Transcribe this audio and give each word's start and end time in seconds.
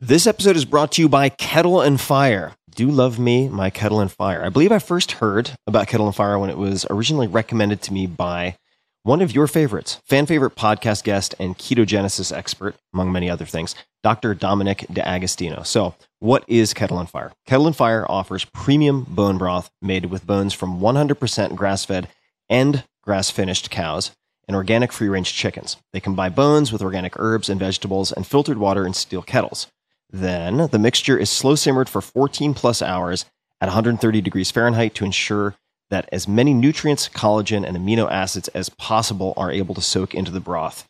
This 0.00 0.26
episode 0.26 0.56
is 0.56 0.66
brought 0.66 0.92
to 0.92 1.00
you 1.00 1.08
by 1.08 1.30
Kettle 1.30 1.80
and 1.80 1.98
Fire. 1.98 2.52
Do 2.74 2.90
love 2.90 3.18
me, 3.18 3.48
my 3.48 3.70
Kettle 3.70 3.98
and 3.98 4.12
Fire. 4.12 4.44
I 4.44 4.50
believe 4.50 4.70
I 4.70 4.78
first 4.78 5.12
heard 5.12 5.52
about 5.66 5.88
Kettle 5.88 6.04
and 6.04 6.14
Fire 6.14 6.38
when 6.38 6.50
it 6.50 6.58
was 6.58 6.84
originally 6.90 7.26
recommended 7.26 7.80
to 7.80 7.94
me 7.94 8.06
by 8.06 8.58
one 9.04 9.22
of 9.22 9.34
your 9.34 9.46
favorites, 9.46 10.02
fan 10.04 10.26
favorite 10.26 10.54
podcast 10.54 11.02
guest 11.02 11.34
and 11.38 11.56
ketogenesis 11.56 12.30
expert, 12.30 12.76
among 12.92 13.10
many 13.10 13.30
other 13.30 13.46
things, 13.46 13.74
Dr. 14.02 14.34
Dominic 14.34 14.84
D'Agostino. 14.92 15.62
So, 15.62 15.94
what 16.18 16.44
is 16.46 16.74
Kettle 16.74 16.98
and 16.98 17.08
Fire? 17.08 17.32
Kettle 17.46 17.66
and 17.66 17.74
Fire 17.74 18.04
offers 18.06 18.44
premium 18.44 19.04
bone 19.08 19.38
broth 19.38 19.70
made 19.80 20.04
with 20.04 20.26
bones 20.26 20.52
from 20.52 20.78
100% 20.78 21.56
grass 21.56 21.86
fed 21.86 22.08
and 22.50 22.84
grass 23.02 23.30
finished 23.30 23.70
cows 23.70 24.10
and 24.46 24.54
organic 24.54 24.92
free 24.92 25.08
range 25.08 25.32
chickens. 25.32 25.78
They 25.94 26.00
combine 26.00 26.32
bones 26.32 26.70
with 26.70 26.82
organic 26.82 27.18
herbs 27.18 27.48
and 27.48 27.58
vegetables 27.58 28.12
and 28.12 28.26
filtered 28.26 28.58
water 28.58 28.86
in 28.86 28.92
steel 28.92 29.22
kettles. 29.22 29.68
Then 30.10 30.68
the 30.70 30.78
mixture 30.78 31.18
is 31.18 31.30
slow 31.30 31.54
simmered 31.54 31.88
for 31.88 32.00
14 32.00 32.54
plus 32.54 32.80
hours 32.82 33.26
at 33.60 33.66
130 33.66 34.20
degrees 34.20 34.50
Fahrenheit 34.50 34.94
to 34.94 35.04
ensure 35.04 35.56
that 35.90 36.08
as 36.12 36.26
many 36.26 36.52
nutrients, 36.52 37.08
collagen, 37.08 37.66
and 37.66 37.76
amino 37.76 38.10
acids 38.10 38.48
as 38.48 38.68
possible 38.68 39.34
are 39.36 39.52
able 39.52 39.74
to 39.74 39.80
soak 39.80 40.14
into 40.14 40.30
the 40.30 40.40
broth. 40.40 40.88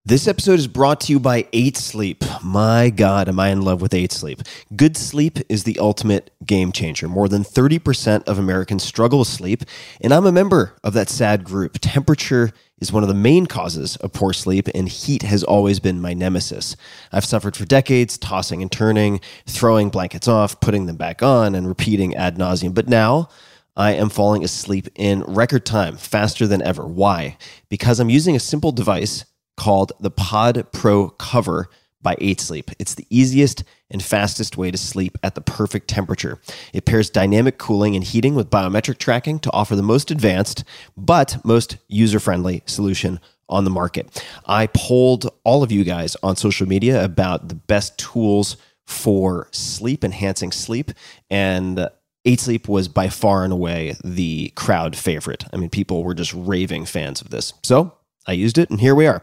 This 0.08 0.28
episode 0.28 0.60
is 0.60 0.68
brought 0.68 1.00
to 1.00 1.12
you 1.12 1.18
by 1.18 1.48
8 1.52 1.76
Sleep. 1.76 2.22
My 2.40 2.90
God, 2.90 3.28
am 3.28 3.40
I 3.40 3.48
in 3.48 3.62
love 3.62 3.82
with 3.82 3.92
8 3.92 4.12
Sleep. 4.12 4.40
Good 4.76 4.96
sleep 4.96 5.40
is 5.48 5.64
the 5.64 5.80
ultimate 5.80 6.30
game 6.46 6.70
changer. 6.70 7.08
More 7.08 7.28
than 7.28 7.42
30% 7.42 8.22
of 8.28 8.38
Americans 8.38 8.84
struggle 8.84 9.18
with 9.18 9.26
sleep, 9.26 9.64
and 10.00 10.14
I'm 10.14 10.24
a 10.24 10.30
member 10.30 10.76
of 10.84 10.92
that 10.92 11.08
sad 11.08 11.42
group. 11.42 11.78
Temperature 11.80 12.52
is 12.80 12.92
one 12.92 13.02
of 13.02 13.08
the 13.08 13.16
main 13.16 13.46
causes 13.46 13.96
of 13.96 14.12
poor 14.12 14.32
sleep, 14.32 14.68
and 14.76 14.88
heat 14.88 15.24
has 15.24 15.42
always 15.42 15.80
been 15.80 16.00
my 16.00 16.14
nemesis. 16.14 16.76
I've 17.10 17.24
suffered 17.24 17.56
for 17.56 17.64
decades, 17.64 18.16
tossing 18.16 18.62
and 18.62 18.70
turning, 18.70 19.20
throwing 19.44 19.88
blankets 19.88 20.28
off, 20.28 20.60
putting 20.60 20.86
them 20.86 20.96
back 20.96 21.20
on, 21.20 21.56
and 21.56 21.66
repeating 21.66 22.14
ad 22.14 22.38
nauseum. 22.38 22.74
But 22.74 22.86
now, 22.88 23.28
I 23.76 23.94
am 23.94 24.10
falling 24.10 24.44
asleep 24.44 24.86
in 24.94 25.24
record 25.24 25.66
time, 25.66 25.96
faster 25.96 26.46
than 26.46 26.62
ever. 26.62 26.86
Why? 26.86 27.38
Because 27.68 27.98
I'm 27.98 28.08
using 28.08 28.36
a 28.36 28.40
simple 28.40 28.70
device 28.70 29.24
called 29.56 29.92
the 30.00 30.10
Pod 30.10 30.66
Pro 30.72 31.10
Cover 31.10 31.68
by 32.02 32.16
8 32.20 32.40
Sleep. 32.40 32.70
It's 32.78 32.94
the 32.94 33.06
easiest 33.10 33.64
and 33.90 34.02
fastest 34.02 34.56
way 34.56 34.70
to 34.70 34.78
sleep 34.78 35.18
at 35.22 35.34
the 35.34 35.40
perfect 35.40 35.88
temperature. 35.88 36.40
It 36.72 36.84
pairs 36.84 37.10
dynamic 37.10 37.58
cooling 37.58 37.94
and 37.94 38.04
heating 38.04 38.34
with 38.34 38.50
biometric 38.50 38.98
tracking 38.98 39.38
to 39.40 39.52
offer 39.52 39.74
the 39.76 39.82
most 39.82 40.10
advanced 40.10 40.64
but 40.96 41.38
most 41.44 41.78
user 41.88 42.20
friendly 42.20 42.62
solution 42.66 43.20
on 43.48 43.64
the 43.64 43.70
market. 43.70 44.24
I 44.46 44.66
polled 44.68 45.28
all 45.44 45.62
of 45.62 45.72
you 45.72 45.84
guys 45.84 46.16
on 46.22 46.36
social 46.36 46.66
media 46.66 47.02
about 47.04 47.48
the 47.48 47.54
best 47.54 47.98
tools 47.98 48.56
for 48.84 49.48
sleep, 49.52 50.04
enhancing 50.04 50.52
sleep, 50.52 50.92
and 51.30 51.88
8 52.24 52.40
Sleep 52.40 52.68
was 52.68 52.88
by 52.88 53.08
far 53.08 53.44
and 53.44 53.52
away 53.52 53.94
the 54.04 54.52
crowd 54.56 54.96
favorite. 54.96 55.44
I 55.52 55.56
mean, 55.56 55.70
people 55.70 56.02
were 56.02 56.14
just 56.14 56.34
raving 56.34 56.86
fans 56.86 57.20
of 57.20 57.30
this. 57.30 57.52
So 57.62 57.95
I 58.26 58.32
used 58.32 58.58
it, 58.58 58.70
and 58.70 58.80
here 58.80 58.94
we 58.94 59.06
are. 59.06 59.22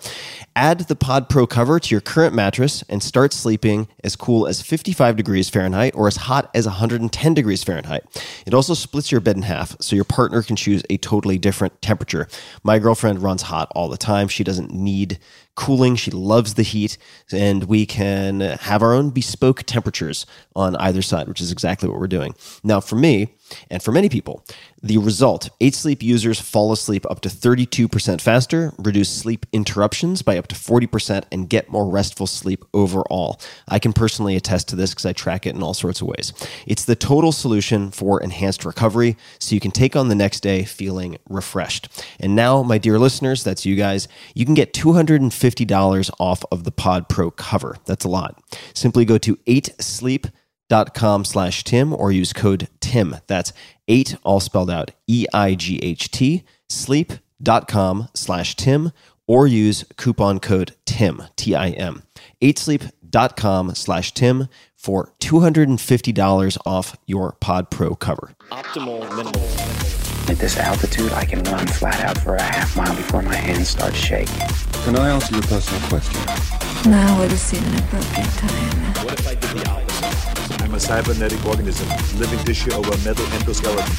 Add 0.55 0.79
the 0.81 0.95
Pod 0.95 1.27
Pro 1.27 1.45
cover 1.45 1.79
to 1.79 1.93
your 1.93 1.99
current 1.99 2.33
mattress 2.33 2.83
and 2.87 3.03
start 3.03 3.33
sleeping 3.33 3.87
as 4.03 4.15
cool 4.15 4.47
as 4.47 4.61
55 4.61 5.17
degrees 5.17 5.49
Fahrenheit 5.49 5.93
or 5.95 6.07
as 6.07 6.15
hot 6.15 6.49
as 6.53 6.65
110 6.65 7.33
degrees 7.33 7.63
Fahrenheit. 7.63 8.03
It 8.45 8.53
also 8.53 8.73
splits 8.73 9.11
your 9.11 9.19
bed 9.19 9.35
in 9.35 9.41
half, 9.41 9.75
so 9.81 9.95
your 9.95 10.05
partner 10.05 10.41
can 10.41 10.55
choose 10.55 10.83
a 10.89 10.97
totally 10.97 11.37
different 11.37 11.81
temperature. 11.81 12.27
My 12.63 12.79
girlfriend 12.79 13.21
runs 13.21 13.43
hot 13.43 13.69
all 13.75 13.89
the 13.89 13.97
time. 13.97 14.27
She 14.29 14.43
doesn't 14.43 14.73
need 14.73 15.19
cooling. 15.55 15.95
She 15.95 16.11
loves 16.11 16.55
the 16.55 16.63
heat, 16.63 16.97
and 17.31 17.65
we 17.65 17.85
can 17.85 18.39
have 18.41 18.81
our 18.81 18.93
own 18.93 19.09
bespoke 19.11 19.63
temperatures 19.63 20.25
on 20.55 20.75
either 20.77 21.01
side, 21.01 21.27
which 21.27 21.41
is 21.41 21.51
exactly 21.51 21.89
what 21.89 21.99
we're 21.99 22.07
doing. 22.07 22.35
Now, 22.63 22.79
for 22.79 22.95
me, 22.95 23.35
and 23.69 23.83
for 23.83 23.91
many 23.91 24.09
people, 24.09 24.43
the 24.81 24.97
result 24.97 25.49
8 25.61 25.75
Sleep 25.75 26.01
users 26.01 26.39
fall 26.39 26.71
asleep 26.71 27.05
up 27.09 27.21
to 27.21 27.29
32% 27.29 28.19
faster, 28.19 28.73
reduce 28.77 29.09
sleep 29.09 29.45
interruptions 29.51 30.21
by 30.21 30.37
up 30.37 30.47
to 30.47 30.55
40%, 30.55 31.23
and 31.31 31.49
get 31.49 31.69
more 31.69 31.87
restful 31.89 32.25
sleep 32.25 32.65
overall. 32.73 33.39
I 33.67 33.79
can 33.79 33.93
personally 33.93 34.35
attest 34.35 34.69
to 34.69 34.75
this 34.75 34.91
because 34.91 35.05
I 35.05 35.13
track 35.13 35.45
it 35.45 35.55
in 35.55 35.61
all 35.61 35.73
sorts 35.73 36.01
of 36.01 36.07
ways. 36.07 36.33
It's 36.65 36.85
the 36.85 36.95
total 36.95 37.31
solution 37.31 37.91
for 37.91 38.21
enhanced 38.21 38.65
recovery 38.65 39.17
so 39.39 39.55
you 39.55 39.61
can 39.61 39.71
take 39.71 39.95
on 39.95 40.09
the 40.09 40.15
next 40.15 40.39
day 40.39 40.63
feeling 40.63 41.17
refreshed. 41.29 42.03
And 42.19 42.35
now, 42.35 42.63
my 42.63 42.77
dear 42.77 42.97
listeners, 42.97 43.43
that's 43.43 43.65
you 43.65 43.75
guys, 43.75 44.07
you 44.33 44.45
can 44.45 44.55
get 44.55 44.73
250 44.73 45.42
$50 45.43 46.09
off 46.19 46.45
of 46.51 46.63
the 46.63 46.71
Pod 46.71 47.09
Pro 47.09 47.29
cover. 47.31 47.77
That's 47.85 48.05
a 48.05 48.09
lot. 48.09 48.41
Simply 48.73 49.03
go 49.03 49.17
to 49.17 49.35
8sleep.com 49.35 51.25
slash 51.25 51.63
Tim 51.63 51.93
or 51.93 52.11
use 52.11 52.31
code 52.31 52.69
TIM. 52.79 53.17
That's 53.27 53.51
8, 53.87 54.15
all 54.23 54.39
spelled 54.39 54.71
out, 54.71 54.91
E-I-G-H-T, 55.07 56.43
sleep.com 56.69 58.09
slash 58.13 58.55
Tim 58.55 58.91
or 59.27 59.47
use 59.47 59.83
coupon 59.97 60.39
code 60.39 60.75
TIM, 60.85 61.23
T-I-M. 61.35 62.03
8sleep.com 62.41 63.75
slash 63.75 64.13
Tim 64.13 64.47
for 64.75 65.13
$250 65.19 66.57
off 66.65 66.97
your 67.05 67.33
Pod 67.39 67.69
Pro 67.69 67.95
cover. 67.95 68.33
Optimal 68.51 69.01
minimal. 69.15 69.92
At 70.29 70.39
this 70.39 70.57
altitude, 70.57 71.11
I 71.11 71.25
can 71.25 71.43
run 71.43 71.67
flat 71.67 71.99
out 71.99 72.17
for 72.17 72.35
a 72.35 72.41
half 72.41 72.77
mile 72.77 72.95
before 72.95 73.21
my 73.21 73.35
hands 73.35 73.67
start 73.67 73.93
shaking. 73.93 74.47
Can 74.83 74.95
I 74.95 75.09
ask 75.09 75.29
you 75.29 75.39
a 75.39 75.41
personal 75.41 75.81
question? 75.89 76.89
Now 76.89 77.19
would 77.19 77.31
seem 77.31 77.61
an 77.63 77.79
appropriate 77.79 78.29
time. 78.37 79.05
What 79.05 79.19
if 79.19 79.27
I 79.27 79.35
did 79.35 79.49
the 79.49 79.69
opposite? 79.69 80.61
I'm 80.61 80.73
a 80.73 80.79
cybernetic 80.79 81.45
organism, 81.45 81.89
living 82.17 82.39
tissue 82.45 82.71
over 82.71 82.93
a 82.93 82.97
metal 82.99 83.25
endoskeleton. 83.25 83.89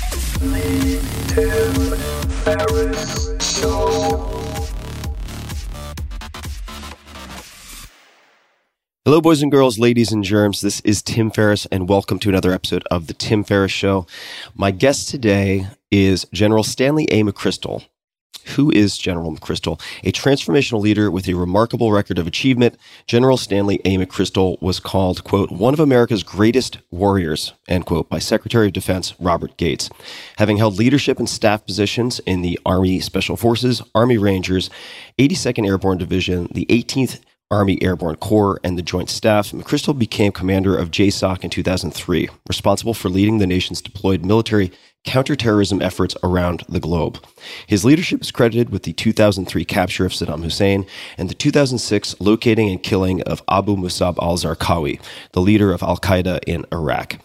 Ferriss 2.43 3.61
Show. 3.61 4.31
Hello, 9.05 9.21
boys 9.21 9.43
and 9.43 9.53
girls, 9.53 9.79
ladies 9.79 10.11
and 10.11 10.25
germs. 10.25 10.63
This 10.63 10.81
is 10.81 11.03
Tim 11.03 11.31
Ferriss, 11.31 11.67
and 11.67 11.87
welcome 11.87 12.19
to 12.21 12.31
another 12.31 12.53
episode 12.53 12.83
of 12.91 13.07
The 13.07 13.13
Tim 13.13 13.45
Ferriss 13.45 13.71
Show. 13.71 14.07
My 14.55 14.71
guest 14.71 15.11
today 15.11 15.67
is 15.95 16.27
General 16.33 16.65
Stanley 16.65 17.07
A. 17.13 17.23
McChrystal. 17.23 17.87
Who 18.57 18.71
is 18.73 18.99
General 18.99 19.35
McChrystal? 19.35 19.81
A 20.03 20.11
transformational 20.11 20.81
leader 20.81 21.09
with 21.09 21.29
a 21.29 21.35
remarkable 21.35 21.93
record 21.93 22.19
of 22.19 22.27
achievement, 22.27 22.77
General 23.07 23.37
Stanley 23.37 23.81
A. 23.85 23.97
McChrystal 23.97 24.61
was 24.61 24.81
called, 24.81 25.23
quote, 25.23 25.53
one 25.53 25.73
of 25.73 25.79
America's 25.79 26.25
greatest 26.25 26.79
warriors, 26.91 27.55
end 27.69 27.87
quote, 27.87 28.11
by 28.11 28.19
Secretary 28.19 28.67
of 28.67 28.73
Defense 28.73 29.15
Robert 29.21 29.57
Gates. 29.57 29.89
Having 30.37 30.57
held 30.57 30.79
leadership 30.79 31.21
and 31.21 31.31
staff 31.31 31.65
positions 31.65 32.19
in 32.27 32.43
the 32.43 32.59
Army 32.67 32.99
Special 32.99 33.37
Forces, 33.37 33.81
Army 33.95 34.19
Rangers, 34.19 34.71
82nd 35.19 35.65
Airborne 35.65 35.99
Division, 35.99 36.49
the 36.53 36.67
18th 36.67 37.21
Army 37.53 37.81
Airborne 37.83 38.17
Corps 38.17 38.59
and 38.65 38.77
the 38.77 38.83
Joint 38.83 39.09
Staff, 39.09 39.53
McChrystal 39.53 39.97
became 39.97 40.33
commander 40.33 40.77
of 40.77 40.91
JSOC 40.91 41.45
in 41.45 41.51
2003, 41.51 42.29
responsible 42.49 42.95
for 42.95 43.09
leading 43.09 43.39
the 43.39 43.47
nation's 43.47 43.81
deployed 43.81 44.25
military 44.25 44.73
counterterrorism 45.05 45.81
efforts 45.83 46.17
around 46.23 46.65
the 46.69 46.81
globe. 46.81 47.23
His 47.67 47.85
leadership 47.85 48.23
is 48.23 48.31
credited 48.31 48.71
with 48.71 48.83
the 48.83 48.93
2003 48.93 49.65
capture 49.65 50.07
of 50.07 50.13
Saddam 50.13 50.43
Hussein 50.43 50.87
and 51.17 51.29
the 51.29 51.35
2006 51.35 52.21
locating 52.21 52.71
and 52.71 52.83
killing 52.83 53.23
of 53.23 53.43
Abu 53.49 53.77
Musab 53.77 54.17
al 54.21 54.37
Zarqawi, 54.37 55.01
the 55.33 55.41
leader 55.41 55.73
of 55.73 55.83
Al 55.83 55.99
Qaeda 55.99 56.41
in 56.47 56.65
Iraq. 56.73 57.19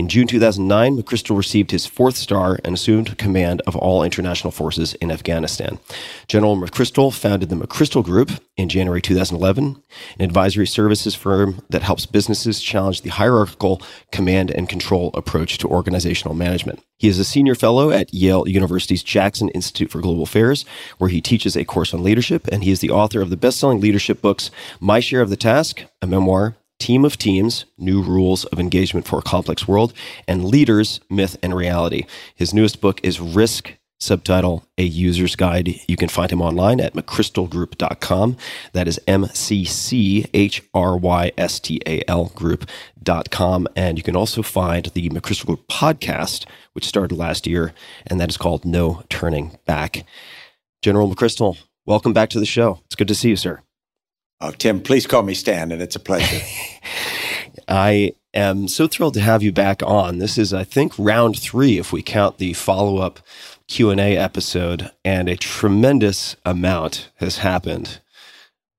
In 0.00 0.08
June 0.08 0.26
2009, 0.26 0.96
McChrystal 0.96 1.36
received 1.36 1.72
his 1.72 1.84
fourth 1.84 2.16
star 2.16 2.58
and 2.64 2.72
assumed 2.72 3.18
command 3.18 3.60
of 3.66 3.76
all 3.76 4.02
international 4.02 4.50
forces 4.50 4.94
in 4.94 5.10
Afghanistan. 5.10 5.78
General 6.26 6.56
McChrystal 6.56 7.12
founded 7.12 7.50
the 7.50 7.56
McChrystal 7.56 8.02
Group 8.02 8.30
in 8.56 8.70
January 8.70 9.02
2011, 9.02 9.82
an 10.18 10.24
advisory 10.24 10.66
services 10.66 11.14
firm 11.14 11.60
that 11.68 11.82
helps 11.82 12.06
businesses 12.06 12.62
challenge 12.62 13.02
the 13.02 13.10
hierarchical 13.10 13.82
command 14.10 14.50
and 14.50 14.70
control 14.70 15.10
approach 15.12 15.58
to 15.58 15.68
organizational 15.68 16.34
management. 16.34 16.82
He 16.96 17.08
is 17.08 17.18
a 17.18 17.24
senior 17.24 17.54
fellow 17.54 17.90
at 17.90 18.14
Yale 18.14 18.48
University's 18.48 19.02
Jackson 19.02 19.50
Institute 19.50 19.90
for 19.90 20.00
Global 20.00 20.22
Affairs, 20.22 20.64
where 20.96 21.10
he 21.10 21.20
teaches 21.20 21.58
a 21.58 21.66
course 21.66 21.92
on 21.92 22.02
leadership, 22.02 22.48
and 22.50 22.64
he 22.64 22.70
is 22.70 22.80
the 22.80 22.90
author 22.90 23.20
of 23.20 23.28
the 23.28 23.36
best 23.36 23.60
selling 23.60 23.80
leadership 23.80 24.22
books 24.22 24.50
My 24.80 24.98
Share 24.98 25.20
of 25.20 25.28
the 25.28 25.36
Task, 25.36 25.84
a 26.00 26.06
memoir, 26.06 26.56
Team 26.80 27.04
of 27.04 27.16
Teams, 27.16 27.66
New 27.78 28.02
Rules 28.02 28.44
of 28.46 28.58
Engagement 28.58 29.06
for 29.06 29.20
a 29.20 29.22
Complex 29.22 29.68
World, 29.68 29.92
and 30.26 30.44
Leaders, 30.44 31.00
Myth 31.08 31.36
and 31.42 31.54
Reality. 31.54 32.06
His 32.34 32.52
newest 32.52 32.80
book 32.80 32.98
is 33.04 33.20
Risk, 33.20 33.76
subtitle 34.00 34.64
A 34.78 34.82
User's 34.82 35.36
Guide. 35.36 35.78
You 35.86 35.96
can 35.96 36.08
find 36.08 36.32
him 36.32 36.40
online 36.40 36.80
at 36.80 36.94
mcchrystalgroup.com. 36.94 38.36
That 38.72 38.88
is 38.88 38.98
M 39.06 39.26
C 39.26 39.64
C 39.64 40.26
H 40.34 40.62
R 40.74 40.96
Y 40.96 41.30
S 41.36 41.60
T 41.60 41.80
A 41.86 42.02
L 42.08 42.32
group.com. 42.34 43.68
And 43.76 43.98
you 43.98 44.02
can 44.02 44.16
also 44.16 44.42
find 44.42 44.86
the 44.86 45.10
McChrystal 45.10 45.46
Group 45.46 45.68
podcast, 45.68 46.46
which 46.72 46.86
started 46.86 47.16
last 47.16 47.46
year, 47.46 47.74
and 48.06 48.18
that 48.20 48.30
is 48.30 48.36
called 48.36 48.64
No 48.64 49.02
Turning 49.08 49.58
Back. 49.66 50.04
General 50.82 51.14
McChrystal, 51.14 51.58
welcome 51.84 52.14
back 52.14 52.30
to 52.30 52.40
the 52.40 52.46
show. 52.46 52.80
It's 52.86 52.96
good 52.96 53.08
to 53.08 53.14
see 53.14 53.28
you, 53.28 53.36
sir. 53.36 53.62
Oh, 54.42 54.52
Tim, 54.52 54.80
please 54.80 55.06
call 55.06 55.22
me 55.22 55.34
Stan, 55.34 55.70
and 55.70 55.82
it's 55.82 55.96
a 55.96 56.00
pleasure. 56.00 56.40
I 57.68 58.14
am 58.32 58.68
so 58.68 58.86
thrilled 58.86 59.12
to 59.14 59.20
have 59.20 59.42
you 59.42 59.52
back 59.52 59.82
on. 59.82 60.18
This 60.18 60.38
is, 60.38 60.54
I 60.54 60.64
think, 60.64 60.98
round 60.98 61.38
three 61.38 61.78
if 61.78 61.92
we 61.92 62.02
count 62.02 62.38
the 62.38 62.54
follow-up 62.54 63.20
Q 63.68 63.90
and 63.90 64.00
A 64.00 64.16
episode, 64.16 64.90
and 65.04 65.28
a 65.28 65.36
tremendous 65.36 66.36
amount 66.46 67.10
has 67.16 67.38
happened, 67.38 68.00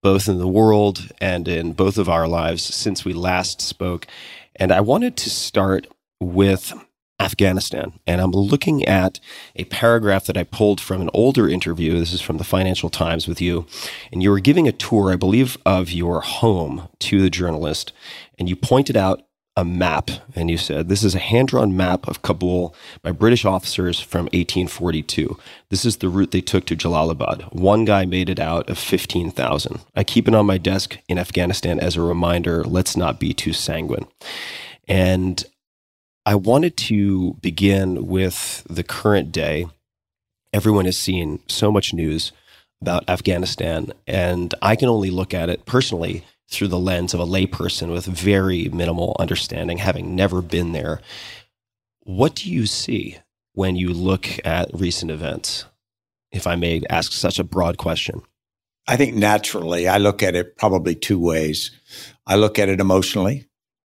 both 0.02 0.28
in 0.28 0.40
the 0.40 0.48
world 0.48 1.12
and 1.22 1.48
in 1.48 1.74
both 1.74 2.00
of 2.00 2.10
our 2.10 2.28
lives 2.28 2.64
since 2.64 3.06
we 3.06 3.14
last 3.14 3.62
spoke. 3.62 4.08
And 4.56 4.72
I 4.72 4.82
wanted 4.82 5.16
to 5.18 5.30
start 5.30 5.86
with 6.20 6.74
Afghanistan. 7.22 7.94
And 8.08 8.20
I'm 8.20 8.32
looking 8.32 8.86
at 8.86 9.20
a 9.56 9.66
paragraph 9.66 10.26
that 10.26 10.38
I 10.38 10.44
pulled 10.44 10.82
from 10.82 11.02
an 11.02 11.10
older 11.14 11.48
interview. 11.48 11.98
This 11.98 12.14
is 12.14 12.22
from 12.22 12.38
the 12.38 12.44
Financial 12.44 12.90
Times 12.90 13.28
with 13.28 13.40
you. 13.40 13.66
And 14.12 14.24
you 14.24 14.32
were 14.32 14.40
giving 14.40 14.68
a 14.68 14.72
tour, 14.72 15.12
I 15.12 15.16
believe, 15.16 15.58
of 15.66 15.92
your 15.92 16.22
home 16.22 16.90
to 17.00 17.22
the 17.22 17.30
journalist. 17.30 17.94
And 18.40 18.50
you 18.50 18.56
pointed 18.56 18.98
out 18.98 19.22
a 19.58 19.66
map. 19.66 20.10
And 20.36 20.50
you 20.50 20.58
said, 20.58 20.88
This 20.90 21.04
is 21.04 21.14
a 21.14 21.20
hand 21.20 21.50
drawn 21.50 21.76
map 21.76 22.08
of 22.08 22.22
Kabul 22.22 22.74
by 23.02 23.12
British 23.12 23.46
officers 23.46 24.00
from 24.00 24.26
1842. 24.28 25.38
This 25.70 25.86
is 25.86 25.98
the 25.98 26.10
route 26.10 26.32
they 26.32 26.42
took 26.42 26.66
to 26.66 26.76
Jalalabad. 26.76 27.54
One 27.54 27.86
guy 27.86 28.06
made 28.06 28.30
it 28.30 28.40
out 28.40 28.70
of 28.70 28.78
15,000. 28.78 29.82
I 29.96 30.04
keep 30.04 30.28
it 30.28 30.36
on 30.36 30.46
my 30.46 30.58
desk 30.58 30.98
in 31.08 31.20
Afghanistan 31.20 31.80
as 31.80 31.96
a 31.96 32.02
reminder 32.02 32.64
let's 32.64 32.96
not 32.96 33.20
be 33.20 33.34
too 33.34 33.54
sanguine. 33.54 34.08
And 34.88 35.46
I 36.32 36.36
wanted 36.36 36.78
to 36.78 37.34
begin 37.42 38.08
with 38.08 38.66
the 38.70 38.86
current 38.86 39.34
day. 39.34 39.68
Everyone 40.54 40.86
has 40.86 40.98
seen 40.98 41.40
so 41.50 41.74
much 41.74 41.94
news 41.94 42.32
about 42.82 43.10
Afghanistan, 43.10 43.92
and 44.08 44.56
I 44.62 44.78
can 44.78 44.88
only 44.88 45.10
look 45.10 45.34
at 45.34 45.50
it 45.50 45.66
personally 45.66 46.24
through 46.50 46.70
the 46.70 46.80
lens 46.80 47.14
of 47.14 47.20
a 47.20 47.26
layperson 47.26 47.92
with 47.92 48.06
very 48.06 48.70
minimal 48.70 49.18
understanding, 49.20 49.80
having 49.80 50.16
never 50.16 50.42
been 50.42 50.72
there. 50.72 51.02
What 52.04 52.36
do 52.36 52.50
you 52.50 52.66
see 52.66 53.18
when 53.52 53.76
you 53.76 53.90
look 53.90 54.30
at 54.46 54.70
recent 54.74 55.12
events? 55.12 55.66
If 56.32 56.48
I 56.48 56.56
may 56.56 56.82
ask 56.90 57.12
such 57.12 57.40
a 57.40 57.44
broad 57.44 57.78
question. 57.78 58.22
I 58.88 58.96
think 58.96 59.16
naturally, 59.16 59.90
I 59.90 59.98
look 59.98 60.24
at 60.24 60.36
it 60.36 60.56
probably 60.56 60.96
two 60.96 61.20
ways. 61.20 61.72
I 62.26 62.38
look 62.38 62.58
at 62.58 62.70
it 62.70 62.80
emotionally 62.80 63.50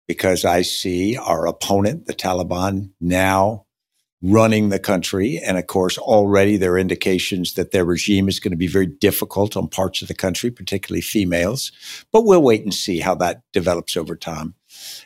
because 0.10 0.44
I 0.44 0.64
see 0.64 1.18
our 1.18 1.46
opponent, 1.46 2.08
the 2.08 2.16
Taliban, 2.16 2.90
now 3.00 3.68
running 4.24 4.70
the 4.70 4.80
country. 4.80 5.38
And 5.38 5.56
of 5.56 5.68
course, 5.68 6.00
already 6.00 6.58
there 6.58 6.74
are 6.74 6.80
indications 6.80 7.54
that 7.54 7.70
their 7.70 7.86
regime 7.86 8.28
is 8.28 8.40
going 8.40 8.50
to 8.50 8.58
be 8.58 8.66
very 8.66 8.88
difficult 8.88 9.56
on 9.56 9.68
parts 9.68 10.02
of 10.02 10.08
the 10.08 10.16
country, 10.16 10.50
particularly 10.50 11.02
females. 11.02 11.72
But 12.12 12.26
we'll 12.26 12.42
wait 12.42 12.64
and 12.64 12.74
see 12.74 13.00
how 13.00 13.14
that 13.16 13.44
develops 13.54 13.96
over 13.96 14.16
time. 14.16 14.56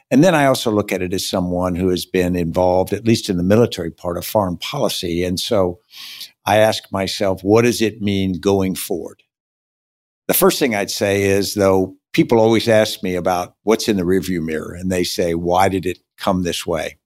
And 0.09 0.23
then 0.23 0.35
I 0.35 0.45
also 0.45 0.71
look 0.71 0.93
at 0.93 1.01
it 1.01 1.13
as 1.13 1.27
someone 1.27 1.75
who 1.75 1.89
has 1.89 2.05
been 2.05 2.37
involved, 2.37 2.93
at 2.93 3.05
least 3.05 3.29
in 3.29 3.35
the 3.35 3.43
military 3.43 3.91
part 3.91 4.17
of 4.17 4.25
foreign 4.25 4.55
policy. 4.55 5.25
And 5.25 5.37
so 5.37 5.81
I 6.45 6.59
ask 6.59 6.89
myself, 6.93 7.43
what 7.43 7.63
does 7.63 7.81
it 7.81 8.01
mean 8.01 8.39
going 8.39 8.73
forward? 8.73 9.21
The 10.29 10.33
first 10.33 10.59
thing 10.59 10.73
I'd 10.73 10.89
say 10.89 11.23
is, 11.23 11.55
though, 11.55 11.97
people 12.13 12.39
always 12.39 12.69
ask 12.69 13.03
me 13.03 13.15
about 13.15 13.55
what's 13.63 13.89
in 13.89 13.97
the 13.97 14.03
rearview 14.03 14.41
mirror 14.41 14.73
and 14.73 14.91
they 14.91 15.03
say, 15.03 15.33
why 15.33 15.67
did 15.67 15.85
it 15.85 15.99
come 16.17 16.43
this 16.43 16.65
way? 16.65 16.97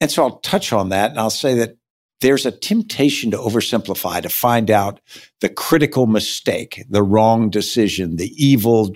And 0.00 0.10
so 0.10 0.22
I'll 0.22 0.38
touch 0.38 0.72
on 0.72 0.88
that 0.90 1.10
and 1.10 1.18
I'll 1.20 1.30
say 1.30 1.54
that 1.54 1.76
there's 2.20 2.46
a 2.46 2.50
temptation 2.50 3.30
to 3.32 3.36
oversimplify, 3.36 4.22
to 4.22 4.28
find 4.28 4.70
out 4.70 5.00
the 5.40 5.50
critical 5.50 6.06
mistake, 6.06 6.82
the 6.88 7.02
wrong 7.02 7.50
decision, 7.50 8.16
the 8.16 8.32
evil 8.42 8.94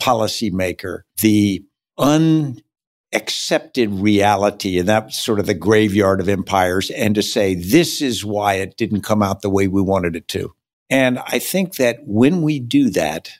policymaker, 0.00 1.00
the 1.20 1.64
unaccepted 1.98 3.90
reality, 3.90 4.78
and 4.78 4.88
that's 4.88 5.18
sort 5.18 5.38
of 5.38 5.44
the 5.44 5.52
graveyard 5.52 6.20
of 6.20 6.30
empires, 6.30 6.90
and 6.90 7.14
to 7.14 7.22
say, 7.22 7.54
this 7.54 8.00
is 8.00 8.24
why 8.24 8.54
it 8.54 8.78
didn't 8.78 9.02
come 9.02 9.22
out 9.22 9.42
the 9.42 9.50
way 9.50 9.68
we 9.68 9.82
wanted 9.82 10.16
it 10.16 10.28
to. 10.28 10.54
And 10.88 11.18
I 11.18 11.38
think 11.38 11.76
that 11.76 11.98
when 12.04 12.40
we 12.40 12.58
do 12.58 12.88
that, 12.90 13.30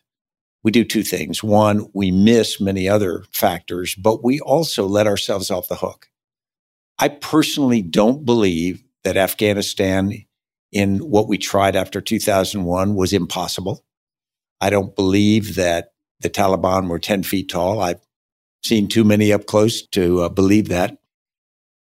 we 0.63 0.71
do 0.71 0.85
two 0.85 1.03
things. 1.03 1.43
One, 1.43 1.89
we 1.93 2.11
miss 2.11 2.61
many 2.61 2.89
other 2.89 3.25
factors, 3.33 3.95
but 3.95 4.23
we 4.23 4.41
also 4.41 4.87
let 4.87 5.07
ourselves 5.07 5.51
off 5.51 5.69
the 5.69 5.77
hook. 5.77 6.09
I 6.99 7.09
personally 7.09 7.83
don't 7.83 8.25
believe 8.25 8.85
that 9.03 9.17
Afghanistan 9.17 10.13
in 10.71 10.99
what 10.99 11.29
we 11.29 11.37
tried 11.37 11.77
after 11.77 12.01
2001 12.01 12.95
was 12.95 13.13
impossible. 13.13 13.85
I 14.61 14.71
don't 14.71 14.95
believe 14.95 15.57
that 15.57 15.93
the 16.21 16.31
Taliban 16.31 16.89
were 16.89 17.01
10 17.01 17.25
feet 17.25 17.49
tall. 17.49 17.81
I've 17.81 18.01
seen 18.63 18.89
too 18.89 19.05
many 19.05 19.33
up 19.33 19.47
close 19.47 19.85
to 19.89 20.21
uh, 20.21 20.29
believe 20.29 20.69
that. 20.69 20.99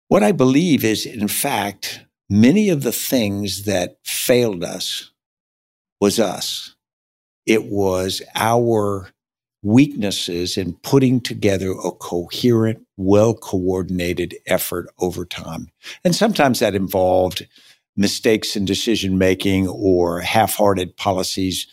What 0.09 0.23
I 0.23 0.33
believe 0.33 0.85
is, 0.85 1.06
in 1.06 1.28
fact, 1.28 2.04
many 2.28 2.68
of 2.68 2.83
the 2.83 2.92
things 2.92 3.62
that 3.64 3.99
failed 4.04 4.64
us 4.64 5.12
was 6.00 6.18
us. 6.18 6.75
It 7.46 7.64
was 7.64 8.22
our 8.34 9.11
weaknesses 9.62 10.56
in 10.56 10.75
putting 10.82 11.20
together 11.20 11.70
a 11.70 11.92
coherent, 11.92 12.84
well 12.96 13.34
coordinated 13.34 14.34
effort 14.46 14.88
over 14.99 15.25
time. 15.25 15.70
And 16.04 16.14
sometimes 16.14 16.58
that 16.58 16.75
involved 16.75 17.46
mistakes 17.96 18.56
in 18.56 18.64
decision 18.64 19.18
making 19.18 19.68
or 19.68 20.20
half 20.20 20.54
hearted 20.54 20.96
policies. 20.96 21.66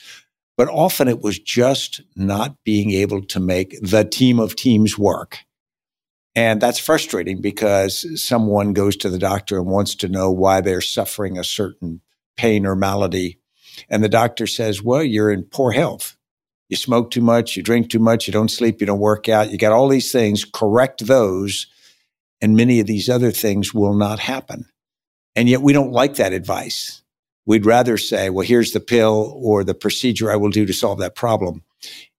But 0.58 0.68
often 0.68 1.08
it 1.08 1.22
was 1.22 1.40
just 1.40 2.02
not 2.16 2.56
being 2.64 2.92
able 2.92 3.24
to 3.24 3.40
make 3.40 3.80
the 3.82 4.04
team 4.04 4.40
of 4.40 4.56
teams 4.56 4.98
work. 4.98 5.40
And 6.36 6.62
that's 6.62 6.80
frustrating 6.80 7.42
because 7.42 8.06
someone 8.22 8.74
goes 8.74 8.96
to 8.98 9.10
the 9.10 9.18
doctor 9.18 9.58
and 9.58 9.68
wants 9.68 9.96
to 9.96 10.08
know 10.08 10.30
why 10.30 10.62
they're 10.62 10.82
suffering 10.82 11.38
a 11.38 11.44
certain 11.44 12.02
pain 12.38 12.66
or 12.66 12.76
malady 12.76 13.40
and 13.90 14.04
the 14.04 14.10
doctor 14.10 14.48
says, 14.48 14.82
well, 14.82 15.04
you're 15.04 15.32
in 15.32 15.44
poor 15.44 15.72
health. 15.72 16.16
You 16.70 16.78
smoke 16.78 17.12
too 17.12 17.22
much, 17.22 17.58
you 17.58 17.64
drink 17.64 17.90
too 17.90 18.00
much, 18.00 18.28
you 18.28 18.34
don't 18.34 18.52
sleep, 18.52 18.80
you 18.80 18.88
don't 18.88 19.00
work 19.00 19.28
out, 19.28 19.52
you 19.52 19.58
got 19.58 19.72
all 19.72 19.88
these 19.88 20.12
things, 20.12 20.46
correct 20.46 21.06
those, 21.08 21.68
and 22.42 22.56
many 22.56 22.80
of 22.80 22.88
these 22.88 23.10
other 23.10 23.32
things 23.32 23.74
will 23.74 23.96
not 23.96 24.20
happen. 24.20 24.66
And 25.36 25.50
yet 25.50 25.62
we 25.62 25.74
don't 25.74 25.92
like 25.92 26.16
that 26.16 26.34
advice. 26.34 27.02
We'd 27.46 27.66
rather 27.66 27.98
say, 27.98 28.30
well, 28.30 28.46
here's 28.46 28.72
the 28.72 28.80
pill 28.80 29.34
or 29.36 29.64
the 29.64 29.74
procedure 29.74 30.32
I 30.32 30.36
will 30.36 30.52
do 30.52 30.66
to 30.68 30.74
solve 30.74 31.00
that 31.00 31.16
problem. 31.16 31.64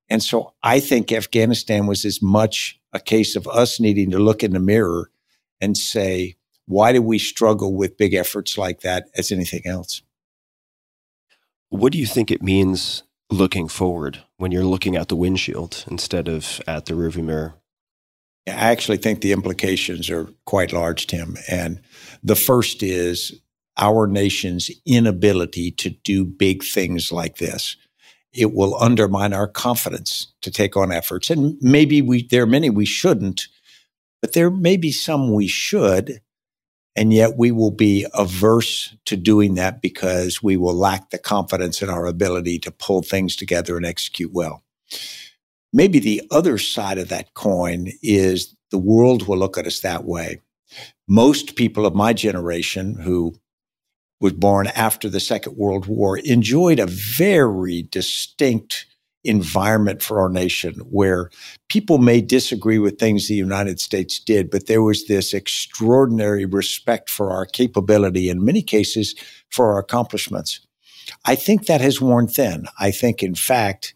And 0.08 0.22
so 0.22 0.54
I 0.62 0.80
think 0.80 1.12
Afghanistan 1.12 1.86
was 1.86 2.04
as 2.04 2.20
much 2.20 2.80
a 2.92 2.98
case 2.98 3.36
of 3.36 3.46
us 3.46 3.78
needing 3.78 4.10
to 4.10 4.18
look 4.18 4.42
in 4.42 4.52
the 4.52 4.58
mirror 4.58 5.10
and 5.60 5.76
say, 5.76 6.36
why 6.66 6.92
do 6.92 7.02
we 7.02 7.18
struggle 7.18 7.74
with 7.74 7.96
big 7.96 8.14
efforts 8.14 8.58
like 8.58 8.80
that 8.80 9.08
as 9.16 9.30
anything 9.30 9.62
else? 9.64 10.02
What 11.70 11.92
do 11.92 11.98
you 11.98 12.06
think 12.06 12.30
it 12.30 12.42
means 12.42 13.04
looking 13.30 13.68
forward 13.68 14.18
when 14.36 14.50
you're 14.50 14.64
looking 14.64 14.96
at 14.96 15.08
the 15.08 15.16
windshield 15.16 15.84
instead 15.88 16.28
of 16.28 16.60
at 16.66 16.86
the 16.86 16.94
rearview 16.94 17.24
mirror? 17.24 17.54
I 18.46 18.52
actually 18.52 18.96
think 18.96 19.20
the 19.20 19.32
implications 19.32 20.10
are 20.10 20.28
quite 20.44 20.72
large, 20.72 21.06
Tim. 21.06 21.36
And 21.48 21.80
the 22.22 22.34
first 22.34 22.82
is 22.82 23.40
our 23.76 24.06
nation's 24.06 24.70
inability 24.84 25.70
to 25.72 25.90
do 25.90 26.24
big 26.24 26.64
things 26.64 27.12
like 27.12 27.36
this. 27.36 27.76
It 28.32 28.52
will 28.52 28.80
undermine 28.80 29.32
our 29.32 29.48
confidence 29.48 30.32
to 30.42 30.50
take 30.50 30.76
on 30.76 30.92
efforts. 30.92 31.30
And 31.30 31.56
maybe 31.60 32.02
we, 32.02 32.26
there 32.26 32.42
are 32.42 32.46
many 32.46 32.70
we 32.70 32.84
shouldn't, 32.84 33.46
but 34.20 34.32
there 34.32 34.50
may 34.50 34.76
be 34.76 34.92
some 34.92 35.32
we 35.32 35.46
should. 35.46 36.20
And 36.96 37.12
yet 37.12 37.36
we 37.36 37.52
will 37.52 37.70
be 37.70 38.06
averse 38.14 38.96
to 39.06 39.16
doing 39.16 39.54
that 39.54 39.80
because 39.80 40.42
we 40.42 40.56
will 40.56 40.74
lack 40.74 41.10
the 41.10 41.18
confidence 41.18 41.82
in 41.82 41.88
our 41.88 42.06
ability 42.06 42.58
to 42.60 42.70
pull 42.70 43.02
things 43.02 43.36
together 43.36 43.76
and 43.76 43.86
execute 43.86 44.32
well. 44.32 44.64
Maybe 45.72 46.00
the 46.00 46.22
other 46.30 46.58
side 46.58 46.98
of 46.98 47.08
that 47.08 47.34
coin 47.34 47.92
is 48.02 48.56
the 48.70 48.78
world 48.78 49.28
will 49.28 49.38
look 49.38 49.56
at 49.56 49.66
us 49.66 49.80
that 49.80 50.04
way. 50.04 50.40
Most 51.08 51.56
people 51.56 51.86
of 51.86 51.94
my 51.94 52.12
generation 52.12 52.94
who 52.94 53.34
was 54.20 54.32
born 54.32 54.66
after 54.68 55.08
the 55.08 55.20
Second 55.20 55.56
World 55.56 55.86
War 55.86 56.18
enjoyed 56.18 56.78
a 56.78 56.86
very 56.86 57.82
distinct 57.82 58.86
environment 59.24 60.02
for 60.02 60.20
our 60.20 60.28
nation 60.28 60.74
where 60.90 61.30
people 61.68 61.98
may 61.98 62.20
disagree 62.20 62.78
with 62.78 62.98
things 62.98 63.28
the 63.28 63.34
United 63.34 63.80
States 63.80 64.18
did, 64.18 64.50
but 64.50 64.66
there 64.66 64.82
was 64.82 65.06
this 65.06 65.34
extraordinary 65.34 66.44
respect 66.46 67.10
for 67.10 67.30
our 67.30 67.44
capability, 67.44 68.28
in 68.28 68.44
many 68.44 68.62
cases, 68.62 69.14
for 69.50 69.72
our 69.72 69.78
accomplishments. 69.78 70.60
I 71.24 71.34
think 71.34 71.66
that 71.66 71.80
has 71.80 72.00
worn 72.00 72.28
thin. 72.28 72.66
I 72.78 72.90
think, 72.90 73.22
in 73.22 73.34
fact, 73.34 73.94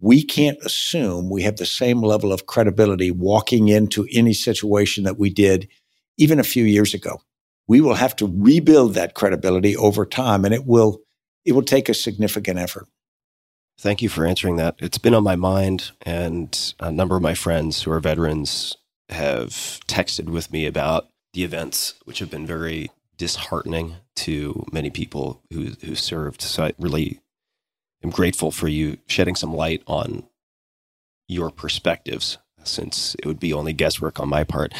we 0.00 0.22
can't 0.22 0.58
assume 0.62 1.28
we 1.28 1.42
have 1.42 1.56
the 1.56 1.66
same 1.66 2.02
level 2.02 2.32
of 2.32 2.46
credibility 2.46 3.10
walking 3.10 3.68
into 3.68 4.06
any 4.12 4.32
situation 4.32 5.04
that 5.04 5.18
we 5.18 5.30
did 5.30 5.68
even 6.16 6.38
a 6.38 6.44
few 6.44 6.64
years 6.64 6.94
ago. 6.94 7.20
We 7.66 7.80
will 7.80 7.94
have 7.94 8.16
to 8.16 8.26
rebuild 8.26 8.94
that 8.94 9.14
credibility 9.14 9.76
over 9.76 10.04
time 10.04 10.44
and 10.44 10.52
it 10.52 10.66
will 10.66 11.02
it 11.44 11.52
will 11.52 11.62
take 11.62 11.88
a 11.88 11.94
significant 11.94 12.58
effort. 12.58 12.86
Thank 13.80 14.02
you 14.02 14.10
for 14.10 14.26
answering 14.26 14.56
that. 14.56 14.74
It's 14.78 14.98
been 14.98 15.14
on 15.14 15.24
my 15.24 15.36
mind, 15.36 15.92
and 16.02 16.74
a 16.80 16.92
number 16.92 17.16
of 17.16 17.22
my 17.22 17.32
friends 17.32 17.82
who 17.82 17.90
are 17.90 17.98
veterans 17.98 18.76
have 19.08 19.80
texted 19.86 20.26
with 20.26 20.52
me 20.52 20.66
about 20.66 21.08
the 21.32 21.44
events, 21.44 21.94
which 22.04 22.18
have 22.18 22.30
been 22.30 22.46
very 22.46 22.90
disheartening 23.16 23.96
to 24.16 24.66
many 24.70 24.90
people 24.90 25.40
who 25.50 25.70
who 25.82 25.94
served. 25.94 26.42
So 26.42 26.64
I 26.64 26.74
really 26.78 27.20
am 28.04 28.10
grateful 28.10 28.50
for 28.50 28.68
you 28.68 28.98
shedding 29.06 29.34
some 29.34 29.56
light 29.56 29.82
on 29.86 30.24
your 31.26 31.50
perspectives, 31.50 32.36
since 32.62 33.16
it 33.18 33.24
would 33.24 33.40
be 33.40 33.54
only 33.54 33.72
guesswork 33.72 34.20
on 34.20 34.28
my 34.28 34.44
part 34.44 34.74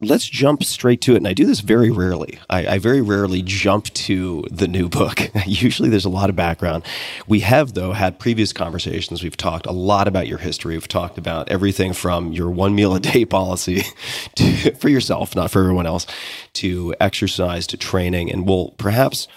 let's 0.00 0.26
jump 0.26 0.64
straight 0.64 1.00
to 1.02 1.12
it. 1.12 1.18
And 1.18 1.28
I 1.28 1.34
do 1.34 1.44
this 1.44 1.60
very 1.60 1.90
rarely. 1.90 2.38
I, 2.48 2.66
I, 2.66 2.78
very 2.78 3.02
rarely 3.02 3.42
jump 3.42 3.84
to 3.84 4.44
the 4.50 4.66
new 4.66 4.88
book. 4.88 5.20
Usually 5.46 5.90
there's 5.90 6.06
a 6.06 6.10
lot 6.10 6.30
of 6.30 6.36
background. 6.36 6.84
We 7.26 7.40
have, 7.40 7.74
though, 7.74 7.92
had 7.92 8.18
previous 8.18 8.52
conversations. 8.52 9.22
We've 9.22 9.36
talked 9.36 9.66
a 9.66 9.72
lot 9.72 10.08
about 10.08 10.26
your 10.26 10.38
history. 10.38 10.74
We've 10.74 10.88
talked 10.88 11.18
about 11.18 11.50
everything 11.50 11.92
from 11.92 12.32
your 12.32 12.50
one 12.50 12.74
meal 12.74 12.94
a 12.94 13.00
day 13.00 13.24
policy 13.26 13.82
to, 14.36 14.74
for 14.76 14.88
yourself, 14.88 15.36
not 15.36 15.50
for 15.50 15.60
everyone 15.60 15.86
else, 15.86 16.06
to 16.54 16.94
exercise, 16.98 17.66
to 17.68 17.76
training. 17.76 18.32
And 18.32 18.48
we'll 18.48 18.70
perhaps 18.78 19.28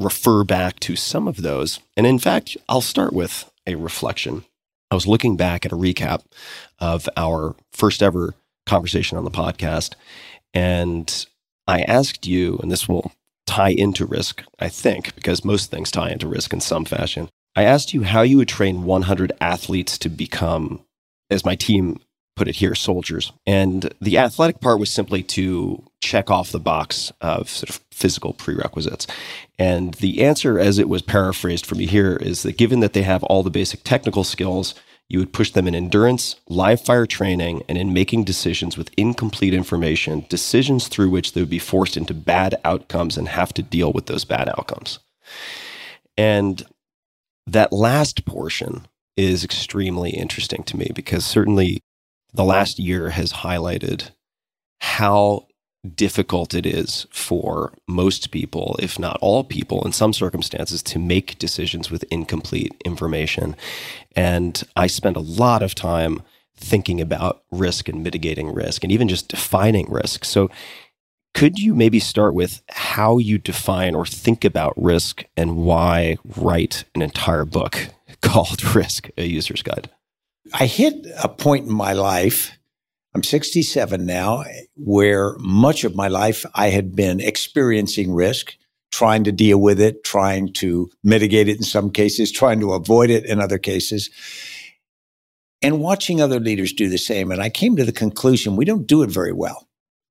refer 0.00 0.42
back 0.42 0.80
to 0.80 0.96
some 0.96 1.28
of 1.28 1.42
those. 1.42 1.78
And 1.96 2.06
in 2.06 2.18
fact, 2.18 2.56
I'll 2.68 2.80
start 2.80 3.12
with 3.12 3.50
a 3.66 3.76
reflection. 3.76 4.44
I 4.90 4.94
was 4.94 5.06
looking 5.06 5.36
back 5.36 5.64
at 5.64 5.72
a 5.72 5.76
recap 5.76 6.24
of 6.80 7.08
our 7.16 7.54
first 7.70 8.02
ever 8.02 8.34
conversation 8.66 9.18
on 9.18 9.24
the 9.24 9.30
podcast. 9.30 9.94
And 10.54 11.26
I 11.66 11.82
asked 11.82 12.26
you, 12.26 12.58
and 12.62 12.70
this 12.70 12.88
will 12.88 13.12
tie 13.46 13.70
into 13.70 14.06
risk, 14.06 14.42
I 14.58 14.68
think, 14.68 15.14
because 15.14 15.44
most 15.44 15.70
things 15.70 15.90
tie 15.90 16.10
into 16.10 16.28
risk 16.28 16.52
in 16.52 16.60
some 16.60 16.84
fashion. 16.84 17.28
I 17.54 17.64
asked 17.64 17.92
you 17.92 18.02
how 18.02 18.22
you 18.22 18.38
would 18.38 18.48
train 18.48 18.84
100 18.84 19.32
athletes 19.40 19.98
to 19.98 20.08
become, 20.08 20.80
as 21.30 21.44
my 21.44 21.54
team 21.54 22.00
put 22.34 22.48
it 22.48 22.56
here, 22.56 22.74
soldiers. 22.74 23.32
And 23.46 23.92
the 24.00 24.16
athletic 24.16 24.60
part 24.60 24.80
was 24.80 24.90
simply 24.90 25.22
to 25.24 25.84
check 26.00 26.30
off 26.30 26.50
the 26.50 26.58
box 26.58 27.12
of 27.20 27.50
sort 27.50 27.70
of 27.70 27.80
physical 27.90 28.32
prerequisites. 28.32 29.06
And 29.58 29.94
the 29.94 30.24
answer, 30.24 30.58
as 30.58 30.78
it 30.78 30.88
was 30.88 31.02
paraphrased 31.02 31.66
for 31.66 31.74
me 31.74 31.86
here, 31.86 32.16
is 32.16 32.42
that 32.42 32.56
given 32.56 32.80
that 32.80 32.94
they 32.94 33.02
have 33.02 33.22
all 33.24 33.42
the 33.42 33.50
basic 33.50 33.84
technical 33.84 34.24
skills, 34.24 34.74
you 35.12 35.18
would 35.18 35.34
push 35.34 35.50
them 35.50 35.68
in 35.68 35.74
endurance, 35.74 36.36
live 36.48 36.80
fire 36.80 37.04
training, 37.04 37.62
and 37.68 37.76
in 37.76 37.92
making 37.92 38.24
decisions 38.24 38.78
with 38.78 38.90
incomplete 38.96 39.52
information, 39.52 40.24
decisions 40.30 40.88
through 40.88 41.10
which 41.10 41.34
they 41.34 41.42
would 41.42 41.50
be 41.50 41.58
forced 41.58 41.98
into 41.98 42.14
bad 42.14 42.54
outcomes 42.64 43.18
and 43.18 43.28
have 43.28 43.52
to 43.52 43.62
deal 43.62 43.92
with 43.92 44.06
those 44.06 44.24
bad 44.24 44.48
outcomes. 44.48 45.00
And 46.16 46.64
that 47.46 47.74
last 47.74 48.24
portion 48.24 48.86
is 49.14 49.44
extremely 49.44 50.12
interesting 50.12 50.62
to 50.62 50.78
me 50.78 50.90
because 50.94 51.26
certainly 51.26 51.80
the 52.32 52.44
last 52.44 52.78
year 52.78 53.10
has 53.10 53.34
highlighted 53.34 54.12
how 54.80 55.46
difficult 55.94 56.54
it 56.54 56.64
is 56.64 57.06
for 57.10 57.72
most 57.88 58.30
people, 58.30 58.76
if 58.80 58.98
not 58.98 59.18
all 59.20 59.44
people, 59.44 59.84
in 59.84 59.92
some 59.92 60.12
circumstances, 60.12 60.82
to 60.82 60.98
make 60.98 61.38
decisions 61.38 61.90
with 61.90 62.04
incomplete 62.04 62.72
information. 62.84 63.56
And 64.16 64.62
I 64.76 64.86
spend 64.86 65.16
a 65.16 65.20
lot 65.20 65.62
of 65.62 65.74
time 65.74 66.22
thinking 66.56 67.00
about 67.00 67.42
risk 67.50 67.88
and 67.88 68.02
mitigating 68.02 68.52
risk 68.52 68.84
and 68.84 68.92
even 68.92 69.08
just 69.08 69.28
defining 69.28 69.90
risk. 69.90 70.24
So, 70.24 70.50
could 71.34 71.58
you 71.58 71.74
maybe 71.74 71.98
start 71.98 72.34
with 72.34 72.62
how 72.68 73.16
you 73.16 73.38
define 73.38 73.94
or 73.94 74.04
think 74.04 74.44
about 74.44 74.74
risk 74.76 75.24
and 75.34 75.56
why 75.56 76.18
write 76.36 76.84
an 76.94 77.00
entire 77.00 77.46
book 77.46 77.88
called 78.20 78.74
Risk, 78.74 79.08
a 79.16 79.24
User's 79.24 79.62
Guide? 79.62 79.90
I 80.52 80.66
hit 80.66 81.06
a 81.22 81.28
point 81.28 81.66
in 81.66 81.72
my 81.72 81.94
life 81.94 82.52
I'm 83.14 83.22
67 83.22 84.06
now, 84.06 84.44
where 84.74 85.36
much 85.38 85.84
of 85.84 85.94
my 85.94 86.08
life 86.08 86.46
I 86.54 86.70
had 86.70 86.96
been 86.96 87.20
experiencing 87.20 88.12
risk, 88.12 88.56
trying 88.92 89.24
to 89.24 89.32
deal 89.32 89.58
with 89.58 89.80
it, 89.80 90.04
trying 90.04 90.52
to 90.52 90.90
mitigate 91.02 91.48
it 91.48 91.56
in 91.56 91.62
some 91.62 91.90
cases, 91.90 92.30
trying 92.30 92.60
to 92.60 92.74
avoid 92.74 93.10
it 93.10 93.24
in 93.24 93.40
other 93.40 93.58
cases, 93.58 94.10
and 95.62 95.80
watching 95.80 96.20
other 96.20 96.38
leaders 96.38 96.72
do 96.72 96.88
the 96.88 96.98
same. 96.98 97.32
And 97.32 97.42
I 97.42 97.48
came 97.48 97.76
to 97.76 97.84
the 97.84 97.92
conclusion 97.92 98.56
we 98.56 98.64
don't 98.64 98.86
do 98.86 99.02
it 99.02 99.10
very 99.10 99.32
well. 99.32 99.68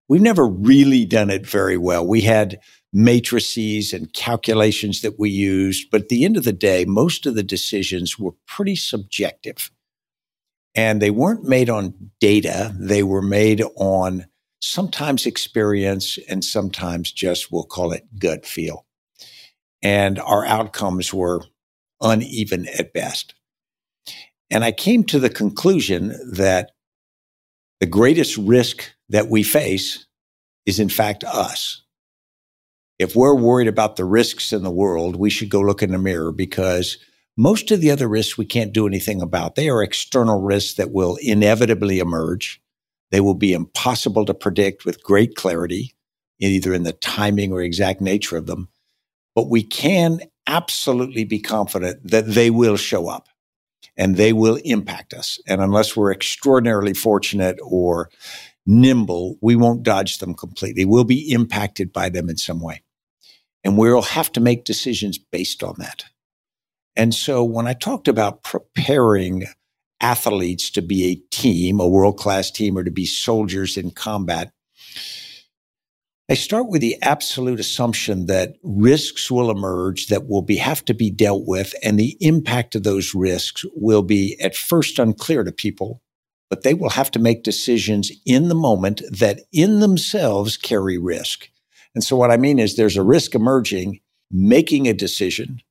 We've 0.10 0.22
never 0.22 0.46
really 0.46 1.06
done 1.06 1.30
it 1.30 1.48
very 1.48 1.78
well. 1.78 2.06
We 2.06 2.22
had 2.22 2.60
matrices 2.92 3.94
and 3.94 4.12
calculations 4.12 5.02
that 5.02 5.18
we 5.18 5.30
used, 5.30 5.90
but 5.92 6.02
at 6.02 6.10
the 6.10 6.26
end 6.26 6.36
of 6.36 6.44
the 6.44 6.52
day, 6.52 6.84
most 6.86 7.26
of 7.26 7.36
the 7.36 7.44
decisions 7.44 8.20
were 8.20 8.34
pretty 8.48 8.76
subjective. 8.76 9.72
And 10.76 11.02
they 11.02 11.12
weren't 11.12 11.44
made 11.44 11.70
on 11.70 12.12
data, 12.20 12.74
they 12.78 13.04
were 13.04 13.22
made 13.22 13.62
on 13.76 14.26
sometimes 14.62 15.26
experience 15.26 16.18
and 16.30 16.44
sometimes 16.44 17.12
just, 17.12 17.52
we'll 17.52 17.64
call 17.64 17.92
it 17.92 18.08
gut 18.18 18.46
feel. 18.46 18.86
And 19.82 20.20
our 20.20 20.46
outcomes 20.46 21.14
were 21.14 21.44
uneven 22.00 22.68
at 22.78 22.94
best. 22.94 23.34
And 24.50 24.64
I 24.64 24.72
came 24.72 25.04
to 25.06 25.20
the 25.20 25.30
conclusion 25.30 26.16
that 26.34 26.72
the 27.80 27.88
greatest 27.88 28.38
risk 28.38 28.92
that 29.10 29.28
we 29.28 29.44
face 29.44 30.06
is, 30.66 30.80
in 30.80 30.90
fact, 30.90 31.24
us. 31.24 31.82
If 33.00 33.16
we're 33.16 33.34
worried 33.34 33.68
about 33.68 33.96
the 33.96 34.06
risks 34.06 34.54
in 34.54 34.62
the 34.62 34.70
world, 34.70 35.16
we 35.16 35.32
should 35.32 35.50
go 35.50 35.62
look 35.62 35.82
in 35.82 35.92
the 35.92 35.98
mirror 35.98 36.32
because 36.32 36.98
most 37.36 37.72
of 37.72 37.82
the 37.82 37.90
other 37.90 38.08
risks 38.08 38.38
we 38.38 38.46
can't 38.46 38.74
do 38.74 38.86
anything 38.86 39.22
about. 39.22 39.56
They 39.56 39.70
are 39.70 39.82
external 39.82 40.42
risks 40.42 40.76
that 40.76 40.92
will 40.92 41.18
inevitably 41.22 41.98
emerge. 41.98 42.61
They 43.12 43.22
will 43.22 43.36
be 43.36 43.54
impossible 43.54 44.26
to 44.26 44.34
predict 44.34 44.86
with 44.86 45.04
great 45.04 45.36
clarity, 45.36 45.94
either 46.40 46.74
in 46.74 46.84
the 46.84 46.94
timing 46.94 47.52
or 47.52 47.62
exact 47.62 48.02
nature 48.02 48.38
of 48.38 48.48
them. 48.48 48.70
But 49.36 49.50
we 49.50 49.64
can 49.64 50.22
absolutely 50.48 51.24
be 51.24 51.40
confident 51.40 52.00
that 52.10 52.26
they 52.28 52.50
will 52.50 52.78
show 52.78 53.08
up 53.08 53.28
and 53.98 54.16
they 54.16 54.34
will 54.34 54.58
impact 54.64 55.14
us. 55.14 55.40
And 55.48 55.62
unless 55.62 55.96
we're 55.96 56.12
extraordinarily 56.12 56.94
fortunate 56.94 57.60
or 57.62 58.10
nimble, 58.66 59.38
we 59.42 59.56
won't 59.56 59.84
dodge 59.84 60.18
them 60.18 60.34
completely. 60.34 60.86
We'll 60.86 61.04
be 61.04 61.32
impacted 61.32 61.92
by 61.94 62.10
them 62.10 62.30
in 62.30 62.38
some 62.38 62.62
way. 62.62 62.84
And 63.64 63.78
we'll 63.78 64.02
have 64.02 64.32
to 64.34 64.40
make 64.40 64.66
decisions 64.66 65.18
based 65.18 65.64
on 65.64 65.76
that. 65.78 66.06
And 66.96 67.14
so 67.14 67.44
when 67.44 67.68
I 67.68 67.74
talked 67.74 68.08
about 68.08 68.44
preparing 68.44 69.46
athletes 70.02 70.70
to 70.72 70.82
be 70.82 71.06
a 71.06 71.16
team, 71.36 71.80
a 71.80 71.88
world 71.88 72.18
class 72.18 72.52
team, 72.52 72.78
or 72.78 72.84
to 72.84 72.92
be 72.92 73.06
soldiers 73.06 73.78
in 73.78 73.92
combat, 73.92 74.52
I 76.32 76.36
start 76.36 76.70
with 76.70 76.80
the 76.80 76.96
absolute 77.02 77.60
assumption 77.60 78.28
that 78.28 78.56
risks 78.64 79.30
will 79.30 79.52
emerge 79.52 80.08
that 80.08 80.30
will 80.30 80.42
be 80.42 80.56
have 80.56 80.86
to 80.86 80.94
be 80.94 81.12
dealt 81.12 81.44
with 81.46 81.76
and 81.84 82.00
the 82.00 82.16
impact 82.22 82.74
of 82.74 82.84
those 82.84 83.14
risks 83.14 83.66
will 83.76 84.02
be 84.02 84.40
at 84.40 84.56
first 84.56 84.98
unclear 84.98 85.44
to 85.44 85.52
people, 85.52 86.02
but 86.50 86.64
they 86.64 86.74
will 86.74 86.92
have 86.92 87.12
to 87.12 87.20
make 87.20 87.44
decisions 87.44 88.14
in 88.26 88.48
the 88.48 88.56
moment 88.56 89.02
that 89.12 89.42
in 89.52 89.82
themselves 89.82 90.56
carry 90.56 90.98
risk. 90.98 91.50
And 91.94 92.02
so 92.02 92.16
what 92.16 92.32
I 92.32 92.38
mean 92.38 92.60
is 92.60 92.78
there's 92.78 92.96
a 92.96 93.04
risk 93.04 93.36
emerging, 93.36 94.00
making 94.32 94.88
a 94.88 94.94
decision 94.94 95.62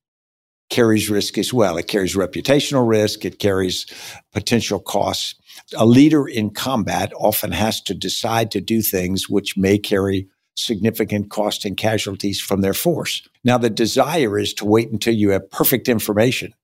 carries 0.70 1.10
risk 1.10 1.36
as 1.36 1.52
well. 1.52 1.76
It 1.76 1.88
carries 1.88 2.16
reputational 2.16 2.88
risk. 2.88 3.24
It 3.24 3.38
carries 3.38 3.86
potential 4.32 4.80
costs. 4.80 5.34
A 5.76 5.84
leader 5.84 6.26
in 6.26 6.50
combat 6.50 7.12
often 7.16 7.52
has 7.52 7.80
to 7.82 7.94
decide 7.94 8.50
to 8.52 8.60
do 8.60 8.80
things 8.80 9.28
which 9.28 9.56
may 9.56 9.78
carry 9.78 10.28
significant 10.56 11.30
cost 11.30 11.64
and 11.64 11.76
casualties 11.76 12.40
from 12.40 12.60
their 12.60 12.74
force. 12.74 13.22
Now, 13.44 13.58
the 13.58 13.70
desire 13.70 14.38
is 14.38 14.54
to 14.54 14.64
wait 14.64 14.90
until 14.90 15.14
you 15.14 15.30
have 15.30 15.50
perfect 15.50 15.88
information 15.88 16.54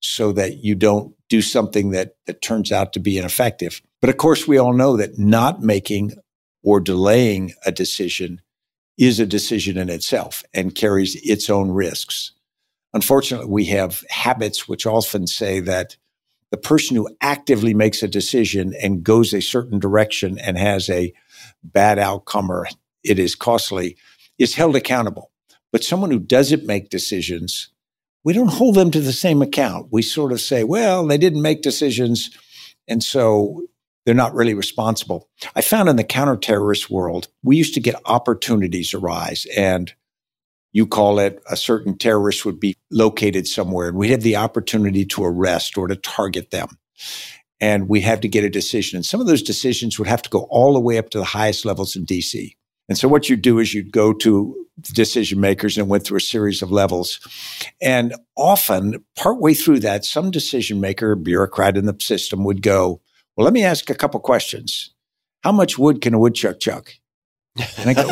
so 0.00 0.32
that 0.32 0.62
you 0.62 0.74
don't 0.74 1.14
do 1.28 1.42
something 1.42 1.90
that, 1.90 2.14
that 2.26 2.42
turns 2.42 2.70
out 2.70 2.92
to 2.92 3.00
be 3.00 3.18
ineffective. 3.18 3.82
But 4.00 4.10
of 4.10 4.16
course, 4.16 4.46
we 4.46 4.58
all 4.58 4.72
know 4.72 4.96
that 4.96 5.18
not 5.18 5.62
making 5.62 6.12
or 6.62 6.80
delaying 6.80 7.54
a 7.66 7.72
decision 7.72 8.40
is 8.96 9.20
a 9.20 9.26
decision 9.26 9.78
in 9.78 9.88
itself 9.88 10.42
and 10.52 10.74
carries 10.74 11.16
its 11.22 11.48
own 11.48 11.70
risks. 11.70 12.32
Unfortunately, 12.94 13.48
we 13.48 13.66
have 13.66 14.04
habits 14.08 14.68
which 14.68 14.86
often 14.86 15.26
say 15.26 15.60
that 15.60 15.96
the 16.50 16.56
person 16.56 16.96
who 16.96 17.08
actively 17.20 17.74
makes 17.74 18.02
a 18.02 18.08
decision 18.08 18.72
and 18.80 19.04
goes 19.04 19.34
a 19.34 19.42
certain 19.42 19.78
direction 19.78 20.38
and 20.38 20.56
has 20.56 20.88
a 20.88 21.12
bad 21.62 21.98
outcome 21.98 22.50
or 22.50 22.66
it 23.04 23.18
is 23.18 23.34
costly 23.34 23.96
is 24.38 24.54
held 24.54 24.76
accountable. 24.76 25.30
But 25.72 25.84
someone 25.84 26.10
who 26.10 26.18
doesn't 26.18 26.64
make 26.64 26.88
decisions, 26.88 27.68
we 28.24 28.32
don't 28.32 28.48
hold 28.48 28.74
them 28.74 28.90
to 28.92 29.00
the 29.00 29.12
same 29.12 29.42
account. 29.42 29.88
We 29.90 30.02
sort 30.02 30.32
of 30.32 30.40
say, 30.40 30.64
well, 30.64 31.06
they 31.06 31.18
didn't 31.18 31.42
make 31.42 31.62
decisions. 31.62 32.30
And 32.86 33.02
so 33.02 33.62
they're 34.06 34.14
not 34.14 34.34
really 34.34 34.54
responsible. 34.54 35.28
I 35.54 35.60
found 35.60 35.90
in 35.90 35.96
the 35.96 36.04
counterterrorist 36.04 36.88
world, 36.88 37.28
we 37.42 37.56
used 37.56 37.74
to 37.74 37.80
get 37.80 38.00
opportunities 38.06 38.94
arise 38.94 39.46
and 39.54 39.92
you 40.72 40.86
call 40.86 41.18
it 41.18 41.42
a 41.50 41.56
certain 41.56 41.96
terrorist 41.96 42.44
would 42.44 42.60
be 42.60 42.76
located 42.90 43.46
somewhere 43.46 43.88
and 43.88 43.96
we'd 43.96 44.10
have 44.10 44.22
the 44.22 44.36
opportunity 44.36 45.04
to 45.06 45.24
arrest 45.24 45.78
or 45.78 45.88
to 45.88 45.96
target 45.96 46.50
them. 46.50 46.68
And 47.60 47.88
we 47.88 48.00
have 48.02 48.20
to 48.20 48.28
get 48.28 48.44
a 48.44 48.50
decision. 48.50 48.98
And 48.98 49.06
some 49.06 49.20
of 49.20 49.26
those 49.26 49.42
decisions 49.42 49.98
would 49.98 50.08
have 50.08 50.22
to 50.22 50.30
go 50.30 50.46
all 50.50 50.74
the 50.74 50.80
way 50.80 50.98
up 50.98 51.10
to 51.10 51.18
the 51.18 51.24
highest 51.24 51.64
levels 51.64 51.96
in 51.96 52.06
DC. 52.06 52.54
And 52.88 52.96
so 52.96 53.08
what 53.08 53.28
you 53.28 53.36
do 53.36 53.58
is 53.58 53.74
you'd 53.74 53.92
go 53.92 54.12
to 54.14 54.54
decision 54.82 55.40
makers 55.40 55.76
and 55.76 55.88
went 55.88 56.04
through 56.04 56.18
a 56.18 56.22
series 56.22 56.62
of 56.62 56.70
levels. 56.70 57.20
And 57.80 58.14
often, 58.36 59.04
partway 59.16 59.54
through 59.54 59.80
that, 59.80 60.04
some 60.04 60.30
decision 60.30 60.80
maker, 60.80 61.14
bureaucrat 61.16 61.76
in 61.76 61.86
the 61.86 61.96
system 62.00 62.44
would 62.44 62.62
go, 62.62 63.00
Well, 63.36 63.44
let 63.44 63.52
me 63.52 63.64
ask 63.64 63.90
a 63.90 63.94
couple 63.94 64.20
questions. 64.20 64.94
How 65.42 65.52
much 65.52 65.78
wood 65.78 66.00
can 66.00 66.14
a 66.14 66.18
woodchuck 66.18 66.60
chuck? 66.60 66.94
And 67.76 67.90
I 67.90 67.94
go, 67.94 68.08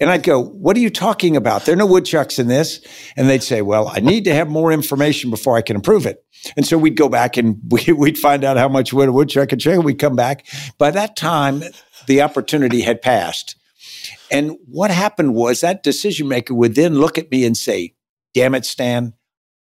and 0.00 0.10
I'd 0.10 0.22
go, 0.22 0.42
What 0.42 0.76
are 0.76 0.80
you 0.80 0.90
talking 0.90 1.36
about? 1.36 1.64
There 1.64 1.74
are 1.74 1.76
no 1.76 1.86
woodchucks 1.86 2.38
in 2.38 2.48
this. 2.48 2.80
And 3.16 3.28
they'd 3.28 3.42
say, 3.42 3.62
Well, 3.62 3.88
I 3.88 4.00
need 4.00 4.24
to 4.24 4.34
have 4.34 4.48
more 4.48 4.72
information 4.72 5.30
before 5.30 5.56
I 5.56 5.62
can 5.62 5.76
approve 5.76 6.06
it. 6.06 6.24
And 6.56 6.66
so 6.66 6.76
we'd 6.76 6.96
go 6.96 7.08
back 7.08 7.36
and 7.36 7.60
we, 7.70 7.92
would 7.92 8.18
find 8.18 8.44
out 8.44 8.56
how 8.56 8.68
much 8.68 8.92
wood 8.92 9.08
a 9.08 9.12
woodchuck 9.12 9.48
could 9.48 9.60
chuck. 9.60 9.82
We'd 9.82 9.98
come 9.98 10.16
back. 10.16 10.46
By 10.78 10.90
that 10.90 11.16
time, 11.16 11.62
the 12.06 12.22
opportunity 12.22 12.82
had 12.82 13.02
passed. 13.02 13.56
And 14.30 14.56
what 14.66 14.90
happened 14.90 15.34
was 15.34 15.60
that 15.60 15.82
decision 15.82 16.28
maker 16.28 16.54
would 16.54 16.74
then 16.74 16.94
look 16.94 17.18
at 17.18 17.30
me 17.30 17.44
and 17.44 17.56
say, 17.56 17.94
damn 18.34 18.54
it, 18.54 18.64
Stan, 18.64 19.14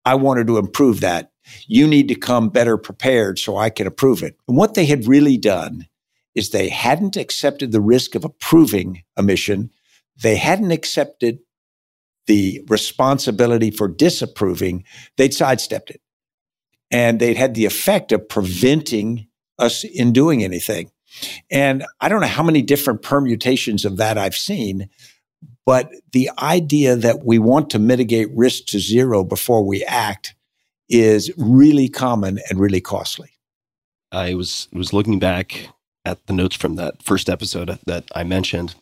I 0.05 0.15
wanted 0.15 0.47
to 0.49 0.59
improve 0.59 1.01
that. 1.01 1.33
You 1.67 1.87
need 1.87 2.09
to 2.09 2.15
come 2.15 2.49
better 2.49 2.77
prepared 2.77 3.39
so 3.39 3.57
I 3.57 3.71
can 3.71 3.87
approve 3.87 4.23
it. 4.23 4.37
And 4.49 4.57
what 4.57 4.75
they 4.75 4.87
had 4.87 5.07
really 5.07 5.37
done 5.37 5.87
is 6.35 6.51
they 6.51 6.69
hadn't 6.69 7.17
accepted 7.17 7.73
the 7.73 7.81
risk 7.81 8.15
of 8.15 8.25
approving 8.25 9.03
a 9.17 9.23
mission. 9.23 9.71
They 10.23 10.37
hadn't 10.37 10.71
accepted 10.71 11.41
the 12.27 12.65
responsibility 12.69 13.71
for 13.71 13.89
disapproving. 13.89 14.85
They'd 15.17 15.35
sidestepped 15.35 15.91
it. 15.91 16.01
And 16.91 17.21
they'd 17.21 17.37
had 17.37 17.55
the 17.55 17.67
effect 17.67 18.13
of 18.13 18.29
preventing 18.29 19.29
us 19.59 19.85
in 19.85 20.13
doing 20.13 20.45
anything. 20.45 20.91
And 21.51 21.85
I 22.01 22.09
don't 22.09 22.21
know 22.21 22.27
how 22.27 22.43
many 22.43 22.63
different 22.63 23.03
permutations 23.03 23.85
of 23.85 23.97
that 23.97 24.19
I've 24.19 24.37
seen, 24.37 24.89
but 25.65 25.91
the 26.13 26.31
idea 26.39 26.95
that 26.97 27.25
we 27.25 27.39
want 27.39 27.71
to 27.71 27.79
mitigate 27.79 28.29
risk 28.35 28.67
to 28.67 28.79
zero 28.79 29.25
before 29.25 29.65
we 29.65 29.85
act 29.85 30.35
is 30.89 31.31
really 31.37 31.89
common 31.89 32.39
and 32.49 32.61
really 32.61 32.81
costly. 32.81 33.31
I 34.13 34.35
was 34.35 34.69
was 34.73 34.93
looking 34.93 35.19
back 35.19 35.69
at 36.05 36.25
the 36.27 36.33
notes 36.33 36.55
from 36.55 36.77
that 36.77 37.03
first 37.03 37.29
episode 37.29 37.79
that 37.87 38.05
I 38.15 38.23
mentioned 38.23 38.77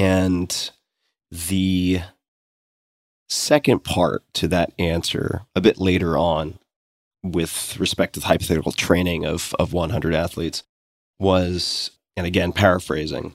and 0.00 0.70
the 1.30 2.00
second 3.28 3.84
part 3.84 4.24
to 4.32 4.48
that 4.48 4.72
answer 4.78 5.42
a 5.54 5.60
bit 5.60 5.78
later 5.78 6.16
on 6.16 6.58
with 7.22 7.78
respect 7.78 8.14
to 8.14 8.20
the 8.20 8.26
hypothetical 8.26 8.72
training 8.72 9.26
of 9.26 9.54
of 9.58 9.74
100 9.74 10.14
athletes 10.14 10.64
was, 11.18 11.90
and 12.16 12.26
again, 12.26 12.50
paraphrasing, 12.50 13.34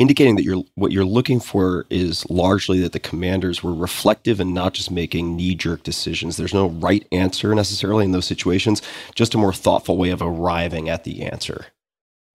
indicating 0.00 0.34
that 0.34 0.42
you're 0.42 0.64
what 0.74 0.90
you're 0.90 1.04
looking 1.04 1.38
for 1.38 1.86
is 1.90 2.28
largely 2.28 2.80
that 2.80 2.90
the 2.90 2.98
commanders 2.98 3.62
were 3.62 3.72
reflective 3.72 4.40
and 4.40 4.52
not 4.52 4.74
just 4.74 4.90
making 4.90 5.36
knee-jerk 5.36 5.84
decisions. 5.84 6.36
There's 6.36 6.52
no 6.52 6.70
right 6.70 7.06
answer 7.12 7.54
necessarily 7.54 8.04
in 8.04 8.10
those 8.10 8.26
situations, 8.26 8.82
just 9.14 9.32
a 9.32 9.38
more 9.38 9.52
thoughtful 9.52 9.96
way 9.96 10.10
of 10.10 10.22
arriving 10.22 10.88
at 10.88 11.04
the 11.04 11.22
answer. 11.22 11.66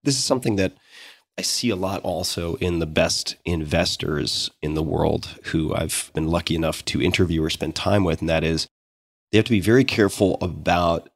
This 0.05 0.15
is 0.15 0.23
something 0.23 0.55
that 0.55 0.77
I 1.38 1.43
see 1.43 1.69
a 1.69 1.76
lot 1.76 2.02
also 2.02 2.56
in 2.56 2.80
the 2.80 2.88
best 2.88 3.36
investors 3.45 4.50
in 4.62 4.73
the 4.73 4.82
world 4.82 5.39
who 5.45 5.73
I've 5.73 6.12
been 6.15 6.28
lucky 6.28 6.56
enough 6.56 6.84
to 6.86 7.02
interview 7.02 7.43
or 7.43 7.52
spend 7.52 7.76
time 7.76 8.04
with, 8.04 8.21
and 8.21 8.30
that 8.30 8.43
is 8.43 8.67
they 9.32 9.38
have 9.38 9.45
to 9.45 9.52
be 9.52 9.60
very 9.60 9.84
careful 9.84 10.38
about 10.41 11.10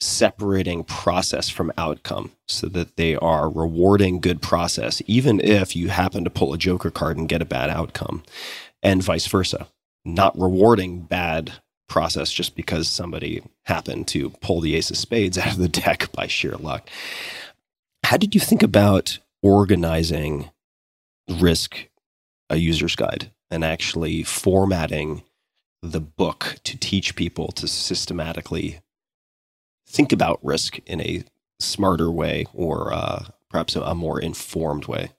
separating 0.00 0.84
process 0.84 1.48
from 1.48 1.72
outcome 1.76 2.30
so 2.46 2.68
that 2.68 2.96
they 2.96 3.16
are 3.16 3.50
rewarding 3.50 4.20
good 4.20 4.40
process, 4.40 5.02
even 5.06 5.40
if 5.40 5.74
you 5.74 5.88
happen 5.88 6.22
to 6.22 6.30
pull 6.30 6.52
a 6.52 6.58
joker 6.58 6.90
card 6.90 7.16
and 7.16 7.28
get 7.28 7.42
a 7.42 7.46
bad 7.46 7.70
outcome, 7.70 8.22
and 8.80 9.02
vice 9.02 9.26
versa. 9.26 9.66
Not 10.04 10.38
rewarding 10.38 11.00
bad 11.00 11.54
process 11.88 12.30
just 12.30 12.54
because 12.54 12.88
somebody 12.88 13.42
happened 13.64 14.06
to 14.08 14.30
pull 14.40 14.60
the 14.60 14.76
ace 14.76 14.90
of 14.90 14.96
spades 14.96 15.36
out 15.38 15.52
of 15.52 15.58
the 15.58 15.68
deck 15.68 16.12
by 16.12 16.28
sheer 16.28 16.54
luck. 16.54 16.88
How 18.08 18.16
did 18.16 18.34
you 18.34 18.40
think 18.40 18.62
about 18.62 19.18
organizing 19.42 20.48
risk 21.28 21.90
a 22.48 22.56
user's 22.56 22.96
guide 22.96 23.30
and 23.50 23.62
actually 23.62 24.22
formatting 24.22 25.24
the 25.82 26.00
book 26.00 26.56
to 26.64 26.78
teach 26.78 27.16
people 27.16 27.48
to 27.48 27.68
systematically 27.68 28.80
think 29.86 30.10
about 30.10 30.42
risk 30.42 30.78
in 30.86 31.02
a 31.02 31.22
smarter 31.60 32.10
way 32.10 32.46
or 32.54 32.94
uh, 32.94 33.26
perhaps 33.50 33.76
a, 33.76 33.82
a 33.82 33.94
more 33.94 34.18
informed 34.18 34.86
way? 34.86 35.10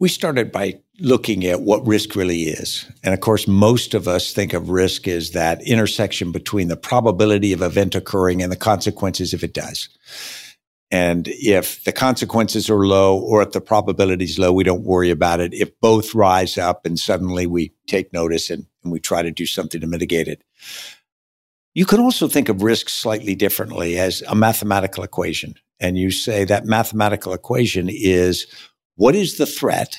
We 0.00 0.08
started 0.08 0.50
by 0.50 0.80
looking 0.98 1.44
at 1.44 1.60
what 1.60 1.86
risk 1.86 2.16
really 2.16 2.48
is. 2.48 2.84
And 3.04 3.14
of 3.14 3.20
course, 3.20 3.46
most 3.46 3.94
of 3.94 4.08
us 4.08 4.32
think 4.32 4.54
of 4.54 4.70
risk 4.70 5.06
as 5.06 5.30
that 5.32 5.62
intersection 5.62 6.32
between 6.32 6.66
the 6.66 6.76
probability 6.76 7.52
of 7.52 7.62
event 7.62 7.94
occurring 7.94 8.42
and 8.42 8.50
the 8.50 8.56
consequences 8.56 9.32
if 9.32 9.44
it 9.44 9.54
does. 9.54 9.88
And 10.90 11.28
if 11.28 11.84
the 11.84 11.92
consequences 11.92 12.68
are 12.68 12.86
low 12.86 13.16
or 13.18 13.42
if 13.42 13.52
the 13.52 13.60
probability 13.60 14.24
is 14.24 14.38
low, 14.38 14.52
we 14.52 14.64
don't 14.64 14.82
worry 14.82 15.10
about 15.10 15.40
it. 15.40 15.54
If 15.54 15.78
both 15.80 16.14
rise 16.14 16.58
up 16.58 16.84
and 16.84 16.98
suddenly 16.98 17.46
we 17.46 17.72
take 17.86 18.12
notice 18.12 18.50
and, 18.50 18.66
and 18.82 18.92
we 18.92 18.98
try 18.98 19.22
to 19.22 19.30
do 19.30 19.46
something 19.46 19.80
to 19.80 19.86
mitigate 19.86 20.26
it. 20.26 20.42
You 21.74 21.86
can 21.86 22.00
also 22.00 22.26
think 22.26 22.48
of 22.48 22.62
risk 22.62 22.88
slightly 22.88 23.36
differently 23.36 23.98
as 23.98 24.22
a 24.22 24.34
mathematical 24.34 25.04
equation. 25.04 25.54
And 25.78 25.96
you 25.96 26.10
say 26.10 26.44
that 26.44 26.66
mathematical 26.66 27.32
equation 27.32 27.88
is 27.88 28.46
what 28.96 29.14
is 29.14 29.36
the 29.36 29.46
threat 29.46 29.96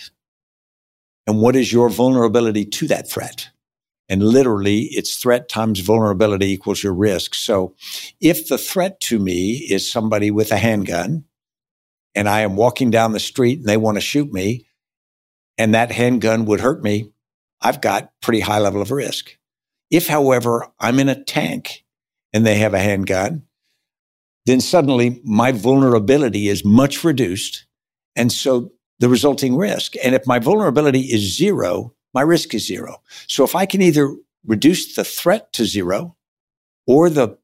and 1.26 1.42
what 1.42 1.56
is 1.56 1.72
your 1.72 1.90
vulnerability 1.90 2.66
to 2.66 2.88
that 2.88 3.10
threat? 3.10 3.51
And 4.12 4.22
literally, 4.22 4.90
it's 4.92 5.16
threat 5.16 5.48
times 5.48 5.80
vulnerability 5.80 6.52
equals 6.52 6.84
your 6.84 6.94
risk. 6.94 7.34
So 7.34 7.76
if 8.20 8.50
the 8.50 8.58
threat 8.58 9.00
to 9.02 9.18
me 9.18 9.54
is 9.54 9.90
somebody 9.90 10.32
with 10.32 10.52
a 10.52 10.58
handgun 10.58 11.24
and 12.14 12.28
I 12.28 12.42
am 12.42 12.58
walking 12.58 12.92
down 12.92 13.14
the 13.14 13.22
street 13.22 13.60
and 13.60 13.70
they 13.70 13.78
want 13.78 13.96
to 13.96 14.02
shoot 14.02 14.34
me 14.34 14.68
and 15.58 15.74
that 15.74 15.94
handgun 15.94 16.44
would 16.44 16.60
hurt 16.60 16.84
me, 16.84 17.14
I've 17.62 17.80
got 17.80 18.12
pretty 18.22 18.42
high 18.42 18.60
level 18.60 18.82
of 18.82 18.92
risk. 18.92 19.38
If, 19.90 20.08
however, 20.08 20.68
I'm 20.78 21.00
in 21.00 21.08
a 21.08 21.24
tank 21.24 21.86
and 22.34 22.46
they 22.46 22.56
have 22.56 22.74
a 22.74 22.80
handgun, 22.80 23.44
then 24.46 24.60
suddenly 24.60 25.22
my 25.24 25.54
vulnerability 25.54 26.50
is 26.50 26.66
much 26.66 27.06
reduced. 27.06 27.66
And 28.18 28.30
so 28.30 28.74
the 29.00 29.08
resulting 29.08 29.56
risk. 29.56 29.94
And 30.04 30.14
if 30.16 30.28
my 30.28 30.40
vulnerability 30.40 31.00
is 31.00 31.38
zero, 31.38 31.94
my 32.14 32.22
risk 32.22 32.54
is 32.54 32.68
zero. 32.68 33.02
So 33.28 33.44
if 33.44 33.56
I 33.56 33.66
can 33.66 33.82
either 33.82 34.16
reduce 34.46 34.96
the 34.96 35.04
threat 35.04 35.54
to 35.54 35.66
zero 35.66 36.16
or 36.88 37.10
the 37.10 37.38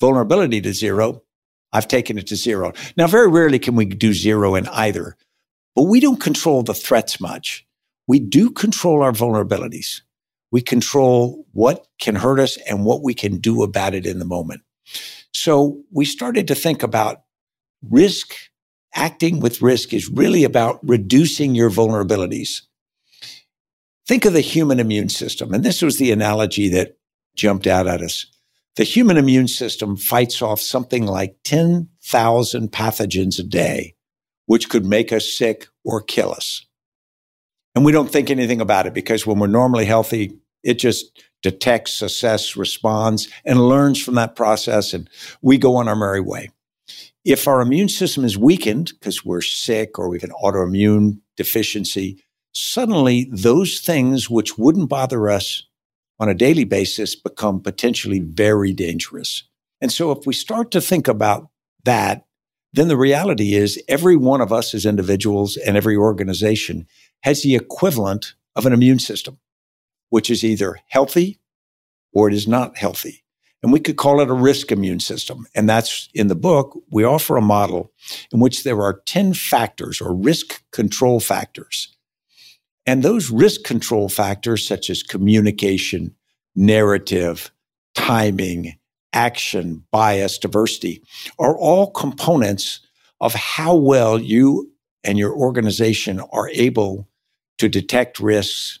vulnerability 0.00 0.60
to 0.62 0.72
zero, 0.72 1.22
I've 1.72 1.88
taken 1.88 2.18
it 2.18 2.26
to 2.28 2.36
zero. 2.36 2.72
Now, 2.96 3.06
very 3.06 3.28
rarely 3.28 3.58
can 3.58 3.76
we 3.76 3.84
do 3.84 4.12
zero 4.12 4.54
in 4.54 4.66
either, 4.68 5.16
but 5.74 5.82
we 5.82 6.00
don't 6.00 6.20
control 6.20 6.62
the 6.62 6.74
threats 6.74 7.20
much. 7.20 7.66
We 8.06 8.18
do 8.18 8.50
control 8.50 9.02
our 9.02 9.12
vulnerabilities. 9.12 10.00
We 10.50 10.62
control 10.62 11.44
what 11.52 11.86
can 12.00 12.14
hurt 12.14 12.40
us 12.40 12.56
and 12.68 12.84
what 12.84 13.02
we 13.02 13.12
can 13.12 13.36
do 13.36 13.62
about 13.62 13.94
it 13.94 14.06
in 14.06 14.18
the 14.18 14.24
moment. 14.24 14.62
So 15.34 15.82
we 15.92 16.06
started 16.06 16.48
to 16.48 16.54
think 16.54 16.82
about 16.82 17.22
risk. 17.82 18.34
Acting 18.94 19.40
with 19.40 19.60
risk 19.60 19.92
is 19.92 20.08
really 20.08 20.44
about 20.44 20.80
reducing 20.82 21.54
your 21.54 21.70
vulnerabilities. 21.70 22.62
Think 24.08 24.24
of 24.24 24.32
the 24.32 24.40
human 24.40 24.80
immune 24.80 25.10
system. 25.10 25.52
And 25.52 25.62
this 25.62 25.82
was 25.82 25.98
the 25.98 26.10
analogy 26.12 26.70
that 26.70 26.96
jumped 27.36 27.66
out 27.66 27.86
at 27.86 28.00
us. 28.00 28.24
The 28.76 28.84
human 28.84 29.18
immune 29.18 29.48
system 29.48 29.96
fights 29.98 30.40
off 30.40 30.60
something 30.60 31.04
like 31.04 31.36
10,000 31.44 32.72
pathogens 32.72 33.38
a 33.38 33.42
day, 33.42 33.96
which 34.46 34.70
could 34.70 34.86
make 34.86 35.12
us 35.12 35.30
sick 35.30 35.66
or 35.84 36.00
kill 36.00 36.32
us. 36.32 36.64
And 37.74 37.84
we 37.84 37.92
don't 37.92 38.10
think 38.10 38.30
anything 38.30 38.62
about 38.62 38.86
it 38.86 38.94
because 38.94 39.26
when 39.26 39.38
we're 39.38 39.46
normally 39.46 39.84
healthy, 39.84 40.38
it 40.64 40.78
just 40.78 41.22
detects, 41.42 42.00
assesses, 42.00 42.56
responds, 42.56 43.28
and 43.44 43.68
learns 43.68 44.02
from 44.02 44.14
that 44.14 44.36
process. 44.36 44.94
And 44.94 45.08
we 45.42 45.58
go 45.58 45.76
on 45.76 45.86
our 45.86 45.96
merry 45.96 46.20
way. 46.20 46.50
If 47.24 47.46
our 47.46 47.60
immune 47.60 47.90
system 47.90 48.24
is 48.24 48.38
weakened 48.38 48.92
because 48.98 49.22
we're 49.22 49.42
sick 49.42 49.98
or 49.98 50.08
we 50.08 50.16
have 50.16 50.30
an 50.30 50.36
autoimmune 50.42 51.20
deficiency, 51.36 52.24
suddenly 52.58 53.28
those 53.30 53.80
things 53.80 54.28
which 54.28 54.58
wouldn't 54.58 54.88
bother 54.88 55.30
us 55.30 55.64
on 56.18 56.28
a 56.28 56.34
daily 56.34 56.64
basis 56.64 57.14
become 57.14 57.60
potentially 57.60 58.18
very 58.18 58.72
dangerous. 58.72 59.44
And 59.80 59.92
so 59.92 60.10
if 60.10 60.26
we 60.26 60.34
start 60.34 60.70
to 60.72 60.80
think 60.80 61.06
about 61.06 61.48
that, 61.84 62.24
then 62.72 62.88
the 62.88 62.96
reality 62.96 63.54
is 63.54 63.82
every 63.88 64.16
one 64.16 64.40
of 64.40 64.52
us 64.52 64.74
as 64.74 64.84
individuals 64.84 65.56
and 65.56 65.76
every 65.76 65.96
organization 65.96 66.86
has 67.22 67.42
the 67.42 67.54
equivalent 67.54 68.34
of 68.56 68.66
an 68.66 68.72
immune 68.72 68.98
system, 68.98 69.38
which 70.10 70.28
is 70.28 70.44
either 70.44 70.78
healthy 70.88 71.38
or 72.12 72.28
it 72.28 72.34
is 72.34 72.48
not 72.48 72.76
healthy. 72.76 73.24
And 73.62 73.72
we 73.72 73.80
could 73.80 73.96
call 73.96 74.20
it 74.20 74.28
a 74.28 74.34
risk 74.34 74.70
immune 74.70 75.00
system. 75.00 75.46
And 75.54 75.68
that's 75.68 76.08
in 76.14 76.28
the 76.28 76.34
book, 76.34 76.78
we 76.90 77.04
offer 77.04 77.36
a 77.36 77.42
model 77.42 77.92
in 78.32 78.40
which 78.40 78.64
there 78.64 78.80
are 78.82 79.00
10 79.06 79.34
factors 79.34 80.00
or 80.00 80.14
risk 80.14 80.62
control 80.70 81.20
factors 81.20 81.96
and 82.88 83.02
those 83.02 83.30
risk 83.30 83.64
control 83.64 84.08
factors, 84.08 84.66
such 84.66 84.88
as 84.88 85.02
communication, 85.02 86.14
narrative, 86.56 87.52
timing, 87.94 88.78
action, 89.12 89.84
bias, 89.92 90.38
diversity, 90.38 91.02
are 91.38 91.54
all 91.58 91.90
components 91.90 92.80
of 93.20 93.34
how 93.34 93.76
well 93.76 94.18
you 94.18 94.72
and 95.04 95.18
your 95.18 95.36
organization 95.36 96.18
are 96.32 96.48
able 96.54 97.06
to 97.58 97.68
detect 97.68 98.20
risks, 98.20 98.78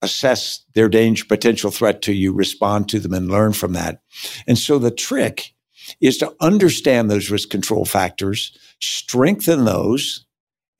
assess 0.00 0.64
their 0.76 0.88
danger, 0.88 1.24
potential 1.24 1.72
threat 1.72 2.00
to 2.02 2.12
you, 2.12 2.32
respond 2.32 2.88
to 2.88 3.00
them, 3.00 3.14
and 3.14 3.28
learn 3.28 3.52
from 3.52 3.72
that. 3.72 4.00
And 4.46 4.56
so 4.56 4.78
the 4.78 4.92
trick 4.92 5.54
is 6.00 6.18
to 6.18 6.32
understand 6.40 7.10
those 7.10 7.32
risk 7.32 7.50
control 7.50 7.84
factors, 7.84 8.56
strengthen 8.80 9.64
those, 9.64 10.24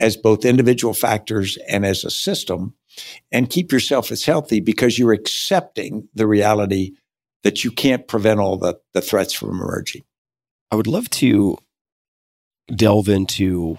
as 0.01 0.17
both 0.17 0.45
individual 0.45 0.95
factors 0.95 1.59
and 1.69 1.85
as 1.85 2.05
a 2.05 2.11
system 2.11 2.75
and 3.31 3.51
keep 3.51 3.73
yourself 3.73 4.11
as 4.11 4.25
healthy 4.25 4.61
because 4.61 4.99
you're 4.99 5.13
accepting 5.13 6.09
the 6.15 6.27
reality 6.27 6.93
that 7.43 7.65
you 7.65 7.71
can't 7.71 8.09
prevent 8.09 8.41
all 8.41 8.57
the, 8.57 8.81
the 8.95 9.01
threats 9.01 9.33
from 9.33 9.51
emerging. 9.51 10.03
I 10.71 10.77
would 10.77 10.87
love 10.87 11.09
to 11.11 11.59
delve 12.75 13.09
into 13.09 13.79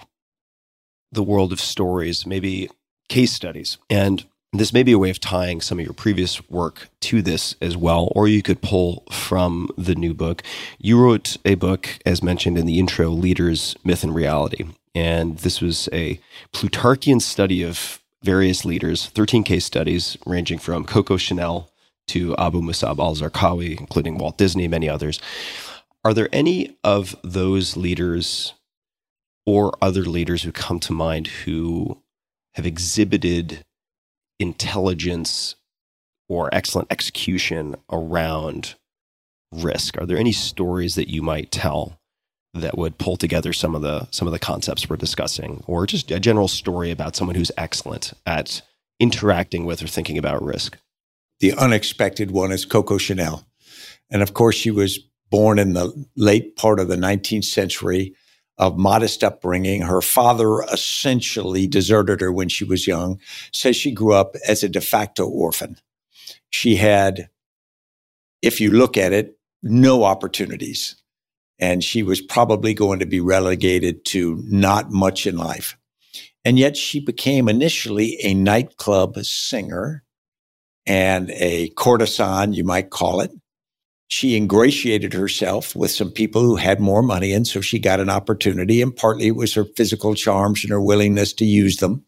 the 1.12 1.22
world 1.22 1.52
of 1.52 1.60
stories, 1.60 2.26
maybe 2.26 2.68
case 3.08 3.32
studies. 3.32 3.78
And 3.88 4.24
this 4.52 4.72
may 4.72 4.82
be 4.82 4.92
a 4.92 4.98
way 4.98 5.10
of 5.10 5.20
tying 5.20 5.60
some 5.60 5.78
of 5.78 5.84
your 5.84 5.94
previous 5.94 6.48
work 6.50 6.88
to 7.00 7.22
this 7.22 7.54
as 7.60 7.76
well, 7.76 8.10
or 8.16 8.26
you 8.26 8.42
could 8.42 8.62
pull 8.62 9.04
from 9.12 9.68
the 9.78 9.94
new 9.94 10.14
book. 10.14 10.42
You 10.78 11.00
wrote 11.00 11.36
a 11.44 11.54
book, 11.54 11.98
as 12.04 12.22
mentioned 12.22 12.58
in 12.58 12.66
the 12.66 12.78
intro, 12.78 13.10
Leaders, 13.10 13.76
Myth, 13.84 14.02
and 14.02 14.14
Reality. 14.14 14.64
And 14.94 15.38
this 15.38 15.60
was 15.60 15.88
a 15.92 16.20
Plutarchian 16.52 17.20
study 17.20 17.62
of 17.62 18.00
various 18.22 18.64
leaders, 18.64 19.06
13 19.06 19.44
case 19.44 19.64
studies 19.64 20.16
ranging 20.26 20.58
from 20.58 20.84
Coco 20.84 21.16
Chanel 21.16 21.70
to 22.08 22.36
Abu 22.36 22.60
Musab 22.60 22.98
al 22.98 23.14
Zarqawi, 23.14 23.78
including 23.78 24.18
Walt 24.18 24.36
Disney, 24.36 24.66
many 24.66 24.88
others. 24.88 25.20
Are 26.04 26.12
there 26.12 26.28
any 26.32 26.76
of 26.82 27.14
those 27.22 27.76
leaders 27.76 28.54
or 29.46 29.72
other 29.80 30.02
leaders 30.02 30.42
who 30.42 30.52
come 30.52 30.80
to 30.80 30.92
mind 30.92 31.28
who 31.28 32.02
have 32.54 32.66
exhibited 32.66 33.64
intelligence 34.38 35.54
or 36.28 36.52
excellent 36.52 36.90
execution 36.90 37.76
around 37.92 38.74
risk? 39.52 39.96
Are 39.98 40.06
there 40.06 40.18
any 40.18 40.32
stories 40.32 40.96
that 40.96 41.08
you 41.08 41.22
might 41.22 41.50
tell 41.50 41.99
that 42.54 42.76
would 42.76 42.98
pull 42.98 43.16
together 43.16 43.52
some 43.52 43.74
of 43.74 43.82
the 43.82 44.06
some 44.10 44.26
of 44.26 44.32
the 44.32 44.38
concepts 44.38 44.88
we're 44.88 44.96
discussing 44.96 45.62
or 45.66 45.86
just 45.86 46.10
a 46.10 46.18
general 46.18 46.48
story 46.48 46.90
about 46.90 47.14
someone 47.14 47.36
who's 47.36 47.52
excellent 47.56 48.12
at 48.26 48.62
interacting 48.98 49.64
with 49.64 49.82
or 49.82 49.86
thinking 49.86 50.18
about 50.18 50.42
risk. 50.42 50.76
The 51.38 51.54
unexpected 51.54 52.30
one 52.30 52.52
is 52.52 52.64
coco 52.64 52.98
chanel. 52.98 53.46
And 54.10 54.22
of 54.22 54.34
course 54.34 54.56
she 54.56 54.70
was 54.70 54.98
born 55.30 55.58
in 55.58 55.74
the 55.74 56.06
late 56.16 56.56
part 56.56 56.80
of 56.80 56.88
the 56.88 56.96
19th 56.96 57.44
century 57.44 58.14
of 58.58 58.76
modest 58.76 59.22
upbringing. 59.22 59.82
Her 59.82 60.02
father 60.02 60.62
essentially 60.64 61.66
deserted 61.66 62.20
her 62.20 62.32
when 62.32 62.48
she 62.48 62.64
was 62.64 62.86
young 62.86 63.20
says 63.52 63.76
she 63.76 63.92
grew 63.92 64.12
up 64.12 64.34
as 64.46 64.62
a 64.62 64.68
de 64.68 64.80
facto 64.80 65.26
orphan. 65.26 65.76
She 66.50 66.76
had 66.76 67.30
if 68.42 68.60
you 68.60 68.70
look 68.70 68.96
at 68.96 69.12
it 69.12 69.38
no 69.62 70.04
opportunities 70.04 70.99
and 71.60 71.84
she 71.84 72.02
was 72.02 72.20
probably 72.20 72.74
going 72.74 72.98
to 72.98 73.06
be 73.06 73.20
relegated 73.20 74.04
to 74.06 74.42
not 74.46 74.90
much 74.90 75.26
in 75.26 75.36
life. 75.36 75.76
And 76.44 76.58
yet 76.58 76.76
she 76.76 77.00
became 77.00 77.48
initially 77.48 78.18
a 78.22 78.32
nightclub 78.32 79.18
singer 79.18 80.02
and 80.86 81.30
a 81.32 81.68
courtesan, 81.70 82.54
you 82.54 82.64
might 82.64 82.90
call 82.90 83.20
it. 83.20 83.30
She 84.08 84.36
ingratiated 84.36 85.12
herself 85.12 85.76
with 85.76 85.92
some 85.92 86.10
people 86.10 86.42
who 86.42 86.56
had 86.56 86.80
more 86.80 87.02
money, 87.02 87.32
and 87.32 87.46
so 87.46 87.60
she 87.60 87.78
got 87.78 88.00
an 88.00 88.10
opportunity. 88.10 88.82
And 88.82 88.96
partly 88.96 89.28
it 89.28 89.36
was 89.36 89.54
her 89.54 89.64
physical 89.64 90.14
charms 90.14 90.64
and 90.64 90.72
her 90.72 90.80
willingness 90.80 91.32
to 91.34 91.44
use 91.44 91.76
them. 91.76 92.04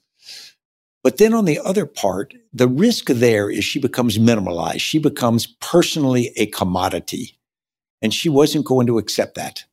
But 1.04 1.18
then 1.18 1.34
on 1.34 1.44
the 1.44 1.60
other 1.60 1.86
part, 1.86 2.34
the 2.52 2.68
risk 2.68 3.06
there 3.06 3.50
is 3.50 3.64
she 3.64 3.78
becomes 3.78 4.18
minimalized. 4.18 4.80
She 4.80 4.98
becomes 4.98 5.46
personally 5.60 6.32
a 6.36 6.46
commodity. 6.46 7.38
And 8.02 8.12
she 8.12 8.28
wasn't 8.28 8.66
going 8.66 8.86
to 8.88 8.98
accept 8.98 9.36
that. 9.36 9.64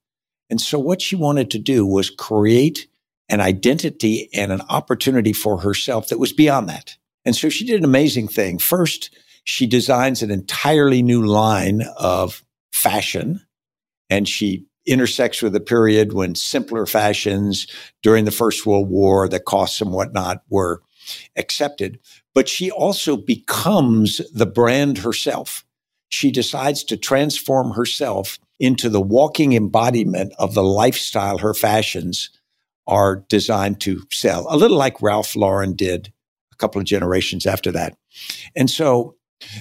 And 0.50 0.62
so 0.62 0.80
what 0.80 1.02
she 1.02 1.16
wanted 1.16 1.52
to 1.52 1.60
do 1.60 1.86
was 1.86 2.10
create 2.10 2.88
an 3.28 3.42
identity 3.42 4.30
and 4.34 4.52
an 4.52 4.62
opportunity 4.70 5.34
for 5.34 5.60
herself 5.60 6.08
that 6.08 6.20
was 6.20 6.34
beyond 6.34 6.70
that. 6.70 6.98
And 7.26 7.36
so 7.36 7.50
she 7.50 7.66
did 7.66 7.78
an 7.78 7.86
amazing 7.86 8.28
thing. 8.28 8.58
First, 8.58 9.16
she 9.44 9.68
designs 9.68 10.22
an 10.22 10.32
entirely 10.32 11.02
new 11.02 11.26
line 11.26 11.84
of 11.98 12.44
fashion 12.72 13.42
and 14.10 14.28
she 14.28 14.66
intersects 14.86 15.42
with 15.42 15.56
a 15.56 15.60
period 15.60 16.14
when 16.14 16.34
simpler 16.34 16.86
fashions 16.86 17.68
during 18.02 18.26
the 18.26 18.32
First 18.32 18.66
World 18.66 18.90
War, 18.90 19.28
the 19.28 19.40
costs 19.40 19.82
and 19.82 19.92
whatnot 19.92 20.42
were 20.50 20.82
accepted. 21.36 22.00
But 22.34 22.50
she 22.50 22.72
also 22.72 23.18
becomes 23.18 24.22
the 24.34 24.46
brand 24.46 25.00
herself 25.00 25.64
she 26.10 26.32
decides 26.32 26.84
to 26.86 26.98
transform 26.98 27.72
herself 27.72 28.40
into 28.60 28.90
the 28.90 29.02
walking 29.02 29.54
embodiment 29.54 30.34
of 30.38 30.54
the 30.54 30.64
lifestyle 30.64 31.38
her 31.38 31.54
fashions 31.54 32.30
are 32.88 33.24
designed 33.30 33.80
to 33.82 34.02
sell, 34.12 34.48
a 34.50 34.58
little 34.58 34.78
like 34.78 35.02
Ralph 35.02 35.36
Lauren 35.36 35.76
did 35.76 36.12
a 36.52 36.56
couple 36.56 36.80
of 36.80 36.86
generations 36.86 37.46
after 37.46 37.72
that. 37.72 37.96
And 38.56 38.70
so 38.70 39.16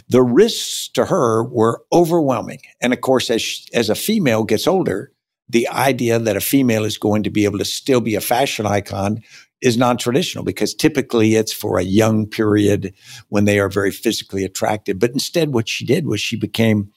the 0.08 0.22
risks 0.22 0.88
to 0.94 1.04
her 1.04 1.44
were 1.44 1.84
overwhelming. 1.92 2.60
And 2.80 2.92
of 2.92 3.00
course, 3.02 3.30
as, 3.30 3.42
she, 3.42 3.68
as 3.74 3.90
a 3.90 3.94
female 3.94 4.44
gets 4.44 4.66
older, 4.66 5.12
the 5.48 5.68
idea 5.68 6.18
that 6.18 6.36
a 6.36 6.40
female 6.40 6.84
is 6.84 6.98
going 6.98 7.22
to 7.22 7.30
be 7.30 7.44
able 7.44 7.58
to 7.58 7.64
still 7.64 8.00
be 8.00 8.14
a 8.14 8.20
fashion 8.20 8.66
icon 8.66 9.22
is 9.60 9.76
non-traditional 9.76 10.44
because 10.44 10.74
typically 10.74 11.34
it's 11.34 11.52
for 11.52 11.78
a 11.78 11.82
young 11.82 12.26
period 12.26 12.94
when 13.28 13.44
they 13.44 13.58
are 13.58 13.68
very 13.68 13.90
physically 13.90 14.44
attractive. 14.44 14.98
But 14.98 15.10
instead, 15.10 15.52
what 15.52 15.68
she 15.68 15.84
did 15.84 16.06
was 16.06 16.20
she 16.20 16.36
became 16.36 16.92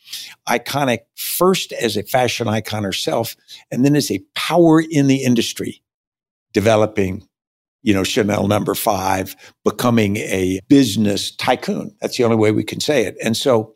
iconic 0.48 1.00
first 1.16 1.74
as 1.74 1.98
a 1.98 2.04
fashion 2.04 2.48
icon 2.48 2.84
herself, 2.84 3.36
and 3.72 3.84
then 3.84 3.96
as 3.96 4.12
a 4.12 4.24
power 4.36 4.82
in 4.82 5.08
the 5.08 5.24
industry, 5.24 5.82
developing 6.54 7.28
you 7.84 7.94
know, 7.94 8.04
Chanel 8.04 8.48
number 8.48 8.76
five, 8.76 9.36
becoming 9.64 10.18
a 10.18 10.60
business 10.68 11.36
tycoon. 11.36 11.96
That's 12.02 12.18
the 12.18 12.24
only 12.24 12.38
way 12.38 12.52
we 12.52 12.64
can 12.64 12.80
say 12.80 13.06
it. 13.06 13.18
And 13.24 13.36
so 13.36 13.74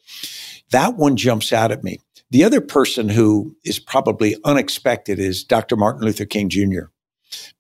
that 0.72 0.96
one 0.96 1.16
jumps 1.16 1.52
out 1.52 1.72
at 1.72 1.84
me. 1.84 2.00
The 2.32 2.44
other 2.44 2.62
person 2.62 3.10
who 3.10 3.56
is 3.64 3.80
probably 3.80 4.36
unexpected 4.44 5.20
is 5.20 5.44
Dr. 5.44 5.76
Martin 5.76 6.04
Luther 6.04 6.26
King 6.26 6.50
Jr. 6.50 6.86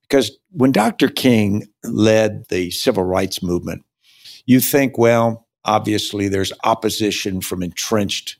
Because 0.07 0.31
when 0.51 0.71
Dr. 0.71 1.09
King 1.09 1.67
led 1.83 2.45
the 2.49 2.71
civil 2.71 3.03
rights 3.03 3.41
movement, 3.41 3.83
you 4.45 4.59
think, 4.59 4.97
well, 4.97 5.47
obviously 5.63 6.27
there's 6.27 6.53
opposition 6.63 7.41
from 7.41 7.63
entrenched 7.63 8.37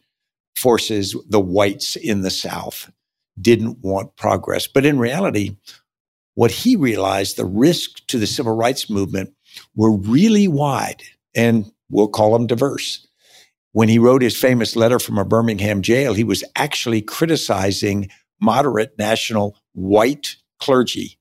forces. 0.55 1.15
The 1.27 1.39
whites 1.39 1.95
in 1.95 2.21
the 2.21 2.29
South 2.29 2.91
didn't 3.39 3.79
want 3.81 4.15
progress. 4.15 4.67
But 4.67 4.85
in 4.85 4.99
reality, 4.99 5.57
what 6.35 6.51
he 6.51 6.75
realized, 6.75 7.37
the 7.37 7.45
risks 7.45 8.01
to 8.07 8.19
the 8.19 8.27
civil 8.27 8.55
rights 8.55 8.89
movement 8.89 9.33
were 9.75 9.95
really 9.95 10.47
wide 10.47 11.01
and 11.35 11.71
we'll 11.89 12.07
call 12.07 12.33
them 12.33 12.47
diverse. 12.47 13.07
When 13.71 13.89
he 13.89 13.99
wrote 13.99 14.21
his 14.21 14.37
famous 14.37 14.75
letter 14.75 14.99
from 14.99 15.17
a 15.17 15.25
Birmingham 15.25 15.81
jail, 15.81 16.13
he 16.13 16.23
was 16.23 16.43
actually 16.55 17.01
criticizing 17.01 18.09
moderate 18.39 18.97
national 18.97 19.57
white 19.73 20.37
clergy 20.61 21.17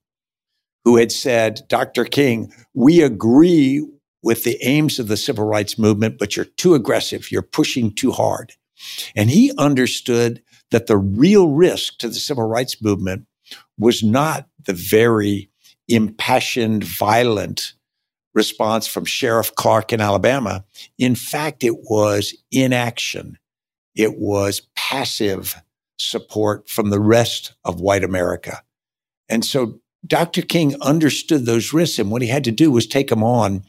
who 0.84 0.96
had 0.96 1.12
said, 1.12 1.62
Dr. 1.68 2.04
King, 2.04 2.52
we 2.74 3.02
agree 3.02 3.86
with 4.22 4.44
the 4.44 4.58
aims 4.62 4.98
of 4.98 5.08
the 5.08 5.16
civil 5.16 5.44
rights 5.44 5.78
movement, 5.78 6.18
but 6.18 6.36
you're 6.36 6.44
too 6.44 6.74
aggressive. 6.74 7.30
You're 7.30 7.42
pushing 7.42 7.94
too 7.94 8.10
hard. 8.10 8.52
And 9.14 9.30
he 9.30 9.52
understood 9.58 10.42
that 10.70 10.86
the 10.86 10.96
real 10.96 11.48
risk 11.48 11.98
to 11.98 12.08
the 12.08 12.14
civil 12.14 12.44
rights 12.44 12.82
movement 12.82 13.26
was 13.78 14.02
not 14.02 14.48
the 14.64 14.72
very 14.72 15.50
impassioned, 15.88 16.84
violent 16.84 17.74
response 18.34 18.86
from 18.86 19.04
Sheriff 19.04 19.54
Clark 19.54 19.92
in 19.92 20.00
Alabama. 20.00 20.64
In 20.98 21.14
fact, 21.14 21.62
it 21.62 21.76
was 21.88 22.34
inaction. 22.50 23.38
It 23.94 24.18
was 24.18 24.62
passive 24.74 25.62
support 25.98 26.68
from 26.68 26.90
the 26.90 27.00
rest 27.00 27.54
of 27.64 27.80
white 27.80 28.02
America. 28.02 28.62
And 29.28 29.44
so 29.44 29.80
Dr. 30.06 30.42
King 30.42 30.80
understood 30.80 31.46
those 31.46 31.72
risks. 31.72 31.98
And 31.98 32.10
what 32.10 32.22
he 32.22 32.28
had 32.28 32.44
to 32.44 32.52
do 32.52 32.70
was 32.70 32.86
take 32.86 33.08
them 33.08 33.22
on 33.24 33.62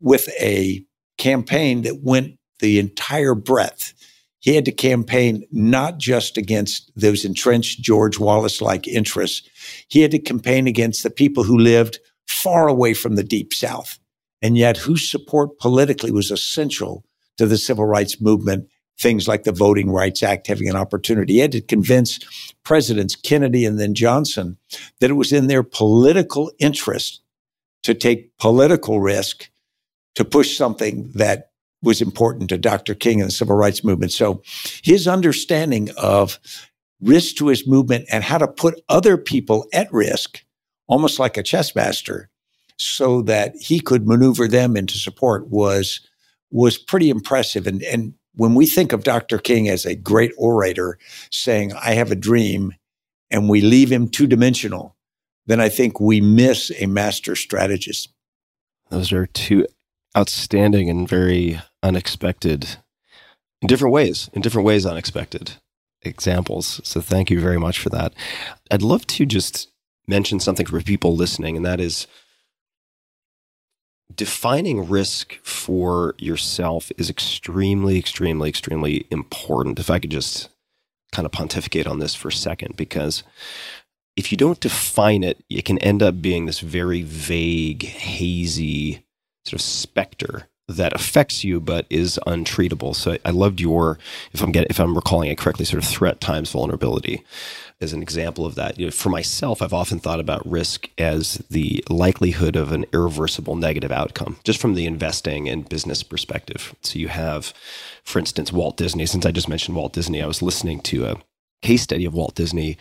with 0.00 0.28
a 0.40 0.84
campaign 1.18 1.82
that 1.82 2.02
went 2.02 2.38
the 2.60 2.78
entire 2.78 3.34
breadth. 3.34 3.94
He 4.40 4.54
had 4.54 4.66
to 4.66 4.72
campaign 4.72 5.44
not 5.50 5.98
just 5.98 6.36
against 6.36 6.92
those 6.94 7.24
entrenched 7.24 7.80
George 7.80 8.18
Wallace 8.18 8.60
like 8.60 8.86
interests, 8.86 9.48
he 9.88 10.02
had 10.02 10.10
to 10.10 10.18
campaign 10.18 10.66
against 10.66 11.02
the 11.02 11.10
people 11.10 11.44
who 11.44 11.58
lived 11.58 11.98
far 12.26 12.68
away 12.68 12.94
from 12.94 13.16
the 13.16 13.24
deep 13.24 13.54
South 13.54 13.98
and 14.42 14.58
yet 14.58 14.76
whose 14.76 15.10
support 15.10 15.58
politically 15.58 16.10
was 16.10 16.30
essential 16.30 17.04
to 17.38 17.46
the 17.46 17.56
civil 17.56 17.86
rights 17.86 18.20
movement. 18.20 18.68
Things 18.98 19.26
like 19.26 19.44
the 19.44 19.52
Voting 19.52 19.90
Rights 19.90 20.22
Act 20.22 20.46
having 20.46 20.68
an 20.68 20.76
opportunity. 20.76 21.34
He 21.34 21.38
had 21.40 21.52
to 21.52 21.60
convince 21.60 22.20
Presidents 22.64 23.16
Kennedy 23.16 23.64
and 23.64 23.78
then 23.78 23.94
Johnson 23.94 24.56
that 25.00 25.10
it 25.10 25.14
was 25.14 25.32
in 25.32 25.48
their 25.48 25.62
political 25.62 26.52
interest 26.58 27.20
to 27.82 27.94
take 27.94 28.36
political 28.38 29.00
risk 29.00 29.50
to 30.14 30.24
push 30.24 30.56
something 30.56 31.10
that 31.14 31.50
was 31.82 32.00
important 32.00 32.48
to 32.48 32.58
Dr. 32.58 32.94
King 32.94 33.20
and 33.20 33.28
the 33.28 33.34
civil 33.34 33.56
rights 33.56 33.84
movement. 33.84 34.12
So 34.12 34.42
his 34.82 35.06
understanding 35.06 35.90
of 35.98 36.38
risk 37.00 37.36
to 37.36 37.48
his 37.48 37.66
movement 37.66 38.06
and 38.10 38.24
how 38.24 38.38
to 38.38 38.48
put 38.48 38.80
other 38.88 39.16
people 39.16 39.66
at 39.72 39.92
risk, 39.92 40.44
almost 40.86 41.18
like 41.18 41.36
a 41.36 41.42
chess 41.42 41.74
master, 41.74 42.30
so 42.78 43.22
that 43.22 43.54
he 43.56 43.78
could 43.80 44.06
maneuver 44.06 44.48
them 44.48 44.76
into 44.76 44.98
support 44.98 45.48
was 45.48 46.00
was 46.50 46.78
pretty 46.78 47.10
impressive. 47.10 47.66
And 47.66 47.82
and 47.82 48.14
when 48.36 48.54
we 48.54 48.66
think 48.66 48.92
of 48.92 49.04
Dr. 49.04 49.38
King 49.38 49.68
as 49.68 49.84
a 49.84 49.94
great 49.94 50.32
orator 50.36 50.98
saying, 51.30 51.72
I 51.72 51.94
have 51.94 52.10
a 52.10 52.16
dream, 52.16 52.74
and 53.30 53.48
we 53.48 53.60
leave 53.60 53.90
him 53.90 54.08
two 54.08 54.26
dimensional, 54.26 54.96
then 55.46 55.60
I 55.60 55.68
think 55.68 56.00
we 56.00 56.20
miss 56.20 56.72
a 56.78 56.86
master 56.86 57.36
strategist. 57.36 58.12
Those 58.90 59.12
are 59.12 59.26
two 59.26 59.66
outstanding 60.16 60.88
and 60.88 61.08
very 61.08 61.60
unexpected, 61.82 62.76
in 63.60 63.68
different 63.68 63.92
ways, 63.92 64.30
in 64.32 64.42
different 64.42 64.66
ways, 64.66 64.86
unexpected 64.86 65.54
examples. 66.02 66.80
So 66.84 67.00
thank 67.00 67.30
you 67.30 67.40
very 67.40 67.58
much 67.58 67.78
for 67.78 67.88
that. 67.90 68.12
I'd 68.70 68.82
love 68.82 69.06
to 69.08 69.26
just 69.26 69.70
mention 70.06 70.38
something 70.38 70.66
for 70.66 70.80
people 70.82 71.16
listening, 71.16 71.56
and 71.56 71.64
that 71.64 71.80
is 71.80 72.06
defining 74.14 74.88
risk 74.88 75.34
for 75.42 76.14
yourself 76.18 76.90
is 76.98 77.10
extremely, 77.10 77.98
extremely, 77.98 78.48
extremely 78.48 79.06
important. 79.10 79.78
If 79.78 79.90
I 79.90 79.98
could 79.98 80.10
just 80.10 80.48
kind 81.12 81.26
of 81.26 81.32
pontificate 81.32 81.86
on 81.86 81.98
this 81.98 82.14
for 82.14 82.28
a 82.28 82.32
second, 82.32 82.76
because 82.76 83.22
if 84.16 84.30
you 84.30 84.38
don't 84.38 84.60
define 84.60 85.24
it, 85.24 85.42
it 85.48 85.64
can 85.64 85.78
end 85.78 86.02
up 86.02 86.20
being 86.20 86.46
this 86.46 86.60
very 86.60 87.02
vague, 87.02 87.84
hazy 87.84 89.04
sort 89.44 89.54
of 89.54 89.60
specter 89.60 90.48
that 90.68 90.94
affects 90.94 91.44
you 91.44 91.60
but 91.60 91.86
is 91.90 92.18
untreatable. 92.26 92.94
So 92.94 93.18
I 93.24 93.30
loved 93.30 93.60
your, 93.60 93.98
if 94.32 94.42
I'm 94.42 94.52
getting, 94.52 94.70
if 94.70 94.80
I'm 94.80 94.94
recalling 94.94 95.30
it 95.30 95.38
correctly, 95.38 95.64
sort 95.64 95.82
of 95.82 95.88
threat 95.88 96.20
times 96.20 96.50
vulnerability 96.50 97.22
as 97.80 97.92
an 97.92 98.02
example 98.02 98.46
of 98.46 98.54
that. 98.54 98.78
You 98.78 98.86
know, 98.86 98.90
for 98.90 99.10
myself, 99.10 99.60
I've 99.60 99.72
often 99.72 99.98
thought 99.98 100.20
about 100.20 100.48
risk 100.48 100.88
as 100.96 101.44
the 101.50 101.84
likelihood 101.90 102.56
of 102.56 102.72
an 102.72 102.86
irreversible 102.92 103.56
negative 103.56 103.92
outcome, 103.92 104.38
just 104.44 104.60
from 104.60 104.74
the 104.74 104.86
investing 104.86 105.48
and 105.48 105.68
business 105.68 106.02
perspective. 106.02 106.74
So 106.82 106.98
you 106.98 107.08
have, 107.08 107.52
for 108.02 108.18
instance, 108.18 108.52
Walt 108.52 108.76
Disney. 108.76 109.06
Since 109.06 109.26
I 109.26 109.32
just 109.32 109.48
mentioned 109.48 109.76
Walt 109.76 109.92
Disney, 109.92 110.22
I 110.22 110.26
was 110.26 110.42
listening 110.42 110.80
to 110.82 111.06
a 111.06 111.16
case 111.62 111.82
study 111.82 112.04
of 112.04 112.14
Walt 112.14 112.34
Disney 112.34 112.76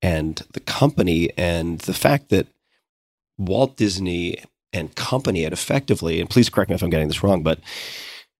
and 0.00 0.42
the 0.52 0.60
company 0.60 1.30
and 1.36 1.78
the 1.80 1.94
fact 1.94 2.28
that 2.30 2.48
Walt 3.38 3.76
Disney 3.76 4.42
and 4.72 4.94
company 4.94 5.42
had 5.44 5.52
effectively, 5.52 6.20
and 6.20 6.28
please 6.28 6.48
correct 6.48 6.70
me 6.70 6.74
if 6.74 6.82
I'm 6.82 6.90
getting 6.90 7.08
this 7.08 7.22
wrong, 7.22 7.42
but 7.42 7.60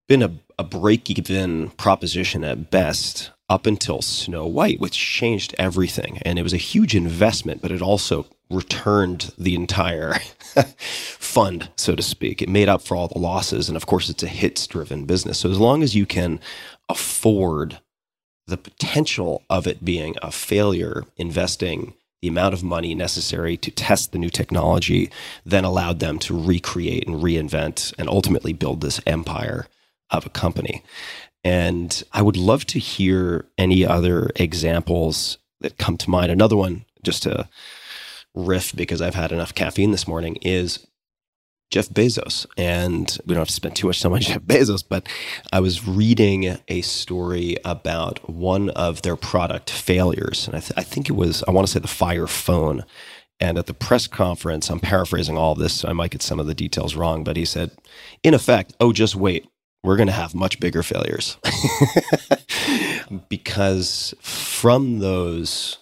been 0.09 0.23
a, 0.23 0.33
a 0.59 0.65
break 0.65 1.09
even 1.11 1.71
proposition 1.71 2.43
at 2.43 2.71
best 2.71 3.31
up 3.53 3.67
until 3.67 4.01
Snow 4.01 4.47
White, 4.47 4.81
which 4.81 4.97
changed 4.97 5.55
everything. 5.59 6.19
And 6.23 6.39
it 6.39 6.43
was 6.43 6.55
a 6.55 6.69
huge 6.73 6.97
investment, 6.97 7.61
but 7.61 7.71
it 7.71 7.83
also 7.83 8.25
returned 8.49 9.31
the 9.37 9.55
entire 9.55 10.15
fund, 10.79 11.69
so 11.77 11.95
to 11.95 12.03
speak. 12.03 12.41
It 12.41 12.49
made 12.49 12.71
up 12.71 12.81
for 12.81 12.97
all 12.97 13.09
the 13.09 13.19
losses. 13.19 13.69
And 13.69 13.77
of 13.77 13.85
course, 13.85 14.09
it's 14.09 14.23
a 14.23 14.29
hits 14.29 14.67
driven 14.67 15.05
business. 15.05 15.39
So 15.39 15.51
as 15.51 15.61
long 15.61 15.83
as 15.83 15.95
you 15.95 16.07
can 16.07 16.41
afford 16.89 17.79
the 18.47 18.57
potential 18.57 19.43
of 19.51 19.67
it 19.67 19.85
being 19.85 20.17
a 20.23 20.33
failure, 20.33 21.05
investing 21.19 21.93
the 22.23 22.29
amount 22.29 22.55
of 22.55 22.63
money 22.63 22.95
necessary 22.95 23.59
to 23.59 23.71
test 23.71 24.13
the 24.13 24.19
new 24.19 24.31
technology 24.31 25.11
then 25.45 25.65
allowed 25.65 25.99
them 25.99 26.19
to 26.21 26.41
recreate 26.41 27.07
and 27.07 27.21
reinvent 27.21 27.93
and 27.99 28.09
ultimately 28.09 28.55
build 28.55 28.81
this 28.81 29.01
empire 29.07 29.67
of 30.11 30.25
a 30.25 30.31
company. 30.31 30.83
And 31.45 32.03
I 32.13 32.23
would 32.23 32.37
love 32.37 32.67
to 32.67 32.79
hear 32.79 33.47
any 33.59 33.85
other 33.85 34.31
examples 34.37 35.39
that 35.61 35.79
come 35.79 35.97
to 35.99 36.11
mind. 36.11 36.31
Another 36.31 36.57
one, 36.57 36.85
just 37.03 37.25
to 37.25 37.49
riff 38.35 38.75
because 38.75 39.03
I've 39.03 39.15
had 39.15 39.33
enough 39.33 39.55
caffeine 39.55 39.91
this 39.91 40.07
morning, 40.07 40.37
is 40.43 40.87
Jeff 41.71 41.89
Bezos. 41.89 42.47
And 42.57 43.19
we 43.27 43.35
don't 43.35 43.41
have 43.41 43.49
to 43.49 43.55
spend 43.55 43.75
too 43.75 43.89
much 43.89 44.01
time 44.01 44.13
on 44.13 44.21
Jeff 44.23 44.43
Bezos, 44.43 44.85
but 44.89 45.09
I 45.53 45.61
was 45.61 45.87
reading 45.87 46.59
a 46.69 46.83
story 46.83 47.57
about 47.65 48.29
one 48.31 48.71
of 48.71 49.03
their 49.03 49.17
product 49.17 49.71
failures. 49.71 50.47
And 50.47 50.57
I, 50.57 50.61
th- 50.61 50.73
I 50.77 50.83
think 50.83 51.09
it 51.09 51.15
was, 51.15 51.43
I 51.49 51.51
want 51.51 51.67
to 51.67 51.73
say 51.73 51.81
the 51.81 51.89
Fire 51.89 52.29
Phone. 52.29 52.85
And 53.41 53.59
at 53.59 53.67
the 53.67 53.75
press 53.75 54.07
conference, 54.07 54.71
I'm 54.71 54.79
paraphrasing 54.79 55.37
all 55.37 55.53
of 55.53 55.59
this, 55.59 55.73
so 55.73 55.89
I 55.89 55.93
might 55.93 56.13
get 56.13 56.23
some 56.23 56.39
of 56.39 56.47
the 56.47 56.55
details 56.55 56.95
wrong, 56.95 57.25
but 57.25 57.37
he 57.37 57.45
said, 57.45 57.73
in 58.23 58.35
effect, 58.35 58.73
oh, 58.79 58.93
just 58.93 59.17
wait 59.17 59.49
we're 59.83 59.97
going 59.97 60.09
to 60.09 60.13
have 60.13 60.35
much 60.35 60.61
bigger 60.61 60.83
failures. 60.83 61.37
Because 63.29 64.15
from 64.21 65.01
those 65.01 65.77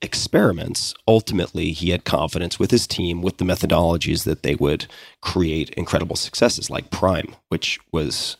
experiments 0.00 0.94
ultimately 1.08 1.72
he 1.72 1.90
had 1.90 2.04
confidence 2.04 2.56
with 2.60 2.70
his 2.70 2.86
team 2.86 3.20
with 3.20 3.38
the 3.38 3.44
methodologies 3.44 4.22
that 4.22 4.44
they 4.44 4.54
would 4.54 4.86
create 5.22 5.70
incredible 5.70 6.14
successes 6.14 6.70
like 6.70 6.92
prime 6.92 7.34
which 7.48 7.80
was 7.90 8.36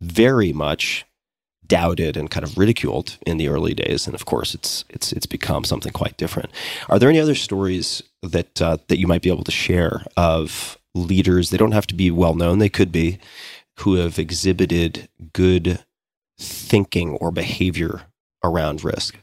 very 0.00 0.54
much 0.54 1.04
doubted 1.66 2.16
and 2.18 2.30
kind 2.30 2.44
of 2.44 2.58
ridiculed 2.58 3.16
in 3.26 3.38
the 3.38 3.48
early 3.48 3.72
days. 3.72 4.06
And 4.06 4.14
of 4.14 4.26
course 4.26 4.54
it's 4.54 4.84
it's 4.90 5.12
it's 5.12 5.26
become 5.26 5.64
something 5.64 5.92
quite 5.92 6.18
different. 6.18 6.50
Are 6.88 6.98
there 6.98 7.08
any 7.08 7.20
other 7.20 7.34
stories 7.34 8.02
that 8.22 8.60
uh, 8.60 8.76
that 8.88 8.98
you 8.98 9.06
might 9.06 9.22
be 9.22 9.30
able 9.30 9.44
to 9.44 9.50
share 9.52 10.04
of 10.16 10.78
leaders? 10.94 11.48
They 11.48 11.56
don't 11.56 11.72
have 11.72 11.86
to 11.86 11.94
be 11.94 12.10
well 12.10 12.34
known. 12.34 12.58
They 12.58 12.68
could 12.68 12.92
be 12.92 13.18
who 13.80 13.94
have 13.94 14.18
exhibited 14.18 15.08
good 15.32 15.84
thinking 16.38 17.10
or 17.16 17.30
behavior 17.30 18.02
around 18.44 18.84
risk? 18.84 19.16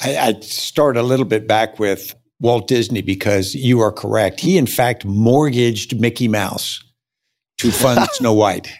I, 0.00 0.16
I'd 0.16 0.44
start 0.44 0.96
a 0.96 1.02
little 1.02 1.26
bit 1.26 1.46
back 1.46 1.78
with 1.78 2.14
Walt 2.40 2.68
Disney 2.68 3.02
because 3.02 3.54
you 3.54 3.80
are 3.80 3.92
correct. 3.92 4.40
He, 4.40 4.56
in 4.56 4.66
fact, 4.66 5.04
mortgaged 5.04 6.00
Mickey 6.00 6.28
Mouse 6.28 6.84
to 7.58 7.72
fund 7.72 8.08
Snow 8.12 8.32
White. 8.32 8.70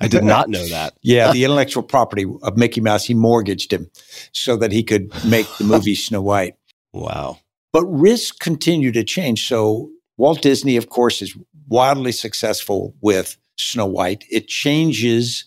I 0.00 0.08
did 0.08 0.24
not 0.24 0.48
know 0.48 0.66
that. 0.68 0.94
Yeah, 1.02 1.32
the 1.32 1.44
intellectual 1.44 1.82
property 1.82 2.24
of 2.42 2.56
Mickey 2.56 2.80
Mouse, 2.80 3.04
he 3.04 3.14
mortgaged 3.14 3.72
him 3.72 3.90
so 4.32 4.56
that 4.56 4.72
he 4.72 4.82
could 4.82 5.12
make 5.24 5.46
the 5.58 5.64
movie 5.64 5.94
Snow 5.94 6.22
White. 6.22 6.54
Wow. 6.92 7.38
But 7.72 7.84
risks 7.86 8.36
continue 8.36 8.92
to 8.92 9.04
change. 9.04 9.46
So 9.46 9.90
Walt 10.16 10.42
Disney, 10.42 10.76
of 10.76 10.88
course, 10.88 11.22
is 11.22 11.36
wildly 11.68 12.12
successful 12.12 12.94
with 13.00 13.36
Snow 13.58 13.86
White. 13.86 14.24
It 14.30 14.48
changes 14.48 15.44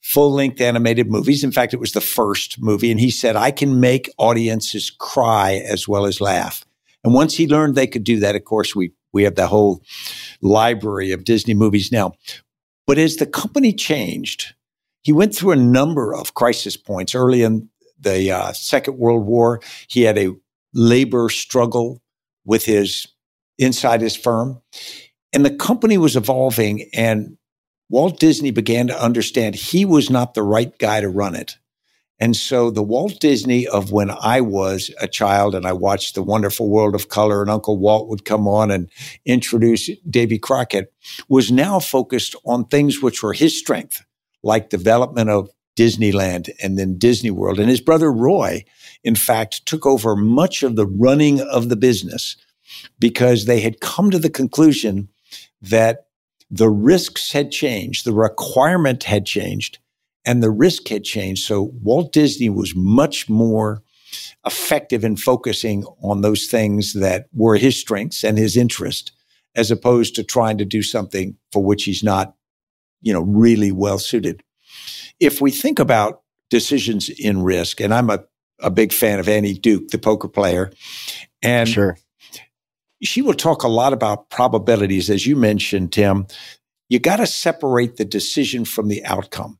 full 0.00 0.32
length 0.32 0.60
animated 0.60 1.10
movies. 1.10 1.44
In 1.44 1.52
fact, 1.52 1.72
it 1.72 1.80
was 1.80 1.92
the 1.92 2.00
first 2.00 2.60
movie. 2.60 2.90
And 2.90 3.00
he 3.00 3.10
said, 3.10 3.36
I 3.36 3.50
can 3.50 3.80
make 3.80 4.10
audiences 4.18 4.90
cry 4.90 5.62
as 5.66 5.86
well 5.86 6.04
as 6.04 6.20
laugh. 6.20 6.64
And 7.04 7.14
once 7.14 7.36
he 7.36 7.46
learned 7.46 7.74
they 7.74 7.86
could 7.86 8.04
do 8.04 8.20
that, 8.20 8.36
of 8.36 8.44
course, 8.44 8.74
we, 8.74 8.92
we 9.12 9.24
have 9.24 9.36
the 9.36 9.46
whole 9.46 9.82
library 10.40 11.12
of 11.12 11.24
Disney 11.24 11.54
movies 11.54 11.92
now. 11.92 12.12
But 12.86 12.98
as 12.98 13.16
the 13.16 13.26
company 13.26 13.72
changed, 13.72 14.54
he 15.02 15.12
went 15.12 15.34
through 15.34 15.52
a 15.52 15.56
number 15.56 16.14
of 16.14 16.34
crisis 16.34 16.76
points 16.76 17.14
early 17.14 17.42
in 17.42 17.68
the 17.98 18.30
uh, 18.30 18.52
Second 18.52 18.98
World 18.98 19.26
War. 19.26 19.60
He 19.88 20.02
had 20.02 20.18
a 20.18 20.34
labor 20.74 21.28
struggle 21.28 22.02
with 22.44 22.64
his 22.64 23.06
inside 23.58 24.00
his 24.00 24.16
firm. 24.16 24.60
And 25.32 25.44
the 25.44 25.54
company 25.54 25.98
was 25.98 26.16
evolving 26.16 26.88
and 26.92 27.36
Walt 27.92 28.18
Disney 28.18 28.50
began 28.50 28.86
to 28.86 28.98
understand 28.98 29.54
he 29.54 29.84
was 29.84 30.08
not 30.08 30.32
the 30.32 30.42
right 30.42 30.78
guy 30.78 31.02
to 31.02 31.10
run 31.10 31.36
it. 31.36 31.58
And 32.18 32.34
so 32.34 32.70
the 32.70 32.82
Walt 32.82 33.20
Disney 33.20 33.66
of 33.66 33.92
when 33.92 34.10
I 34.10 34.40
was 34.40 34.90
a 34.98 35.06
child 35.06 35.54
and 35.54 35.66
I 35.66 35.74
watched 35.74 36.14
The 36.14 36.22
Wonderful 36.22 36.70
World 36.70 36.94
of 36.94 37.10
Color 37.10 37.42
and 37.42 37.50
Uncle 37.50 37.76
Walt 37.76 38.08
would 38.08 38.24
come 38.24 38.48
on 38.48 38.70
and 38.70 38.88
introduce 39.26 39.90
Davy 40.08 40.38
Crockett 40.38 40.90
was 41.28 41.52
now 41.52 41.78
focused 41.80 42.34
on 42.46 42.64
things 42.64 43.02
which 43.02 43.22
were 43.22 43.34
his 43.34 43.58
strength, 43.58 44.02
like 44.42 44.70
development 44.70 45.28
of 45.28 45.50
Disneyland 45.76 46.48
and 46.62 46.78
then 46.78 46.96
Disney 46.96 47.30
World. 47.30 47.60
And 47.60 47.68
his 47.68 47.82
brother 47.82 48.10
Roy, 48.10 48.64
in 49.04 49.16
fact, 49.16 49.66
took 49.66 49.84
over 49.84 50.16
much 50.16 50.62
of 50.62 50.76
the 50.76 50.86
running 50.86 51.42
of 51.42 51.68
the 51.68 51.76
business 51.76 52.36
because 52.98 53.44
they 53.44 53.60
had 53.60 53.82
come 53.82 54.10
to 54.10 54.18
the 54.18 54.30
conclusion 54.30 55.10
that 55.60 56.06
the 56.52 56.68
risks 56.68 57.32
had 57.32 57.50
changed, 57.50 58.04
the 58.04 58.12
requirement 58.12 59.04
had 59.04 59.24
changed, 59.24 59.78
and 60.26 60.42
the 60.42 60.50
risk 60.50 60.86
had 60.88 61.02
changed. 61.02 61.44
So 61.44 61.72
Walt 61.82 62.12
Disney 62.12 62.50
was 62.50 62.74
much 62.76 63.28
more 63.28 63.82
effective 64.44 65.02
in 65.02 65.16
focusing 65.16 65.84
on 66.02 66.20
those 66.20 66.46
things 66.46 66.92
that 66.92 67.26
were 67.32 67.56
his 67.56 67.80
strengths 67.80 68.22
and 68.22 68.36
his 68.36 68.54
interest, 68.54 69.12
as 69.54 69.70
opposed 69.70 70.14
to 70.16 70.22
trying 70.22 70.58
to 70.58 70.66
do 70.66 70.82
something 70.82 71.36
for 71.50 71.64
which 71.64 71.84
he's 71.84 72.02
not, 72.02 72.34
you 73.00 73.14
know, 73.14 73.22
really 73.22 73.72
well 73.72 73.98
suited. 73.98 74.42
If 75.18 75.40
we 75.40 75.50
think 75.50 75.78
about 75.78 76.20
decisions 76.50 77.08
in 77.08 77.42
risk, 77.42 77.80
and 77.80 77.94
I'm 77.94 78.10
a, 78.10 78.24
a 78.60 78.70
big 78.70 78.92
fan 78.92 79.18
of 79.20 79.28
Annie 79.28 79.54
Duke, 79.54 79.88
the 79.88 79.98
poker 79.98 80.28
player, 80.28 80.70
and 81.42 81.66
Sure. 81.66 81.96
She 83.02 83.22
will 83.22 83.34
talk 83.34 83.62
a 83.62 83.68
lot 83.68 83.92
about 83.92 84.30
probabilities, 84.30 85.10
as 85.10 85.26
you 85.26 85.36
mentioned, 85.36 85.92
Tim. 85.92 86.26
You 86.88 86.98
got 86.98 87.16
to 87.16 87.26
separate 87.26 87.96
the 87.96 88.04
decision 88.04 88.64
from 88.64 88.88
the 88.88 89.04
outcome. 89.04 89.58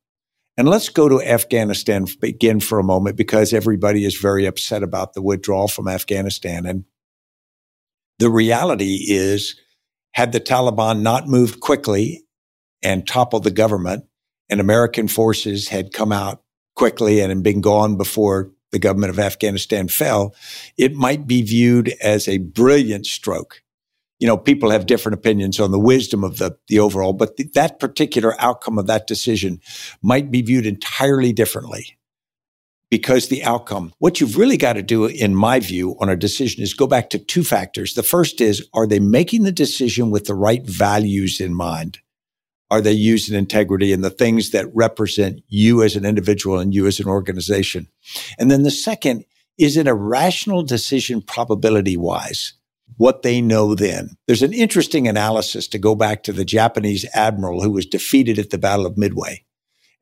And 0.56 0.68
let's 0.68 0.90
go 0.90 1.08
to 1.08 1.22
Afghanistan 1.22 2.06
again 2.22 2.60
for 2.60 2.78
a 2.78 2.84
moment 2.84 3.16
because 3.16 3.52
everybody 3.52 4.04
is 4.04 4.16
very 4.16 4.44
upset 4.44 4.82
about 4.82 5.14
the 5.14 5.22
withdrawal 5.22 5.66
from 5.66 5.88
Afghanistan. 5.88 6.66
And 6.66 6.84
the 8.18 8.30
reality 8.30 8.98
is, 9.08 9.56
had 10.12 10.32
the 10.32 10.40
Taliban 10.40 11.00
not 11.00 11.26
moved 11.26 11.60
quickly 11.60 12.24
and 12.82 13.06
toppled 13.06 13.44
the 13.44 13.50
government, 13.50 14.04
and 14.50 14.60
American 14.60 15.08
forces 15.08 15.68
had 15.68 15.92
come 15.92 16.12
out 16.12 16.42
quickly 16.76 17.20
and 17.20 17.42
been 17.42 17.62
gone 17.62 17.96
before 17.96 18.52
the 18.72 18.78
government 18.78 19.10
of 19.10 19.18
Afghanistan 19.18 19.86
fell, 19.86 20.34
it 20.76 20.94
might 20.94 21.26
be 21.26 21.42
viewed 21.42 21.94
as 22.02 22.26
a 22.26 22.38
brilliant 22.38 23.06
stroke. 23.06 23.62
You 24.18 24.26
know, 24.26 24.36
people 24.36 24.70
have 24.70 24.86
different 24.86 25.18
opinions 25.18 25.60
on 25.60 25.72
the 25.72 25.78
wisdom 25.78 26.24
of 26.24 26.38
the, 26.38 26.56
the 26.68 26.78
overall, 26.78 27.12
but 27.12 27.36
th- 27.36 27.52
that 27.52 27.78
particular 27.78 28.34
outcome 28.40 28.78
of 28.78 28.86
that 28.86 29.06
decision 29.06 29.60
might 30.00 30.30
be 30.30 30.42
viewed 30.42 30.66
entirely 30.66 31.32
differently 31.32 31.98
because 32.88 33.28
the 33.28 33.42
outcome, 33.42 33.92
what 33.98 34.20
you've 34.20 34.36
really 34.36 34.58
got 34.58 34.74
to 34.74 34.82
do, 34.82 35.06
in 35.06 35.34
my 35.34 35.58
view, 35.58 35.96
on 35.98 36.08
a 36.08 36.16
decision 36.16 36.62
is 36.62 36.74
go 36.74 36.86
back 36.86 37.10
to 37.10 37.18
two 37.18 37.42
factors. 37.42 37.94
The 37.94 38.02
first 38.02 38.40
is, 38.40 38.68
are 38.74 38.86
they 38.86 39.00
making 39.00 39.44
the 39.44 39.50
decision 39.50 40.10
with 40.10 40.26
the 40.26 40.34
right 40.34 40.64
values 40.64 41.40
in 41.40 41.54
mind? 41.54 42.00
Are 42.72 42.80
they 42.80 42.92
used 42.92 43.30
in 43.30 43.36
integrity 43.36 43.92
and 43.92 44.02
the 44.02 44.08
things 44.08 44.50
that 44.52 44.74
represent 44.74 45.42
you 45.48 45.82
as 45.82 45.94
an 45.94 46.06
individual 46.06 46.58
and 46.58 46.74
you 46.74 46.86
as 46.86 47.00
an 47.00 47.06
organization? 47.06 47.86
And 48.38 48.50
then 48.50 48.62
the 48.62 48.70
second, 48.70 49.26
is 49.58 49.76
it 49.76 49.86
a 49.86 49.92
rational 49.92 50.62
decision 50.62 51.20
probability 51.20 51.98
wise? 51.98 52.54
What 52.96 53.20
they 53.20 53.42
know 53.42 53.74
then. 53.74 54.16
There's 54.26 54.42
an 54.42 54.54
interesting 54.54 55.06
analysis 55.06 55.68
to 55.68 55.78
go 55.78 55.94
back 55.94 56.22
to 56.22 56.32
the 56.32 56.46
Japanese 56.46 57.04
admiral 57.12 57.62
who 57.62 57.72
was 57.72 57.84
defeated 57.84 58.38
at 58.38 58.48
the 58.48 58.56
Battle 58.56 58.86
of 58.86 58.96
Midway. 58.96 59.44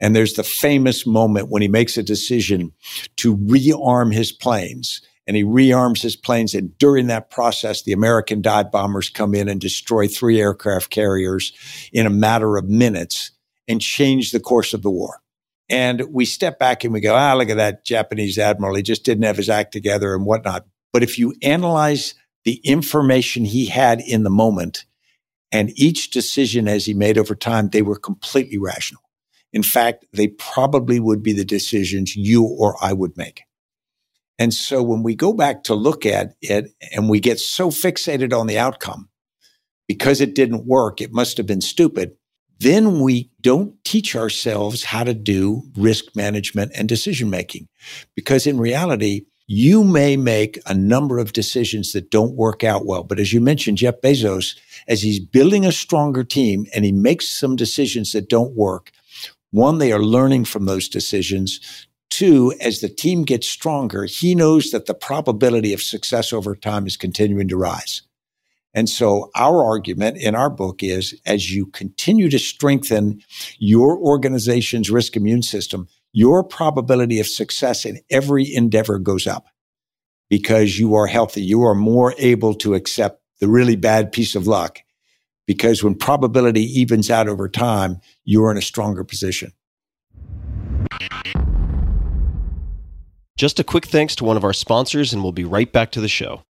And 0.01 0.15
there's 0.15 0.35
the 0.35 0.45
famous 0.45 1.05
moment 1.05 1.49
when 1.51 1.63
he 1.63 1.69
makes 1.69 1.99
a 1.99 2.05
decision 2.05 2.71
to 3.17 3.37
rearm 3.37 4.15
his 4.15 4.31
planes. 4.31 5.03
And 5.31 5.37
he 5.37 5.45
rearms 5.45 6.03
his 6.03 6.17
planes. 6.17 6.57
And 6.57 6.77
during 6.79 7.07
that 7.07 7.31
process, 7.31 7.83
the 7.83 7.93
American 7.93 8.43
dive 8.43 8.73
bombers 8.73 9.09
come 9.09 9.33
in 9.33 9.49
and 9.49 9.61
destroy 9.61 10.09
three 10.09 10.41
aircraft 10.41 10.91
carriers 10.91 11.53
in 11.93 12.05
a 12.05 12.11
matter 12.11 12.57
of 12.57 12.69
minutes 12.69 13.31
and 13.69 13.81
change 13.81 14.33
the 14.33 14.41
course 14.41 14.75
of 14.75 14.83
the 14.83 14.91
war. 14.91 15.23
And 15.69 16.13
we 16.13 16.25
step 16.25 16.59
back 16.59 16.83
and 16.83 16.93
we 16.93 16.99
go, 16.99 17.15
ah, 17.15 17.35
look 17.35 17.49
at 17.49 17.59
that 17.59 17.85
Japanese 17.85 18.39
admiral. 18.39 18.75
He 18.75 18.83
just 18.83 19.05
didn't 19.05 19.23
have 19.23 19.37
his 19.37 19.49
act 19.49 19.71
together 19.71 20.17
and 20.17 20.27
whatnot. 20.27 20.67
But 20.93 21.05
if 21.05 21.17
you 21.17 21.37
analyze 21.43 22.17
the 22.45 22.57
information 22.65 23.45
he 23.45 23.67
had 23.67 24.01
in 24.01 24.25
the 24.25 24.31
moment 24.31 24.85
and 25.53 25.71
each 25.77 26.11
decision 26.11 26.67
as 26.67 26.87
he 26.87 26.93
made 26.93 27.19
over 27.19 27.37
time, 27.37 27.69
they 27.69 27.83
were 27.83 28.01
completely 28.01 28.59
rational. 28.59 29.03
In 29.53 29.63
fact, 29.63 30.07
they 30.13 30.27
probably 30.27 30.99
would 30.99 31.23
be 31.23 31.35
the 31.35 31.45
decisions 31.45 32.17
you 32.17 32.43
or 32.43 32.75
I 32.83 32.93
would 32.93 33.17
make. 33.17 33.45
And 34.41 34.53
so 34.55 34.83
when 34.83 35.03
we 35.03 35.15
go 35.15 35.35
back 35.35 35.63
to 35.65 35.75
look 35.75 36.07
at 36.07 36.35
it 36.41 36.73
and 36.93 37.09
we 37.09 37.21
get 37.21 37.39
so 37.39 37.71
fixated 37.71 38.37
on 38.37 38.47
the 38.47 38.59
outcome, 38.59 39.11
because 39.87 40.21
it 40.21 40.35
didn't 40.35 40.67
work, 40.67 41.01
it 41.01 41.13
must 41.13 41.37
have 41.37 41.47
been 41.47 41.61
stupid. 41.61 42.13
Then 42.59 43.01
we 43.01 43.31
don't 43.41 43.75
teach 43.85 44.17
ourselves 44.17 44.85
how 44.85 45.05
to 45.05 45.15
do 45.15 45.63
risk 45.77 46.17
management 46.17 46.73
and 46.75 46.89
decision 46.89 47.29
making. 47.29 47.69
Because 48.17 48.47
in 48.47 48.59
reality, 48.59 49.27
you 49.47 49.83
may 49.85 50.17
make 50.17 50.59
a 50.65 50.75
number 50.75 51.19
of 51.19 51.33
decisions 51.33 51.93
that 51.93 52.11
don't 52.11 52.37
work 52.37 52.63
out 52.63 52.87
well. 52.87 53.03
But 53.03 53.19
as 53.19 53.33
you 53.33 53.41
mentioned, 53.41 53.79
Jeff 53.79 54.01
Bezos, 54.01 54.57
as 54.87 55.03
he's 55.03 55.21
building 55.21 55.67
a 55.67 55.73
stronger 55.73 56.25
team 56.25 56.67
and 56.75 56.85
he 56.85 56.93
makes 56.93 57.29
some 57.29 57.57
decisions 57.57 58.13
that 58.13 58.29
don't 58.29 58.55
work, 58.55 58.91
one, 59.51 59.79
they 59.79 59.91
are 59.93 60.03
learning 60.03 60.45
from 60.45 60.67
those 60.67 60.89
decisions. 60.89 61.89
Two, 62.11 62.53
as 62.61 62.81
the 62.81 62.89
team 62.89 63.23
gets 63.23 63.47
stronger, 63.47 64.05
he 64.05 64.35
knows 64.35 64.73
that 64.73 64.87
the 64.87 64.95
probability 64.95 65.73
of 65.73 65.83
success 65.83 66.33
over 66.33 66.55
time 66.55 66.87
is 66.87 66.97
continuing 66.97 67.49
to 67.49 67.57
rise. 67.57 68.03
And 68.75 68.89
so 68.89 69.31
our 69.35 69.65
argument 69.65 70.19
in 70.19 70.35
our 70.35 70.51
book 70.51 70.83
is 70.83 71.19
as 71.27 71.53
you 71.53 71.67
continue 71.67 72.29
to 72.31 72.39
strengthen 72.39 73.21
your 73.59 73.97
organization's 73.99 74.91
risk 74.91 75.17
immune 75.17 75.43
system, 75.43 75.89
your 76.13 76.45
probability 76.45 77.21
of 77.21 77.27
success 77.27 77.85
in 77.85 78.01
every 78.11 78.53
endeavor 78.55 78.99
goes 78.99 79.27
up 79.27 79.47
because 80.29 80.79
you 80.79 80.95
are 80.95 81.07
healthy. 81.07 81.43
You 81.43 81.63
are 81.63 81.75
more 81.75 82.15
able 82.19 82.55
to 82.55 82.75
accept 82.75 83.23
the 83.41 83.49
really 83.49 83.77
bad 83.77 84.13
piece 84.13 84.35
of 84.35 84.47
luck 84.47 84.81
because 85.47 85.83
when 85.83 85.97
probability 85.97 86.63
evens 86.63 87.11
out 87.11 87.29
over 87.29 87.49
time, 87.49 88.01
you're 88.25 88.51
in 88.51 88.57
a 88.57 88.63
stronger 88.63 89.03
position. 89.03 89.53
Just 93.41 93.59
a 93.59 93.65
quick 93.65 93.87
thanks 93.87 94.15
to 94.17 94.25
one 94.27 94.37
of 94.37 94.45
our 94.45 94.53
sponsors, 94.53 95.15
and 95.15 95.23
we'll 95.23 95.33
be 95.33 95.45
right 95.45 95.73
back 95.73 95.93
to 95.93 96.01
the 96.03 96.09
show. 96.09 96.43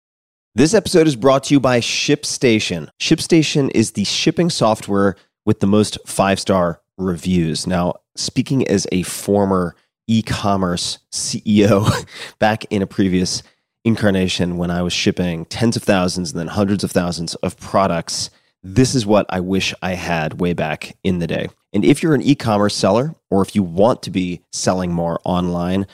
This 0.55 0.73
episode 0.73 1.07
is 1.07 1.17
brought 1.17 1.45
to 1.45 1.55
you 1.55 1.61
by 1.61 1.81
ShipStation. 1.81 2.89
ShipStation 2.99 3.71
is 3.75 3.91
the 3.91 4.05
shipping 4.05 4.49
software 4.49 5.15
with 5.45 5.61
the 5.61 5.67
most 5.67 5.99
five 6.07 6.41
star 6.41 6.81
reviews. 6.97 7.67
Now, 7.67 7.97
speaking 8.17 8.67
as 8.67 8.87
a 8.91 9.03
former 9.03 9.77
e 10.07 10.23
commerce 10.23 10.99
CEO 11.13 12.07
back 12.39 12.65
in 12.71 12.81
a 12.81 12.87
previous 12.87 13.43
incarnation 13.85 14.57
when 14.57 14.71
I 14.71 14.81
was 14.81 14.95
shipping 14.95 15.45
tens 15.45 15.77
of 15.77 15.83
thousands 15.83 16.31
and 16.31 16.41
then 16.41 16.47
hundreds 16.47 16.85
of 16.85 16.91
thousands 16.91 17.35
of 17.35 17.61
products, 17.61 18.31
this 18.63 18.95
is 18.95 19.05
what 19.05 19.27
I 19.29 19.41
wish 19.41 19.75
I 19.83 19.93
had 19.93 20.41
way 20.41 20.55
back 20.55 20.97
in 21.05 21.19
the 21.19 21.27
day. 21.27 21.49
And 21.75 21.85
if 21.85 22.03
you're 22.03 22.15
an 22.15 22.23
e 22.23 22.35
commerce 22.35 22.75
seller 22.75 23.15
or 23.29 23.43
if 23.43 23.55
you 23.55 23.63
want 23.63 24.03
to 24.05 24.11
be 24.11 24.41
selling 24.53 24.91
more 24.91 25.21
online, 25.25 25.87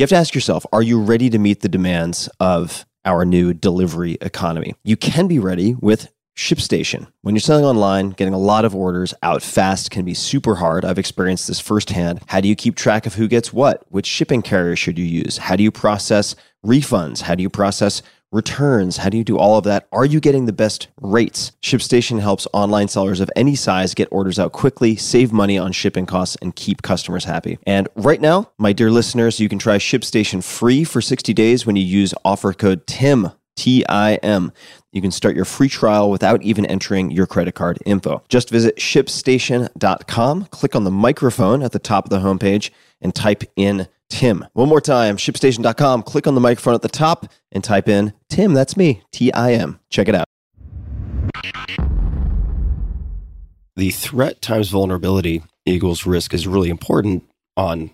you 0.00 0.04
have 0.04 0.08
to 0.08 0.16
ask 0.16 0.34
yourself 0.34 0.64
are 0.72 0.80
you 0.80 0.98
ready 0.98 1.28
to 1.28 1.38
meet 1.38 1.60
the 1.60 1.68
demands 1.68 2.26
of 2.40 2.86
our 3.04 3.26
new 3.26 3.52
delivery 3.52 4.16
economy. 4.22 4.74
You 4.82 4.96
can 4.96 5.28
be 5.28 5.38
ready 5.38 5.74
with 5.78 6.10
ShipStation. 6.38 7.06
When 7.20 7.34
you're 7.34 7.40
selling 7.40 7.66
online, 7.66 8.10
getting 8.10 8.32
a 8.32 8.38
lot 8.38 8.64
of 8.64 8.74
orders 8.74 9.12
out 9.22 9.42
fast 9.42 9.90
can 9.90 10.06
be 10.06 10.14
super 10.14 10.54
hard. 10.54 10.86
I've 10.86 10.98
experienced 10.98 11.48
this 11.48 11.60
firsthand. 11.60 12.22
How 12.28 12.40
do 12.40 12.48
you 12.48 12.56
keep 12.56 12.76
track 12.76 13.04
of 13.04 13.14
who 13.14 13.28
gets 13.28 13.52
what? 13.52 13.84
Which 13.90 14.06
shipping 14.06 14.40
carrier 14.40 14.74
should 14.74 14.98
you 14.98 15.04
use? 15.04 15.36
How 15.36 15.54
do 15.54 15.62
you 15.62 15.70
process 15.70 16.34
refunds? 16.64 17.20
How 17.20 17.34
do 17.34 17.42
you 17.42 17.50
process 17.50 18.00
returns? 18.32 18.98
How 18.98 19.08
do 19.08 19.16
you 19.16 19.24
do 19.24 19.38
all 19.38 19.56
of 19.58 19.64
that? 19.64 19.88
Are 19.92 20.04
you 20.04 20.20
getting 20.20 20.46
the 20.46 20.52
best 20.52 20.88
rates? 21.00 21.52
ShipStation 21.62 22.20
helps 22.20 22.46
online 22.52 22.88
sellers 22.88 23.20
of 23.20 23.30
any 23.34 23.54
size 23.54 23.94
get 23.94 24.08
orders 24.10 24.38
out 24.38 24.52
quickly, 24.52 24.96
save 24.96 25.32
money 25.32 25.58
on 25.58 25.72
shipping 25.72 26.06
costs, 26.06 26.36
and 26.40 26.54
keep 26.54 26.82
customers 26.82 27.24
happy. 27.24 27.58
And 27.66 27.88
right 27.96 28.20
now, 28.20 28.50
my 28.58 28.72
dear 28.72 28.90
listeners, 28.90 29.40
you 29.40 29.48
can 29.48 29.58
try 29.58 29.78
ShipStation 29.78 30.42
free 30.44 30.84
for 30.84 31.00
60 31.00 31.32
days 31.34 31.66
when 31.66 31.76
you 31.76 31.84
use 31.84 32.14
offer 32.24 32.52
code 32.52 32.86
TIM. 32.86 33.30
T 33.56 33.84
I 33.90 34.14
M. 34.14 34.52
You 34.90 35.02
can 35.02 35.10
start 35.10 35.36
your 35.36 35.44
free 35.44 35.68
trial 35.68 36.10
without 36.10 36.42
even 36.42 36.64
entering 36.64 37.10
your 37.10 37.26
credit 37.26 37.54
card 37.54 37.78
info. 37.84 38.22
Just 38.28 38.48
visit 38.48 38.76
shipstation.com, 38.76 40.44
click 40.46 40.74
on 40.74 40.84
the 40.84 40.90
microphone 40.90 41.62
at 41.62 41.72
the 41.72 41.78
top 41.78 42.04
of 42.04 42.10
the 42.10 42.20
homepage, 42.20 42.70
and 43.02 43.14
type 43.14 43.44
in 43.56 43.86
Tim. 44.10 44.44
One 44.52 44.68
more 44.68 44.80
time, 44.80 45.16
shipstation.com, 45.16 46.02
click 46.02 46.26
on 46.26 46.34
the 46.34 46.40
microphone 46.40 46.74
at 46.74 46.82
the 46.82 46.88
top 46.88 47.26
and 47.50 47.64
type 47.64 47.88
in 47.88 48.12
Tim. 48.28 48.52
That's 48.52 48.76
me, 48.76 49.02
T 49.12 49.32
I 49.32 49.52
M. 49.52 49.80
Check 49.88 50.08
it 50.08 50.14
out. 50.14 50.26
The 53.76 53.90
threat 53.90 54.42
times 54.42 54.68
vulnerability 54.68 55.42
equals 55.64 56.04
risk 56.04 56.34
is 56.34 56.46
really 56.46 56.68
important 56.68 57.24
on 57.56 57.90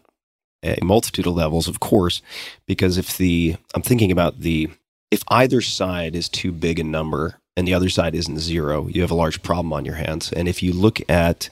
a 0.65 0.79
multitude 0.83 1.27
of 1.27 1.35
levels, 1.35 1.69
of 1.69 1.79
course, 1.79 2.23
because 2.67 2.99
if 2.99 3.17
the, 3.17 3.57
I'm 3.75 3.83
thinking 3.83 4.11
about 4.11 4.41
the, 4.41 4.69
if 5.11 5.23
either 5.29 5.61
side 5.61 6.17
is 6.17 6.29
too 6.29 6.51
big 6.51 6.81
a 6.81 6.85
number 6.85 7.39
and 7.57 7.69
the 7.69 7.75
other 7.75 7.89
side 7.89 8.15
isn't 8.15 8.41
zero, 8.41 8.89
you 8.89 9.01
have 9.03 9.11
a 9.11 9.15
large 9.15 9.43
problem 9.43 9.73
on 9.73 9.85
your 9.85 9.95
hands. 9.95 10.33
And 10.33 10.49
if 10.49 10.63
you 10.63 10.73
look 10.73 11.01
at 11.09 11.49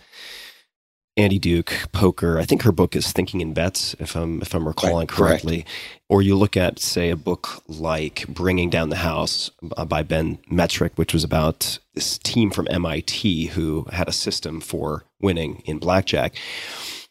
Annie 1.17 1.39
Duke 1.39 1.73
poker, 1.93 2.39
I 2.41 2.45
think 2.45 2.63
her 2.63 2.73
book 2.73 2.97
is 2.97 3.13
Thinking 3.13 3.41
in 3.41 3.55
Bets, 3.55 3.95
if 4.01 4.17
I'm 4.17 4.43
if 4.43 4.53
I'm 4.53 4.67
recalling 4.67 5.07
Right, 5.07 5.09
correct. 5.09 5.43
correctly. 5.43 5.65
Or 6.09 6.23
you 6.23 6.35
look 6.37 6.57
at, 6.57 6.81
say, 6.81 7.11
a 7.11 7.17
book 7.17 7.63
like 7.69 8.27
Bringing 8.29 8.69
Down 8.69 8.89
the 8.91 8.97
House 8.97 9.51
uh, 9.77 9.85
by 9.85 10.03
Ben 10.03 10.39
Mezrich, 10.51 10.97
which 10.97 11.13
was 11.13 11.23
about 11.23 11.79
this 11.95 12.19
team 12.19 12.51
from 12.51 12.67
MIT 12.69 13.47
who 13.47 13.87
had 13.93 14.09
a 14.09 14.13
system 14.13 14.61
for 14.61 15.05
winning 15.21 15.63
in 15.67 15.79
blackjack. 15.79 16.35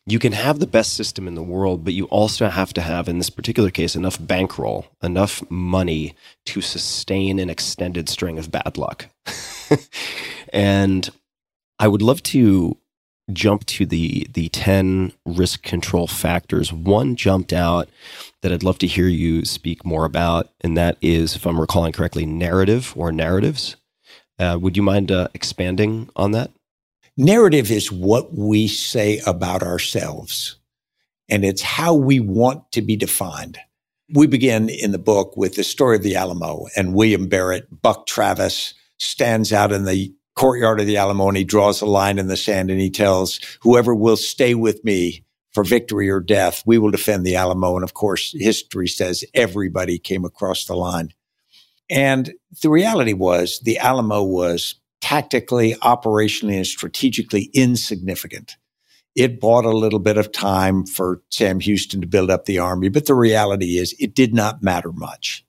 You 0.06 0.20
can 0.20 0.34
have 0.34 0.60
the 0.60 0.68
best 0.68 0.96
system 0.96 1.26
in 1.30 1.36
the 1.36 1.42
world, 1.42 1.86
but 1.86 1.94
you 1.94 2.06
also 2.06 2.50
have 2.50 2.74
to 2.74 2.82
have, 2.82 3.08
in 3.08 3.20
this 3.20 3.30
particular 3.30 3.70
case, 3.70 3.96
enough 3.96 4.18
bankroll, 4.20 4.86
enough 5.02 5.50
money 5.50 6.14
to 6.48 6.60
sustain 6.60 7.40
an 7.40 7.50
extended 7.50 8.10
string 8.10 8.38
of 8.38 8.52
bad 8.52 8.78
luck. 8.78 9.06
and 10.54 11.10
I 11.80 11.88
would 11.88 12.02
love 12.02 12.22
to 12.24 12.76
jump 13.32 13.66
to 13.66 13.86
the 13.86 14.28
the 14.34 14.50
10 14.50 15.14
risk 15.26 15.64
control 15.64 16.08
factors. 16.08 16.74
One 16.74 17.16
jumped 17.16 17.54
out 17.54 17.90
that 18.42 18.52
I'd 18.52 18.64
love 18.64 18.80
to 18.80 18.88
hear 18.88 19.08
you 19.08 19.46
speak 19.46 19.86
more 19.86 20.06
about, 20.06 20.50
and 20.62 20.78
that 20.78 20.98
is, 21.02 21.36
if 21.36 21.46
I'm 21.46 21.60
recalling 21.60 21.94
correctly, 21.94 22.26
narrative 22.26 22.94
or 22.96 23.12
narratives. 23.12 23.78
Uh, 24.40 24.58
would 24.60 24.76
you 24.76 24.84
mind 24.84 25.12
uh, 25.12 25.28
expanding 25.34 26.10
on 26.16 26.32
that? 26.32 26.52
Narrative 27.16 27.70
is 27.70 27.92
what 27.92 28.34
we 28.34 28.68
say 28.68 29.22
about 29.28 29.62
ourselves, 29.62 30.58
and 31.30 31.46
it's 31.46 31.62
how 31.62 31.94
we 31.94 32.20
want 32.20 32.72
to 32.72 32.82
be 32.82 32.96
defined. 32.96 33.60
We 34.14 34.28
begin 34.28 34.70
in 34.70 34.92
the 34.92 35.00
book 35.00 35.38
with 35.38 35.56
the 35.56 35.64
story 35.64 35.96
of 35.96 36.04
the 36.04 36.16
Alamo, 36.16 36.66
and 36.76 36.96
William 36.96 37.28
Barret, 37.28 37.82
Buck 37.82 38.08
Travis, 38.08 38.74
stands 38.98 39.54
out 39.54 39.72
in 39.72 39.86
the 39.86 40.14
courtyard 40.36 40.80
of 40.80 40.88
the 40.88 40.98
Alamo 40.98 41.28
and 41.28 41.38
he 41.38 41.44
draws 41.44 41.82
a 41.82 41.86
line 41.86 42.20
in 42.20 42.28
the 42.28 42.38
sand 42.38 42.72
and 42.72 42.80
he 42.80 42.90
tells 42.90 43.40
whoever 43.62 43.94
will 43.94 44.18
stay 44.18 44.56
with 44.56 44.84
me 44.84 45.24
for 45.54 45.64
victory 45.64 46.10
or 46.10 46.20
death, 46.20 46.64
we 46.66 46.78
will 46.78 46.92
defend 46.92 47.26
the 47.26 47.36
Alamo. 47.36 47.76
And 47.76 47.84
of 47.84 47.94
course, 47.94 48.34
history 48.36 48.88
says 48.88 49.24
everybody 49.34 50.00
came 50.00 50.26
across 50.26 50.66
the 50.66 50.76
line. 50.76 51.14
And 51.90 52.34
the 52.62 52.70
reality 52.70 53.14
was 53.14 53.60
the 53.60 53.78
Alamo 53.78 54.24
was 54.24 54.76
tactically, 55.02 55.76
operationally, 55.76 56.56
and 56.56 56.66
strategically 56.66 57.52
insignificant. 57.54 58.58
It 59.16 59.40
bought 59.40 59.66
a 59.66 59.78
little 59.78 60.00
bit 60.00 60.18
of 60.18 60.32
time 60.32 60.86
for 60.88 61.22
Sam 61.30 61.60
Houston 61.60 62.02
to 62.02 62.08
build 62.08 62.32
up 62.32 62.46
the 62.46 62.58
army, 62.58 62.90
but 62.90 63.06
the 63.06 63.14
reality 63.14 63.78
is 63.78 63.96
it 64.00 64.16
did 64.16 64.34
not 64.34 64.64
matter 64.64 64.92
much. 64.92 65.46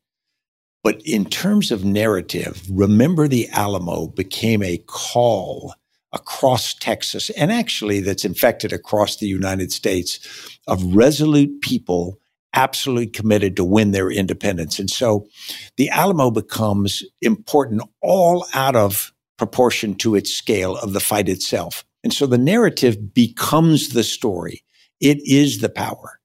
But 0.85 1.01
in 1.05 1.25
terms 1.25 1.73
of 1.73 1.85
narrative, 1.85 2.63
remember 2.71 3.27
the 3.27 3.49
Alamo 3.49 4.09
became 4.09 4.63
a 4.63 4.77
call 4.87 5.75
across 6.13 6.75
Texas 6.75 7.31
and 7.31 7.51
actually 7.51 8.01
that's 8.01 8.25
infected 8.25 8.73
across 8.73 9.17
the 9.17 9.27
United 9.27 9.73
States 9.73 10.21
of 10.69 10.95
resolute 10.95 11.61
people 11.63 12.21
absolutely 12.55 13.09
committed 13.09 13.57
to 13.57 13.65
win 13.65 13.91
their 13.91 14.11
independence. 14.11 14.79
And 14.79 14.89
so 14.89 15.27
the 15.77 15.89
Alamo 15.89 16.31
becomes 16.31 17.03
important 17.21 17.83
all 18.01 18.47
out 18.55 18.77
of 18.77 19.13
proportion 19.39 19.95
to 19.97 20.15
its 20.15 20.33
scale 20.33 20.77
of 20.77 20.93
the 20.93 21.01
fight 21.01 21.29
itself. 21.29 21.85
And 22.05 22.13
so 22.13 22.27
the 22.27 22.39
narrative 22.39 23.13
becomes 23.13 23.89
the 23.89 24.05
story. 24.05 24.63
It 25.01 25.19
is 25.27 25.61
the 25.61 25.69
power. 25.69 26.21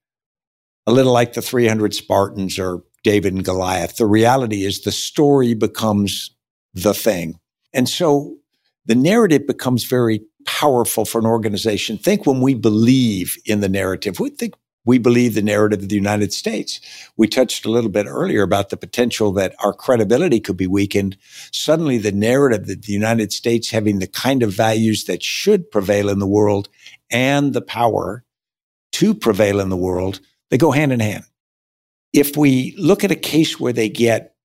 A 0.85 0.91
little 0.91 1.13
like 1.13 1.33
the 1.33 1.41
300 1.41 1.93
Spartans 1.95 2.59
or 2.59 2.83
David 3.03 3.33
and 3.33 3.45
Goliath. 3.45 3.97
The 3.97 4.05
reality 4.05 4.65
is 4.65 4.81
the 4.81 4.91
story 4.91 5.53
becomes 5.53 6.31
the 6.73 6.93
thing. 6.93 7.39
And 7.73 7.87
so 7.87 8.37
the 8.85 8.95
narrative 8.95 9.47
becomes 9.47 9.83
very 9.83 10.21
powerful 10.45 11.05
for 11.05 11.19
an 11.19 11.25
organization. 11.25 11.97
Think 11.97 12.25
when 12.25 12.41
we 12.41 12.53
believe 12.53 13.37
in 13.45 13.61
the 13.61 13.69
narrative, 13.69 14.19
we 14.19 14.29
think 14.29 14.55
we 14.85 14.97
believe 14.97 15.35
the 15.35 15.41
narrative 15.41 15.83
of 15.83 15.89
the 15.89 15.95
United 15.95 16.33
States. 16.33 16.79
We 17.17 17.27
touched 17.27 17.65
a 17.65 17.69
little 17.69 17.89
bit 17.89 18.07
earlier 18.07 18.41
about 18.41 18.69
the 18.69 18.77
potential 18.77 19.31
that 19.33 19.53
our 19.63 19.73
credibility 19.73 20.39
could 20.39 20.57
be 20.57 20.67
weakened. 20.67 21.17
Suddenly 21.51 21.97
the 21.99 22.11
narrative 22.11 22.65
that 22.67 22.83
the 22.83 22.93
United 22.93 23.31
States 23.31 23.69
having 23.69 23.99
the 23.99 24.07
kind 24.07 24.41
of 24.41 24.51
values 24.51 25.03
that 25.05 25.21
should 25.21 25.69
prevail 25.69 26.09
in 26.09 26.19
the 26.19 26.27
world 26.27 26.69
and 27.11 27.53
the 27.53 27.61
power 27.61 28.23
to 28.93 29.13
prevail 29.13 29.59
in 29.59 29.69
the 29.69 29.77
world, 29.77 30.21
they 30.49 30.57
go 30.57 30.71
hand 30.71 30.91
in 30.91 30.99
hand 30.99 31.25
if 32.13 32.35
we 32.35 32.75
look 32.77 33.03
at 33.03 33.11
a 33.11 33.15
case 33.15 33.59
where 33.59 33.73
they 33.73 33.89
get 33.89 34.35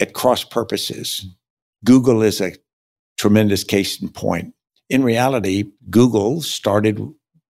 at 0.00 0.14
cross 0.14 0.44
purposes, 0.44 1.20
hmm. 1.24 1.28
Google 1.84 2.22
is 2.22 2.40
a 2.40 2.52
tremendous 3.16 3.64
case 3.64 4.00
in 4.00 4.08
point. 4.08 4.54
In 4.88 5.02
reality, 5.02 5.70
Google 5.88 6.42
started 6.42 7.00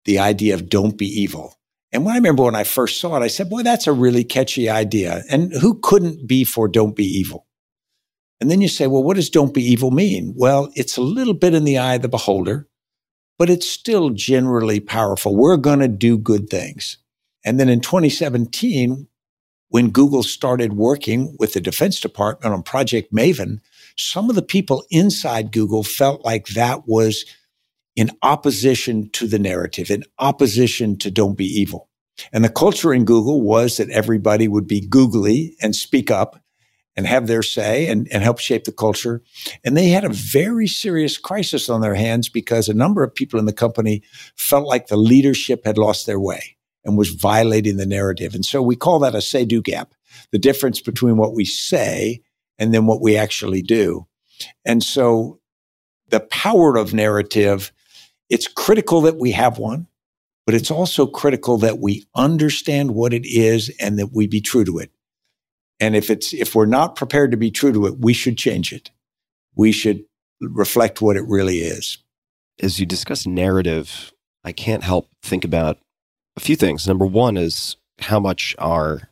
the 0.05 0.19
idea 0.19 0.55
of 0.55 0.69
don't 0.69 0.97
be 0.97 1.07
evil. 1.07 1.59
And 1.93 2.05
when 2.05 2.15
I 2.15 2.19
remember 2.19 2.43
when 2.45 2.55
I 2.55 2.65
first 2.65 3.01
saw 3.01 3.17
it, 3.17 3.23
I 3.23 3.29
said, 3.29 3.51
boy, 3.51 3.63
that's 3.63 3.87
a 3.87 3.93
really 3.93 4.25
catchy 4.25 4.69
idea. 4.69 5.23
And 5.31 5.53
who 5.53 5.79
couldn't 5.81 6.27
be 6.27 6.45
for 6.45 6.69
don't 6.69 6.97
be 6.97 7.05
evil? 7.05 7.47
And 8.41 8.51
then 8.51 8.61
you 8.61 8.69
say, 8.69 8.87
well, 8.87 9.03
what 9.03 9.17
does 9.17 9.31
don't 9.31 9.55
be 9.55 9.63
evil 9.63 9.91
mean? 9.91 10.35
Well, 10.37 10.71
it's 10.75 10.97
a 10.97 11.03
little 11.03 11.35
bit 11.35 11.55
in 11.55 11.65
the 11.65 11.79
eye 11.79 11.95
of 11.95 12.03
the 12.03 12.09
beholder, 12.09 12.69
but 13.39 13.49
it's 13.49 13.69
still 13.69 14.11
generally 14.11 14.81
powerful. 14.81 15.37
We're 15.37 15.57
going 15.57 15.79
to 15.79 15.89
do 15.89 16.19
good 16.19 16.51
things. 16.51 16.99
And 17.45 17.61
then 17.61 17.69
in 17.69 17.81
2017, 17.81 19.07
when 19.75 19.91
Google 19.91 20.23
started 20.23 20.75
working 20.75 21.35
with 21.41 21.53
the 21.53 21.61
Defense 21.61 21.99
Department 21.99 22.55
on 22.55 22.63
Project 22.63 23.13
Maven, 23.13 23.59
some 23.97 24.31
of 24.31 24.37
the 24.37 24.43
people 24.43 24.85
inside 24.89 25.51
Google 25.51 25.83
felt 25.83 26.25
like 26.25 26.47
that 26.51 26.87
was 26.87 27.25
in 27.97 28.13
opposition 28.23 29.11
to 29.15 29.27
the 29.27 29.41
narrative, 29.41 29.91
in 29.91 30.05
opposition 30.21 30.97
to 30.99 31.11
don't 31.11 31.37
be 31.37 31.47
evil. 31.47 31.89
And 32.33 32.45
the 32.45 32.51
culture 32.51 32.95
in 32.95 33.05
Google 33.05 33.43
was 33.43 33.79
that 33.79 33.91
everybody 33.91 34.47
would 34.47 34.69
be 34.69 34.87
googly 34.87 35.57
and 35.61 35.75
speak 35.75 36.09
up 36.09 36.41
and 36.95 37.05
have 37.09 37.27
their 37.27 37.43
say 37.43 37.89
and, 37.89 38.07
and 38.13 38.23
help 38.23 38.39
shape 38.39 38.67
the 38.67 38.71
culture. 38.71 39.25
And 39.65 39.77
they 39.77 39.89
had 39.89 40.05
a 40.05 40.09
very 40.09 40.69
serious 40.69 41.19
crisis 41.19 41.69
on 41.69 41.81
their 41.81 41.97
hands 41.97 42.29
because 42.29 42.69
a 42.69 42.75
number 42.75 43.03
of 43.03 43.13
people 43.13 43.41
in 43.41 43.47
the 43.47 43.53
company 43.53 44.05
felt 44.37 44.69
like 44.69 44.87
the 44.87 44.97
leadership 44.97 45.65
had 45.65 45.79
lost 45.79 46.07
their 46.07 46.21
way 46.21 46.55
and 46.85 46.97
was 46.97 47.11
violating 47.11 47.77
the 47.77 47.87
narrative. 47.87 48.35
And 48.35 48.45
so 48.45 48.63
we 48.63 48.77
call 48.77 48.99
that 49.01 49.15
a 49.15 49.23
say 49.23 49.45
do 49.45 49.63
gap, 49.63 49.95
the 50.31 50.39
difference 50.39 50.81
between 50.81 51.17
what 51.17 51.35
we 51.35 51.45
say 51.45 52.23
and 52.59 52.73
then 52.73 52.87
what 52.87 53.01
we 53.01 53.17
actually 53.17 53.63
do. 53.63 54.07
And 54.65 54.83
so 54.83 55.41
the 56.09 56.21
power 56.21 56.77
of 56.77 56.95
narrative, 56.95 57.73
it's 58.29 58.49
critical 58.49 59.01
that 59.03 59.17
we 59.17 59.33
have 59.33 59.59
one, 59.59 59.87
but 60.47 60.55
it's 60.55 60.71
also 60.71 61.07
critical 61.07 61.57
that 61.59 61.79
we 61.79 62.05
understand 62.15 62.95
what 62.95 63.15
it 63.15 63.25
is 63.25 63.71
and 63.81 63.99
that 63.99 64.13
we 64.13 64.27
be 64.27 64.41
true 64.41 64.65
to 64.65 64.79
it. 64.79 64.91
And 65.81 65.97
if 65.97 66.11
it's, 66.11 66.33
if 66.33 66.55
we're 66.55 66.67
not 66.67 66.97
prepared 66.97 67.31
to 67.31 67.37
be 67.37 67.51
true 67.51 67.73
to 67.73 67.87
it, 67.87 67.99
we 67.99 68.13
should 68.13 68.39
change 68.39 68.73
it. 68.73 68.91
We 69.57 69.73
should 69.73 70.05
reflect 70.41 71.01
what 71.01 71.17
it 71.17 71.25
really 71.27 71.59
is. 71.59 71.99
As 72.61 72.79
you 72.79 72.87
discuss 72.87 73.27
narrative, 73.27 74.13
I 74.45 74.53
can't 74.53 74.85
help 74.85 75.09
think 75.23 75.45
about 75.45 75.79
a 76.37 76.41
few 76.41 76.57
things. 76.57 76.87
Number 76.87 77.07
one 77.07 77.37
is 77.37 77.77
how 78.01 78.21
much 78.21 78.55
our 78.59 79.11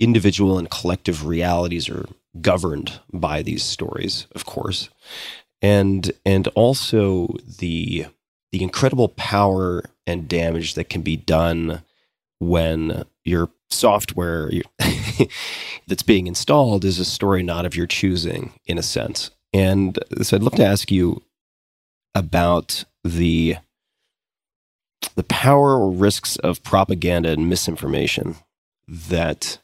individual 0.00 0.58
and 0.58 0.70
collective 0.70 1.26
realities 1.26 1.88
are 1.88 2.06
governed 2.40 3.00
by 3.12 3.42
these 3.42 3.64
stories, 3.64 4.26
of 4.32 4.44
course, 4.44 4.90
and 5.60 6.12
and 6.24 6.48
also 6.48 7.28
the 7.58 8.06
the 8.52 8.62
incredible 8.62 9.08
power 9.10 9.82
and 10.06 10.28
damage 10.28 10.74
that 10.74 10.88
can 10.88 11.02
be 11.02 11.16
done 11.16 11.82
when 12.38 13.04
your 13.24 13.50
software 13.70 14.50
that's 15.86 16.02
being 16.02 16.26
installed 16.26 16.84
is 16.84 16.98
a 16.98 17.04
story 17.04 17.42
not 17.42 17.66
of 17.66 17.76
your 17.76 17.86
choosing, 17.86 18.52
in 18.66 18.78
a 18.78 18.82
sense. 18.82 19.30
And 19.52 19.98
so, 20.22 20.36
I'd 20.36 20.42
love 20.42 20.54
to 20.54 20.64
ask 20.64 20.90
you 20.90 21.22
about 22.14 22.84
the 23.04 23.56
the 25.14 25.24
power 25.24 25.78
or 25.78 25.90
risks 25.90 26.36
of 26.36 26.62
propaganda 26.62 27.30
and 27.30 27.48
misinformation 27.48 28.36
that 28.86 29.58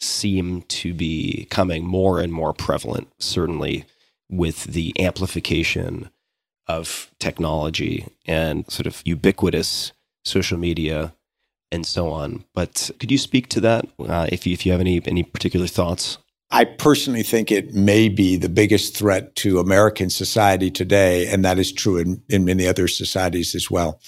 seem 0.00 0.62
to 0.62 0.94
be 0.94 1.46
coming 1.50 1.84
more 1.84 2.20
and 2.20 2.32
more 2.32 2.52
prevalent, 2.52 3.08
certainly 3.18 3.84
with 4.30 4.64
the 4.64 4.94
amplification 5.00 6.10
of 6.66 7.10
technology 7.18 8.06
and 8.26 8.70
sort 8.70 8.86
of 8.86 9.02
ubiquitous 9.04 9.92
social 10.24 10.58
media 10.58 11.14
and 11.72 11.84
so 11.86 12.10
on. 12.10 12.44
But 12.54 12.90
could 12.98 13.10
you 13.10 13.18
speak 13.18 13.48
to 13.48 13.60
that 13.60 13.86
uh, 13.98 14.28
if, 14.30 14.46
you, 14.46 14.52
if 14.52 14.64
you 14.64 14.72
have 14.72 14.80
any, 14.80 15.00
any 15.06 15.22
particular 15.22 15.66
thoughts? 15.66 16.18
I 16.50 16.64
personally 16.64 17.22
think 17.22 17.52
it 17.52 17.74
may 17.74 18.08
be 18.08 18.36
the 18.36 18.48
biggest 18.48 18.96
threat 18.96 19.34
to 19.36 19.58
American 19.58 20.08
society 20.08 20.70
today, 20.70 21.26
and 21.26 21.44
that 21.44 21.58
is 21.58 21.72
true 21.72 21.98
in, 21.98 22.22
in 22.28 22.46
many 22.46 22.66
other 22.66 22.88
societies 22.88 23.54
as 23.54 23.70
well. 23.70 24.00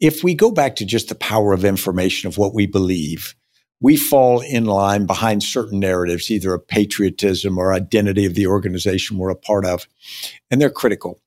If 0.00 0.22
we 0.22 0.34
go 0.34 0.50
back 0.50 0.76
to 0.76 0.84
just 0.84 1.08
the 1.08 1.14
power 1.14 1.52
of 1.52 1.64
information 1.64 2.28
of 2.28 2.38
what 2.38 2.54
we 2.54 2.66
believe, 2.66 3.34
we 3.80 3.96
fall 3.96 4.40
in 4.40 4.64
line 4.64 5.06
behind 5.06 5.42
certain 5.42 5.80
narratives, 5.80 6.30
either 6.30 6.54
of 6.54 6.66
patriotism 6.66 7.58
or 7.58 7.72
identity 7.72 8.24
of 8.24 8.34
the 8.34 8.46
organization 8.46 9.18
we're 9.18 9.30
a 9.30 9.36
part 9.36 9.64
of, 9.64 9.86
and 10.50 10.60
they're 10.60 10.70
critical. 10.70 11.20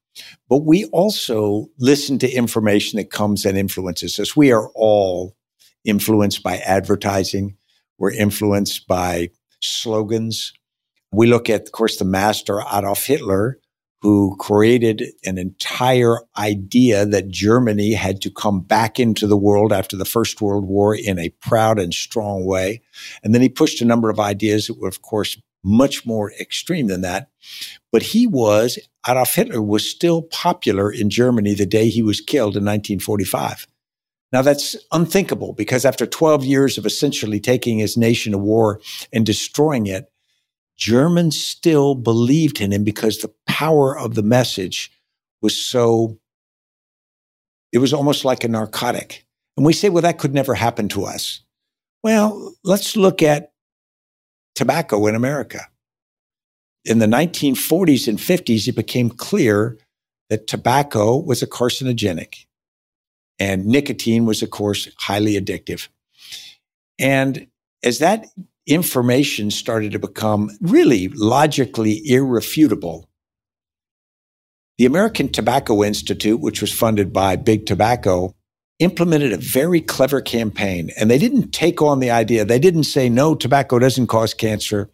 But 0.50 0.60
we 0.60 0.86
also 0.86 1.68
listen 1.80 2.20
to 2.20 2.30
information 2.30 2.98
that 2.98 3.12
comes 3.12 3.46
and 3.46 3.58
influences 3.58 4.20
us. 4.20 4.36
We 4.36 4.52
are 4.52 4.70
all 4.76 5.36
influenced 5.86 6.44
by 6.44 6.58
advertising. 6.58 7.58
We're 7.98 8.14
influenced 8.14 8.88
by 8.88 9.30
slogans. 9.62 10.54
We 11.12 11.28
look 11.28 11.50
at, 11.50 11.64
of 11.64 11.72
course, 11.72 11.98
the 11.98 12.06
master 12.06 12.62
Adolf 12.62 13.06
Hitler, 13.06 13.60
who 14.02 14.36
created 14.38 15.04
an 15.26 15.38
entire 15.38 16.18
idea 16.38 17.06
that 17.06 17.30
Germany 17.30 17.94
had 17.94 18.22
to 18.22 18.32
come 18.32 18.62
back 18.62 19.00
into 19.00 19.28
the 19.28 19.38
world 19.38 19.72
after 19.72 19.96
the 19.96 20.06
First 20.06 20.42
World 20.42 20.66
War 20.66 20.96
in 20.96 21.20
a 21.20 21.30
proud 21.42 21.78
and 21.78 21.94
strong 21.94 22.46
way. 22.46 22.82
And 23.24 23.34
then 23.34 23.42
he 23.42 23.50
pushed 23.50 23.82
a 23.82 23.86
number 23.86 24.10
of 24.10 24.20
ideas 24.20 24.68
that 24.68 24.80
were, 24.80 24.88
of 24.88 25.04
course, 25.04 25.40
much 25.64 26.06
more 26.06 26.32
extreme 26.40 26.88
than 26.88 27.02
that. 27.02 27.30
But 27.92 28.02
he 28.02 28.26
was, 28.26 28.80
Adolf 29.08 29.36
Hitler 29.36 29.62
was 29.62 29.90
still 29.90 30.24
popular 30.24 30.92
in 30.92 31.10
Germany 31.10 31.54
the 31.54 31.68
day 31.68 31.90
he 31.90 32.02
was 32.02 32.22
killed 32.22 32.58
in 32.58 32.66
1945. 32.66 33.68
Now 34.32 34.42
that's 34.42 34.76
unthinkable 34.92 35.54
because 35.54 35.86
after 35.86 36.06
12 36.06 36.46
years 36.46 36.78
of 36.78 36.86
essentially 36.86 37.40
taking 37.40 37.80
his 37.80 37.98
nation 37.98 38.32
to 38.32 38.38
war 38.38 38.80
and 39.12 39.26
destroying 39.26 39.88
it, 39.88 40.11
Germans 40.82 41.40
still 41.40 41.94
believed 41.94 42.60
in 42.60 42.74
him 42.74 42.84
because 42.84 43.20
the 43.20 43.32
power 43.46 43.96
of 43.96 44.16
the 44.16 44.24
message 44.24 44.92
was 45.40 45.56
so, 45.56 46.18
it 47.72 47.78
was 47.78 47.94
almost 47.94 48.26
like 48.26 48.44
a 48.44 48.48
narcotic. 48.48 49.24
And 49.56 49.64
we 49.64 49.74
say, 49.74 49.90
well, 49.90 50.02
that 50.02 50.18
could 50.18 50.34
never 50.34 50.56
happen 50.56 50.90
to 50.90 51.06
us. 51.06 51.42
Well, 52.04 52.56
let's 52.64 52.98
look 52.98 53.22
at 53.22 53.52
tobacco 54.56 55.06
in 55.06 55.14
America. 55.14 55.68
In 56.84 56.98
the 56.98 57.06
1940s 57.06 58.08
and 58.08 58.18
50s, 58.18 58.68
it 58.68 58.76
became 58.76 59.12
clear 59.12 59.78
that 60.32 60.48
tobacco 60.48 61.16
was 61.16 61.44
a 61.44 61.48
carcinogenic 61.48 62.46
and 63.38 63.68
nicotine 63.68 64.26
was, 64.26 64.42
of 64.42 64.50
course, 64.50 64.90
highly 64.98 65.40
addictive. 65.40 65.90
And 66.98 67.46
as 67.84 68.00
that 68.00 68.26
information 68.68 69.52
started 69.52 69.92
to 69.92 70.00
become 70.00 70.50
really 70.62 71.10
logically 71.10 72.02
irrefutable. 72.06 73.10
The 74.78 74.86
American 74.86 75.30
Tobacco 75.30 75.84
Institute, 75.84 76.40
which 76.40 76.62
was 76.62 76.72
funded 76.72 77.14
by 77.14 77.36
Big 77.36 77.66
Tobacco, 77.66 78.36
implemented 78.80 79.32
a 79.32 79.38
very 79.38 79.80
clever 79.80 80.22
campaign. 80.22 80.90
And 81.00 81.10
they 81.10 81.20
didn't 81.20 81.52
take 81.52 81.82
on 81.82 82.00
the 82.00 82.10
idea, 82.10 82.46
they 82.46 82.60
didn't 82.60 82.86
say, 82.86 83.10
no, 83.10 83.36
tobacco 83.36 83.78
doesn't 83.80 84.08
cause 84.08 84.34
cancer. 84.34 84.90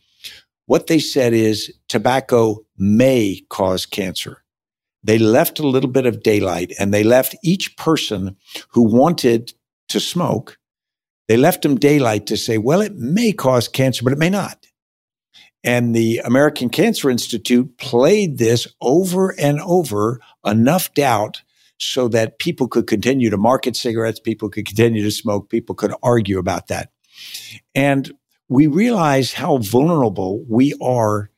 What 0.66 0.88
they 0.88 1.00
said 1.00 1.34
is 1.34 1.74
tobacco 1.88 2.66
may 2.78 3.42
cause 3.50 3.86
cancer. 3.86 4.44
They 5.04 5.18
left 5.18 5.60
a 5.60 5.68
little 5.68 5.90
bit 5.90 6.06
of 6.06 6.22
daylight 6.22 6.74
and 6.78 6.94
they 6.94 7.04
left 7.04 7.38
each 7.42 7.78
person 7.78 8.36
who 8.72 8.82
wanted 8.82 9.54
to 9.88 10.02
smoke 10.02 10.58
they 11.28 11.38
left 11.38 11.62
them 11.62 11.76
daylight 11.76 12.28
to 12.28 12.38
say, 12.38 12.58
well, 12.58 12.82
it 12.82 12.96
may 12.96 13.32
cause 13.32 13.68
cancer, 13.68 14.04
but 14.04 14.14
it 14.14 14.20
may 14.20 14.30
not. 14.30 14.66
And 15.64 15.94
the 15.94 16.20
American 16.20 16.70
Cancer 16.70 17.10
Institute 17.10 17.78
played 17.78 18.38
this 18.38 18.68
over 18.80 19.38
and 19.40 19.60
over 19.62 20.22
enough 20.46 20.94
doubt 20.94 21.42
so 21.80 22.08
that 22.08 22.40
people 22.40 22.68
could 22.68 22.88
continue 22.88 23.30
to 23.30 23.38
market 23.38 23.76
cigarettes, 23.76 24.20
people 24.20 24.50
could 24.50 24.66
continue 24.66 25.04
to 25.04 25.12
smoke, 25.12 25.50
people 25.50 25.76
could 25.76 25.94
argue 26.02 26.40
about 26.40 26.68
that. 26.68 26.92
And 27.76 28.12
we 28.50 28.68
realize 28.68 29.34
how 29.34 29.58
vulnerable 29.58 30.44
we 30.48 30.74
are 30.82 31.30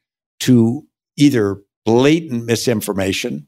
to 0.42 0.86
either 1.18 1.62
blatant 1.86 2.46
misinformation, 2.46 3.48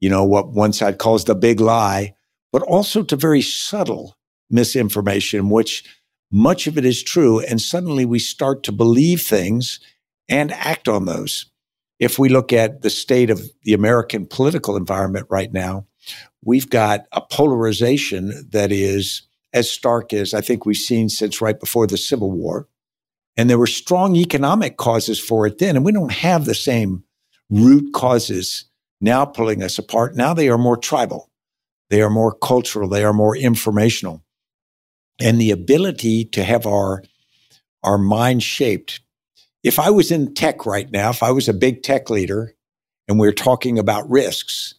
you 0.00 0.08
know, 0.08 0.24
what 0.24 0.52
one 0.52 0.72
side 0.72 0.98
calls 0.98 1.24
the 1.24 1.34
big 1.34 1.60
lie, 1.60 2.14
but 2.52 2.62
also 2.62 3.02
to 3.02 3.16
very 3.16 3.42
subtle 3.42 4.16
misinformation, 4.52 5.50
which 5.50 5.84
much 6.30 6.66
of 6.66 6.78
it 6.78 6.84
is 6.84 7.02
true. 7.02 7.40
And 7.40 7.60
suddenly 7.60 8.04
we 8.04 8.18
start 8.18 8.62
to 8.64 8.72
believe 8.72 9.22
things 9.22 9.80
and 10.28 10.52
act 10.52 10.88
on 10.88 11.04
those. 11.04 11.46
If 11.98 12.18
we 12.18 12.28
look 12.28 12.52
at 12.52 12.82
the 12.82 12.90
state 12.90 13.30
of 13.30 13.42
the 13.62 13.74
American 13.74 14.26
political 14.26 14.76
environment 14.76 15.26
right 15.30 15.52
now, 15.52 15.86
we've 16.44 16.68
got 16.68 17.06
a 17.12 17.20
polarization 17.20 18.48
that 18.50 18.72
is 18.72 19.22
as 19.52 19.70
stark 19.70 20.12
as 20.12 20.34
I 20.34 20.40
think 20.40 20.64
we've 20.64 20.76
seen 20.76 21.08
since 21.08 21.40
right 21.40 21.58
before 21.58 21.86
the 21.86 21.98
Civil 21.98 22.32
War. 22.32 22.66
And 23.36 23.48
there 23.48 23.58
were 23.58 23.66
strong 23.66 24.16
economic 24.16 24.76
causes 24.76 25.20
for 25.20 25.46
it 25.46 25.58
then. 25.58 25.76
And 25.76 25.84
we 25.84 25.92
don't 25.92 26.12
have 26.12 26.44
the 26.44 26.54
same 26.54 27.04
root 27.50 27.92
causes 27.94 28.64
now 29.00 29.24
pulling 29.24 29.62
us 29.62 29.78
apart. 29.78 30.16
Now 30.16 30.34
they 30.34 30.48
are 30.48 30.58
more 30.58 30.76
tribal. 30.76 31.30
They 31.90 32.02
are 32.02 32.10
more 32.10 32.32
cultural. 32.32 32.88
They 32.88 33.04
are 33.04 33.12
more 33.12 33.36
informational 33.36 34.24
and 35.22 35.40
the 35.40 35.50
ability 35.50 36.24
to 36.26 36.42
have 36.42 36.66
our 36.66 37.02
our 37.82 37.98
mind 37.98 38.42
shaped. 38.42 39.00
If 39.62 39.78
I 39.78 39.90
was 39.90 40.10
in 40.10 40.34
tech 40.34 40.66
right 40.66 40.90
now, 40.90 41.10
if 41.10 41.22
I 41.22 41.30
was 41.30 41.48
a 41.48 41.54
big 41.54 41.82
tech 41.82 42.10
leader 42.10 42.54
and 43.08 43.18
we 43.18 43.28
are 43.28 43.32
talking 43.32 43.78
about 43.78 44.10
risks, 44.10 44.74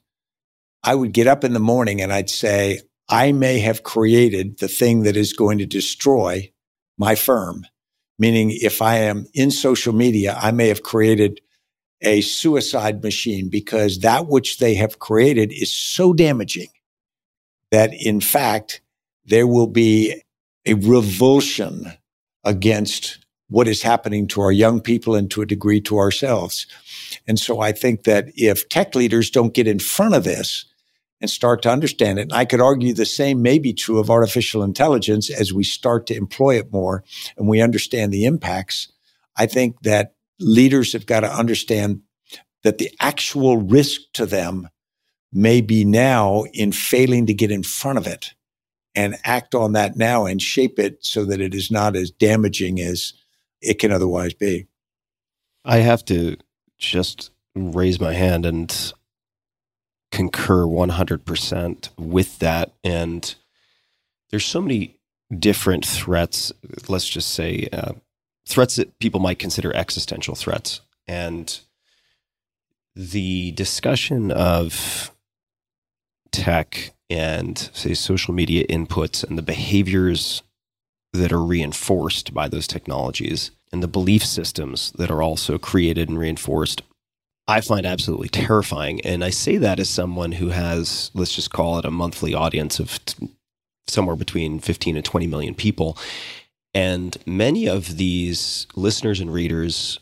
I 0.83 0.95
would 0.95 1.13
get 1.13 1.27
up 1.27 1.43
in 1.43 1.53
the 1.53 1.59
morning 1.59 2.01
and 2.01 2.11
I'd 2.11 2.29
say, 2.29 2.81
I 3.09 3.31
may 3.31 3.59
have 3.59 3.83
created 3.83 4.59
the 4.59 4.67
thing 4.67 5.03
that 5.03 5.17
is 5.17 5.33
going 5.33 5.57
to 5.59 5.65
destroy 5.65 6.51
my 6.97 7.15
firm. 7.15 7.65
Meaning, 8.19 8.51
if 8.51 8.81
I 8.81 8.97
am 8.97 9.25
in 9.33 9.51
social 9.51 9.93
media, 9.93 10.37
I 10.39 10.51
may 10.51 10.67
have 10.67 10.83
created 10.83 11.41
a 12.01 12.21
suicide 12.21 13.03
machine 13.03 13.49
because 13.49 13.99
that 13.99 14.27
which 14.27 14.59
they 14.59 14.75
have 14.75 14.99
created 14.99 15.51
is 15.51 15.73
so 15.73 16.13
damaging 16.13 16.67
that 17.71 17.91
in 17.93 18.21
fact, 18.21 18.81
there 19.25 19.47
will 19.47 19.67
be 19.67 20.22
a 20.65 20.73
revulsion 20.75 21.93
against 22.43 23.19
what 23.49 23.67
is 23.67 23.81
happening 23.81 24.27
to 24.27 24.41
our 24.41 24.51
young 24.51 24.81
people 24.81 25.15
and 25.15 25.29
to 25.31 25.41
a 25.41 25.45
degree 25.45 25.81
to 25.81 25.97
ourselves. 25.97 26.65
And 27.27 27.37
so 27.39 27.59
I 27.59 27.71
think 27.71 28.03
that 28.03 28.29
if 28.35 28.67
tech 28.69 28.95
leaders 28.95 29.29
don't 29.29 29.53
get 29.53 29.67
in 29.67 29.79
front 29.79 30.15
of 30.15 30.23
this 30.23 30.65
and 31.21 31.29
start 31.29 31.61
to 31.61 31.69
understand 31.69 32.19
it, 32.19 32.23
and 32.23 32.33
I 32.33 32.45
could 32.45 32.61
argue 32.61 32.93
the 32.93 33.05
same 33.05 33.41
may 33.41 33.59
be 33.59 33.73
true 33.73 33.99
of 33.99 34.09
artificial 34.09 34.63
intelligence 34.63 35.29
as 35.29 35.53
we 35.53 35.63
start 35.63 36.07
to 36.07 36.15
employ 36.15 36.57
it 36.57 36.71
more 36.71 37.03
and 37.37 37.47
we 37.47 37.61
understand 37.61 38.11
the 38.11 38.25
impacts. 38.25 38.91
I 39.37 39.45
think 39.45 39.81
that 39.83 40.15
leaders 40.39 40.93
have 40.93 41.05
got 41.05 41.21
to 41.21 41.31
understand 41.31 42.01
that 42.63 42.77
the 42.77 42.91
actual 42.99 43.57
risk 43.57 44.01
to 44.13 44.25
them 44.25 44.69
may 45.31 45.61
be 45.61 45.83
now 45.83 46.45
in 46.53 46.71
failing 46.71 47.25
to 47.25 47.33
get 47.33 47.51
in 47.51 47.63
front 47.63 47.97
of 47.97 48.07
it 48.07 48.33
and 48.95 49.17
act 49.23 49.55
on 49.55 49.73
that 49.73 49.95
now 49.95 50.25
and 50.25 50.41
shape 50.41 50.79
it 50.79 51.03
so 51.03 51.25
that 51.25 51.41
it 51.41 51.53
is 51.53 51.71
not 51.71 51.95
as 51.95 52.11
damaging 52.11 52.79
as 52.79 53.13
it 53.61 53.79
can 53.79 53.91
otherwise 53.91 54.33
be. 54.33 54.67
I 55.65 55.77
have 55.77 56.03
to 56.05 56.37
just 56.77 57.31
raise 57.55 57.99
my 57.99 58.13
hand 58.13 58.45
and 58.45 58.93
concur 60.11 60.63
100% 60.65 61.89
with 61.97 62.39
that. 62.39 62.73
And 62.83 63.33
there's 64.29 64.45
so 64.45 64.61
many 64.61 64.99
different 65.39 65.85
threats, 65.85 66.51
let's 66.87 67.07
just 67.07 67.33
say, 67.33 67.67
uh, 67.71 67.93
threats 68.47 68.75
that 68.75 68.97
people 68.99 69.19
might 69.19 69.39
consider 69.39 69.73
existential 69.75 70.35
threats. 70.35 70.81
And 71.07 71.59
the 72.95 73.51
discussion 73.51 74.31
of 74.31 75.11
tech 76.31 76.92
and, 77.09 77.57
say, 77.73 77.93
social 77.93 78.33
media 78.33 78.65
inputs 78.67 79.23
and 79.23 79.37
the 79.37 79.43
behaviors 79.43 80.41
that 81.13 81.31
are 81.31 81.43
reinforced 81.43 82.33
by 82.33 82.47
those 82.47 82.67
technologies 82.67 83.51
and 83.71 83.81
the 83.81 83.87
belief 83.87 84.25
systems 84.25 84.91
that 84.97 85.11
are 85.11 85.21
also 85.21 85.57
created 85.57 86.09
and 86.09 86.17
reinforced, 86.17 86.81
I 87.47 87.61
find 87.61 87.85
absolutely 87.85 88.29
terrifying. 88.29 89.01
And 89.01 89.23
I 89.23 89.31
say 89.31 89.57
that 89.57 89.79
as 89.79 89.89
someone 89.89 90.33
who 90.33 90.49
has, 90.49 91.11
let's 91.13 91.35
just 91.35 91.51
call 91.51 91.77
it 91.79 91.85
a 91.85 91.91
monthly 91.91 92.33
audience 92.33 92.79
of 92.79 93.03
t- 93.05 93.29
somewhere 93.87 94.15
between 94.15 94.59
15 94.59 94.95
and 94.95 95.03
20 95.03 95.27
million 95.27 95.55
people. 95.55 95.97
And 96.73 97.17
many 97.25 97.67
of 97.67 97.97
these 97.97 98.65
listeners 98.75 99.19
and 99.19 99.31
readers 99.31 99.99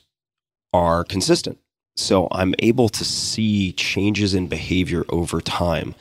are 0.73 1.03
consistent. 1.03 1.57
So 1.95 2.27
I'm 2.31 2.55
able 2.59 2.89
to 2.89 3.03
see 3.03 3.73
changes 3.73 4.33
in 4.33 4.47
behavior 4.47 5.03
over 5.09 5.41
time 5.41 5.95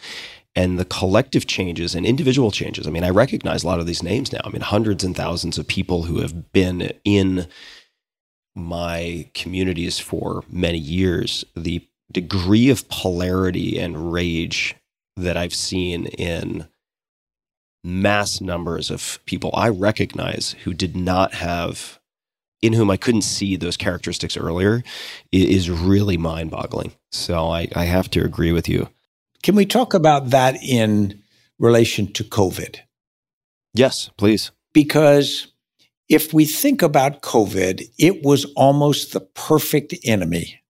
and 0.61 0.79
the 0.79 0.85
collective 0.85 1.47
changes 1.47 1.95
and 1.95 2.05
individual 2.05 2.51
changes. 2.51 2.87
I 2.87 2.91
mean, 2.91 3.03
I 3.03 3.09
recognize 3.09 3.65
a 3.65 3.67
lot 3.67 3.81
of 3.81 3.87
these 3.87 4.03
names 4.03 4.31
now. 4.31 4.41
I 4.45 4.51
mean, 4.51 4.61
hundreds 4.61 5.03
and 5.03 5.17
thousands 5.17 5.57
of 5.57 5.67
people 5.67 6.03
who 6.03 6.21
have 6.21 6.53
been 6.53 6.93
in 7.03 7.47
my 8.55 9.31
communities 9.33 9.99
for 9.99 10.45
many 10.51 10.77
years. 10.77 11.47
The 11.57 11.89
degree 12.13 12.69
of 12.69 12.91
polarity 12.91 13.79
and 13.79 14.13
rage 14.13 14.75
that 15.17 15.39
I've 15.39 15.55
seen 15.55 16.07
in 16.07 16.69
mass 17.83 18.43
numbers 18.43 18.91
of 18.91 19.19
people 19.25 19.51
I 19.55 19.71
recognize 19.71 20.57
who 20.65 20.75
did 20.75 20.95
not 20.95 21.33
have, 21.35 21.99
in 22.61 22.75
whom 22.75 22.91
I 22.91 22.99
couldn't 22.99 23.23
see 23.23 23.57
those 23.57 23.79
characteristics 23.79 24.37
earlier, 24.37 24.83
is 25.33 25.71
really 25.71 26.19
mind 26.19 26.51
boggling. 26.51 26.93
So 27.11 27.49
I, 27.49 27.69
I 27.75 27.85
have 27.85 28.11
to 28.11 28.23
agree 28.23 28.53
with 28.53 28.69
you. 28.69 28.91
Can 29.43 29.55
we 29.55 29.67
talk 29.67 29.95
about 29.95 30.31
that 30.31 30.63
in 30.63 31.23
relation 31.59 32.13
to 32.13 32.25
COVID? 32.25 32.79
Yes, 33.75 34.11
please. 34.17 34.51
Because 34.73 35.53
if 36.09 36.35
we 36.35 36.45
think 36.45 36.83
about 36.83 37.23
COVID, 37.23 37.83
it 37.99 38.23
was 38.25 38.45
almost 38.57 39.13
the 39.13 39.21
perfect 39.21 39.95
enemy. 40.05 40.61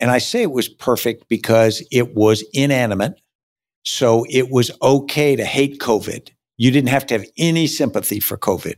And 0.00 0.10
I 0.10 0.18
say 0.18 0.42
it 0.42 0.50
was 0.50 0.68
perfect 0.68 1.28
because 1.28 1.86
it 1.92 2.14
was 2.14 2.44
inanimate. 2.52 3.20
So 3.84 4.26
it 4.28 4.50
was 4.50 4.70
okay 4.82 5.36
to 5.36 5.44
hate 5.44 5.78
COVID. 5.78 6.30
You 6.56 6.70
didn't 6.70 6.90
have 6.90 7.06
to 7.06 7.14
have 7.14 7.26
any 7.38 7.66
sympathy 7.66 8.20
for 8.20 8.36
COVID. 8.36 8.74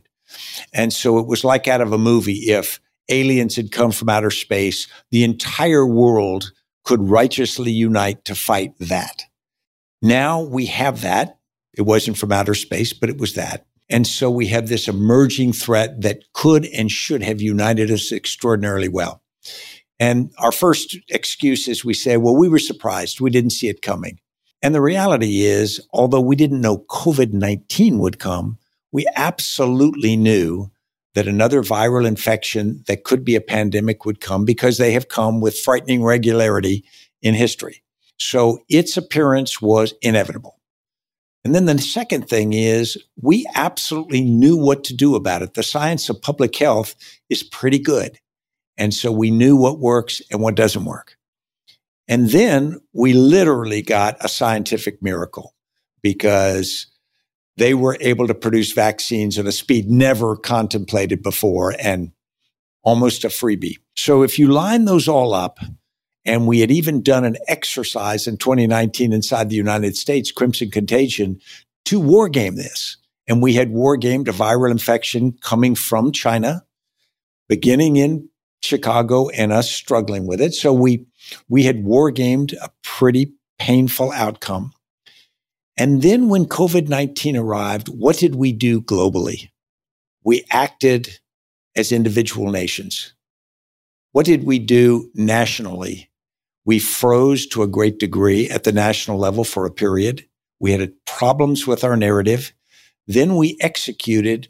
And 0.73 0.93
so 0.93 1.17
it 1.17 1.27
was 1.27 1.43
like 1.43 1.67
out 1.67 1.81
of 1.81 1.91
a 1.91 1.97
movie 1.97 2.51
if 2.51 2.79
aliens 3.09 3.55
had 3.55 3.71
come 3.71 3.91
from 3.91 4.09
outer 4.09 4.31
space, 4.31 4.87
the 5.11 5.23
entire 5.23 5.85
world 5.85 6.51
could 6.85 7.09
righteously 7.09 7.71
unite 7.71 8.23
to 8.25 8.35
fight 8.35 8.73
that. 8.79 9.25
Now 10.01 10.41
we 10.41 10.67
have 10.67 11.01
that. 11.01 11.39
It 11.73 11.81
wasn't 11.81 12.17
from 12.17 12.31
outer 12.31 12.55
space, 12.55 12.93
but 12.93 13.09
it 13.09 13.17
was 13.17 13.33
that. 13.33 13.65
And 13.89 14.07
so 14.07 14.31
we 14.31 14.47
have 14.47 14.67
this 14.67 14.87
emerging 14.87 15.53
threat 15.53 16.01
that 16.01 16.23
could 16.33 16.65
and 16.65 16.91
should 16.91 17.21
have 17.21 17.41
united 17.41 17.91
us 17.91 18.11
extraordinarily 18.11 18.87
well. 18.87 19.21
And 19.99 20.31
our 20.39 20.51
first 20.51 20.97
excuse 21.09 21.67
is 21.67 21.85
we 21.85 21.93
say, 21.93 22.17
well, 22.17 22.35
we 22.35 22.49
were 22.49 22.59
surprised. 22.59 23.21
We 23.21 23.29
didn't 23.29 23.51
see 23.51 23.67
it 23.67 23.81
coming. 23.81 24.19
And 24.61 24.73
the 24.73 24.81
reality 24.81 25.41
is, 25.41 25.85
although 25.93 26.21
we 26.21 26.35
didn't 26.35 26.61
know 26.61 26.85
COVID 26.89 27.33
19 27.33 27.99
would 27.99 28.19
come, 28.19 28.57
we 28.91 29.05
absolutely 29.15 30.15
knew 30.15 30.71
that 31.15 31.27
another 31.27 31.63
viral 31.63 32.05
infection 32.05 32.83
that 32.87 33.03
could 33.03 33.25
be 33.25 33.35
a 33.35 33.41
pandemic 33.41 34.05
would 34.05 34.21
come 34.21 34.45
because 34.45 34.77
they 34.77 34.91
have 34.91 35.07
come 35.07 35.41
with 35.41 35.57
frightening 35.57 36.03
regularity 36.03 36.83
in 37.21 37.33
history. 37.33 37.81
So 38.19 38.59
its 38.69 38.95
appearance 38.97 39.61
was 39.61 39.93
inevitable. 40.01 40.59
And 41.43 41.53
then 41.53 41.65
the 41.65 41.77
second 41.77 42.27
thing 42.27 42.53
is 42.53 42.97
we 43.21 43.45
absolutely 43.55 44.21
knew 44.21 44.57
what 44.57 44.83
to 44.85 44.95
do 44.95 45.15
about 45.15 45.41
it. 45.41 45.53
The 45.53 45.63
science 45.63 46.09
of 46.09 46.21
public 46.21 46.55
health 46.55 46.95
is 47.29 47.43
pretty 47.43 47.79
good. 47.79 48.19
And 48.77 48.93
so 48.93 49.11
we 49.11 49.31
knew 49.31 49.55
what 49.55 49.79
works 49.79 50.21
and 50.31 50.41
what 50.41 50.55
doesn't 50.55 50.85
work. 50.85 51.17
And 52.07 52.29
then 52.29 52.81
we 52.93 53.13
literally 53.13 53.81
got 53.81 54.17
a 54.19 54.27
scientific 54.27 55.01
miracle 55.01 55.53
because 56.01 56.87
they 57.57 57.73
were 57.73 57.97
able 58.01 58.27
to 58.27 58.35
produce 58.35 58.73
vaccines 58.73 59.37
at 59.37 59.45
a 59.45 59.51
speed 59.51 59.89
never 59.89 60.35
contemplated 60.35 61.23
before 61.23 61.73
and 61.79 62.11
almost 62.83 63.23
a 63.23 63.29
freebie. 63.29 63.77
So 63.95 64.23
if 64.23 64.37
you 64.37 64.47
line 64.49 64.85
those 64.85 65.07
all 65.07 65.33
up, 65.33 65.59
and 66.25 66.47
we 66.47 66.59
had 66.59 66.71
even 66.71 67.03
done 67.03 67.23
an 67.23 67.37
exercise 67.47 68.27
in 68.27 68.37
2019 68.37 69.13
inside 69.13 69.49
the 69.49 69.55
United 69.55 69.95
States, 69.95 70.31
Crimson 70.31 70.71
Contagion, 70.71 71.39
to 71.85 71.99
war 71.99 72.27
game 72.29 72.55
this. 72.55 72.97
And 73.27 73.41
we 73.41 73.53
had 73.53 73.71
war 73.71 73.95
gamed 73.95 74.27
a 74.27 74.31
viral 74.31 74.71
infection 74.71 75.37
coming 75.41 75.75
from 75.75 76.11
China, 76.11 76.65
beginning 77.47 77.95
in 77.95 78.29
Chicago 78.61 79.29
and 79.29 79.53
us 79.53 79.69
struggling 79.69 80.25
with 80.25 80.41
it. 80.41 80.53
So 80.53 80.73
we, 80.73 81.05
we 81.47 81.63
had 81.63 81.83
war 81.83 82.09
gamed 82.11 82.53
a 82.53 82.71
pretty 82.83 83.33
painful 83.59 84.11
outcome. 84.11 84.73
And 85.77 86.01
then 86.01 86.29
when 86.29 86.45
COVID 86.45 86.87
19 86.87 87.35
arrived, 87.35 87.89
what 87.89 88.17
did 88.17 88.35
we 88.35 88.51
do 88.51 88.81
globally? 88.81 89.49
We 90.23 90.45
acted 90.49 91.19
as 91.75 91.91
individual 91.91 92.49
nations. 92.51 93.13
What 94.11 94.25
did 94.25 94.45
we 94.45 94.59
do 94.59 95.11
nationally? 95.13 96.09
We 96.63 96.79
froze 96.79 97.45
to 97.47 97.63
a 97.63 97.67
great 97.67 97.99
degree 97.99 98.49
at 98.49 98.63
the 98.63 98.71
national 98.71 99.19
level 99.19 99.43
for 99.43 99.65
a 99.65 99.71
period. 99.71 100.25
We 100.59 100.71
had 100.71 100.93
problems 101.05 101.67
with 101.67 101.83
our 101.83 101.97
narrative. 101.97 102.53
Then 103.07 103.35
we 103.35 103.57
executed 103.59 104.47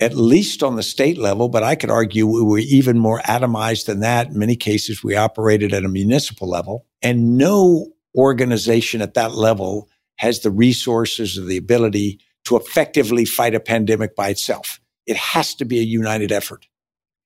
at 0.00 0.14
least 0.14 0.62
on 0.62 0.76
the 0.76 0.82
state 0.82 1.18
level, 1.18 1.48
but 1.48 1.62
I 1.62 1.74
could 1.74 1.90
argue 1.90 2.26
we 2.26 2.42
were 2.42 2.58
even 2.58 2.98
more 2.98 3.20
atomized 3.20 3.86
than 3.86 4.00
that. 4.00 4.28
In 4.28 4.38
many 4.38 4.56
cases, 4.56 5.04
we 5.04 5.14
operated 5.16 5.72
at 5.72 5.84
a 5.84 5.88
municipal 5.88 6.48
level 6.48 6.86
and 7.00 7.38
no 7.38 7.92
organization 8.14 9.00
at 9.00 9.14
that 9.14 9.34
level 9.34 9.88
has 10.16 10.40
the 10.40 10.50
resources 10.50 11.38
or 11.38 11.44
the 11.44 11.56
ability 11.56 12.20
to 12.44 12.56
effectively 12.56 13.24
fight 13.24 13.54
a 13.54 13.60
pandemic 13.60 14.14
by 14.14 14.28
itself. 14.28 14.80
It 15.06 15.16
has 15.16 15.54
to 15.56 15.64
be 15.64 15.78
a 15.78 15.82
united 15.82 16.32
effort. 16.32 16.66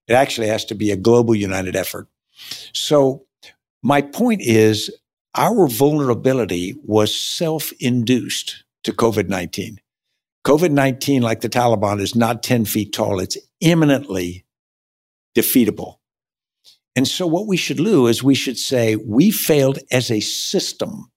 It 0.09 0.15
actually 0.15 0.49
has 0.49 0.65
to 0.67 0.75
be 0.75 0.91
a 0.91 0.97
global 0.97 1.35
united 1.35 1.77
effort. 1.77 2.09
So 2.73 3.27
my 3.83 4.03
point 4.03 4.43
is 4.43 4.91
our 5.35 5.69
vulnerability 5.69 6.75
was 6.85 7.15
self 7.15 7.73
induced 7.79 8.65
to 8.85 8.93
COVID 8.93 9.29
19. 9.29 9.81
COVID 10.45 10.71
19, 10.71 11.23
like 11.23 11.41
the 11.41 11.49
Taliban, 11.49 12.01
is 12.01 12.17
not 12.17 12.43
10 12.43 12.65
feet 12.65 12.93
tall. 12.93 13.21
It's 13.21 13.37
imminently 13.61 14.45
defeatable. 15.37 15.97
And 16.97 17.07
so 17.07 17.27
what 17.27 17.47
we 17.47 17.57
should 17.57 17.77
do 17.77 18.07
is 18.07 18.23
we 18.23 18.35
should 18.35 18.59
say 18.59 18.97
we 18.97 19.31
failed 19.31 19.79
as 19.93 20.11
a 20.11 20.21
system. 20.21 21.11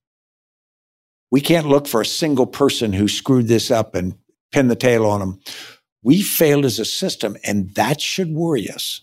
We 1.34 1.42
can't 1.42 1.68
look 1.68 1.88
for 1.88 2.00
a 2.00 2.06
single 2.06 2.46
person 2.46 2.94
who 2.94 3.08
screwed 3.08 3.48
this 3.48 3.72
up 3.72 3.96
and 3.96 4.14
pin 4.52 4.68
the 4.68 4.76
tail 4.76 5.04
on 5.08 5.20
them. 5.20 5.40
We 6.04 6.22
failed 6.22 6.64
as 6.64 6.78
a 6.78 6.86
system, 6.86 7.38
and 7.44 7.74
that 7.74 8.00
should 8.00 8.30
worry 8.30 8.70
us 8.70 9.02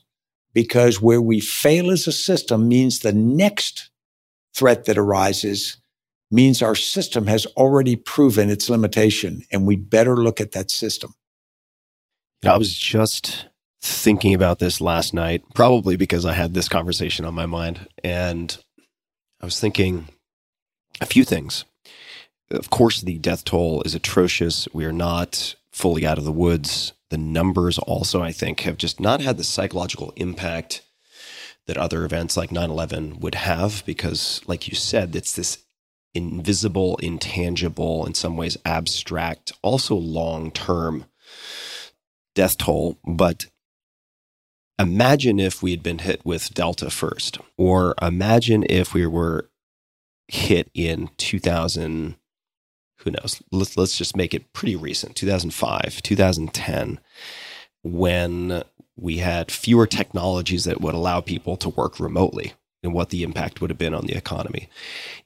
because 0.55 1.03
where 1.03 1.20
we 1.20 1.41
fail 1.41 1.91
as 1.91 2.07
a 2.07 2.12
system 2.12 2.68
means 2.68 3.01
the 3.01 3.12
next 3.12 3.91
threat 4.55 4.85
that 4.85 4.97
arises 4.97 5.78
means 6.31 6.62
our 6.62 6.76
system 6.76 7.26
has 7.26 7.47
already 7.57 7.97
proven 7.97 8.49
its 8.49 8.70
limitation 8.70 9.43
and 9.51 9.66
we 9.66 9.74
better 9.74 10.16
look 10.16 10.41
at 10.41 10.53
that 10.53 10.70
system. 10.70 11.16
I 12.45 12.57
was 12.57 12.72
just 12.72 13.47
thinking 13.83 14.35
about 14.35 14.61
this 14.61 14.81
last 14.81 15.12
night, 15.12 15.43
probably 15.57 15.97
because 15.97 16.24
I 16.24 16.35
had 16.35 16.55
this 16.55 16.68
conversation 16.68 17.24
on 17.24 17.35
my 17.35 17.47
mind. 17.47 17.89
And 18.05 18.57
I 19.41 19.47
was 19.47 19.59
thinking 19.59 20.07
a 21.01 21.07
few 21.07 21.24
things. 21.24 21.64
Of 22.51 22.70
course, 22.70 23.01
the 23.01 23.18
death 23.18 23.44
toll 23.44 23.82
is 23.82 23.94
atrocious. 23.94 24.66
We 24.72 24.84
are 24.84 24.92
not 24.92 25.55
fully 25.70 26.05
out 26.07 26.18
of 26.18 26.24
the 26.24 26.32
woods 26.32 26.92
the 27.11 27.18
numbers 27.18 27.76
also, 27.78 28.22
I 28.22 28.32
think, 28.32 28.61
have 28.61 28.76
just 28.76 29.01
not 29.01 29.20
had 29.20 29.36
the 29.36 29.44
psychological 29.44 30.12
impact 30.16 30.82
that 31.66 31.76
other 31.76 32.05
events 32.05 32.36
like 32.36 32.51
9 32.51 32.70
11 32.70 33.18
would 33.20 33.34
have, 33.34 33.84
because, 33.84 34.40
like 34.46 34.68
you 34.68 34.74
said, 34.74 35.14
it's 35.14 35.34
this 35.34 35.59
invisible, 36.14 36.96
intangible, 36.98 38.07
in 38.07 38.14
some 38.14 38.36
ways 38.36 38.57
abstract, 38.64 39.53
also 39.62 39.94
long 39.94 40.51
term 40.53 41.05
death 42.34 42.57
toll. 42.57 42.96
But 43.05 43.46
imagine 44.78 45.40
if 45.40 45.62
we 45.62 45.72
had 45.72 45.82
been 45.82 45.98
hit 45.98 46.24
with 46.24 46.55
Delta 46.55 46.90
first, 46.90 47.38
or 47.57 47.94
imagine 48.01 48.64
if 48.68 48.94
we 48.94 49.05
were 49.05 49.51
hit 50.28 50.70
in 50.74 51.11
2000 51.16 52.14
who 53.03 53.11
knows? 53.11 53.42
Let's 53.51 53.76
let's 53.76 53.96
just 53.96 54.16
make 54.16 54.34
it 54.34 54.53
pretty 54.53 54.76
recent, 54.76 55.16
2005, 55.16 56.03
2010. 56.03 57.01
when 57.82 58.62
we 58.96 59.18
had 59.18 59.51
fewer 59.51 59.86
technologies 59.86 60.64
that 60.64 60.80
would 60.80 60.94
allow 60.94 61.20
people 61.20 61.57
to 61.57 61.70
work 61.70 61.98
remotely 61.98 62.53
and 62.82 62.92
what 62.92 63.09
the 63.11 63.22
impact 63.22 63.61
would 63.61 63.70
have 63.70 63.78
been 63.78 63.94
on 63.94 64.07
the 64.07 64.16
economy. 64.16 64.68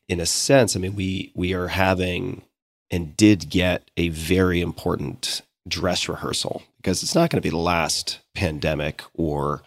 In 0.08 0.20
a 0.20 0.26
sense, 0.26 0.76
I 0.76 0.78
mean, 0.80 0.94
we 0.94 1.32
we 1.34 1.52
are 1.54 1.68
having 1.68 2.42
and 2.90 3.16
did 3.16 3.50
get 3.50 3.90
a 3.96 4.10
very 4.10 4.60
important 4.60 5.42
dress 5.66 6.08
rehearsal 6.08 6.62
because 6.76 7.02
it's 7.02 7.14
not 7.14 7.30
going 7.30 7.40
to 7.40 7.46
be 7.46 7.50
the 7.50 7.56
last 7.56 8.20
pandemic 8.34 9.02
or 9.14 9.62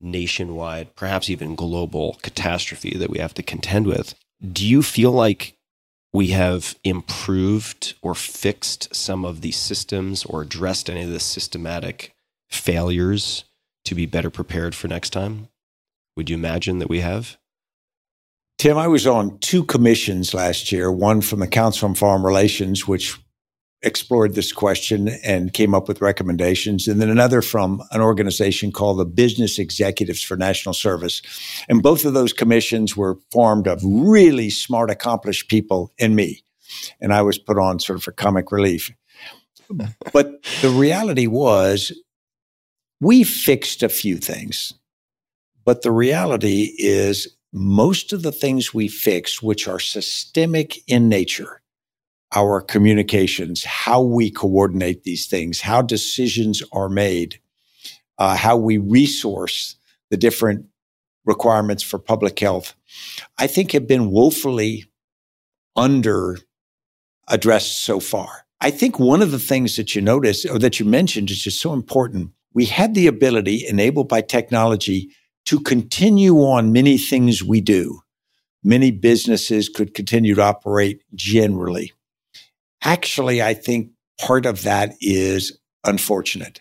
nationwide, 0.00 0.94
perhaps 0.96 1.28
even 1.28 1.54
global 1.54 2.18
catastrophe 2.22 2.96
that 2.96 3.10
we 3.10 3.18
have 3.18 3.34
to 3.34 3.42
contend 3.42 3.86
with. 3.86 4.14
Do 4.52 4.66
you 4.66 4.82
feel 4.82 5.10
like 5.12 5.53
we 6.14 6.28
have 6.28 6.76
improved 6.84 7.94
or 8.00 8.14
fixed 8.14 8.94
some 8.94 9.24
of 9.24 9.40
the 9.40 9.50
systems 9.50 10.24
or 10.24 10.42
addressed 10.42 10.88
any 10.88 11.02
of 11.02 11.10
the 11.10 11.18
systematic 11.18 12.14
failures 12.48 13.44
to 13.84 13.96
be 13.96 14.06
better 14.06 14.30
prepared 14.30 14.76
for 14.76 14.86
next 14.86 15.10
time? 15.10 15.48
Would 16.16 16.30
you 16.30 16.36
imagine 16.36 16.78
that 16.78 16.88
we 16.88 17.00
have? 17.00 17.36
Tim, 18.58 18.78
I 18.78 18.86
was 18.86 19.08
on 19.08 19.38
two 19.40 19.64
commissions 19.64 20.32
last 20.32 20.70
year, 20.70 20.90
one 20.90 21.20
from 21.20 21.40
the 21.40 21.48
Council 21.48 21.88
on 21.88 21.96
Foreign 21.96 22.22
Relations, 22.22 22.86
which 22.86 23.18
explored 23.84 24.34
this 24.34 24.52
question 24.52 25.08
and 25.22 25.52
came 25.52 25.74
up 25.74 25.86
with 25.88 26.00
recommendations, 26.00 26.88
and 26.88 27.00
then 27.00 27.10
another 27.10 27.42
from 27.42 27.82
an 27.92 28.00
organization 28.00 28.72
called 28.72 28.98
the 28.98 29.04
Business 29.04 29.58
Executives 29.58 30.22
for 30.22 30.36
National 30.36 30.72
Service. 30.72 31.22
And 31.68 31.82
both 31.82 32.04
of 32.04 32.14
those 32.14 32.32
commissions 32.32 32.96
were 32.96 33.18
formed 33.30 33.66
of 33.66 33.80
really 33.84 34.50
smart, 34.50 34.90
accomplished 34.90 35.48
people 35.48 35.92
and 35.98 36.16
me. 36.16 36.42
And 37.00 37.12
I 37.12 37.22
was 37.22 37.38
put 37.38 37.58
on 37.58 37.78
sort 37.78 37.98
of 37.98 38.02
for 38.02 38.12
comic 38.12 38.50
relief. 38.50 38.90
but 40.12 40.42
the 40.62 40.70
reality 40.70 41.26
was, 41.26 41.92
we 43.00 43.24
fixed 43.24 43.82
a 43.82 43.88
few 43.88 44.16
things. 44.16 44.72
But 45.64 45.82
the 45.82 45.92
reality 45.92 46.74
is, 46.78 47.36
most 47.52 48.12
of 48.12 48.22
the 48.22 48.32
things 48.32 48.74
we 48.74 48.88
fixed, 48.88 49.42
which 49.42 49.68
are 49.68 49.78
systemic 49.78 50.78
in 50.88 51.08
nature, 51.08 51.62
our 52.34 52.60
communications, 52.60 53.64
how 53.64 54.02
we 54.02 54.30
coordinate 54.30 55.04
these 55.04 55.26
things, 55.26 55.60
how 55.60 55.82
decisions 55.82 56.62
are 56.72 56.88
made, 56.88 57.38
uh, 58.18 58.36
how 58.36 58.56
we 58.56 58.78
resource 58.78 59.76
the 60.10 60.16
different 60.16 60.66
requirements 61.24 61.82
for 61.82 61.98
public 61.98 62.38
health, 62.38 62.74
I 63.38 63.46
think 63.46 63.72
have 63.72 63.86
been 63.86 64.10
woefully 64.10 64.84
under 65.76 66.38
addressed 67.28 67.82
so 67.82 68.00
far. 68.00 68.46
I 68.60 68.70
think 68.70 68.98
one 68.98 69.22
of 69.22 69.30
the 69.30 69.38
things 69.38 69.76
that 69.76 69.94
you 69.94 70.02
notice 70.02 70.44
or 70.44 70.58
that 70.58 70.78
you 70.78 70.86
mentioned 70.86 71.30
is 71.30 71.42
just 71.42 71.60
so 71.60 71.72
important. 71.72 72.30
We 72.52 72.66
had 72.66 72.94
the 72.94 73.06
ability 73.06 73.66
enabled 73.66 74.08
by 74.08 74.20
technology 74.20 75.10
to 75.46 75.60
continue 75.60 76.36
on 76.36 76.72
many 76.72 76.96
things 76.96 77.42
we 77.42 77.60
do. 77.60 78.00
Many 78.62 78.90
businesses 78.90 79.68
could 79.68 79.92
continue 79.92 80.34
to 80.36 80.42
operate 80.42 81.02
generally. 81.14 81.92
Actually, 82.84 83.42
I 83.42 83.54
think 83.54 83.90
part 84.20 84.46
of 84.46 84.62
that 84.62 84.94
is 85.00 85.58
unfortunate. 85.84 86.60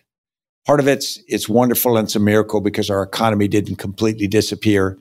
Part 0.65 0.79
of 0.79 0.87
it's 0.87 1.19
it's 1.27 1.49
wonderful 1.49 1.97
and 1.97 2.05
it's 2.07 2.15
a 2.15 2.19
miracle 2.19 2.61
because 2.61 2.89
our 2.89 3.03
economy 3.03 3.49
didn't 3.49 3.75
completely 3.75 4.27
disappear. 4.27 4.97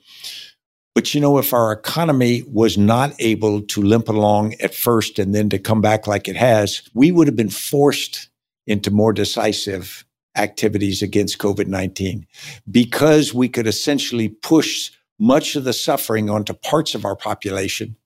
But 0.95 1.15
you 1.15 1.21
know, 1.21 1.39
if 1.39 1.55
our 1.55 1.73
economy 1.73 2.43
was 2.49 2.77
not 2.77 3.15
able 3.19 3.63
to 3.63 3.81
limp 3.81 4.09
along 4.09 4.55
at 4.55 4.75
first 4.75 5.19
and 5.19 5.35
then 5.35 5.49
to 5.51 5.59
come 5.59 5.81
back 5.81 6.07
like 6.07 6.29
it 6.29 6.37
has, 6.37 6.83
we 6.93 7.13
would 7.13 7.29
have 7.29 7.37
been 7.37 7.49
forced 7.49 8.29
into 8.67 8.91
more 8.91 9.13
decisive 9.13 10.05
activities 10.37 11.03
against 11.03 11.39
COVID 11.39 11.67
19 11.67 12.27
because 12.71 13.33
we 13.33 13.49
could 13.49 13.67
essentially 13.67 14.29
push 14.29 14.91
much 15.19 15.55
of 15.55 15.65
the 15.65 15.73
suffering 15.73 16.29
onto 16.29 16.53
parts 16.53 16.95
of 16.95 17.05
our 17.05 17.17
population. 17.17 17.97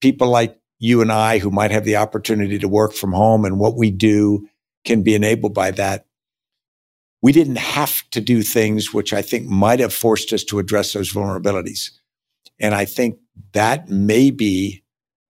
People 0.00 0.28
like 0.28 0.59
you 0.80 1.02
and 1.02 1.12
I, 1.12 1.38
who 1.38 1.50
might 1.50 1.70
have 1.70 1.84
the 1.84 1.96
opportunity 1.96 2.58
to 2.58 2.66
work 2.68 2.94
from 2.94 3.12
home 3.12 3.44
and 3.44 3.60
what 3.60 3.76
we 3.76 3.90
do 3.90 4.48
can 4.84 5.02
be 5.02 5.14
enabled 5.14 5.54
by 5.54 5.70
that. 5.72 6.06
We 7.22 7.32
didn't 7.32 7.58
have 7.58 8.02
to 8.10 8.20
do 8.20 8.42
things 8.42 8.92
which 8.92 9.12
I 9.12 9.20
think 9.20 9.46
might 9.46 9.78
have 9.78 9.92
forced 9.92 10.32
us 10.32 10.42
to 10.44 10.58
address 10.58 10.94
those 10.94 11.12
vulnerabilities. 11.12 11.90
And 12.58 12.74
I 12.74 12.86
think 12.86 13.18
that 13.52 13.90
may 13.90 14.30
be 14.30 14.82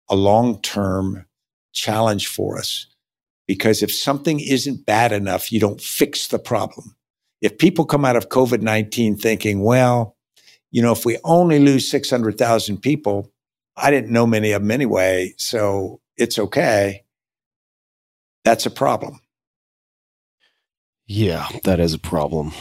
a 0.10 0.16
long 0.16 0.62
term 0.62 1.26
challenge 1.72 2.28
for 2.28 2.58
us 2.58 2.86
because 3.48 3.82
if 3.82 3.93
something 3.93 4.41
isn't 4.41 4.86
bad 4.86 5.14
enough, 5.14 5.52
you 5.52 5.62
don't 5.62 5.80
fix 5.80 6.28
the 6.28 6.39
problem. 6.39 6.93
If 7.41 7.58
people 7.58 7.86
come 7.86 8.04
out 8.04 8.18
of 8.18 8.28
COVID 8.28 8.62
19 8.62 9.16
thinking, 9.16 9.62
well, 9.62 10.18
you 10.72 10.82
know, 10.82 10.91
if 10.91 11.06
we 11.06 11.18
only 11.24 11.60
lose 11.60 11.89
600,000 11.89 12.82
people, 12.82 13.32
I 13.78 13.92
didn't 13.92 14.12
know 14.12 14.26
many 14.26 14.52
of 14.52 14.64
them 14.64 14.72
anyway, 14.72 15.36
so 15.38 16.02
it's 16.18 16.40
okay. 16.40 17.04
That's 18.44 18.66
a 18.66 18.72
problem. 18.72 19.20
Yeah, 21.06 21.48
that 21.64 21.80
is 21.80 21.94
a 21.94 22.00
problem. 22.00 22.54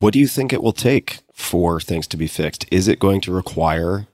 What 0.00 0.14
do 0.14 0.18
you 0.18 0.26
think 0.26 0.52
it 0.52 0.62
will 0.62 0.72
take 0.72 1.18
for 1.34 1.80
things 1.80 2.06
to 2.08 2.16
be 2.16 2.26
fixed? 2.26 2.64
Is 2.72 2.88
it 2.88 2.98
going 2.98 3.20
to 3.22 3.32
require 3.32 4.06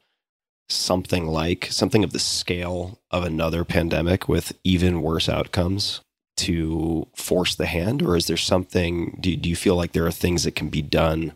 something 0.69 1.27
like 1.27 1.67
something 1.71 2.03
of 2.03 2.13
the 2.13 2.19
scale 2.19 2.99
of 3.11 3.23
another 3.23 3.65
pandemic 3.65 4.29
with 4.29 4.59
even 4.65 5.03
worse 5.03 5.29
outcomes 5.29 6.01
to 6.39 7.07
force 7.15 7.55
the 7.55 7.67
hand? 7.67 8.03
Or 8.03 8.17
is 8.17 8.27
there 8.27 8.37
something, 8.37 9.19
do, 9.21 9.37
do 9.37 9.49
you 9.49 9.57
feel 9.57 9.77
like 9.77 9.93
there 9.93 10.07
are 10.07 10.11
things 10.11 10.45
that 10.45 10.57
can 10.57 10.69
be 10.69 10.83
done 10.83 11.35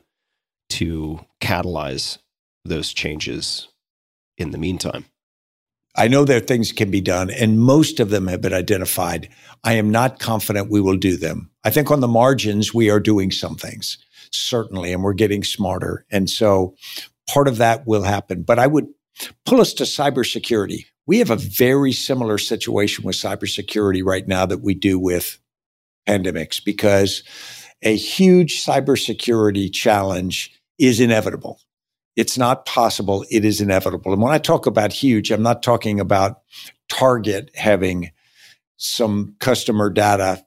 to 0.71 1.21
catalyze 1.41 2.19
those 2.65 2.93
changes 2.93 3.69
in 4.39 4.51
the 4.51 4.59
meantime? 4.59 5.05
I 5.95 6.09
know 6.09 6.25
there 6.25 6.37
are 6.37 6.41
things 6.41 6.71
can 6.71 6.91
be 6.91 7.01
done, 7.01 7.29
and 7.29 7.61
most 7.61 7.99
of 7.99 8.11
them 8.11 8.29
have 8.29 8.41
been 8.41 8.55
identified. 8.55 9.29
I 9.65 9.75
am 9.75 9.91
not 9.91 10.21
confident 10.21 10.71
we 10.71 10.81
will 10.81 10.97
do 10.97 11.17
them. 11.17 11.51
I 11.65 11.71
think 11.71 11.91
on 11.91 12.01
the 12.01 12.09
margins, 12.09 12.73
we 12.73 12.89
are 12.89 13.01
doing 13.01 13.33
some 13.33 13.57
things, 13.57 13.99
certainly, 14.31 14.93
and 14.93 15.03
we're 15.03 15.13
getting 15.13 15.43
smarter. 15.43 16.07
And 16.11 16.31
so 16.31 16.77
part 17.29 17.49
of 17.49 17.57
that 17.59 17.87
will 17.87 18.05
happen. 18.05 18.43
But 18.43 18.61
I 18.61 18.69
would 18.69 18.87
pull 19.45 19.61
us 19.61 19.73
to 19.75 19.85
cybersecurity. 19.85 20.87
We 21.07 21.19
have 21.19 21.31
a 21.31 21.37
very 21.37 21.93
similar 21.93 22.39
situation 22.39 23.05
with 23.05 23.17
cybersecurity 23.17 24.05
right 24.05 24.29
now 24.29 24.47
that 24.47 24.61
we 24.61 24.75
do 24.75 24.99
with 24.99 25.39
pandemics 26.09 26.65
because 26.65 27.25
a 27.83 27.97
huge 27.97 28.65
cybersecurity 28.65 29.73
challenge 29.73 30.53
is 30.79 31.01
inevitable. 31.01 31.61
It's 32.19 32.37
not 32.37 32.67
possible. 32.67 33.25
It 33.31 33.45
is 33.45 33.61
inevitable. 33.61 34.13
And 34.13 34.21
when 34.21 34.33
I 34.33 34.39
talk 34.39 34.67
about 34.67 34.93
huge, 34.93 35.31
I'm 35.31 35.41
not 35.41 35.63
talking 35.63 36.01
about 36.01 36.41
Target 36.89 37.53
having 37.55 38.11
some 38.77 39.37
customer 39.39 39.89
data 39.89 40.45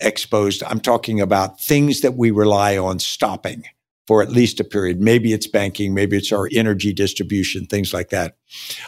exposed. 0.00 0.64
I'm 0.64 0.80
talking 0.80 1.20
about 1.20 1.60
things 1.60 2.00
that 2.00 2.16
we 2.16 2.32
rely 2.32 2.76
on 2.76 2.98
stopping 2.98 3.62
for 4.08 4.20
at 4.20 4.32
least 4.32 4.58
a 4.58 4.64
period. 4.64 5.00
Maybe 5.00 5.32
it's 5.32 5.46
banking, 5.46 5.94
maybe 5.94 6.16
it's 6.16 6.32
our 6.32 6.48
energy 6.50 6.92
distribution, 6.92 7.66
things 7.66 7.94
like 7.94 8.08
that. 8.08 8.36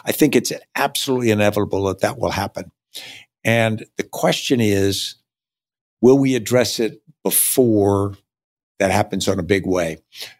I 0.03 0.11
think 0.11 0.35
it's 0.35 0.51
absolutely 0.75 1.31
inevitable 1.31 1.85
that 1.85 2.01
that 2.01 2.19
will 2.19 2.31
happen. 2.31 2.69
And 3.45 3.85
the 3.95 4.03
question 4.03 4.59
is, 4.59 5.15
will 6.01 6.17
we 6.17 6.35
address 6.35 6.81
it 6.81 7.01
before 7.23 8.17
that 8.79 8.91
happens 8.91 9.29
on 9.29 9.39
a 9.39 9.43
big 9.43 9.65
way? 9.65 9.99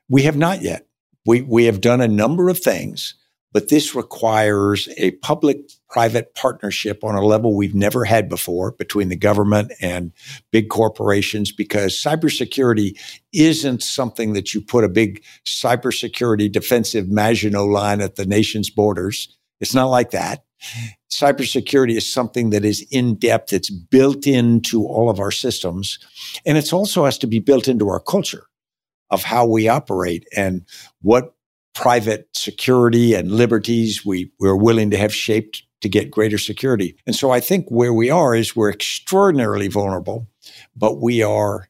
We 0.10 0.24
have 0.24 0.36
not 0.36 0.62
yet. 0.62 0.88
We, 1.26 1.42
we 1.42 1.66
have 1.66 1.82
done 1.82 2.02
a 2.02 2.08
number 2.08 2.50
of 2.50 2.60
things, 2.60 3.16
but 3.54 3.70
this 3.70 3.96
requires 3.96 4.90
a 4.98 5.12
public 5.12 5.60
private 5.90 6.34
partnership 6.34 7.04
on 7.04 7.16
a 7.16 7.24
level 7.24 7.56
we've 7.56 7.76
never 7.76 8.04
had 8.04 8.28
before 8.28 8.72
between 8.72 9.10
the 9.10 9.16
government 9.16 9.72
and 9.80 10.12
big 10.52 10.70
corporations 10.70 11.52
because 11.52 11.94
cybersecurity 11.94 13.00
isn't 13.32 13.84
something 13.84 14.34
that 14.34 14.54
you 14.54 14.62
put 14.62 14.84
a 14.84 14.90
big 14.90 15.24
cybersecurity 15.46 16.52
defensive 16.52 17.10
Maginot 17.10 17.68
line 17.68 18.02
at 18.02 18.16
the 18.16 18.26
nation's 18.26 18.72
borders. 18.72 19.38
It's 19.62 19.76
not 19.76 19.86
like 19.86 20.12
that. 20.12 20.44
Cybersecurity 21.12 21.96
is 21.96 22.12
something 22.12 22.50
that 22.50 22.66
is 22.66 22.86
in 22.90 23.16
depth. 23.16 23.54
It's 23.54 23.70
built 23.70 24.26
into 24.26 24.86
all 24.86 25.10
of 25.10 25.20
our 25.20 25.32
systems. 25.32 26.00
And 26.46 26.58
it 26.58 26.74
also 26.74 27.06
has 27.06 27.20
to 27.20 27.28
be 27.28 27.40
built 27.40 27.68
into 27.68 27.88
our 27.88 28.00
culture 28.00 28.48
of 29.14 29.24
how 29.24 29.46
we 29.46 29.68
operate 29.68 30.28
and 30.36 30.66
what 31.02 31.36
private 31.76 32.28
security 32.34 33.14
and 33.14 33.32
liberties 33.32 34.06
we, 34.06 34.32
we're 34.40 34.56
willing 34.56 34.90
to 34.90 34.98
have 34.98 35.14
shaped 35.14 35.64
to 35.82 35.90
get 35.90 36.10
greater 36.10 36.38
security. 36.38 36.96
And 37.06 37.16
so 37.16 37.32
I 37.32 37.40
think 37.40 37.68
where 37.70 37.94
we 37.94 38.10
are 38.10 38.34
is 38.36 38.56
we're 38.56 38.72
extraordinarily 38.72 39.68
vulnerable, 39.68 40.28
but 40.76 41.00
we 41.00 41.22
are 41.22 41.70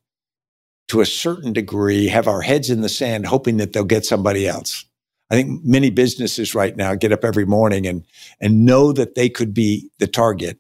to 0.88 1.02
a 1.02 1.06
certain 1.06 1.52
degree 1.52 2.08
have 2.08 2.28
our 2.28 2.42
heads 2.42 2.70
in 2.70 2.82
the 2.82 2.90
sand 2.90 3.26
hoping 3.26 3.58
that 3.58 3.74
they'll 3.74 3.84
get 3.84 4.06
somebody 4.06 4.48
else. 4.48 4.86
I 5.30 5.36
think 5.36 5.64
many 5.64 5.90
businesses 5.90 6.54
right 6.54 6.76
now 6.78 6.96
get 6.96 7.12
up 7.12 7.26
every 7.26 7.46
morning 7.46 7.88
and 7.88 8.06
and 8.40 8.66
know 8.66 8.94
that 8.94 9.16
they 9.16 9.30
could 9.30 9.54
be 9.54 9.90
the 10.00 10.08
target 10.08 10.60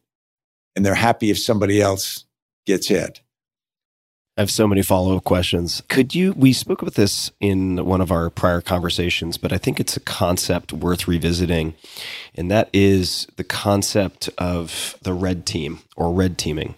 and 0.75 0.86
they're 0.86 0.95
happy 0.95 1.29
if 1.29 1.39
somebody 1.39 1.81
else 1.81 2.25
gets 2.65 2.88
hit. 2.88 3.21
I 4.36 4.41
have 4.41 4.49
so 4.49 4.67
many 4.67 4.81
follow 4.81 5.15
up 5.15 5.25
questions. 5.25 5.84
Could 5.89 6.15
you? 6.15 6.34
We 6.34 6.53
spoke 6.53 6.81
about 6.81 6.95
this 6.95 7.29
in 7.39 7.86
one 7.86 8.01
of 8.01 8.11
our 8.11 8.31
prior 8.31 8.61
conversations, 8.61 9.38
but 9.38 9.53
I 9.53 9.59
think 9.59 9.79
it's 9.79 9.95
a 9.95 9.99
concept 9.99 10.73
worth 10.73 11.07
revisiting. 11.07 11.75
And 12.34 12.49
that 12.49 12.67
is 12.73 13.27
the 13.36 13.43
concept 13.43 14.31
of 14.39 14.97
the 15.03 15.13
red 15.13 15.45
team 15.45 15.81
or 15.95 16.11
red 16.11 16.39
teaming. 16.39 16.73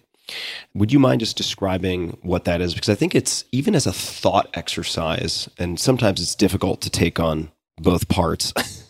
Would 0.74 0.91
you 0.91 0.99
mind 0.99 1.22
just 1.22 1.38
describing 1.38 2.18
what 2.24 2.43
that 2.43 2.60
is? 2.60 2.74
Because 2.74 2.89
I 2.89 2.95
think 2.95 3.16
it's 3.16 3.45
even 3.53 3.74
as 3.74 3.88
a 3.88 3.93
thought 3.93 4.49
exercise, 4.53 5.47
and 5.58 5.80
sometimes 5.80 6.20
it's 6.20 6.36
difficult 6.36 6.82
to 6.82 6.89
take 6.89 7.22
on 7.22 7.51
both 7.78 8.10
parts. 8.10 8.51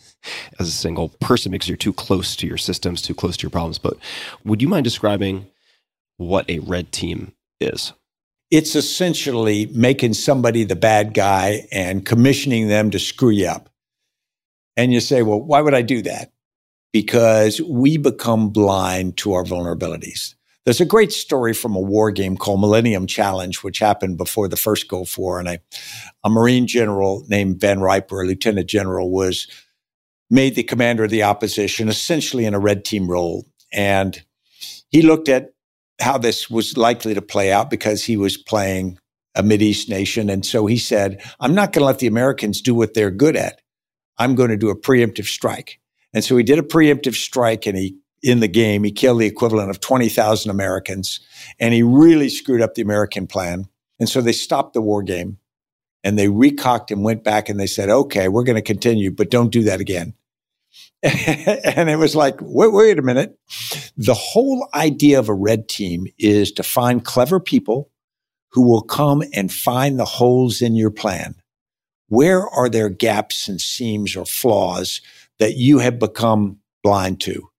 as 0.59 0.67
a 0.67 0.71
single 0.71 1.09
person 1.19 1.51
because 1.51 1.67
you're 1.67 1.77
too 1.77 1.93
close 1.93 2.35
to 2.35 2.47
your 2.47 2.57
systems, 2.57 2.99
too 2.99 3.13
close 3.13 3.37
to 3.37 3.43
your 3.43 3.51
problems. 3.51 3.77
But 3.77 3.97
would 4.43 4.59
you 4.59 4.67
mind 4.67 4.83
describing 4.83 5.45
what 6.17 6.49
a 6.49 6.57
red 6.57 6.91
team 6.91 7.33
is? 7.59 7.93
It's 8.55 8.73
essentially 8.73 9.65
making 9.73 10.13
somebody 10.13 10.63
the 10.63 10.77
bad 10.77 11.13
guy 11.13 11.67
and 11.73 12.05
commissioning 12.05 12.69
them 12.69 12.89
to 12.91 12.99
screw 12.99 13.29
you 13.31 13.47
up. 13.47 13.69
And 14.77 14.93
you 14.93 15.01
say, 15.01 15.23
well, 15.23 15.41
why 15.41 15.59
would 15.59 15.73
I 15.73 15.81
do 15.81 16.01
that? 16.03 16.31
Because 16.93 17.59
we 17.59 17.97
become 17.97 18.51
blind 18.51 19.17
to 19.17 19.33
our 19.33 19.43
vulnerabilities. 19.43 20.35
There's 20.63 20.79
a 20.79 20.85
great 20.85 21.11
story 21.11 21.53
from 21.53 21.75
a 21.75 21.81
war 21.81 22.11
game 22.11 22.37
called 22.37 22.61
Millennium 22.61 23.07
Challenge, 23.07 23.61
which 23.61 23.79
happened 23.79 24.17
before 24.17 24.47
the 24.47 24.55
first 24.55 24.87
Gulf 24.87 25.17
War. 25.17 25.37
And 25.37 25.49
a, 25.49 26.29
Marine 26.29 26.65
general 26.65 27.25
named 27.27 27.59
Van 27.59 27.81
Riper, 27.81 28.21
a 28.21 28.25
lieutenant 28.25 28.69
general, 28.69 29.11
was 29.11 29.47
made 30.29 30.55
the 30.55 30.63
commander 30.63 31.03
of 31.03 31.09
the 31.09 31.23
opposition, 31.23 31.89
essentially 31.89 32.45
in 32.45 32.53
a 32.53 32.59
red 32.59 32.85
team 32.85 33.11
role. 33.11 33.45
And 33.73 34.23
he 34.87 35.01
looked 35.01 35.27
at 35.27 35.54
how 35.99 36.17
this 36.17 36.49
was 36.49 36.77
likely 36.77 37.13
to 37.13 37.21
play 37.21 37.51
out 37.51 37.69
because 37.69 38.03
he 38.03 38.17
was 38.17 38.37
playing 38.37 38.97
a 39.35 39.43
Mideast 39.43 39.89
nation. 39.89 40.29
And 40.29 40.45
so 40.45 40.65
he 40.65 40.77
said, 40.77 41.21
I'm 41.39 41.53
not 41.53 41.73
going 41.73 41.81
to 41.81 41.85
let 41.85 41.99
the 41.99 42.07
Americans 42.07 42.61
do 42.61 42.73
what 42.73 42.93
they're 42.93 43.11
good 43.11 43.35
at. 43.35 43.61
I'm 44.17 44.35
going 44.35 44.49
to 44.49 44.57
do 44.57 44.69
a 44.69 44.79
preemptive 44.79 45.25
strike. 45.25 45.79
And 46.13 46.23
so 46.23 46.37
he 46.37 46.43
did 46.43 46.59
a 46.59 46.63
preemptive 46.63 47.15
strike 47.15 47.65
and 47.65 47.77
he, 47.77 47.97
in 48.23 48.39
the 48.39 48.47
game, 48.47 48.83
he 48.83 48.91
killed 48.91 49.19
the 49.19 49.25
equivalent 49.25 49.69
of 49.69 49.81
20,000 49.81 50.49
Americans 50.49 51.19
and 51.59 51.73
he 51.73 51.83
really 51.83 52.29
screwed 52.29 52.61
up 52.61 52.75
the 52.75 52.81
American 52.81 53.27
plan. 53.27 53.65
And 53.99 54.09
so 54.09 54.21
they 54.21 54.31
stopped 54.31 54.73
the 54.73 54.81
war 54.81 55.03
game 55.03 55.37
and 56.03 56.17
they 56.17 56.29
recocked 56.29 56.91
and 56.91 57.03
went 57.03 57.23
back 57.23 57.49
and 57.49 57.59
they 57.59 57.67
said, 57.67 57.89
okay, 57.89 58.27
we're 58.27 58.43
going 58.43 58.55
to 58.55 58.61
continue, 58.61 59.11
but 59.11 59.29
don't 59.29 59.51
do 59.51 59.63
that 59.63 59.81
again. 59.81 60.13
and 61.75 61.87
it 61.87 61.97
was 61.97 62.15
like, 62.15 62.37
wait, 62.41 62.73
wait 62.73 62.97
a 62.97 63.03
minute. 63.03 63.37
The 63.95 64.15
whole 64.15 64.67
idea 64.73 65.19
of 65.19 65.29
a 65.29 65.35
red 65.35 65.69
team 65.69 66.07
is 66.17 66.51
to 66.53 66.63
find 66.63 67.05
clever 67.05 67.39
people 67.39 67.91
who 68.49 68.67
will 68.67 68.81
come 68.81 69.23
and 69.31 69.53
find 69.53 69.99
the 69.99 70.05
holes 70.05 70.63
in 70.63 70.75
your 70.75 70.89
plan. 70.89 71.35
Where 72.07 72.47
are 72.47 72.69
there 72.69 72.89
gaps 72.89 73.47
and 73.47 73.61
seams 73.61 74.15
or 74.15 74.25
flaws 74.25 74.99
that 75.37 75.57
you 75.57 75.77
have 75.77 75.99
become 75.99 76.57
blind 76.81 77.21
to? 77.21 77.49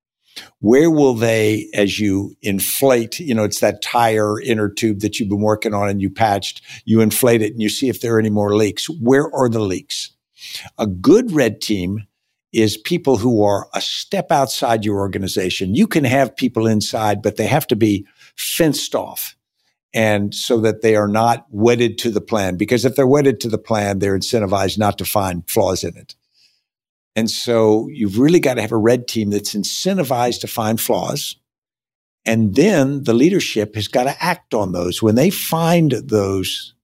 Where 0.58 0.90
will 0.90 1.14
they, 1.14 1.68
as 1.72 2.00
you 2.00 2.34
inflate, 2.42 3.20
you 3.20 3.34
know, 3.34 3.44
it's 3.44 3.60
that 3.60 3.80
tire 3.80 4.40
inner 4.40 4.68
tube 4.68 5.00
that 5.00 5.20
you've 5.20 5.28
been 5.28 5.40
working 5.40 5.72
on 5.72 5.88
and 5.88 6.02
you 6.02 6.10
patched, 6.10 6.62
you 6.84 7.00
inflate 7.00 7.42
it 7.42 7.52
and 7.52 7.62
you 7.62 7.68
see 7.68 7.88
if 7.88 8.00
there 8.00 8.16
are 8.16 8.18
any 8.18 8.30
more 8.30 8.56
leaks. 8.56 8.90
Where 8.90 9.32
are 9.32 9.48
the 9.48 9.60
leaks? 9.60 10.10
A 10.78 10.86
good 10.88 11.30
red 11.30 11.60
team 11.60 12.06
is 12.56 12.78
people 12.78 13.18
who 13.18 13.42
are 13.42 13.68
a 13.74 13.80
step 13.82 14.32
outside 14.32 14.84
your 14.84 14.98
organization. 14.98 15.74
You 15.74 15.86
can 15.86 16.04
have 16.04 16.34
people 16.34 16.66
inside, 16.66 17.20
but 17.20 17.36
they 17.36 17.46
have 17.46 17.66
to 17.66 17.76
be 17.76 18.06
fenced 18.36 18.94
off. 18.94 19.36
And 19.92 20.34
so 20.34 20.60
that 20.60 20.80
they 20.80 20.96
are 20.96 21.08
not 21.08 21.46
wedded 21.50 21.98
to 21.98 22.10
the 22.10 22.20
plan, 22.20 22.56
because 22.56 22.84
if 22.84 22.96
they're 22.96 23.06
wedded 23.06 23.40
to 23.40 23.48
the 23.48 23.58
plan, 23.58 23.98
they're 23.98 24.18
incentivized 24.18 24.78
not 24.78 24.96
to 24.98 25.04
find 25.04 25.48
flaws 25.48 25.84
in 25.84 25.96
it. 25.96 26.14
And 27.14 27.30
so 27.30 27.88
you've 27.88 28.18
really 28.18 28.40
got 28.40 28.54
to 28.54 28.62
have 28.62 28.72
a 28.72 28.76
red 28.76 29.06
team 29.06 29.30
that's 29.30 29.54
incentivized 29.54 30.40
to 30.40 30.46
find 30.46 30.80
flaws. 30.80 31.36
And 32.24 32.54
then 32.54 33.04
the 33.04 33.14
leadership 33.14 33.74
has 33.74 33.88
got 33.88 34.04
to 34.04 34.22
act 34.22 34.52
on 34.52 34.72
those. 34.72 35.02
When 35.02 35.14
they 35.14 35.30
find 35.30 35.92
those 35.92 36.74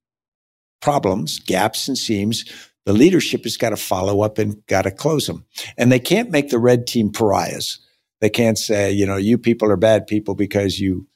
problems, 0.80 1.38
gaps 1.38 1.88
and 1.88 1.98
seams, 1.98 2.44
the 2.84 2.92
leadership 2.92 3.44
has 3.44 3.56
got 3.56 3.70
to 3.70 3.76
follow 3.76 4.22
up 4.22 4.38
and 4.38 4.64
got 4.66 4.82
to 4.82 4.90
close 4.90 5.26
them. 5.26 5.44
And 5.76 5.90
they 5.90 6.00
can't 6.00 6.30
make 6.30 6.50
the 6.50 6.58
red 6.58 6.86
team 6.86 7.10
pariahs. 7.10 7.78
They 8.20 8.30
can't 8.30 8.58
say, 8.58 8.92
you 8.92 9.06
know, 9.06 9.16
you 9.16 9.38
people 9.38 9.70
are 9.70 9.76
bad 9.76 10.06
people 10.06 10.34
because 10.34 10.80
you 10.80 11.06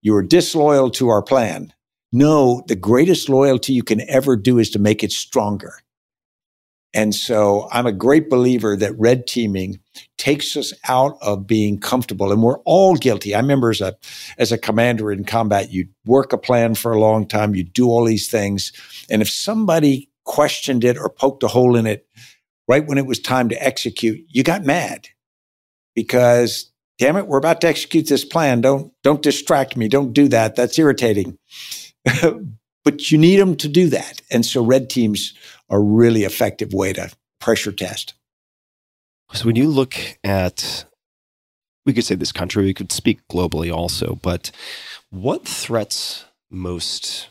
you 0.00 0.14
are 0.16 0.22
disloyal 0.22 0.90
to 0.92 1.08
our 1.08 1.22
plan. 1.22 1.72
No, 2.12 2.62
the 2.66 2.76
greatest 2.76 3.28
loyalty 3.28 3.72
you 3.72 3.82
can 3.82 4.08
ever 4.08 4.36
do 4.36 4.58
is 4.58 4.70
to 4.70 4.78
make 4.78 5.02
it 5.02 5.12
stronger. 5.12 5.74
And 6.94 7.14
so 7.14 7.68
I'm 7.72 7.86
a 7.86 7.92
great 7.92 8.28
believer 8.28 8.76
that 8.76 8.98
red 8.98 9.26
teaming 9.26 9.80
takes 10.18 10.56
us 10.56 10.74
out 10.88 11.16
of 11.22 11.46
being 11.46 11.80
comfortable. 11.80 12.30
And 12.30 12.42
we're 12.42 12.58
all 12.60 12.96
guilty. 12.96 13.34
I 13.34 13.40
remember 13.40 13.70
as 13.70 13.80
a, 13.80 13.96
as 14.36 14.52
a 14.52 14.58
commander 14.58 15.10
in 15.10 15.24
combat, 15.24 15.72
you 15.72 15.88
work 16.04 16.34
a 16.34 16.38
plan 16.38 16.74
for 16.74 16.92
a 16.92 17.00
long 17.00 17.26
time, 17.26 17.54
you 17.54 17.64
do 17.64 17.88
all 17.88 18.04
these 18.04 18.30
things. 18.30 18.72
And 19.08 19.22
if 19.22 19.30
somebody 19.30 20.10
questioned 20.24 20.84
it 20.84 20.98
or 20.98 21.08
poked 21.08 21.42
a 21.42 21.48
hole 21.48 21.76
in 21.76 21.86
it 21.86 22.06
right 22.68 22.86
when 22.86 22.98
it 22.98 23.06
was 23.06 23.18
time 23.20 23.48
to 23.48 23.62
execute, 23.62 24.24
you 24.28 24.42
got 24.42 24.64
mad 24.64 25.08
because 25.94 26.70
damn 26.98 27.16
it, 27.16 27.26
we're 27.26 27.38
about 27.38 27.60
to 27.60 27.68
execute 27.68 28.08
this 28.08 28.24
plan. 28.24 28.60
Don't, 28.60 28.92
don't 29.02 29.22
distract 29.22 29.76
me. 29.76 29.88
Don't 29.88 30.12
do 30.12 30.28
that. 30.28 30.56
That's 30.56 30.78
irritating. 30.78 31.38
but 32.84 33.10
you 33.10 33.18
need 33.18 33.36
them 33.36 33.56
to 33.56 33.68
do 33.68 33.88
that. 33.88 34.22
And 34.30 34.46
so 34.46 34.64
red 34.64 34.88
teams 34.88 35.34
are 35.68 35.82
really 35.82 36.24
effective 36.24 36.72
way 36.72 36.92
to 36.92 37.10
pressure 37.40 37.72
test. 37.72 38.14
So 39.32 39.46
when 39.46 39.56
you 39.56 39.68
look 39.68 39.96
at, 40.22 40.84
we 41.86 41.92
could 41.92 42.04
say 42.04 42.14
this 42.14 42.32
country, 42.32 42.64
we 42.64 42.74
could 42.74 42.92
speak 42.92 43.26
globally 43.28 43.74
also, 43.74 44.18
but 44.22 44.50
what 45.10 45.46
threats 45.46 46.26
most 46.50 47.28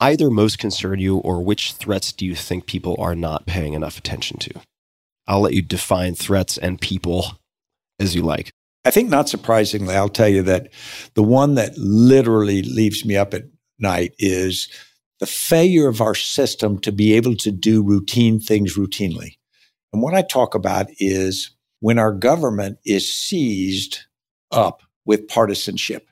either 0.00 0.30
most 0.30 0.58
concern 0.58 0.98
you 0.98 1.18
or 1.18 1.42
which 1.42 1.72
threats 1.72 2.12
do 2.12 2.24
you 2.24 2.34
think 2.34 2.66
people 2.66 2.96
are 2.98 3.14
not 3.14 3.46
paying 3.46 3.74
enough 3.74 3.98
attention 3.98 4.38
to? 4.38 4.60
I'll 5.26 5.40
let 5.40 5.54
you 5.54 5.62
define 5.62 6.14
threats 6.14 6.56
and 6.56 6.80
people 6.80 7.38
as 7.98 8.14
you 8.14 8.22
like. 8.22 8.50
I 8.84 8.90
think, 8.90 9.10
not 9.10 9.28
surprisingly, 9.28 9.94
I'll 9.94 10.08
tell 10.08 10.28
you 10.28 10.42
that 10.44 10.72
the 11.14 11.22
one 11.22 11.56
that 11.56 11.76
literally 11.76 12.62
leaves 12.62 13.04
me 13.04 13.16
up 13.16 13.34
at 13.34 13.44
night 13.78 14.14
is 14.18 14.68
the 15.20 15.26
failure 15.26 15.88
of 15.88 16.00
our 16.00 16.14
system 16.14 16.78
to 16.80 16.92
be 16.92 17.12
able 17.14 17.36
to 17.36 17.50
do 17.50 17.82
routine 17.82 18.38
things 18.38 18.76
routinely. 18.76 19.36
And 19.92 20.00
what 20.00 20.14
I 20.14 20.22
talk 20.22 20.54
about 20.54 20.86
is 20.98 21.50
when 21.80 21.98
our 21.98 22.12
government 22.12 22.78
is 22.84 23.12
seized 23.12 24.00
up 24.50 24.82
with 25.04 25.28
partisanship 25.28 26.08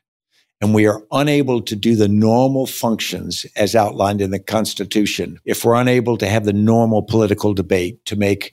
and 0.60 0.74
we 0.74 0.86
are 0.86 1.02
unable 1.12 1.60
to 1.62 1.76
do 1.76 1.96
the 1.96 2.08
normal 2.08 2.66
functions 2.66 3.44
as 3.56 3.74
outlined 3.74 4.20
in 4.20 4.30
the 4.30 4.38
Constitution, 4.38 5.38
if 5.44 5.64
we're 5.64 5.74
unable 5.74 6.16
to 6.16 6.28
have 6.28 6.44
the 6.44 6.52
normal 6.52 7.02
political 7.02 7.52
debate 7.52 8.04
to 8.06 8.16
make 8.16 8.52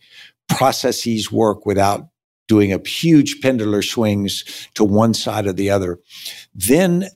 processes 0.50 1.32
work 1.32 1.66
without 1.66 2.08
doing 2.48 2.74
a 2.74 2.88
huge 2.88 3.40
pendular 3.42 3.84
swings 3.84 4.68
to 4.74 4.84
one 4.84 5.14
side 5.14 5.48
or 5.48 5.54
the 5.54 5.70
other, 5.70 6.00
then 6.54 7.08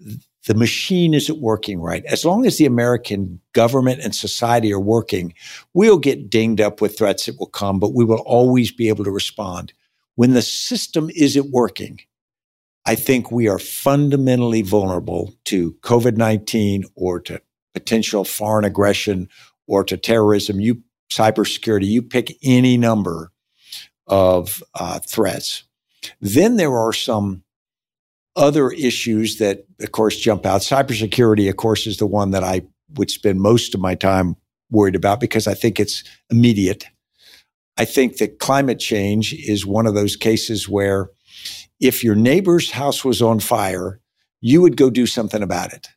the 0.47 0.55
machine 0.55 1.13
isn't 1.13 1.41
working 1.41 1.81
right. 1.81 2.05
As 2.05 2.23
long 2.23 2.45
as 2.45 2.57
the 2.57 2.65
American 2.65 3.41
government 3.51 3.99
and 4.01 4.15
society 4.15 4.71
are 4.71 4.79
working, 4.79 5.33
we'll 5.73 5.97
get 5.97 6.29
dinged 6.29 6.61
up 6.61 6.79
with 6.79 6.97
threats 6.97 7.25
that 7.25 7.37
will 7.37 7.47
come, 7.47 7.79
but 7.79 7.93
we 7.93 8.05
will 8.05 8.23
always 8.25 8.71
be 8.71 8.87
able 8.87 9.03
to 9.03 9.11
respond. 9.11 9.73
When 10.15 10.33
the 10.33 10.41
system 10.41 11.11
isn't 11.13 11.51
working, 11.51 11.99
I 12.87 12.95
think 12.95 13.31
we 13.31 13.49
are 13.49 13.59
fundamentally 13.59 14.61
vulnerable 14.61 15.35
to 15.45 15.73
COVID 15.81 16.15
19 16.15 16.85
or 16.95 17.19
to 17.19 17.41
potential 17.73 18.23
foreign 18.23 18.63
aggression 18.63 19.27
or 19.67 19.83
to 19.83 19.97
terrorism. 19.97 20.61
You 20.61 20.83
cybersecurity, 21.11 21.85
you 21.85 22.01
pick 22.01 22.37
any 22.43 22.77
number 22.77 23.31
of 24.07 24.63
uh, 24.73 24.99
threats. 24.99 25.63
Then 26.21 26.55
there 26.55 26.77
are 26.77 26.93
some 26.93 27.43
other 28.37 28.69
issues 28.69 29.37
that, 29.39 29.65
of 29.81 29.91
course, 29.91 30.17
jump 30.17 30.45
out. 30.45 30.61
Cybersecurity, 30.61 31.49
of 31.49 31.57
course, 31.57 31.87
is 31.87 31.97
the 31.97 32.07
one 32.07 32.31
that 32.31 32.43
I 32.43 32.61
would 32.95 33.11
spend 33.11 33.41
most 33.41 33.75
of 33.75 33.81
my 33.81 33.95
time 33.95 34.37
worried 34.69 34.95
about 34.95 35.19
because 35.19 35.45
I 35.45 35.55
think 35.55 35.77
it's 35.77 36.05
immediate. 36.29 36.85
I 37.77 37.83
think 37.83 38.17
that 38.17 38.39
climate 38.39 38.79
change 38.79 39.33
is 39.33 39.65
one 39.65 39.87
of 39.87 39.93
those 39.93 40.15
cases 40.15 40.69
where 40.69 41.09
if 41.79 42.03
your 42.03 42.15
neighbor's 42.15 42.71
house 42.71 43.05
was 43.05 43.21
on 43.21 43.39
fire, 43.39 43.99
you 44.41 44.61
would 44.61 44.77
go 44.77 44.89
do 44.89 45.05
something 45.05 45.43
about 45.43 45.73
it. 45.73 45.87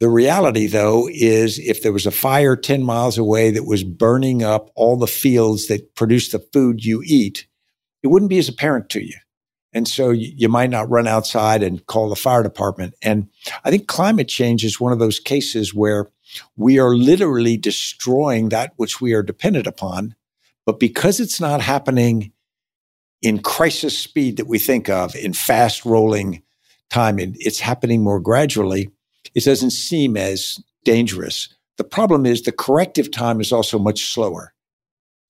The 0.00 0.08
reality, 0.08 0.66
though, 0.66 1.08
is 1.10 1.58
if 1.58 1.82
there 1.82 1.92
was 1.92 2.04
a 2.04 2.10
fire 2.10 2.56
10 2.56 2.82
miles 2.82 3.16
away 3.16 3.50
that 3.50 3.64
was 3.64 3.84
burning 3.84 4.42
up 4.42 4.70
all 4.74 4.96
the 4.96 5.06
fields 5.06 5.68
that 5.68 5.94
produce 5.94 6.30
the 6.30 6.40
food 6.52 6.84
you 6.84 7.02
eat, 7.04 7.46
it 8.02 8.08
wouldn't 8.08 8.28
be 8.28 8.38
as 8.38 8.48
apparent 8.48 8.90
to 8.90 9.02
you. 9.02 9.14
And 9.72 9.88
so 9.88 10.10
you, 10.10 10.48
might 10.48 10.70
not 10.70 10.90
run 10.90 11.08
outside 11.08 11.62
and 11.62 11.84
call 11.86 12.08
the 12.08 12.16
fire 12.16 12.42
department. 12.42 12.94
And 13.02 13.28
I 13.64 13.70
think 13.70 13.88
climate 13.88 14.28
change 14.28 14.64
is 14.64 14.78
one 14.78 14.92
of 14.92 15.00
those 15.00 15.18
cases 15.18 15.74
where 15.74 16.10
we 16.54 16.78
are 16.78 16.94
literally 16.94 17.56
destroying 17.56 18.50
that 18.50 18.72
which 18.76 19.00
we 19.00 19.14
are 19.14 19.22
dependent 19.22 19.66
upon. 19.66 20.14
But 20.64 20.78
because 20.78 21.18
it's 21.18 21.40
not 21.40 21.60
happening 21.60 22.32
in 23.24 23.40
crisis 23.40 23.98
speed 23.98 24.36
that 24.36 24.46
we 24.46 24.58
think 24.58 24.90
of, 24.90 25.16
in 25.16 25.32
fast 25.32 25.86
rolling 25.86 26.42
time, 26.90 27.18
and 27.18 27.34
it's 27.40 27.58
happening 27.58 28.04
more 28.04 28.20
gradually, 28.20 28.90
it 29.34 29.44
doesn't 29.44 29.70
seem 29.70 30.14
as 30.16 30.62
dangerous. 30.84 31.48
The 31.78 31.84
problem 31.84 32.26
is 32.26 32.42
the 32.42 32.52
corrective 32.52 33.10
time 33.10 33.40
is 33.40 33.50
also 33.50 33.78
much 33.78 34.12
slower. 34.12 34.52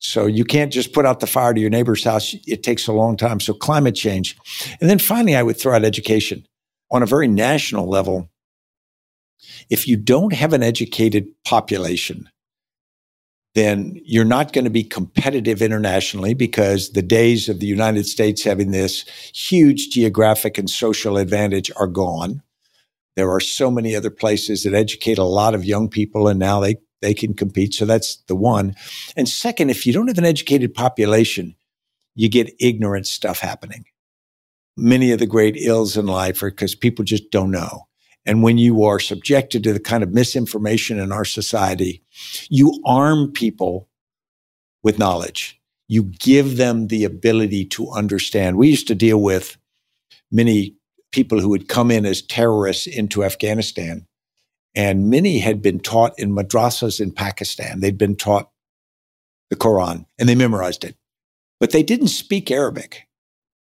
So 0.01 0.27
you 0.27 0.45
can't 0.45 0.73
just 0.73 0.93
put 0.93 1.07
out 1.07 1.21
the 1.21 1.29
fire 1.29 1.55
to 1.55 1.61
your 1.61 1.71
neighbor's 1.71 2.03
house. 2.03 2.35
It 2.47 2.65
takes 2.65 2.89
a 2.89 2.93
long 2.93 3.17
time. 3.17 3.39
So 3.39 3.55
climate 3.55 3.95
change. 3.95 4.37
And 4.81 4.91
then 4.91 4.99
finally, 4.99 5.37
I 5.37 5.45
would 5.45 5.59
throw 5.59 5.75
out 5.75 5.85
education 5.85 6.45
on 6.91 7.03
a 7.03 7.07
very 7.07 7.29
national 7.29 7.89
level. 7.89 8.29
If 9.71 9.87
you 9.87 9.97
don't 9.97 10.35
have 10.35 10.53
an 10.53 10.65
educated 10.65 11.29
population, 11.45 12.29
then 13.55 14.01
you're 14.05 14.25
not 14.25 14.53
going 14.53 14.65
to 14.65 14.71
be 14.71 14.83
competitive 14.83 15.63
internationally 15.63 16.35
because 16.35 16.91
the 16.91 17.03
days 17.03 17.49
of 17.49 17.61
the 17.61 17.67
United 17.67 18.05
States 18.07 18.43
having 18.43 18.73
this 18.73 19.05
huge 19.33 19.91
geographic 19.91 20.59
and 20.59 20.69
social 20.69 21.17
advantage 21.17 21.71
are 21.77 21.87
gone. 21.87 22.43
There 23.15 23.31
are 23.31 23.41
so 23.41 23.71
many 23.71 23.95
other 23.95 24.11
places 24.11 24.65
that 24.65 24.75
educate 24.75 25.19
a 25.19 25.25
lot 25.25 25.55
of 25.55 25.65
young 25.65 25.89
people 25.89 26.27
and 26.27 26.39
now 26.39 26.59
they, 26.59 26.77
they 27.01 27.15
can 27.15 27.33
compete. 27.33 27.75
So 27.75 27.85
that's 27.85 28.17
the 28.27 28.35
one. 28.35 28.75
And 29.17 29.29
second, 29.29 29.71
if 29.71 29.87
you 29.87 29.93
don't 29.93 30.09
have 30.09 30.19
an 30.19 30.25
educated 30.25 30.75
population, 30.75 31.55
you 32.17 32.29
get 32.29 32.55
ignorant 32.59 33.07
stuff 33.07 33.39
happening. 33.39 33.85
Many 34.77 35.13
of 35.13 35.21
the 35.21 35.27
great 35.27 35.57
ills 35.57 35.97
in 35.97 36.07
life 36.07 36.43
are 36.43 36.51
because 36.51 36.75
people 36.75 37.05
just 37.05 37.31
don't 37.31 37.53
know. 37.53 37.87
And 38.27 38.43
when 38.43 38.59
you 38.59 38.85
are 38.85 38.99
subjected 38.99 39.63
to 39.65 39.73
the 39.73 39.81
kind 39.81 40.03
of 40.03 40.13
misinformation 40.13 40.99
in 40.99 41.13
our 41.13 41.25
society, 41.25 42.03
you 42.49 42.81
arm 42.87 43.33
people 43.33 43.89
with 44.83 44.99
knowledge. 44.99 45.61
You 45.89 46.05
give 46.05 46.57
them 46.57 46.89
the 46.89 47.05
ability 47.05 47.67
to 47.67 47.91
understand. 47.91 48.57
We 48.57 48.69
used 48.69 48.89
to 48.89 48.95
deal 48.95 49.21
with 49.21 49.59
many 50.31 50.77
people 51.13 51.41
who 51.41 51.53
had 51.53 51.69
come 51.69 51.91
in 51.91 52.07
as 52.07 52.23
terrorists 52.23 52.87
into 52.87 53.25
Afghanistan. 53.25 54.07
And 54.75 55.09
many 55.09 55.39
had 55.39 55.63
been 55.63 55.79
taught 55.79 56.19
in 56.19 56.35
madrasas 56.35 57.01
in 57.01 57.13
Pakistan. 57.13 57.81
They'd 57.81 57.99
been 57.99 58.17
taught 58.17 58.51
the 59.51 59.57
Quran 59.57 60.07
and 60.19 60.29
they 60.29 60.35
memorized 60.35 60.85
it, 60.85 60.97
but 61.61 61.71
they 61.71 61.83
didn't 61.83 62.09
speak 62.09 62.51
Arabic. 62.51 63.07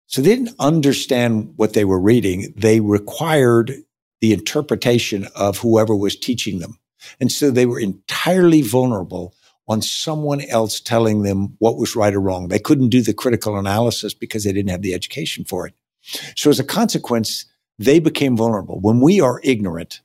So 0.07 0.21
they 0.21 0.35
didn't 0.35 0.55
understand 0.59 1.53
what 1.55 1.73
they 1.73 1.85
were 1.85 1.99
reading. 1.99 2.53
They 2.57 2.79
required 2.79 3.73
the 4.21 4.33
interpretation 4.33 5.27
of 5.35 5.57
whoever 5.59 5.95
was 5.95 6.15
teaching 6.15 6.59
them. 6.59 6.79
And 7.19 7.31
so 7.31 7.51
they 7.51 7.65
were 7.65 7.79
entirely 7.79 8.61
vulnerable 8.61 9.33
on 9.67 9.81
someone 9.81 10.41
else 10.49 10.79
telling 10.79 11.21
them 11.21 11.55
what 11.59 11.77
was 11.77 11.95
right 11.95 12.13
or 12.13 12.19
wrong. 12.19 12.47
They 12.47 12.59
couldn't 12.59 12.89
do 12.89 13.01
the 13.01 13.13
critical 13.13 13.57
analysis 13.57 14.13
because 14.13 14.43
they 14.43 14.51
didn't 14.51 14.71
have 14.71 14.81
the 14.81 14.93
education 14.93 15.45
for 15.45 15.67
it. 15.67 15.73
So 16.35 16.49
as 16.49 16.59
a 16.59 16.63
consequence, 16.63 17.45
they 17.77 17.99
became 17.99 18.35
vulnerable. 18.35 18.79
When 18.79 18.99
we 18.99 19.21
are 19.21 19.39
ignorant, 19.43 20.01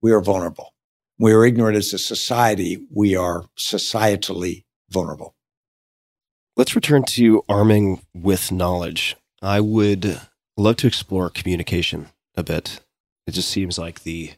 we 0.00 0.12
are 0.12 0.22
vulnerable. 0.22 0.72
We 1.18 1.32
are 1.32 1.44
ignorant 1.44 1.76
as 1.76 1.92
a 1.92 1.98
society. 1.98 2.86
We 2.90 3.16
are 3.16 3.44
societally 3.56 4.64
vulnerable. 4.90 5.34
Let's 6.56 6.74
return 6.74 7.04
to 7.04 7.42
arming 7.48 8.00
with 8.14 8.50
knowledge. 8.50 9.16
I 9.42 9.60
would 9.60 10.20
love 10.56 10.76
to 10.76 10.86
explore 10.86 11.28
communication 11.28 12.08
a 12.34 12.42
bit. 12.42 12.80
It 13.26 13.32
just 13.32 13.50
seems 13.50 13.78
like 13.78 14.02
the 14.02 14.32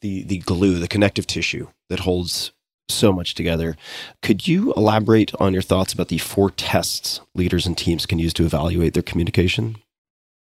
the 0.00 0.22
the 0.24 0.38
glue, 0.38 0.78
the 0.78 0.88
connective 0.88 1.26
tissue 1.26 1.68
that 1.88 2.00
holds 2.00 2.52
so 2.88 3.12
much 3.12 3.34
together. 3.34 3.76
Could 4.22 4.46
you 4.46 4.72
elaborate 4.74 5.32
on 5.40 5.52
your 5.52 5.62
thoughts 5.62 5.92
about 5.92 6.08
the 6.08 6.18
four 6.18 6.50
tests 6.50 7.20
leaders 7.34 7.66
and 7.66 7.76
teams 7.76 8.06
can 8.06 8.18
use 8.18 8.34
to 8.34 8.44
evaluate 8.44 8.94
their 8.94 9.02
communication? 9.02 9.76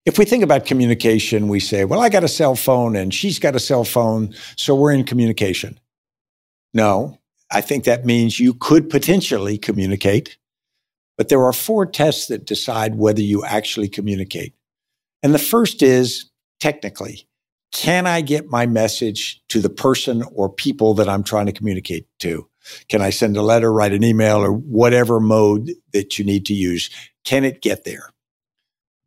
If 0.04 0.18
we 0.18 0.24
think 0.24 0.42
about 0.42 0.66
communication, 0.66 1.46
we 1.46 1.60
say, 1.60 1.84
well, 1.84 2.00
I 2.00 2.08
got 2.08 2.24
a 2.24 2.28
cell 2.28 2.56
phone 2.56 2.96
and 2.96 3.14
she's 3.14 3.38
got 3.38 3.54
a 3.54 3.60
cell 3.60 3.84
phone, 3.84 4.34
so 4.56 4.74
we're 4.74 4.92
in 4.92 5.04
communication. 5.04 5.78
No, 6.74 7.18
I 7.52 7.60
think 7.60 7.84
that 7.84 8.04
means 8.04 8.40
you 8.40 8.54
could 8.54 8.90
potentially 8.90 9.58
communicate, 9.58 10.38
but 11.16 11.28
there 11.28 11.44
are 11.44 11.52
four 11.52 11.86
tests 11.86 12.26
that 12.26 12.46
decide 12.46 12.96
whether 12.96 13.22
you 13.22 13.44
actually 13.44 13.88
communicate. 13.88 14.54
And 15.22 15.32
the 15.32 15.38
first 15.38 15.82
is 15.82 16.31
technically, 16.62 17.26
can 17.72 18.06
I 18.06 18.20
get 18.20 18.48
my 18.48 18.66
message 18.66 19.42
to 19.48 19.60
the 19.60 19.68
person 19.68 20.22
or 20.32 20.48
people 20.48 20.94
that 20.94 21.08
I'm 21.08 21.24
trying 21.24 21.46
to 21.46 21.52
communicate 21.52 22.06
to? 22.20 22.48
Can 22.88 23.02
I 23.02 23.10
send 23.10 23.36
a 23.36 23.42
letter, 23.42 23.72
write 23.72 23.92
an 23.92 24.04
email, 24.04 24.36
or 24.38 24.52
whatever 24.52 25.18
mode 25.18 25.72
that 25.92 26.20
you 26.20 26.24
need 26.24 26.46
to 26.46 26.54
use? 26.54 26.88
Can 27.24 27.44
it 27.44 27.62
get 27.62 27.82
there? 27.82 28.10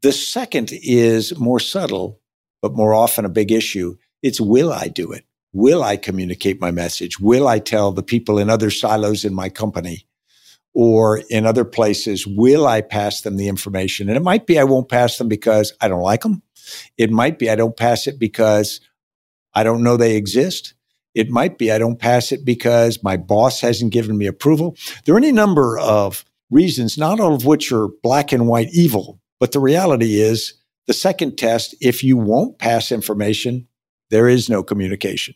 The 0.02 0.12
second 0.12 0.72
is 0.74 1.40
more 1.40 1.62
subtle, 1.62 2.20
but 2.62 2.76
more 2.76 2.94
often 2.94 3.24
a 3.24 3.30
big 3.30 3.54
issue. 3.54 3.96
It's 4.22 4.42
will 4.42 4.74
I 4.74 4.90
do 4.90 5.14
it? 5.14 5.24
Will 5.54 5.82
I 5.82 5.96
communicate 5.96 6.60
my 6.60 6.72
message? 6.72 7.22
Will 7.22 7.48
I 7.48 7.60
tell 7.60 7.94
the 7.94 8.04
people 8.04 8.38
in 8.38 8.50
other 8.50 8.70
silos 8.70 9.24
in 9.24 9.34
my 9.34 9.48
company 9.48 10.06
or 10.74 11.22
in 11.30 11.46
other 11.46 11.64
places? 11.64 12.28
Will 12.28 12.68
I 12.68 12.82
pass 12.82 13.22
them 13.22 13.38
the 13.38 13.48
information? 13.48 14.10
And 14.10 14.18
it 14.18 14.24
might 14.24 14.46
be 14.46 14.60
I 14.60 14.66
won't 14.66 14.90
pass 14.90 15.18
them 15.18 15.30
because 15.30 15.72
I 15.80 15.88
don't 15.88 16.02
like 16.02 16.24
them. 16.24 16.42
It 16.98 17.12
might 17.12 17.40
be 17.40 17.50
I 17.50 17.56
don't 17.56 17.78
pass 17.78 18.08
it 18.08 18.20
because 18.20 18.80
I 19.54 19.64
don't 19.64 19.84
know 19.84 19.98
they 19.98 20.16
exist. 20.16 20.74
It 21.14 21.30
might 21.30 21.58
be 21.58 21.72
I 21.72 21.78
don't 21.78 22.00
pass 22.00 22.32
it 22.32 22.44
because 22.44 23.04
my 23.04 23.18
boss 23.18 23.62
hasn't 23.62 23.94
given 23.94 24.18
me 24.18 24.26
approval. 24.26 24.76
There 25.06 25.16
are 25.16 25.18
any 25.20 25.32
number 25.32 25.80
of 25.80 26.26
reasons, 26.50 26.98
not 26.98 27.20
all 27.20 27.34
of 27.34 27.46
which 27.46 27.72
are 27.72 27.88
black 28.04 28.32
and 28.32 28.48
white 28.48 28.70
evil, 28.74 29.20
but 29.40 29.52
the 29.52 29.60
reality 29.60 30.20
is 30.20 30.54
the 30.88 30.94
second 30.94 31.38
test, 31.38 31.76
if 31.82 32.04
you 32.04 32.18
won't 32.18 32.60
pass 32.60 32.92
information, 32.92 33.68
there 34.10 34.28
is 34.28 34.50
no 34.50 34.62
communication. 34.62 35.36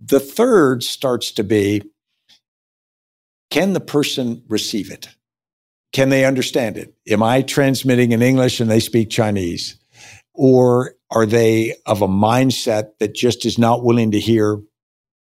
The 0.00 0.20
third 0.20 0.82
starts 0.82 1.30
to 1.32 1.44
be 1.44 1.82
can 3.50 3.74
the 3.74 3.80
person 3.80 4.42
receive 4.48 4.90
it? 4.90 5.08
Can 5.92 6.08
they 6.08 6.24
understand 6.24 6.76
it? 6.76 6.94
Am 7.08 7.22
I 7.22 7.42
transmitting 7.42 8.12
in 8.12 8.22
English 8.22 8.60
and 8.60 8.70
they 8.70 8.80
speak 8.80 9.08
Chinese? 9.08 9.76
Or 10.36 10.94
are 11.10 11.26
they 11.26 11.74
of 11.86 12.02
a 12.02 12.08
mindset 12.08 12.98
that 12.98 13.14
just 13.14 13.44
is 13.44 13.58
not 13.58 13.84
willing 13.84 14.10
to 14.12 14.20
hear 14.20 14.60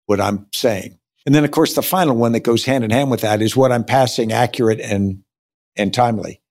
what 0.06 0.22
I'm 0.22 0.48
saying? 0.54 0.98
And 1.26 1.36
then, 1.36 1.44
of 1.44 1.52
course, 1.52 1.74
the 1.74 1.82
final 1.82 2.16
one 2.16 2.32
that 2.32 2.42
goes 2.42 2.64
hand 2.64 2.84
in 2.84 2.90
hand 2.90 3.12
with 3.12 3.22
that 3.22 3.42
is 3.42 3.56
what 3.56 3.72
I'm 3.72 3.84
passing 3.84 4.32
accurate 4.32 4.80
and, 4.80 5.24
and 5.76 5.94
timely. 5.94 6.42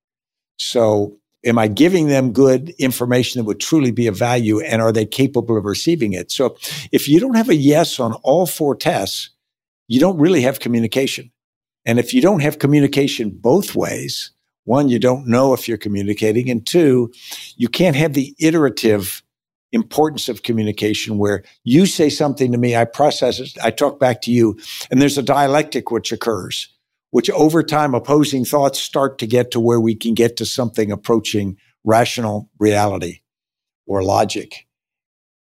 So 0.59 1.19
am 1.45 1.59
I 1.59 1.69
giving 1.69 2.09
them 2.09 2.33
good 2.33 2.71
information 2.79 3.39
that 3.39 3.47
would 3.47 3.61
truly 3.61 3.91
be 3.91 4.07
of 4.07 4.17
value 4.19 4.61
and 4.61 4.83
are 4.83 4.93
they 4.93 5.07
capable 5.07 5.57
of 5.57 5.65
receiving 5.65 6.13
it? 6.13 6.31
So 6.31 6.57
if 6.93 7.09
you 7.09 7.21
don't 7.21 7.37
have 7.37 7.49
a 7.49 7.55
yes 7.55 7.99
on 8.01 8.15
all 8.23 8.47
four 8.47 8.75
tests, 8.75 9.31
you 9.89 10.01
don't 10.01 10.19
really 10.19 10.43
have 10.43 10.61
communication. 10.61 11.31
And 11.85 11.99
if 11.99 12.13
you 12.13 12.21
don't 12.21 12.41
have 12.41 12.59
communication 12.59 13.31
both 13.31 13.75
ways, 13.75 14.33
one, 14.67 14.89
you 14.89 14.99
don't 14.99 15.27
know 15.27 15.55
if 15.55 15.67
you're 15.67 15.79
communicating. 15.79 16.51
And 16.51 16.67
two, 16.67 17.13
you 17.57 17.69
can't 17.69 17.97
have 17.97 18.13
the 18.13 18.35
iterative 18.39 19.23
importance 19.73 20.29
of 20.29 20.43
communication 20.43 21.19
where 21.19 21.43
you 21.65 21.87
say 21.87 22.09
something 22.09 22.53
to 22.53 22.59
me, 22.59 22.77
I 22.77 22.85
process 22.85 23.39
it, 23.41 23.57
I 23.63 23.71
talk 23.71 23.99
back 23.99 24.23
to 24.23 24.31
you, 24.31 24.59
and 24.91 25.01
there's 25.01 25.19
a 25.19 25.23
dialectic 25.23 25.91
which 25.91 26.13
occurs, 26.13 26.69
which 27.11 27.31
over 27.31 27.63
time 27.63 27.95
opposing 27.95 28.45
thoughts 28.45 28.81
start 28.81 29.19
to 29.19 29.27
get 29.27 29.51
to 29.53 29.61
where 29.61 29.81
we 29.81 29.95
can 29.95 30.15
get 30.15 30.37
to 30.37 30.47
something 30.47 30.91
approaching 30.91 31.57
rational 31.85 32.51
reality 32.59 33.21
or 33.87 34.03
logic. 34.03 34.67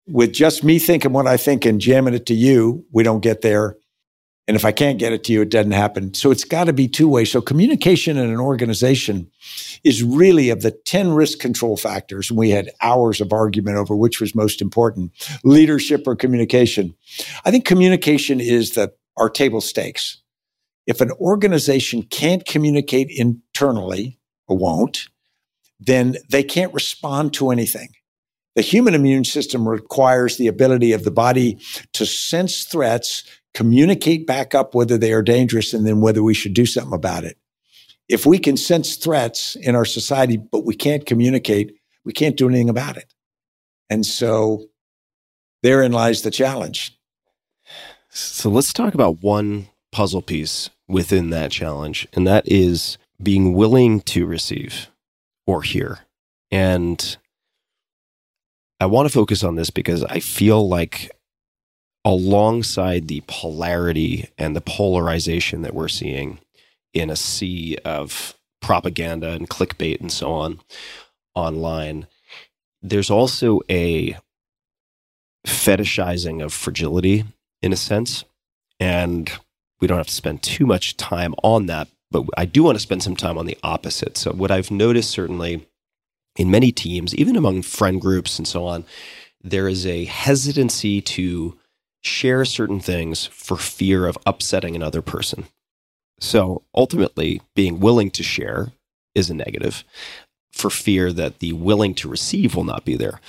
With 0.08 0.34
just 0.34 0.64
me 0.64 0.78
thinking 0.78 1.14
what 1.14 1.28
I 1.28 1.38
think 1.38 1.66
and 1.66 1.82
jamming 1.82 2.14
it 2.14 2.28
to 2.28 2.36
you, 2.36 2.86
we 2.92 3.02
don't 3.02 3.22
get 3.22 3.42
there. 3.42 3.78
And 4.48 4.56
if 4.56 4.64
I 4.64 4.72
can't 4.72 5.00
get 5.00 5.12
it 5.12 5.24
to 5.26 5.34
you, 5.34 5.42
it 5.42 5.50
doesn't 5.50 5.72
happen. 5.72 6.14
So 6.14 6.30
it's 6.30 6.44
got 6.44 6.66
to 6.66 6.74
be 6.74 6.88
two 6.88 7.08
way. 7.08 7.26
So 7.26 7.42
communication 7.42 8.16
in 8.16 8.30
an 8.30 8.40
organization 8.40 9.32
is 9.84 10.04
really 10.04 10.50
of 10.50 10.62
the 10.62 10.72
10 10.72 11.14
risk 11.14 11.40
control 11.40 11.78
factors. 11.78 12.30
And 12.30 12.38
we 12.38 12.52
had 12.52 12.70
hours 12.82 13.22
of 13.22 13.34
argument 13.34 13.78
over 13.78 13.96
which 13.96 14.22
was 14.22 14.36
most 14.36 14.62
important, 14.62 15.12
leadership 15.44 16.04
or 16.06 16.16
communication. 16.16 16.96
I 17.44 17.52
think 17.52 17.66
communication 17.66 18.40
is 18.40 18.72
the, 18.72 18.94
our 19.18 19.30
table 19.30 19.62
stakes. 19.62 20.22
If 20.86 21.02
an 21.02 21.12
organization 21.14 22.04
can't 22.04 22.46
communicate 22.46 23.10
internally 23.10 24.20
or 24.48 24.58
won't, 24.58 25.10
then 25.80 26.18
they 26.30 26.44
can't 26.44 26.74
respond 26.74 27.34
to 27.34 27.50
anything. 27.50 27.90
The 28.56 28.62
human 28.62 28.94
immune 28.94 29.26
system 29.26 29.68
requires 29.68 30.38
the 30.38 30.48
ability 30.48 30.94
of 30.94 31.04
the 31.04 31.12
body 31.12 31.60
to 31.94 32.06
sense 32.06 32.64
threats, 32.64 33.24
communicate 33.56 34.28
back 34.28 34.54
up 34.54 34.76
whether 34.76 34.98
they 34.98 35.14
are 35.14 35.24
dangerous 35.24 35.74
and 35.74 35.88
then 35.88 36.02
whether 36.02 36.22
we 36.22 36.36
should 36.36 36.54
do 36.54 36.66
something 36.66 36.94
about 36.94 37.24
it. 37.24 37.38
if 38.08 38.26
we 38.26 38.38
can 38.38 38.58
sense 38.58 38.96
threats 38.96 39.56
in 39.56 39.76
our 39.76 39.86
society, 39.86 40.38
but 40.38 40.66
we 40.66 40.76
can't 40.76 41.06
communicate, 41.06 41.76
we 42.04 42.14
can't 42.14 42.38
do 42.38 42.48
anything 42.48 42.70
about 42.70 42.98
it. 42.98 43.14
And 43.90 44.06
so 44.06 44.66
therein 45.64 45.92
lies 45.92 46.22
the 46.22 46.32
challenge. 46.32 46.98
So 48.10 48.50
let's 48.50 48.74
talk 48.74 48.94
about 48.94 49.22
one 49.24 49.68
puzzle 49.92 50.22
piece 50.22 50.70
within 50.88 51.32
that 51.32 51.52
challenge, 51.52 52.08
and 52.14 52.28
that 52.28 52.48
is 52.48 52.98
being 53.22 53.54
willing 53.54 54.02
to 54.02 54.26
receive 54.26 54.90
or 55.48 55.64
hear. 55.64 56.00
And 56.52 57.18
I 58.80 58.86
want 58.86 59.08
to 59.08 59.14
focus 59.14 59.44
on 59.44 59.56
this 59.56 59.70
because 59.70 60.04
I 60.04 60.20
feel 60.20 60.68
like 60.68 61.12
alongside 62.06 63.08
the 63.08 63.24
polarity 63.28 64.30
and 64.38 64.56
the 64.56 64.62
polarization 64.62 65.64
that 65.64 65.74
we're 65.74 65.88
seeing 65.88 66.40
in 66.94 67.10
a 67.10 67.16
sea 67.16 67.78
of 67.84 68.36
propaganda 68.62 69.32
and 69.32 69.50
clickbait 69.50 70.00
and 70.00 70.12
so 70.12 70.32
on 70.32 70.60
online, 71.34 72.08
there's 72.82 73.10
also 73.10 73.60
a 73.70 74.16
fetishizing 75.46 76.44
of 76.44 76.54
fragility 76.54 77.26
in 77.62 77.74
a 77.74 77.78
sense. 77.78 78.24
And 78.80 79.32
we 79.82 79.88
don't 79.88 79.98
have 79.98 80.08
to 80.08 80.14
spend 80.14 80.44
too 80.44 80.66
much 80.66 80.98
time 80.98 81.34
on 81.44 81.66
that, 81.66 81.88
but 82.12 82.26
I 82.38 82.46
do 82.46 82.64
want 82.64 82.76
to 82.76 82.82
spend 82.82 83.04
some 83.04 83.16
time 83.16 83.38
on 83.38 83.46
the 83.46 83.58
opposite. 83.64 84.18
So, 84.18 84.32
what 84.32 84.52
I've 84.52 84.72
noticed 84.72 85.12
certainly 85.12 85.66
in 86.38 86.52
many 86.52 86.72
teams, 86.72 87.16
even 87.16 87.36
among 87.36 87.62
friend 87.62 88.00
groups 88.00 88.38
and 88.38 88.48
so 88.48 88.66
on, 88.66 88.86
there 89.44 89.68
is 89.68 89.86
a 89.86 90.06
hesitancy 90.06 91.02
to 91.02 91.58
share 92.06 92.46
certain 92.46 92.80
things 92.80 93.26
for 93.26 93.58
fear 93.58 94.08
of 94.08 94.18
upsetting 94.26 94.76
another 94.76 95.02
person. 95.02 95.46
So 96.20 96.64
ultimately, 96.74 97.42
being 97.56 97.80
willing 97.80 98.12
to 98.12 98.24
share 98.24 98.72
is 99.14 99.30
a 99.30 99.34
negative 99.34 99.84
for 100.52 100.70
fear 100.70 101.12
that 101.12 101.40
the 101.40 101.54
willing 101.54 101.94
to 101.96 102.08
receive 102.10 102.56
will 102.56 102.64
not 102.64 102.86
be 102.86 102.96
there. 102.96 103.20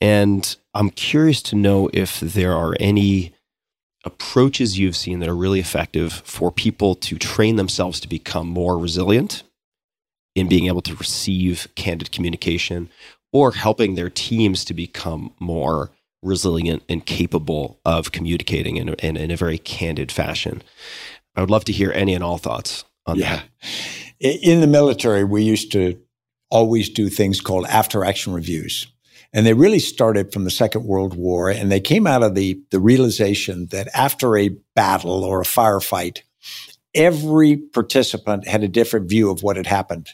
And 0.00 0.56
I'm 0.74 0.90
curious 0.90 1.42
to 1.42 1.56
know 1.56 1.88
if 1.92 2.18
there 2.18 2.54
are 2.54 2.74
any 2.80 3.32
approaches 4.04 4.78
you've 4.78 4.96
seen 4.96 5.20
that 5.20 5.28
are 5.28 5.36
really 5.36 5.60
effective 5.60 6.12
for 6.24 6.50
people 6.50 6.96
to 6.96 7.18
train 7.18 7.54
themselves 7.54 8.00
to 8.00 8.08
become 8.08 8.48
more 8.48 8.76
resilient 8.76 9.44
in 10.34 10.48
being 10.48 10.66
able 10.66 10.82
to 10.82 10.96
receive 10.96 11.68
candid 11.76 12.10
communication 12.10 12.88
or 13.32 13.52
helping 13.52 13.94
their 13.94 14.10
teams 14.10 14.64
to 14.64 14.74
become 14.74 15.32
more 15.38 15.90
resilient 16.22 16.82
and 16.88 17.04
capable 17.04 17.80
of 17.84 18.12
communicating 18.12 18.76
in, 18.76 18.90
in, 18.94 19.16
in, 19.16 19.30
a 19.30 19.36
very 19.36 19.58
candid 19.58 20.12
fashion. 20.12 20.62
I 21.34 21.40
would 21.40 21.50
love 21.50 21.64
to 21.64 21.72
hear 21.72 21.92
any 21.92 22.14
and 22.14 22.22
all 22.22 22.38
thoughts 22.38 22.84
on 23.06 23.18
yeah. 23.18 23.42
that. 24.20 24.36
In 24.44 24.60
the 24.60 24.66
military, 24.66 25.24
we 25.24 25.42
used 25.42 25.72
to 25.72 25.98
always 26.50 26.88
do 26.88 27.08
things 27.08 27.40
called 27.40 27.66
after 27.66 28.04
action 28.04 28.32
reviews. 28.32 28.86
And 29.32 29.46
they 29.46 29.54
really 29.54 29.78
started 29.78 30.32
from 30.32 30.44
the 30.44 30.50
Second 30.50 30.84
World 30.84 31.16
War. 31.16 31.50
And 31.50 31.72
they 31.72 31.80
came 31.80 32.06
out 32.06 32.22
of 32.22 32.34
the, 32.34 32.60
the 32.70 32.78
realization 32.78 33.66
that 33.70 33.88
after 33.94 34.36
a 34.36 34.50
battle 34.76 35.24
or 35.24 35.40
a 35.40 35.44
firefight, 35.44 36.20
every 36.94 37.56
participant 37.56 38.46
had 38.46 38.62
a 38.62 38.68
different 38.68 39.08
view 39.08 39.30
of 39.30 39.42
what 39.42 39.56
had 39.56 39.66
happened. 39.66 40.10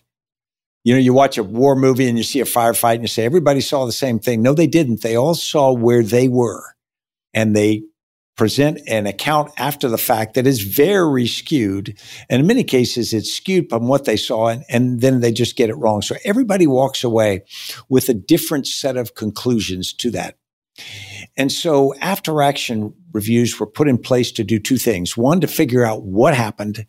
You 0.89 0.95
know, 0.95 1.01
you 1.01 1.12
watch 1.12 1.36
a 1.36 1.43
war 1.43 1.76
movie 1.76 2.09
and 2.09 2.16
you 2.16 2.24
see 2.24 2.41
a 2.41 2.47
firefight 2.47 2.95
and 2.95 3.03
you 3.03 3.09
say, 3.09 3.26
everybody 3.26 3.61
saw 3.61 3.84
the 3.84 3.93
same 3.93 4.18
thing. 4.18 4.41
No, 4.41 4.55
they 4.55 4.66
didn't. 4.66 5.03
They 5.03 5.16
all 5.16 5.34
saw 5.34 5.70
where 5.70 6.03
they 6.03 6.28
were 6.28 6.64
and 7.34 7.55
they 7.55 7.82
present 8.39 8.80
an 8.89 9.07
account 9.07 9.51
after 9.59 9.91
the 9.91 9.99
fact 9.99 10.32
that 10.32 10.47
is 10.47 10.62
very 10.62 11.26
skewed. 11.26 11.99
And 12.30 12.41
in 12.41 12.47
many 12.47 12.64
cases, 12.64 13.12
it's 13.12 13.30
skewed 13.30 13.68
from 13.68 13.86
what 13.86 14.07
they 14.07 14.16
saw 14.16 14.49
and, 14.49 14.64
and 14.70 15.03
then 15.03 15.20
they 15.20 15.30
just 15.30 15.57
get 15.57 15.68
it 15.68 15.74
wrong. 15.74 16.01
So 16.01 16.16
everybody 16.24 16.66
walks 16.66 17.05
away 17.05 17.43
with 17.91 18.09
a 18.09 18.14
different 18.14 18.66
set 18.66 18.97
of 18.97 19.14
conclusions 19.14 19.93
to 19.93 20.11
that. 20.12 20.39
And 21.36 21.53
so 21.53 21.95
after 22.01 22.41
action 22.41 22.95
reviews 23.12 23.61
were 23.61 23.66
put 23.66 23.89
in 23.89 23.99
place 23.99 24.32
to 24.32 24.43
do 24.43 24.59
two 24.59 24.78
things. 24.78 25.18
One, 25.18 25.43
to 25.43 25.49
figure 25.49 25.84
out 25.84 26.05
what 26.05 26.32
happened 26.32 26.86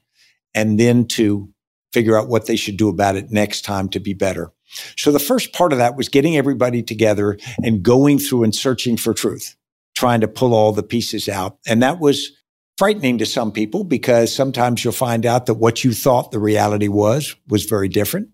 and 0.56 0.80
then 0.80 1.06
to 1.08 1.50
figure 1.94 2.18
out 2.18 2.30
what 2.30 2.46
they 2.46 2.56
should 2.56 2.78
do 2.78 2.90
about 2.90 3.16
it 3.16 3.32
next 3.32 3.62
time 3.62 3.90
to 3.90 4.00
be 4.00 4.14
better. 4.14 4.52
So 4.98 5.12
the 5.12 5.20
first 5.20 5.54
part 5.54 5.72
of 5.72 5.80
that 5.80 5.96
was 5.96 6.10
getting 6.10 6.38
everybody 6.38 6.84
together 6.84 7.38
and 7.64 7.82
going 7.82 8.20
through 8.20 8.44
and 8.44 8.54
searching 8.54 8.98
for 8.98 9.14
truth, 9.14 9.56
trying 9.96 10.22
to 10.22 10.28
pull 10.28 10.54
all 10.54 10.72
the 10.72 10.84
pieces 10.84 11.28
out. 11.28 11.58
And 11.68 11.82
that 11.82 12.00
was 12.00 12.32
frightening 12.78 13.18
to 13.18 13.26
some 13.26 13.52
people 13.52 13.84
because 13.84 14.34
sometimes 14.34 14.84
you'll 14.84 14.94
find 14.94 15.26
out 15.26 15.48
that 15.48 15.56
what 15.56 15.84
you 15.84 15.94
thought 15.94 16.32
the 16.32 16.40
reality 16.40 16.88
was 16.88 17.36
was 17.48 17.66
very 17.66 17.90
different. 17.90 18.30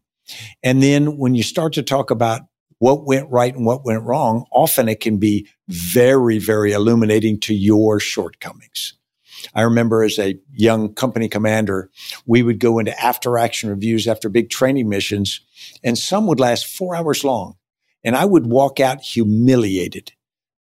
And 0.62 0.84
then 0.84 1.18
when 1.18 1.36
you 1.36 1.44
start 1.44 1.74
to 1.74 1.84
talk 1.84 2.12
about 2.12 2.42
what 2.80 3.06
went 3.06 3.30
right 3.32 3.56
and 3.56 3.66
what 3.66 3.86
went 3.86 4.04
wrong, 4.04 4.46
often 4.52 4.90
it 4.90 5.00
can 5.00 5.18
be 5.18 5.48
very, 5.68 6.38
very 6.38 6.74
illuminating 6.74 7.40
to 7.40 7.54
your 7.54 8.00
shortcomings. 8.00 8.94
I 9.54 9.62
remember 9.62 10.04
as 10.04 10.20
a 10.20 10.40
young 10.54 10.94
company 10.94 11.28
commander, 11.28 11.90
we 12.26 12.44
would 12.44 12.60
go 12.60 12.80
into 12.80 12.98
after 13.00 13.38
action 13.38 13.70
reviews 13.70 14.08
after 14.08 14.30
big 14.30 14.50
training 14.50 14.90
missions, 14.90 15.42
and 15.84 15.98
some 15.98 16.28
would 16.28 16.40
last 16.40 16.66
four 16.66 16.96
hours 16.96 17.24
long. 17.24 17.56
And 18.04 18.16
I 18.16 18.26
would 18.26 18.46
walk 18.46 18.80
out 18.80 19.02
humiliated 19.02 20.14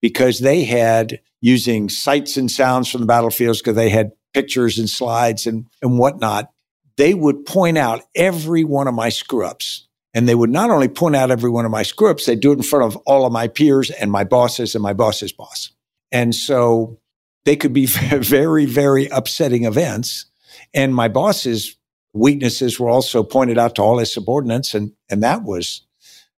because 0.02 0.40
they 0.40 0.64
had 0.64 1.20
using 1.40 1.88
sights 1.88 2.36
and 2.36 2.50
sounds 2.50 2.90
from 2.90 3.00
the 3.00 3.06
battlefields 3.06 3.60
because 3.60 3.76
they 3.76 3.88
had 3.88 4.12
pictures 4.34 4.78
and 4.78 4.88
slides 4.88 5.46
and, 5.46 5.66
and 5.82 5.98
whatnot. 5.98 6.50
They 6.96 7.14
would 7.14 7.46
point 7.46 7.78
out 7.78 8.02
every 8.14 8.64
one 8.64 8.88
of 8.88 8.94
my 8.94 9.08
screw 9.08 9.46
ups. 9.46 9.86
And 10.12 10.28
they 10.28 10.34
would 10.34 10.50
not 10.50 10.70
only 10.70 10.88
point 10.88 11.16
out 11.16 11.30
every 11.30 11.50
one 11.50 11.64
of 11.64 11.70
my 11.70 11.82
screw 11.82 12.10
ups, 12.10 12.26
they'd 12.26 12.40
do 12.40 12.50
it 12.50 12.56
in 12.56 12.62
front 12.62 12.84
of 12.84 12.96
all 13.06 13.24
of 13.24 13.32
my 13.32 13.48
peers 13.48 13.90
and 13.90 14.10
my 14.10 14.24
bosses 14.24 14.74
and 14.74 14.82
my 14.82 14.92
boss's 14.92 15.32
boss. 15.32 15.70
And 16.12 16.34
so 16.34 16.99
they 17.44 17.56
could 17.56 17.72
be 17.72 17.86
very, 17.86 18.66
very 18.66 19.06
upsetting 19.08 19.64
events. 19.64 20.26
And 20.74 20.94
my 20.94 21.08
boss's 21.08 21.76
weaknesses 22.12 22.78
were 22.78 22.88
also 22.88 23.22
pointed 23.22 23.58
out 23.58 23.76
to 23.76 23.82
all 23.82 23.98
his 23.98 24.12
subordinates. 24.12 24.74
And, 24.74 24.92
and 25.08 25.22
that 25.22 25.44
was 25.44 25.82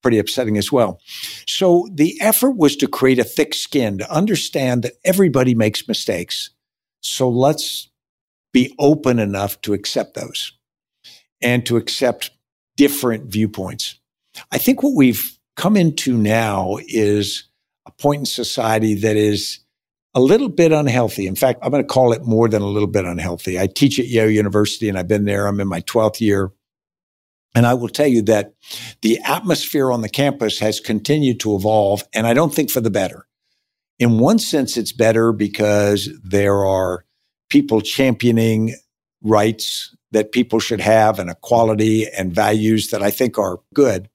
pretty 0.03 0.19
upsetting 0.19 0.57
as 0.57 0.73
well. 0.73 1.01
So 1.47 1.89
the 1.93 2.21
effort 2.21 2.57
was 2.57 2.77
to 2.77 2.87
create 2.87 3.19
a 3.19 3.25
thick 3.25 3.55
skin 3.55 3.99
to 3.99 4.11
understand 4.11 4.83
that 4.83 4.95
everybody 5.05 5.55
makes 5.55 5.87
mistakes. 5.87 6.51
So 7.03 7.29
let's 7.29 7.89
be 8.53 8.75
open 8.79 9.19
enough 9.19 9.61
to 9.63 9.75
accept 9.75 10.15
those 10.15 10.53
and 11.43 11.65
to 11.67 11.77
accept 11.77 12.31
different 12.77 13.31
viewpoints. 13.31 13.99
I 14.51 14.59
think 14.59 14.83
what 14.83 14.95
we've 14.95 15.39
come 15.57 15.77
into 15.77 16.17
now 16.17 16.79
is 16.89 17.45
a 17.87 17.91
point 17.91 18.21
in 18.21 18.27
society 18.27 18.95
that 18.95 19.17
is 19.17 19.61
a 20.15 20.21
little 20.21 20.49
bit 20.49 20.73
unhealthy. 20.73 21.27
In 21.27 21.37
fact, 21.37 21.61
I'm 21.63 21.71
going 21.71 21.83
to 21.83 21.89
call 21.89 22.13
it 22.13 22.25
more 22.25 22.49
than 22.49 22.63
a 22.63 22.67
little 22.67 22.89
bit 22.89 23.05
unhealthy. 23.05 23.59
I 23.59 23.67
teach 23.67 23.99
at 23.99 24.07
Yale 24.07 24.31
University 24.31 24.89
and 24.89 24.99
I've 24.99 25.09
been 25.09 25.25
there. 25.25 25.47
I'm 25.47 25.61
in 25.61 25.69
my 25.69 25.81
12th 25.83 26.21
year. 26.21 26.51
And 27.55 27.67
I 27.67 27.75
will 27.75 27.89
tell 27.89 28.07
you 28.07 28.23
that 28.23 28.55
the 29.03 29.19
atmosphere 29.25 29.91
on 29.91 30.03
the 30.03 30.09
campus 30.09 30.59
has 30.61 30.79
continued 30.79 31.41
to 31.41 31.57
evolve. 31.57 32.03
And 32.15 32.27
I 32.27 32.35
don't 32.35 32.55
think 32.55 32.71
for 32.71 32.81
the 32.81 32.91
better. 32.91 33.27
In 33.99 34.19
one 34.19 34.39
sense, 34.39 34.77
it's 34.77 34.93
better 34.93 35.33
because 35.33 36.09
there 36.23 36.65
are 36.65 37.05
people 37.49 37.81
championing 37.81 38.75
rights 39.23 39.95
that 40.13 40.33
people 40.33 40.59
should 40.59 40.81
have 40.81 41.19
and 41.19 41.31
equality 41.31 42.07
and 42.09 42.35
values 42.35 42.91
that 42.91 43.03
I 43.03 43.11
think 43.11 43.39
are 43.39 43.61
good. 43.75 44.09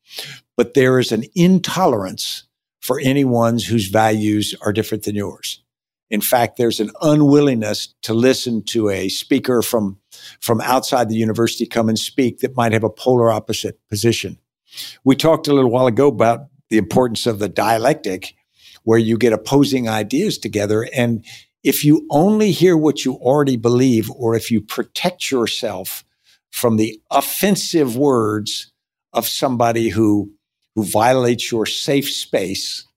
But 0.57 0.73
there 0.73 0.99
is 0.99 1.11
an 1.11 1.25
intolerance 1.35 2.43
for 2.81 2.99
anyone 2.99 3.59
whose 3.59 3.87
values 3.89 4.55
are 4.61 4.73
different 4.73 5.03
than 5.03 5.15
yours. 5.15 5.61
In 6.15 6.21
fact, 6.21 6.55
there's 6.55 6.79
an 6.79 6.91
unwillingness 7.01 7.93
to 8.03 8.13
listen 8.13 8.63
to 8.67 8.89
a 8.89 9.09
speaker 9.09 9.61
from, 9.61 9.99
from 10.39 10.61
outside 10.61 11.09
the 11.09 11.17
university 11.17 11.65
come 11.65 11.89
and 11.89 11.99
speak 11.99 12.39
that 12.39 12.55
might 12.55 12.71
have 12.71 12.85
a 12.85 12.89
polar 12.89 13.29
opposite 13.33 13.77
position. 13.89 14.39
We 15.03 15.17
talked 15.17 15.49
a 15.49 15.53
little 15.53 15.69
while 15.69 15.87
ago 15.87 16.07
about 16.07 16.47
the 16.69 16.77
importance 16.77 17.27
of 17.27 17.39
the 17.39 17.49
dialectic, 17.49 18.33
where 18.83 18.97
you 18.97 19.17
get 19.17 19.33
opposing 19.33 19.89
ideas 19.89 20.37
together. 20.37 20.87
And 20.95 21.25
if 21.65 21.83
you 21.83 22.07
only 22.09 22.51
hear 22.51 22.77
what 22.77 23.03
you 23.03 23.15
already 23.15 23.57
believe, 23.57 24.09
or 24.09 24.35
if 24.35 24.49
you 24.49 24.61
protect 24.61 25.29
yourself 25.29 26.05
from 26.49 26.77
the 26.77 26.97
offensive 27.11 27.97
words 27.97 28.71
of 29.11 29.27
somebody 29.27 29.89
who, 29.89 30.31
who 30.75 30.85
violates 30.85 31.51
your 31.51 31.65
safe 31.65 32.09
space, 32.09 32.87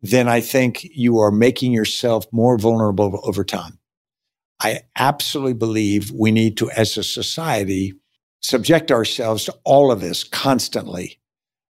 then 0.00 0.28
I 0.28 0.40
think 0.40 0.84
you 0.84 1.18
are 1.18 1.30
making 1.30 1.72
yourself 1.72 2.26
more 2.32 2.56
vulnerable 2.58 3.20
over 3.24 3.44
time. 3.44 3.78
I 4.60 4.80
absolutely 4.96 5.54
believe 5.54 6.10
we 6.10 6.30
need 6.30 6.56
to, 6.58 6.70
as 6.70 6.96
a 6.96 7.04
society, 7.04 7.94
subject 8.40 8.90
ourselves 8.90 9.44
to 9.44 9.56
all 9.64 9.90
of 9.90 10.00
this 10.00 10.24
constantly. 10.24 11.18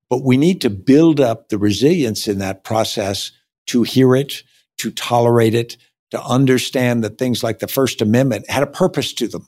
But 0.09 0.25
we 0.25 0.37
need 0.37 0.61
to 0.63 0.71
build 0.71 1.21
up 1.21 1.49
the 1.49 1.59
resilience 1.59 2.27
in 2.27 2.39
that 2.39 2.65
process 2.65 3.33
to 3.67 3.83
hear 3.83 4.15
it, 4.17 4.43
to 4.79 4.91
tolerate 4.91 5.55
it, 5.55 5.77
to 6.11 6.23
understand 6.23 7.05
that 7.05 7.19
things 7.19 7.43
like 7.43 7.61
the 7.61 7.69
First 7.69 8.03
Amendment 8.03 8.51
had 8.51 8.63
a 8.63 8.67
purpose 8.67 9.13
to 9.15 9.29
them. 9.29 9.47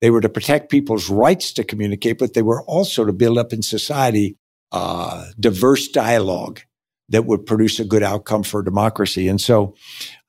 They 0.00 0.10
were 0.10 0.20
to 0.20 0.28
protect 0.28 0.70
people's 0.70 1.08
rights 1.08 1.52
to 1.52 1.64
communicate, 1.64 2.18
but 2.18 2.34
they 2.34 2.42
were 2.42 2.62
also 2.62 3.04
to 3.04 3.12
build 3.12 3.38
up 3.38 3.52
in 3.52 3.62
society 3.62 4.36
uh, 4.72 5.26
diverse 5.38 5.88
dialogue 5.88 6.60
that 7.08 7.26
would 7.26 7.46
produce 7.46 7.78
a 7.78 7.84
good 7.84 8.02
outcome 8.02 8.42
for 8.42 8.62
democracy. 8.62 9.28
And 9.28 9.40
so 9.40 9.74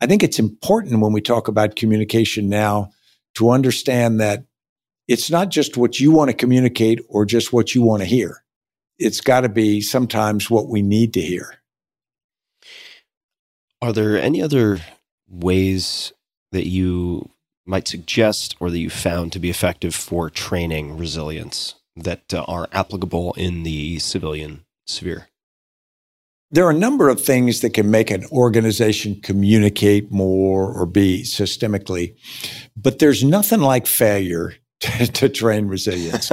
I 0.02 0.08
think 0.08 0.24
it's 0.24 0.40
important 0.40 1.00
when 1.00 1.14
we 1.14 1.22
talk 1.22 1.48
about 1.48 1.76
communication 1.76 2.50
now 2.50 2.92
to 3.36 3.50
understand 3.50 4.20
that 4.20 4.46
it's 5.08 5.30
not 5.30 5.50
just 5.50 5.78
what 5.78 6.00
you 6.00 6.12
want 6.12 6.32
to 6.32 6.36
communicate 6.36 7.00
or 7.08 7.26
just 7.26 7.54
what 7.54 7.76
you 7.76 7.82
want 7.82 8.02
to 8.02 8.08
hear. 8.08 8.44
It's 8.98 9.22
got 9.22 9.42
to 9.42 9.50
be 9.50 9.82
sometimes 9.82 10.50
what 10.50 10.68
we 10.68 10.82
need 10.82 11.14
to 11.14 11.22
hear. 11.22 11.56
Are 13.82 13.94
there 13.94 14.20
any 14.20 14.42
other 14.42 14.80
ways 15.28 16.14
that 16.52 16.68
you 16.68 17.30
might 17.66 17.88
suggest 17.88 18.56
or 18.60 18.70
that 18.70 18.80
you 18.80 18.90
found 18.90 19.34
to 19.34 19.40
be 19.40 19.50
effective 19.50 19.94
for 19.94 20.30
training 20.30 20.98
resilience 20.98 21.76
that 21.96 22.34
uh, 22.34 22.44
are 22.48 22.70
applicable 22.72 23.34
in 23.34 23.64
the 23.64 24.00
civilian 24.00 24.66
sphere? 24.88 25.28
There 26.56 26.66
are 26.66 26.72
a 26.72 26.74
number 26.74 27.10
of 27.10 27.20
things 27.20 27.60
that 27.60 27.72
can 27.72 27.92
make 27.92 28.10
an 28.10 28.24
organization 28.32 29.20
communicate 29.20 30.10
more 30.10 30.72
or 30.72 30.86
be 30.86 31.24
systemically, 31.24 32.16
but 32.78 33.00
there's 33.00 33.26
nothing 33.26 33.60
like 33.60 33.86
failure 33.86 34.54
to, 34.80 35.06
to 35.06 35.28
train 35.28 35.68
resilience. 35.68 36.32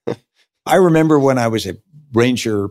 I 0.66 0.76
remember 0.76 1.18
when 1.18 1.36
I 1.36 1.48
was 1.48 1.66
a 1.66 1.76
Ranger 2.14 2.68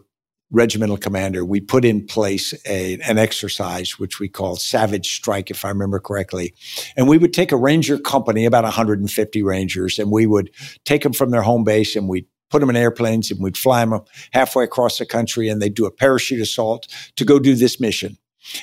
regimental 0.50 0.98
commander, 0.98 1.46
we 1.46 1.60
put 1.60 1.86
in 1.86 2.08
place 2.08 2.56
a, 2.68 2.98
an 3.02 3.20
exercise 3.20 4.00
which 4.00 4.20
we 4.20 4.28
called 4.28 4.60
Savage 4.60 5.16
Strike, 5.16 5.52
if 5.52 5.66
I 5.66 5.70
remember 5.70 6.00
correctly. 6.00 6.56
And 6.98 7.08
we 7.08 7.20
would 7.20 7.34
take 7.34 7.52
a 7.52 7.58
Ranger 7.58 8.00
company, 8.00 8.46
about 8.46 8.64
150 8.64 9.44
Rangers, 9.44 10.00
and 10.00 10.12
we 10.12 10.26
would 10.26 10.50
take 10.86 11.04
them 11.04 11.14
from 11.14 11.30
their 11.30 11.44
home 11.44 11.64
base 11.64 11.96
and 11.96 12.10
we'd 12.10 12.26
put 12.54 12.60
them 12.60 12.70
in 12.70 12.76
airplanes 12.76 13.32
and 13.32 13.42
we'd 13.42 13.58
fly 13.58 13.84
them 13.84 14.00
halfway 14.32 14.64
across 14.64 15.00
the 15.00 15.08
country 15.08 15.50
and 15.50 15.60
they'd 15.60 15.74
do 15.74 15.88
a 15.88 15.92
parachute 15.92 16.40
assault 16.40 16.88
to 17.16 17.26
go 17.26 17.40
do 17.40 17.56
this 17.56 17.80
mission. 17.80 18.16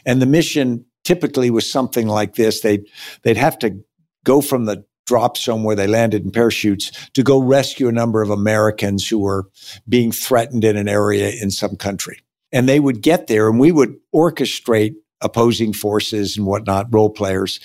And 0.07 0.23
the 0.23 0.27
mission 0.27 0.85
typically 1.03 1.51
was 1.51 1.69
something 1.69 2.07
like 2.07 2.37
this. 2.37 2.61
They'd, 2.61 2.87
they'd 3.25 3.37
have 3.37 3.59
to 3.59 3.81
go 4.25 4.43
from 4.43 4.67
the 4.67 4.85
drop 5.09 5.37
zone 5.37 5.65
where 5.65 5.75
they 5.75 5.89
landed 5.89 6.25
in 6.25 6.31
parachutes 6.31 6.93
to 7.15 7.25
go 7.25 7.43
rescue 7.43 7.89
a 7.89 7.93
number 7.93 8.23
of 8.23 8.31
Americans 8.31 9.09
who 9.09 9.19
were 9.19 9.49
being 9.89 10.13
threatened 10.13 10.63
in 10.63 10.77
an 10.77 10.89
area 10.89 11.33
in 11.43 11.51
some 11.51 11.75
country. 11.75 12.21
And 12.53 12.69
they 12.69 12.79
would 12.79 13.03
get 13.03 13.27
there 13.27 13.51
and 13.51 13.59
we 13.59 13.73
would 13.73 13.97
orchestrate 14.15 14.95
opposing 15.21 15.73
forces 15.73 16.37
and 16.37 16.47
whatnot, 16.47 16.95
role 16.95 17.11
players, 17.11 17.59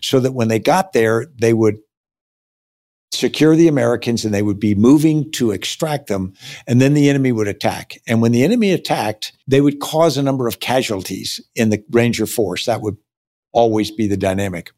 so 0.00 0.20
that 0.20 0.32
when 0.32 0.46
they 0.46 0.60
got 0.60 0.92
there, 0.92 1.26
they 1.40 1.52
would 1.52 1.78
secure 3.12 3.54
the 3.54 3.68
Americans 3.68 4.24
and 4.24 4.32
they 4.32 4.42
would 4.42 4.58
be 4.58 4.74
moving 4.74 5.30
to 5.32 5.50
extract 5.50 6.08
them. 6.08 6.32
And 6.66 6.80
then 6.80 6.94
the 6.94 7.08
enemy 7.08 7.30
would 7.32 7.48
attack. 7.48 8.00
And 8.06 8.22
when 8.22 8.32
the 8.32 8.42
enemy 8.42 8.72
attacked, 8.72 9.32
they 9.46 9.60
would 9.60 9.80
cause 9.80 10.16
a 10.16 10.22
number 10.22 10.48
of 10.48 10.60
casualties 10.60 11.40
in 11.54 11.70
the 11.70 11.84
Ranger 11.90 12.26
force. 12.26 12.66
That 12.66 12.80
would 12.80 12.96
always 13.52 13.90
be 13.90 14.06
the 14.06 14.16
dynamic. 14.16 14.72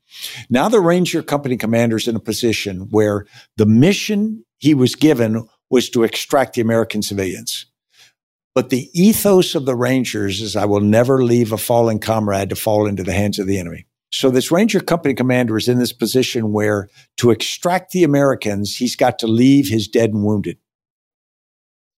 Now 0.51 0.69
the 0.69 0.81
Ranger 0.81 1.23
company 1.23 1.57
commander 1.57 1.97
is 1.97 2.09
in 2.09 2.17
a 2.17 2.21
position 2.21 2.89
where 2.91 3.27
the 3.57 3.67
mission 3.67 4.45
he 4.59 4.75
was 4.75 4.95
given 4.95 5.49
was 5.71 5.89
to 5.91 6.03
extract 6.03 6.55
the 6.55 6.61
American 6.61 7.03
civilians. 7.03 7.67
But 8.55 8.71
the 8.71 8.89
ethos 8.93 9.55
of 9.55 9.67
the 9.67 9.75
Rangers 9.75 10.41
is 10.41 10.55
I 10.55 10.65
will 10.65 10.81
never 10.81 11.25
leave 11.25 11.53
a 11.53 11.59
fallen 11.59 11.99
comrade 11.99 12.51
to 12.51 12.57
fall 12.57 12.87
into 12.87 13.03
the 13.03 13.13
hands 13.13 13.39
of 13.39 13.47
the 13.47 13.59
enemy. 13.59 13.87
So 14.15 14.31
this 14.31 14.53
Ranger 14.53 14.79
company 14.79 15.13
commander 15.13 15.57
is 15.57 15.67
in 15.67 15.81
this 15.81 15.93
position 15.93 16.53
where 16.53 16.89
to 17.17 17.33
extract 17.33 17.91
the 17.91 18.05
Americans, 18.05 18.77
he's 18.77 18.95
got 18.95 19.19
to 19.19 19.27
leave 19.27 19.69
his 19.69 19.89
dead 19.89 20.11
and 20.11 20.23
wounded. 20.23 20.57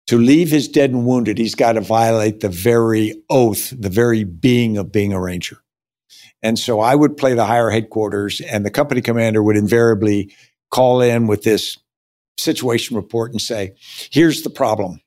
To 0.07 0.17
leave 0.17 0.49
his 0.49 0.69
dead 0.69 0.91
and 0.91 1.05
wounded, 1.07 1.39
he's 1.39 1.57
got 1.57 1.73
to 1.73 1.81
violate 1.81 2.39
the 2.39 2.49
very 2.49 3.21
oath, 3.29 3.75
the 3.77 3.89
very 3.89 4.23
being 4.23 4.79
of 4.79 4.93
being 4.93 5.13
a 5.13 5.21
Ranger. 5.21 5.57
And 6.41 6.57
so 6.57 6.79
I 6.79 6.95
would 6.95 7.17
play 7.17 7.35
the 7.35 7.47
higher 7.47 7.71
headquarters 7.71 8.41
and 8.41 8.65
the 8.65 8.71
company 8.71 9.01
commander 9.01 9.43
would 9.43 9.57
invariably 9.57 10.33
call 10.71 11.01
in 11.01 11.27
with 11.27 11.43
this 11.43 11.79
situation 12.39 12.95
report 12.95 13.33
and 13.33 13.43
say, 13.43 13.75
here's 14.13 14.43
the 14.43 14.51
problem. 14.51 15.01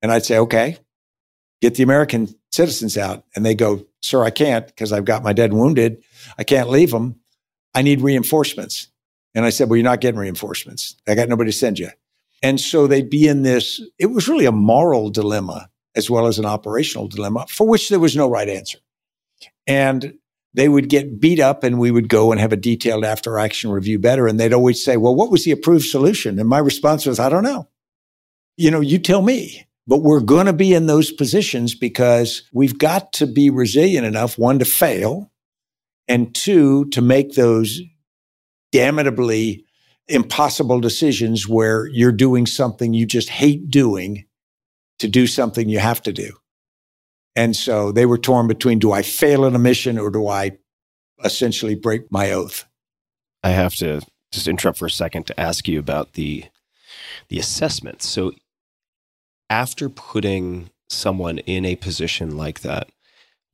And 0.00 0.12
I'd 0.12 0.24
say, 0.24 0.38
okay, 0.38 0.78
get 1.60 1.74
the 1.74 1.82
American 1.82 2.28
citizens 2.52 2.96
out. 2.96 3.24
And 3.34 3.44
they 3.44 3.56
go, 3.56 3.84
sir, 4.00 4.22
I 4.22 4.30
can't 4.30 4.66
because 4.66 4.92
I've 4.92 5.06
got 5.06 5.24
my 5.24 5.32
dead 5.32 5.50
and 5.50 5.58
wounded. 5.58 6.03
I 6.38 6.44
can't 6.44 6.70
leave 6.70 6.90
them. 6.90 7.20
I 7.74 7.82
need 7.82 8.00
reinforcements. 8.00 8.88
And 9.34 9.44
I 9.44 9.50
said, 9.50 9.68
well, 9.68 9.76
you're 9.76 9.84
not 9.84 10.00
getting 10.00 10.20
reinforcements. 10.20 10.96
I 11.08 11.14
got 11.14 11.28
nobody 11.28 11.50
to 11.50 11.56
send 11.56 11.78
you. 11.78 11.88
And 12.42 12.60
so 12.60 12.86
they'd 12.86 13.10
be 13.10 13.26
in 13.26 13.42
this, 13.42 13.80
it 13.98 14.06
was 14.06 14.28
really 14.28 14.44
a 14.44 14.52
moral 14.52 15.10
dilemma 15.10 15.70
as 15.96 16.10
well 16.10 16.26
as 16.26 16.38
an 16.38 16.44
operational 16.44 17.08
dilemma 17.08 17.46
for 17.48 17.66
which 17.66 17.88
there 17.88 18.00
was 18.00 18.16
no 18.16 18.28
right 18.28 18.48
answer. 18.48 18.78
And 19.66 20.14
they 20.52 20.68
would 20.68 20.88
get 20.88 21.20
beat 21.20 21.40
up 21.40 21.64
and 21.64 21.78
we 21.78 21.90
would 21.90 22.08
go 22.08 22.30
and 22.30 22.40
have 22.40 22.52
a 22.52 22.56
detailed 22.56 23.04
after 23.04 23.38
action 23.38 23.70
review 23.70 23.98
better. 23.98 24.26
And 24.26 24.38
they'd 24.38 24.52
always 24.52 24.84
say, 24.84 24.96
well, 24.96 25.14
what 25.14 25.30
was 25.30 25.44
the 25.44 25.50
approved 25.50 25.86
solution? 25.86 26.38
And 26.38 26.48
my 26.48 26.58
response 26.58 27.06
was, 27.06 27.18
I 27.18 27.28
don't 27.28 27.42
know. 27.42 27.68
You 28.56 28.70
know, 28.70 28.80
you 28.80 28.98
tell 28.98 29.22
me. 29.22 29.66
But 29.86 29.98
we're 29.98 30.20
going 30.20 30.46
to 30.46 30.54
be 30.54 30.72
in 30.72 30.86
those 30.86 31.12
positions 31.12 31.74
because 31.74 32.48
we've 32.54 32.78
got 32.78 33.12
to 33.14 33.26
be 33.26 33.50
resilient 33.50 34.06
enough, 34.06 34.38
one, 34.38 34.58
to 34.60 34.64
fail, 34.64 35.30
and 36.08 36.34
two, 36.34 36.86
to 36.86 37.00
make 37.00 37.34
those 37.34 37.80
damnably 38.72 39.64
impossible 40.08 40.80
decisions 40.80 41.48
where 41.48 41.86
you're 41.86 42.12
doing 42.12 42.46
something 42.46 42.92
you 42.92 43.06
just 43.06 43.30
hate 43.30 43.70
doing 43.70 44.24
to 44.98 45.08
do 45.08 45.26
something 45.26 45.68
you 45.68 45.78
have 45.78 46.02
to 46.02 46.12
do. 46.12 46.36
And 47.36 47.56
so 47.56 47.90
they 47.90 48.06
were 48.06 48.18
torn 48.18 48.46
between 48.46 48.78
do 48.78 48.92
I 48.92 49.02
fail 49.02 49.44
in 49.44 49.54
a 49.54 49.58
mission 49.58 49.98
or 49.98 50.10
do 50.10 50.28
I 50.28 50.58
essentially 51.22 51.74
break 51.74 52.10
my 52.10 52.32
oath? 52.32 52.64
I 53.42 53.50
have 53.50 53.74
to 53.76 54.02
just 54.32 54.48
interrupt 54.48 54.78
for 54.78 54.86
a 54.86 54.90
second 54.90 55.26
to 55.26 55.40
ask 55.40 55.68
you 55.68 55.78
about 55.78 56.14
the 56.14 56.44
the 57.28 57.38
assessment. 57.38 58.02
So 58.02 58.32
after 59.48 59.88
putting 59.88 60.70
someone 60.88 61.38
in 61.38 61.64
a 61.64 61.76
position 61.76 62.36
like 62.36 62.60
that, 62.60 62.90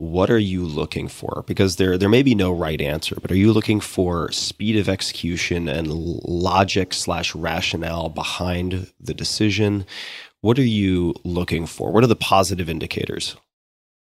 what 0.01 0.31
are 0.31 0.39
you 0.39 0.65
looking 0.65 1.09
for? 1.09 1.45
Because 1.47 1.77
there 1.77 1.99
there 1.99 2.09
may 2.09 2.23
be 2.23 2.35
no 2.35 2.53
right 2.53 2.81
answer, 2.81 3.17
but 3.21 3.31
are 3.31 3.37
you 3.37 3.53
looking 3.53 3.81
for 3.81 4.33
speed 4.33 4.77
of 4.77 4.89
execution 4.89 5.69
and 5.69 5.93
logic 5.93 6.95
slash 6.95 7.35
rationale 7.35 8.09
behind 8.09 8.91
the 8.99 9.15
decision? 9.15 9.85
What 10.41 10.59
are 10.59 10.63
you 10.63 11.15
looking 11.23 11.67
for? 11.67 11.93
What 11.93 12.03
are 12.03 12.09
the 12.09 12.17
positive 12.17 12.71
indicators? 12.71 13.37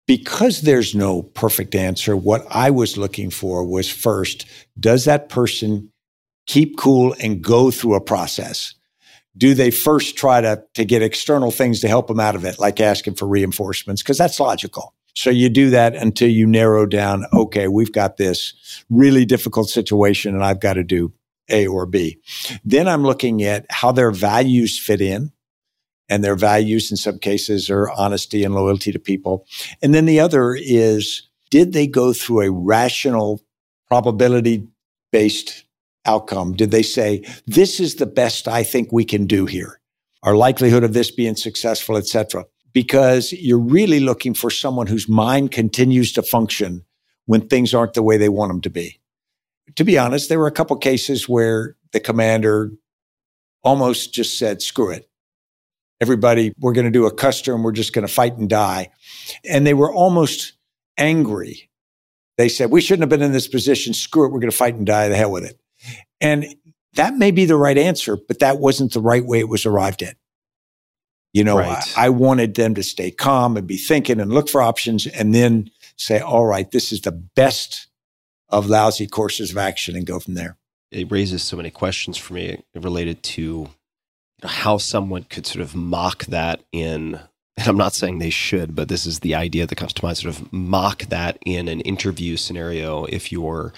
because 0.06 0.62
there's 0.62 0.94
no 0.94 1.22
perfect 1.22 1.74
answer, 1.74 2.16
what 2.16 2.46
I 2.50 2.70
was 2.70 2.96
looking 2.96 3.30
for 3.30 3.64
was 3.64 3.90
first, 3.90 4.46
does 4.78 5.04
that 5.04 5.28
person 5.28 5.92
keep 6.46 6.76
cool 6.76 7.14
and 7.20 7.42
go 7.42 7.70
through 7.70 7.94
a 7.94 8.00
process? 8.00 8.74
Do 9.36 9.52
they 9.52 9.70
first 9.70 10.16
try 10.16 10.40
to, 10.40 10.62
to 10.74 10.84
get 10.84 11.02
external 11.02 11.50
things 11.50 11.80
to 11.80 11.88
help 11.88 12.06
them 12.06 12.20
out 12.20 12.36
of 12.36 12.44
it, 12.44 12.58
like 12.58 12.80
asking 12.80 13.14
for 13.14 13.26
reinforcements? 13.26 14.02
Because 14.02 14.16
that's 14.16 14.40
logical. 14.40 14.94
So 15.16 15.30
you 15.30 15.48
do 15.48 15.70
that 15.70 15.96
until 15.96 16.28
you 16.28 16.46
narrow 16.46 16.84
down, 16.84 17.24
okay, 17.32 17.68
we've 17.68 17.92
got 17.92 18.18
this 18.18 18.52
really 18.90 19.24
difficult 19.24 19.70
situation 19.70 20.34
and 20.34 20.44
I've 20.44 20.60
got 20.60 20.74
to 20.74 20.84
do 20.84 21.10
A 21.48 21.66
or 21.66 21.86
B. 21.86 22.18
Then 22.64 22.86
I'm 22.86 23.02
looking 23.02 23.42
at 23.42 23.64
how 23.70 23.92
their 23.92 24.10
values 24.10 24.78
fit 24.78 25.00
in 25.00 25.32
and 26.10 26.22
their 26.22 26.36
values 26.36 26.90
in 26.90 26.98
some 26.98 27.18
cases 27.18 27.70
are 27.70 27.90
honesty 27.92 28.44
and 28.44 28.54
loyalty 28.54 28.92
to 28.92 28.98
people. 28.98 29.46
And 29.82 29.94
then 29.94 30.04
the 30.04 30.20
other 30.20 30.54
is, 30.54 31.26
did 31.50 31.72
they 31.72 31.86
go 31.86 32.12
through 32.12 32.42
a 32.42 32.52
rational 32.52 33.40
probability 33.88 34.68
based 35.12 35.64
outcome? 36.04 36.52
Did 36.52 36.72
they 36.72 36.82
say, 36.82 37.24
this 37.46 37.80
is 37.80 37.94
the 37.94 38.06
best 38.06 38.48
I 38.48 38.62
think 38.62 38.92
we 38.92 39.06
can 39.06 39.26
do 39.26 39.46
here? 39.46 39.80
Our 40.22 40.36
likelihood 40.36 40.84
of 40.84 40.92
this 40.92 41.10
being 41.10 41.36
successful, 41.36 41.96
etc. 41.96 42.44
Because 42.76 43.32
you're 43.32 43.58
really 43.58 44.00
looking 44.00 44.34
for 44.34 44.50
someone 44.50 44.86
whose 44.86 45.08
mind 45.08 45.50
continues 45.50 46.12
to 46.12 46.22
function 46.22 46.84
when 47.24 47.48
things 47.48 47.72
aren't 47.72 47.94
the 47.94 48.02
way 48.02 48.18
they 48.18 48.28
want 48.28 48.50
them 48.50 48.60
to 48.60 48.70
be. 48.70 49.00
To 49.76 49.84
be 49.84 49.96
honest, 49.96 50.28
there 50.28 50.38
were 50.38 50.46
a 50.46 50.52
couple 50.52 50.76
cases 50.76 51.26
where 51.26 51.76
the 51.92 52.00
commander 52.00 52.72
almost 53.64 54.12
just 54.12 54.38
said, 54.38 54.60
screw 54.60 54.90
it 54.90 55.08
everybody, 56.00 56.52
we're 56.58 56.72
going 56.72 56.84
to 56.84 56.90
do 56.90 57.06
a 57.06 57.12
Custer, 57.12 57.56
we're 57.56 57.72
just 57.72 57.92
going 57.92 58.06
to 58.06 58.12
fight 58.12 58.36
and 58.36 58.48
die. 58.48 58.90
And 59.48 59.66
they 59.66 59.74
were 59.74 59.92
almost 59.92 60.52
angry. 60.98 61.70
They 62.36 62.48
said, 62.48 62.70
we 62.70 62.80
shouldn't 62.80 63.02
have 63.02 63.08
been 63.08 63.26
in 63.26 63.32
this 63.32 63.48
position. 63.48 63.94
Screw 63.94 64.26
it. 64.26 64.32
We're 64.32 64.40
going 64.40 64.50
to 64.50 64.56
fight 64.56 64.74
and 64.74 64.86
die. 64.86 65.08
The 65.08 65.16
hell 65.16 65.32
with 65.32 65.44
it. 65.44 65.58
And 66.20 66.54
that 66.94 67.14
may 67.14 67.30
be 67.30 67.46
the 67.46 67.56
right 67.56 67.78
answer, 67.78 68.16
but 68.16 68.40
that 68.40 68.58
wasn't 68.58 68.92
the 68.92 69.00
right 69.00 69.24
way 69.24 69.38
it 69.38 69.48
was 69.48 69.64
arrived 69.64 70.02
at. 70.02 70.16
You 71.36 71.44
know, 71.44 71.58
right. 71.58 71.98
I, 71.98 72.06
I 72.06 72.08
wanted 72.08 72.54
them 72.54 72.74
to 72.76 72.82
stay 72.82 73.10
calm 73.10 73.58
and 73.58 73.66
be 73.66 73.76
thinking 73.76 74.20
and 74.20 74.32
look 74.32 74.48
for 74.48 74.62
options 74.62 75.06
and 75.06 75.34
then 75.34 75.70
say, 75.98 76.18
all 76.18 76.46
right, 76.46 76.70
this 76.70 76.92
is 76.92 77.02
the 77.02 77.12
best 77.12 77.88
of 78.48 78.68
lousy 78.68 79.06
courses 79.06 79.50
of 79.50 79.58
action 79.58 79.96
and 79.96 80.06
go 80.06 80.18
from 80.18 80.32
there. 80.32 80.56
it 80.90 81.10
raises 81.10 81.42
so 81.42 81.58
many 81.58 81.68
questions 81.68 82.16
for 82.16 82.32
me 82.32 82.64
related 82.74 83.22
to 83.22 83.68
how 84.44 84.78
someone 84.78 85.24
could 85.24 85.46
sort 85.46 85.62
of 85.62 85.74
mock 85.74 86.24
that 86.24 86.62
in 86.72 87.20
and 87.58 87.68
I'm 87.68 87.76
not 87.76 87.94
saying 87.94 88.18
they 88.18 88.30
should, 88.30 88.74
but 88.74 88.88
this 88.88 89.04
is 89.04 89.20
the 89.20 89.34
idea 89.34 89.66
that 89.66 89.76
comes 89.76 89.92
to 89.94 90.04
mind 90.04 90.16
sort 90.16 90.34
of 90.34 90.52
mock 90.52 91.04
that 91.04 91.38
in 91.44 91.68
an 91.68 91.80
interview 91.82 92.38
scenario 92.38 93.04
if 93.04 93.30
you're 93.30 93.74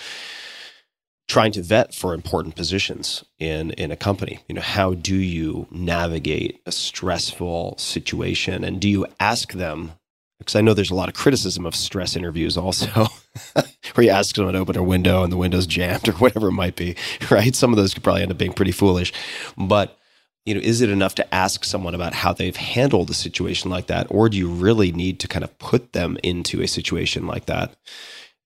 trying 1.28 1.52
to 1.52 1.62
vet 1.62 1.94
for 1.94 2.14
important 2.14 2.56
positions 2.56 3.24
in 3.38 3.70
in 3.72 3.92
a 3.92 3.96
company. 3.96 4.40
You 4.48 4.56
know, 4.56 4.62
how 4.62 4.94
do 4.94 5.14
you 5.14 5.66
navigate 5.70 6.60
a 6.66 6.72
stressful 6.72 7.76
situation 7.78 8.64
and 8.64 8.80
do 8.80 8.88
you 8.88 9.06
ask 9.20 9.52
them 9.52 9.92
because 10.38 10.54
I 10.54 10.60
know 10.60 10.72
there's 10.72 10.90
a 10.90 10.94
lot 10.94 11.08
of 11.08 11.14
criticism 11.14 11.66
of 11.66 11.74
stress 11.74 12.14
interviews 12.14 12.56
also, 12.56 13.08
where 13.94 14.04
you 14.04 14.10
ask 14.10 14.36
someone 14.36 14.54
to 14.54 14.60
open 14.60 14.76
a 14.76 14.82
window 14.84 15.24
and 15.24 15.32
the 15.32 15.36
window's 15.36 15.66
jammed 15.66 16.08
or 16.08 16.12
whatever 16.12 16.48
it 16.48 16.52
might 16.52 16.76
be, 16.76 16.94
right? 17.30 17.54
Some 17.54 17.72
of 17.72 17.76
those 17.76 17.92
could 17.92 18.04
probably 18.04 18.22
end 18.22 18.30
up 18.30 18.38
being 18.38 18.52
pretty 18.52 18.72
foolish. 18.72 19.12
But 19.56 19.98
you 20.46 20.54
know, 20.54 20.60
is 20.60 20.80
it 20.80 20.88
enough 20.88 21.14
to 21.16 21.34
ask 21.34 21.64
someone 21.64 21.94
about 21.94 22.14
how 22.14 22.32
they've 22.32 22.56
handled 22.56 23.10
a 23.10 23.14
situation 23.14 23.70
like 23.70 23.88
that, 23.88 24.06
or 24.10 24.30
do 24.30 24.38
you 24.38 24.48
really 24.48 24.92
need 24.92 25.20
to 25.20 25.28
kind 25.28 25.44
of 25.44 25.58
put 25.58 25.92
them 25.92 26.16
into 26.22 26.62
a 26.62 26.68
situation 26.68 27.26
like 27.26 27.46
that 27.46 27.74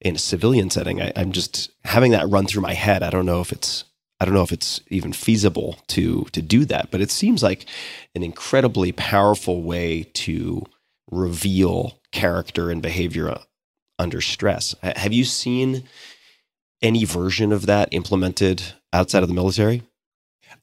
in 0.05 0.17
a 0.17 0.19
civilian 0.19 0.71
setting? 0.71 1.01
I, 1.01 1.13
I'm 1.17 1.33
just 1.33 1.71
having 1.85 2.13
that 2.13 2.29
run 2.29 2.47
through 2.47 2.63
my 2.63 2.75
head. 2.75 3.03
I 3.03 3.11
don't 3.11 3.27
know 3.27 3.41
if 3.41 3.53
it's 3.53 3.85
I 4.21 4.25
don't 4.25 4.35
know 4.35 4.43
if 4.43 4.53
it's 4.53 4.81
even 4.89 5.13
feasible 5.13 5.79
to 5.89 6.27
to 6.33 6.43
do 6.43 6.65
that, 6.67 6.91
but 6.91 7.01
it 7.01 7.11
seems 7.11 7.43
like 7.43 7.67
an 8.15 8.23
incredibly 8.23 8.93
powerful 8.93 9.63
way 9.63 10.05
to 10.15 10.65
reveal 11.11 11.99
character 12.13 12.71
and 12.71 12.83
behavior 12.83 13.31
uh, 13.31 13.43
under 13.99 14.21
stress. 14.21 14.75
Have 14.83 15.13
you 15.13 15.25
seen 15.25 15.85
any 16.83 17.05
version 17.05 17.53
of 17.53 17.67
that 17.67 17.89
implemented 17.93 18.63
outside 18.93 19.23
of 19.23 19.29
the 19.29 19.35
military? 19.35 19.83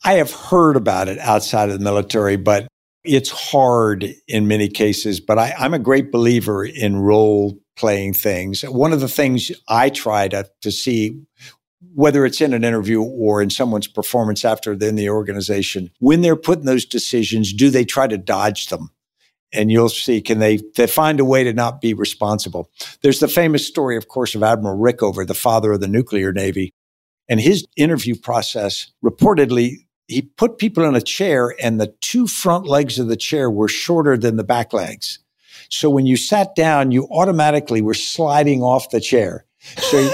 I 0.03 0.13
have 0.13 0.31
heard 0.31 0.75
about 0.75 1.07
it 1.07 1.19
outside 1.19 1.69
of 1.69 1.77
the 1.77 1.83
military, 1.83 2.37
but 2.37 2.67
it's 3.03 3.29
hard 3.29 4.13
in 4.27 4.47
many 4.47 4.67
cases. 4.67 5.19
But 5.19 5.39
I, 5.39 5.53
am 5.57 5.73
a 5.73 5.79
great 5.79 6.11
believer 6.11 6.63
in 6.63 6.97
role 6.97 7.57
playing 7.79 8.13
things. 8.13 8.61
One 8.61 8.93
of 8.93 8.99
the 8.99 9.07
things 9.07 9.51
I 9.67 9.89
try 9.89 10.27
to, 10.27 10.49
to 10.61 10.71
see 10.71 11.21
whether 11.95 12.25
it's 12.25 12.41
in 12.41 12.53
an 12.53 12.65
interview 12.65 13.01
or 13.01 13.41
in 13.41 13.49
someone's 13.49 13.87
performance 13.87 14.43
after 14.43 14.75
they're 14.75 14.89
in 14.89 14.95
the 14.95 15.09
organization, 15.09 15.89
when 15.99 16.21
they're 16.21 16.35
putting 16.35 16.65
those 16.65 16.85
decisions, 16.85 17.53
do 17.53 17.69
they 17.69 17.85
try 17.85 18.05
to 18.05 18.17
dodge 18.17 18.67
them? 18.67 18.89
And 19.53 19.71
you'll 19.71 19.89
see, 19.89 20.21
can 20.21 20.39
they, 20.39 20.59
they 20.75 20.87
find 20.87 21.19
a 21.19 21.25
way 21.25 21.43
to 21.43 21.53
not 21.53 21.81
be 21.81 21.93
responsible? 21.93 22.69
There's 23.01 23.19
the 23.19 23.27
famous 23.27 23.65
story, 23.65 23.95
of 23.95 24.09
course, 24.09 24.35
of 24.35 24.43
Admiral 24.43 24.77
Rickover, 24.77 25.25
the 25.25 25.33
father 25.33 25.71
of 25.71 25.79
the 25.79 25.87
nuclear 25.87 26.31
navy. 26.33 26.73
And 27.29 27.39
his 27.39 27.65
interview 27.77 28.15
process 28.15 28.91
reportedly 29.03 29.77
he 30.09 30.23
put 30.23 30.57
people 30.57 30.83
in 30.85 30.95
a 30.95 31.01
chair 31.01 31.55
and 31.61 31.79
the 31.79 31.93
two 32.01 32.27
front 32.27 32.65
legs 32.65 32.97
of 32.97 33.07
the 33.07 33.15
chair 33.15 33.49
were 33.49 33.67
shorter 33.67 34.17
than 34.17 34.37
the 34.37 34.43
back 34.43 34.73
legs. 34.73 35.19
So 35.69 35.89
when 35.89 36.05
you 36.05 36.17
sat 36.17 36.55
down, 36.55 36.91
you 36.91 37.07
automatically 37.11 37.81
were 37.81 37.93
sliding 37.93 38.61
off 38.61 38.89
the 38.89 39.01
chair. 39.01 39.45
So, 39.81 40.09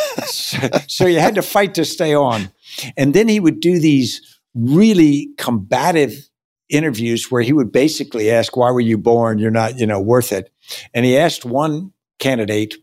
so, 0.88 1.06
you 1.06 1.20
had 1.20 1.36
to 1.36 1.42
fight 1.42 1.76
to 1.76 1.86
stay 1.86 2.16
on. 2.16 2.50
And 2.98 3.14
then 3.14 3.28
he 3.28 3.40
would 3.40 3.60
do 3.60 3.80
these 3.80 4.40
really 4.56 5.30
combative 5.38 6.30
interviews 6.70 7.30
where 7.30 7.42
he 7.42 7.54
would 7.54 7.72
basically 7.72 8.32
ask, 8.32 8.58
why 8.58 8.72
were 8.72 8.80
you 8.80 8.98
born? 8.98 9.38
You're 9.38 9.52
not, 9.52 9.80
you 9.80 9.86
know, 9.86 10.00
worth 10.00 10.32
it. 10.32 10.52
And 10.94 11.06
he 11.06 11.18
asked 11.18 11.46
one 11.46 11.94
candidate, 12.20 12.76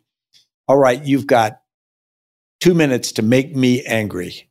all 0.69 0.79
right, 0.79 1.05
you've 1.05 1.27
got 1.27 1.61
two 2.61 2.75
minutes 2.75 3.13
to 3.13 3.23
make 3.23 3.57
me 3.57 3.83
angry. 3.85 4.49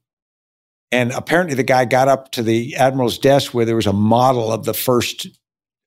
And 0.92 1.12
apparently, 1.14 1.56
the 1.56 1.64
guy 1.64 1.86
got 1.86 2.10
up 2.10 2.32
to 2.34 2.44
the 2.44 2.76
admiral's 2.76 3.18
desk 3.18 3.54
where 3.54 3.66
there 3.66 3.78
was 3.78 3.88
a 3.88 3.94
model 3.94 4.52
of 4.52 4.66
the 4.66 4.74
first 4.74 5.28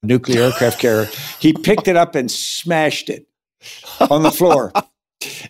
nuclear 0.04 0.44
aircraft 0.44 0.78
carrier. 0.78 1.08
He 1.40 1.52
picked 1.52 1.88
it 1.88 1.96
up 1.96 2.14
and 2.14 2.30
smashed 2.30 3.10
it 3.10 3.26
on 4.10 4.22
the 4.22 4.30
floor. 4.30 4.72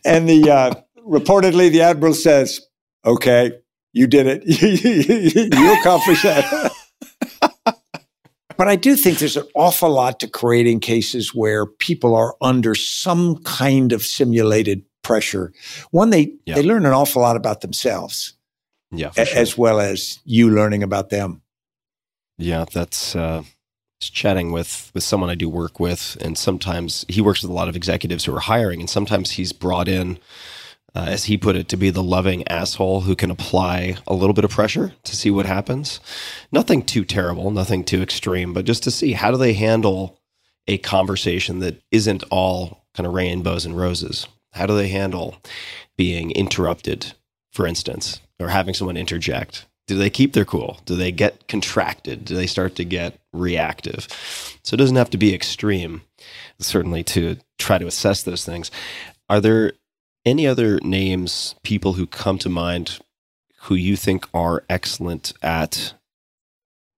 And 0.05 0.29
the 0.29 0.51
uh, 0.51 0.75
reportedly, 1.07 1.71
the 1.71 1.83
admiral 1.83 2.15
says, 2.15 2.61
"Okay, 3.05 3.53
you 3.93 4.07
did 4.07 4.27
it. 4.27 4.43
you 5.57 5.81
accomplished 5.81 6.23
that." 6.23 6.73
but 8.57 8.69
I 8.69 8.77
do 8.77 8.95
think 8.97 9.19
there's 9.19 9.37
an 9.37 9.49
awful 9.55 9.91
lot 9.91 10.21
to 10.21 10.29
creating 10.29 10.81
cases 10.81 11.35
where 11.35 11.67
people 11.67 12.15
are 12.15 12.37
under 12.41 12.75
some 12.75 13.43
kind 13.43 13.93
of 13.93 14.03
simulated 14.03 14.85
pressure. 15.03 15.53
One, 15.91 16.11
they 16.11 16.35
yeah. 16.47 16.55
they 16.55 16.63
learn 16.63 16.87
an 16.87 16.93
awful 16.93 17.23
lot 17.23 17.37
about 17.37 17.61
themselves 17.61 18.35
yeah, 18.97 19.11
a- 19.17 19.25
sure. 19.25 19.39
as 19.39 19.57
well 19.59 19.81
as 19.81 20.21
you 20.25 20.51
learning 20.51 20.83
about 20.83 21.11
them. 21.11 21.43
Yeah, 22.39 22.65
that's 22.73 23.15
uh, 23.15 23.43
chatting 24.01 24.53
with 24.53 24.91
with 24.95 25.03
someone 25.03 25.31
I 25.31 25.35
do 25.35 25.49
work 25.49 25.81
with, 25.81 26.17
and 26.21 26.37
sometimes 26.37 27.05
he 27.09 27.21
works 27.21 27.43
with 27.43 27.51
a 27.51 27.55
lot 27.55 27.69
of 27.69 27.77
executives 27.77 28.25
who 28.25 28.35
are 28.35 28.41
hiring, 28.41 28.81
and 28.81 28.91
sometimes 28.91 29.33
he's 29.33 29.53
brought 29.53 29.89
in. 29.89 30.19
Uh, 30.97 31.07
as 31.09 31.25
he 31.25 31.37
put 31.37 31.57
it, 31.57 31.69
to 31.69 31.77
be 31.77 31.91
the 31.91 32.05
loving 32.05 32.47
asshole 32.47 33.01
who 33.01 33.17
can 33.17 33.29
apply 33.29 33.97
a 34.07 34.15
little 34.15 34.33
bit 34.33 34.45
of 34.45 34.51
pressure 34.53 34.93
to 35.03 35.17
see 35.17 35.29
what 35.29 35.45
happens. 35.45 35.99
Nothing 36.53 36.83
too 36.83 37.05
terrible, 37.05 37.51
nothing 37.51 37.83
too 37.83 38.01
extreme, 38.01 38.53
but 38.53 38.65
just 38.65 38.85
to 38.85 38.93
see 38.93 39.15
how 39.15 39.33
do 39.33 39.37
they 39.37 39.55
handle 39.55 40.21
a 40.69 40.79
conversation 40.79 41.59
that 41.59 41.83
isn't 41.91 42.23
all 42.31 42.85
kind 42.95 43.09
of 43.09 43.13
rainbows 43.13 43.67
and 43.67 43.77
roses. 43.77 44.29
How 44.53 44.67
do 44.67 44.77
they 44.77 44.87
handle 44.87 45.39
being 45.97 46.31
interrupted, 46.31 47.15
for 47.51 47.67
instance? 47.67 48.21
or 48.41 48.49
having 48.49 48.75
someone 48.75 48.97
interject? 48.97 49.67
Do 49.87 49.97
they 49.97 50.11
keep 50.11 50.33
their 50.33 50.45
cool? 50.45 50.81
Do 50.87 50.97
they 50.97 51.13
get 51.13 51.47
contracted? 51.49 52.25
Do 52.25 52.35
they 52.35 52.47
start 52.47 52.75
to 52.77 52.85
get 52.85 53.19
reactive? 53.35 54.09
So 54.63 54.75
it 54.75 54.79
doesn't 54.79 54.97
have 54.97 55.11
to 55.11 55.19
be 55.19 55.35
extreme, 55.35 56.03
certainly, 56.59 57.03
to 57.05 57.37
try 57.59 57.79
to 57.79 57.87
assess 57.87 58.23
those 58.23 58.45
things. 58.45 58.71
Are 59.29 59.41
there 59.41 59.73
any 60.25 60.47
other 60.47 60.79
names, 60.81 61.55
people 61.63 61.95
who 61.95 62.07
come 62.07 62.39
to 62.39 62.49
mind 62.49 62.99
who 63.63 63.75
you 63.75 63.97
think 63.97 64.27
are 64.35 64.65
excellent 64.69 65.33
at 65.43 65.95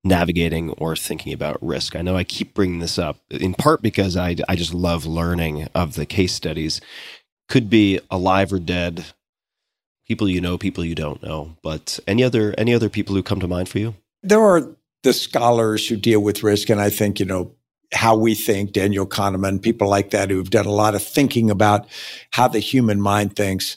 navigating 0.05 0.71
or 0.71 0.95
thinking 0.97 1.33
about 1.33 1.63
risk? 1.63 1.97
I 1.97 2.03
know 2.03 2.17
I 2.17 2.25
keep 2.25 2.55
bringing 2.55 2.79
this 2.79 2.99
up 2.99 3.19
in 3.31 3.55
part 3.55 3.83
because 3.83 4.17
I, 4.17 4.37
I 4.49 4.57
just 4.57 4.75
love 4.75 5.07
learning 5.07 5.69
of 5.75 5.95
the 5.95 6.07
case 6.07 6.33
studies. 6.33 6.81
Could 7.49 7.71
be 7.71 8.01
alive 8.11 8.53
or 8.53 8.59
dead, 8.59 9.07
people 10.07 10.29
you 10.29 10.41
know, 10.41 10.59
people 10.59 10.85
you 10.85 10.95
don't 10.95 11.23
know. 11.23 11.57
But 11.63 12.01
any 12.07 12.25
other 12.25 12.55
any 12.59 12.75
other 12.75 12.89
people 12.89 13.15
who 13.15 13.23
come 13.23 13.41
to 13.41 13.49
mind 13.49 13.69
for 13.69 13.79
you? 13.79 13.95
There 14.23 14.43
are 14.43 14.75
the 15.07 15.13
scholars 15.13 15.87
who 15.87 15.97
deal 15.97 16.19
with 16.19 16.43
risk, 16.43 16.69
and 16.69 16.81
I 16.81 16.91
think 16.91 17.21
you 17.21 17.27
know 17.27 17.55
how 17.95 18.17
we 18.17 18.35
think. 18.35 18.73
Daniel 18.73 19.07
Kahneman, 19.07 19.63
people 19.63 19.89
like 19.89 20.11
that 20.11 20.31
who've 20.31 20.51
done 20.51 20.67
a 20.67 20.73
lot 20.73 20.97
of 20.97 21.03
thinking 21.03 21.49
about 21.49 21.87
how 22.33 22.49
the 22.49 22.59
human 22.59 23.01
mind 23.01 23.37
thinks. 23.37 23.77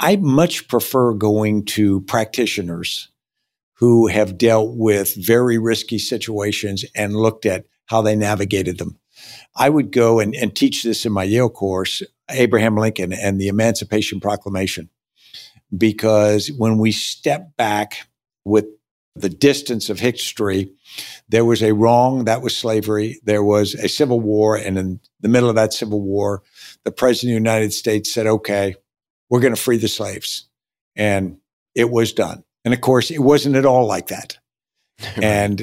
I 0.00 0.16
much 0.16 0.66
prefer 0.66 1.12
going 1.12 1.64
to 1.66 2.00
practitioners 2.00 3.08
who 3.74 4.08
have 4.08 4.36
dealt 4.36 4.76
with 4.76 5.14
very 5.14 5.58
risky 5.58 5.98
situations 5.98 6.84
and 6.92 7.14
looked 7.14 7.46
at 7.46 7.66
how 7.86 8.02
they 8.02 8.16
navigated 8.16 8.78
them. 8.78 8.98
I 9.54 9.68
would 9.68 9.92
go 9.92 10.18
and, 10.18 10.34
and 10.34 10.54
teach 10.54 10.82
this 10.82 11.06
in 11.06 11.12
my 11.12 11.22
Yale 11.22 11.50
course, 11.50 12.02
Abraham 12.28 12.76
Lincoln 12.76 13.12
and 13.12 13.40
the 13.40 13.46
Emancipation 13.46 14.18
Proclamation 14.18 14.90
because 15.76 16.50
when 16.50 16.78
we 16.78 16.90
step 16.90 17.56
back 17.56 18.08
with 18.44 18.66
the 19.20 19.28
distance 19.28 19.90
of 19.90 20.00
history, 20.00 20.72
there 21.28 21.44
was 21.44 21.62
a 21.62 21.74
wrong, 21.74 22.24
that 22.24 22.42
was 22.42 22.56
slavery. 22.56 23.20
There 23.24 23.42
was 23.42 23.74
a 23.74 23.88
civil 23.88 24.20
war. 24.20 24.56
And 24.56 24.78
in 24.78 25.00
the 25.20 25.28
middle 25.28 25.48
of 25.48 25.56
that 25.56 25.72
civil 25.72 26.00
war, 26.00 26.42
the 26.84 26.92
president 26.92 27.32
of 27.32 27.44
the 27.44 27.50
United 27.50 27.72
States 27.72 28.12
said, 28.12 28.26
okay, 28.26 28.76
we're 29.28 29.40
going 29.40 29.54
to 29.54 29.60
free 29.60 29.76
the 29.76 29.88
slaves. 29.88 30.48
And 30.96 31.38
it 31.74 31.90
was 31.90 32.12
done. 32.12 32.44
And 32.64 32.74
of 32.74 32.80
course, 32.80 33.10
it 33.10 33.20
wasn't 33.20 33.56
at 33.56 33.66
all 33.66 33.86
like 33.86 34.08
that. 34.08 34.38
and, 35.16 35.62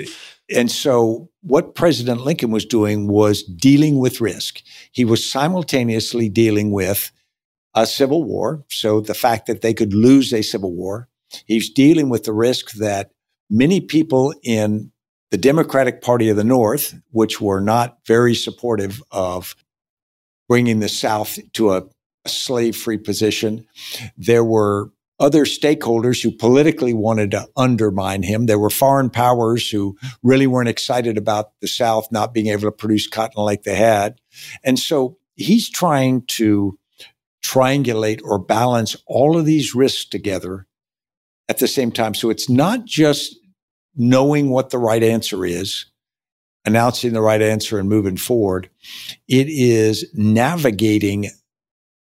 and 0.49 0.71
so 0.71 1.29
what 1.41 1.75
President 1.75 2.21
Lincoln 2.21 2.51
was 2.51 2.65
doing 2.65 3.07
was 3.07 3.43
dealing 3.43 3.99
with 3.99 4.21
risk. 4.21 4.61
He 4.91 5.05
was 5.05 5.29
simultaneously 5.29 6.29
dealing 6.29 6.71
with 6.71 7.11
a 7.73 7.85
civil 7.85 8.23
war. 8.23 8.63
So 8.69 9.01
the 9.01 9.13
fact 9.13 9.47
that 9.47 9.61
they 9.61 9.73
could 9.73 9.93
lose 9.93 10.31
a 10.33 10.41
civil 10.41 10.73
war, 10.73 11.09
he's 11.45 11.69
dealing 11.69 12.09
with 12.09 12.23
the 12.23 12.33
risk 12.33 12.71
that 12.73 13.11
many 13.49 13.81
people 13.81 14.33
in 14.43 14.91
the 15.31 15.37
Democratic 15.37 16.01
Party 16.01 16.29
of 16.29 16.37
the 16.37 16.43
North, 16.43 16.95
which 17.11 17.41
were 17.41 17.61
not 17.61 17.97
very 18.05 18.35
supportive 18.35 19.01
of 19.11 19.55
bringing 20.47 20.79
the 20.79 20.89
South 20.89 21.37
to 21.53 21.73
a, 21.73 21.83
a 22.23 22.29
slave 22.29 22.75
free 22.75 22.97
position, 22.97 23.65
there 24.17 24.43
were 24.43 24.91
other 25.19 25.45
stakeholders 25.45 26.21
who 26.21 26.31
politically 26.31 26.93
wanted 26.93 27.31
to 27.31 27.47
undermine 27.55 28.23
him. 28.23 28.45
There 28.45 28.59
were 28.59 28.69
foreign 28.69 29.09
powers 29.09 29.69
who 29.69 29.97
really 30.23 30.47
weren't 30.47 30.69
excited 30.69 31.17
about 31.17 31.51
the 31.61 31.67
South 31.67 32.11
not 32.11 32.33
being 32.33 32.47
able 32.47 32.63
to 32.63 32.71
produce 32.71 33.07
cotton 33.07 33.43
like 33.43 33.63
they 33.63 33.75
had. 33.75 34.19
And 34.63 34.77
so 34.77 35.17
he's 35.35 35.69
trying 35.69 36.23
to 36.27 36.77
triangulate 37.43 38.21
or 38.23 38.39
balance 38.39 38.95
all 39.05 39.37
of 39.37 39.45
these 39.45 39.75
risks 39.75 40.05
together 40.05 40.67
at 41.49 41.59
the 41.59 41.67
same 41.67 41.91
time. 41.91 42.13
So 42.13 42.29
it's 42.29 42.49
not 42.49 42.85
just 42.85 43.35
knowing 43.95 44.49
what 44.49 44.69
the 44.69 44.77
right 44.77 45.03
answer 45.03 45.45
is, 45.45 45.85
announcing 46.65 47.13
the 47.13 47.21
right 47.21 47.41
answer 47.41 47.79
and 47.79 47.87
moving 47.87 48.17
forward. 48.17 48.69
It 49.27 49.47
is 49.49 50.05
navigating 50.13 51.29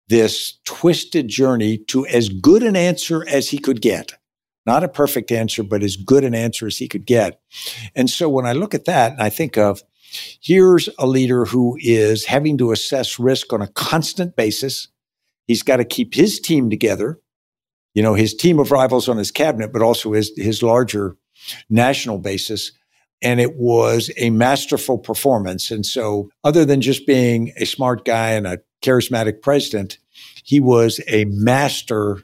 this 0.09 0.57
twisted 0.65 1.27
journey 1.27 1.77
to 1.77 2.05
as 2.07 2.29
good 2.29 2.63
an 2.63 2.75
answer 2.75 3.27
as 3.27 3.49
he 3.49 3.59
could 3.59 3.81
get. 3.81 4.13
Not 4.65 4.83
a 4.83 4.89
perfect 4.89 5.31
answer, 5.31 5.63
but 5.63 5.83
as 5.83 5.95
good 5.95 6.23
an 6.23 6.35
answer 6.35 6.67
as 6.67 6.77
he 6.77 6.87
could 6.87 7.05
get. 7.05 7.39
And 7.95 8.09
so 8.09 8.27
when 8.27 8.45
I 8.45 8.51
look 8.51 8.73
at 8.73 8.85
that 8.85 9.13
and 9.13 9.21
I 9.21 9.29
think 9.29 9.57
of 9.57 9.81
here's 10.41 10.89
a 10.97 11.07
leader 11.07 11.45
who 11.45 11.77
is 11.79 12.25
having 12.25 12.57
to 12.57 12.71
assess 12.71 13.19
risk 13.19 13.53
on 13.53 13.61
a 13.61 13.67
constant 13.67 14.35
basis. 14.35 14.87
He's 15.47 15.63
got 15.63 15.77
to 15.77 15.85
keep 15.85 16.13
his 16.13 16.39
team 16.39 16.69
together, 16.69 17.19
you 17.97 18.03
know, 18.03 18.13
his 18.13 18.35
team 18.35 18.59
of 18.59 18.69
rivals 18.69 19.09
on 19.09 19.17
his 19.17 19.31
cabinet, 19.31 19.73
but 19.73 19.81
also 19.81 20.13
his, 20.13 20.31
his 20.37 20.61
larger 20.61 21.17
national 21.67 22.19
basis. 22.19 22.71
And 23.23 23.39
it 23.39 23.55
was 23.55 24.11
a 24.17 24.29
masterful 24.29 24.99
performance. 24.99 25.71
And 25.71 25.83
so, 25.83 26.29
other 26.43 26.63
than 26.63 26.79
just 26.79 27.07
being 27.07 27.53
a 27.57 27.65
smart 27.65 28.05
guy 28.05 28.33
and 28.33 28.45
a 28.45 28.59
charismatic 28.83 29.41
president, 29.41 29.97
he 30.43 30.59
was 30.59 31.01
a 31.07 31.25
master 31.25 32.23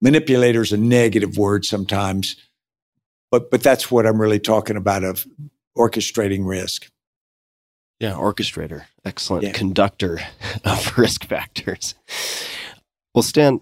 manipulator 0.00 0.62
is 0.62 0.72
a 0.72 0.76
negative 0.76 1.38
word 1.38 1.64
sometimes, 1.64 2.34
but 3.30 3.48
but 3.48 3.62
that's 3.62 3.92
what 3.92 4.08
I'm 4.08 4.20
really 4.20 4.40
talking 4.40 4.76
about 4.76 5.04
of 5.04 5.24
orchestrating 5.78 6.44
risk. 6.44 6.90
Yeah, 8.00 8.14
orchestrator, 8.14 8.86
excellent 9.04 9.44
Yeah. 9.44 9.52
conductor 9.52 10.18
of 10.64 10.98
risk 10.98 11.26
factors. 11.26 11.94
Well, 13.14 13.22
Stan, 13.22 13.60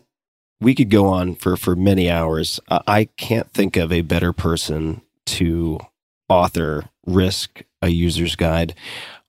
we 0.60 0.74
could 0.74 0.90
go 0.90 1.06
on 1.06 1.34
for 1.34 1.56
for 1.56 1.74
many 1.74 2.10
hours. 2.10 2.60
I 2.68 3.08
can't 3.16 3.50
think 3.52 3.76
of 3.76 3.92
a 3.92 4.02
better 4.02 4.32
person 4.32 5.02
to 5.26 5.80
author 6.28 6.90
Risk: 7.06 7.62
A 7.82 7.88
User's 7.88 8.36
Guide. 8.36 8.74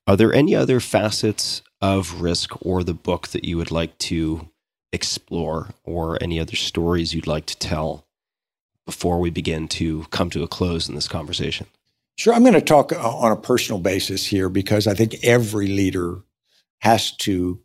Are 0.06 0.16
there 0.16 0.32
any 0.32 0.54
other 0.54 0.80
facets 0.80 1.62
of 1.80 2.20
Risk 2.20 2.50
or 2.64 2.82
the 2.84 2.94
book 2.94 3.28
that 3.28 3.44
you 3.44 3.56
would 3.56 3.70
like 3.70 3.96
to 3.98 4.48
explore, 4.92 5.68
or 5.84 6.18
any 6.20 6.38
other 6.38 6.56
stories 6.56 7.14
you'd 7.14 7.26
like 7.26 7.46
to 7.46 7.56
tell 7.56 8.04
before 8.84 9.18
we 9.20 9.30
begin 9.30 9.68
to 9.68 10.04
come 10.10 10.28
to 10.30 10.42
a 10.42 10.48
close 10.48 10.88
in 10.88 10.94
this 10.94 11.08
conversation? 11.08 11.66
Sure, 12.16 12.34
I'm 12.34 12.42
going 12.42 12.52
to 12.52 12.60
talk 12.60 12.92
uh, 12.92 12.98
on 12.98 13.32
a 13.32 13.36
personal 13.36 13.80
basis 13.80 14.26
here 14.26 14.48
because 14.48 14.86
I 14.86 14.94
think 14.94 15.16
every 15.22 15.66
leader 15.66 16.22
has 16.80 17.10
to 17.18 17.60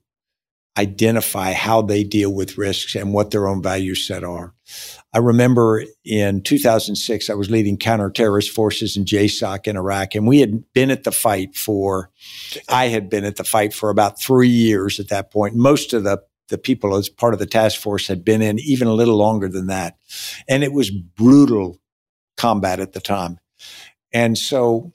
identify 0.78 1.54
how 1.54 1.82
they 1.82 2.04
deal 2.04 2.34
with 2.34 2.58
risks 2.58 2.96
and 2.96 3.14
what 3.14 3.32
their 3.32 3.48
own 3.48 3.62
value 3.62 3.96
set 3.96 4.24
are. 4.24 4.54
I 5.14 5.20
remember 5.20 5.84
in 6.06 6.44
2006, 6.44 7.30
I 7.30 7.34
was 7.34 7.50
leading 7.50 7.78
counterterrorist 7.78 8.50
forces 8.50 8.98
in 8.98 9.06
JSOC 9.06 9.68
in 9.68 9.78
Iraq, 9.78 10.16
and 10.16 10.28
we 10.28 10.40
had 10.40 10.72
been 10.74 10.92
at 10.92 11.04
the 11.04 11.12
fight 11.12 11.56
for, 11.56 12.12
I 12.70 12.88
had 12.88 13.10
been 13.10 13.24
at 13.24 13.38
the 13.38 13.44
fight 13.44 13.74
for 13.74 13.90
about 13.90 14.22
three 14.22 14.50
years 14.50 15.00
at 15.00 15.10
that 15.10 15.32
point. 15.32 15.56
Most 15.56 15.94
of 15.94 16.04
the 16.04 16.22
the 16.50 16.58
people 16.58 16.96
as 16.96 17.10
part 17.10 17.34
of 17.34 17.40
the 17.40 17.46
task 17.46 17.80
force 17.80 18.08
had 18.08 18.24
been 18.24 18.42
in 18.42 18.60
even 18.60 18.88
a 18.88 18.94
little 18.94 19.18
longer 19.18 19.50
than 19.50 19.68
that. 19.68 19.98
And 20.48 20.64
it 20.64 20.72
was 20.72 20.90
brutal 20.90 21.80
combat 22.38 22.80
at 22.80 22.94
the 22.94 23.02
time. 23.02 23.40
And 24.14 24.38
so 24.38 24.94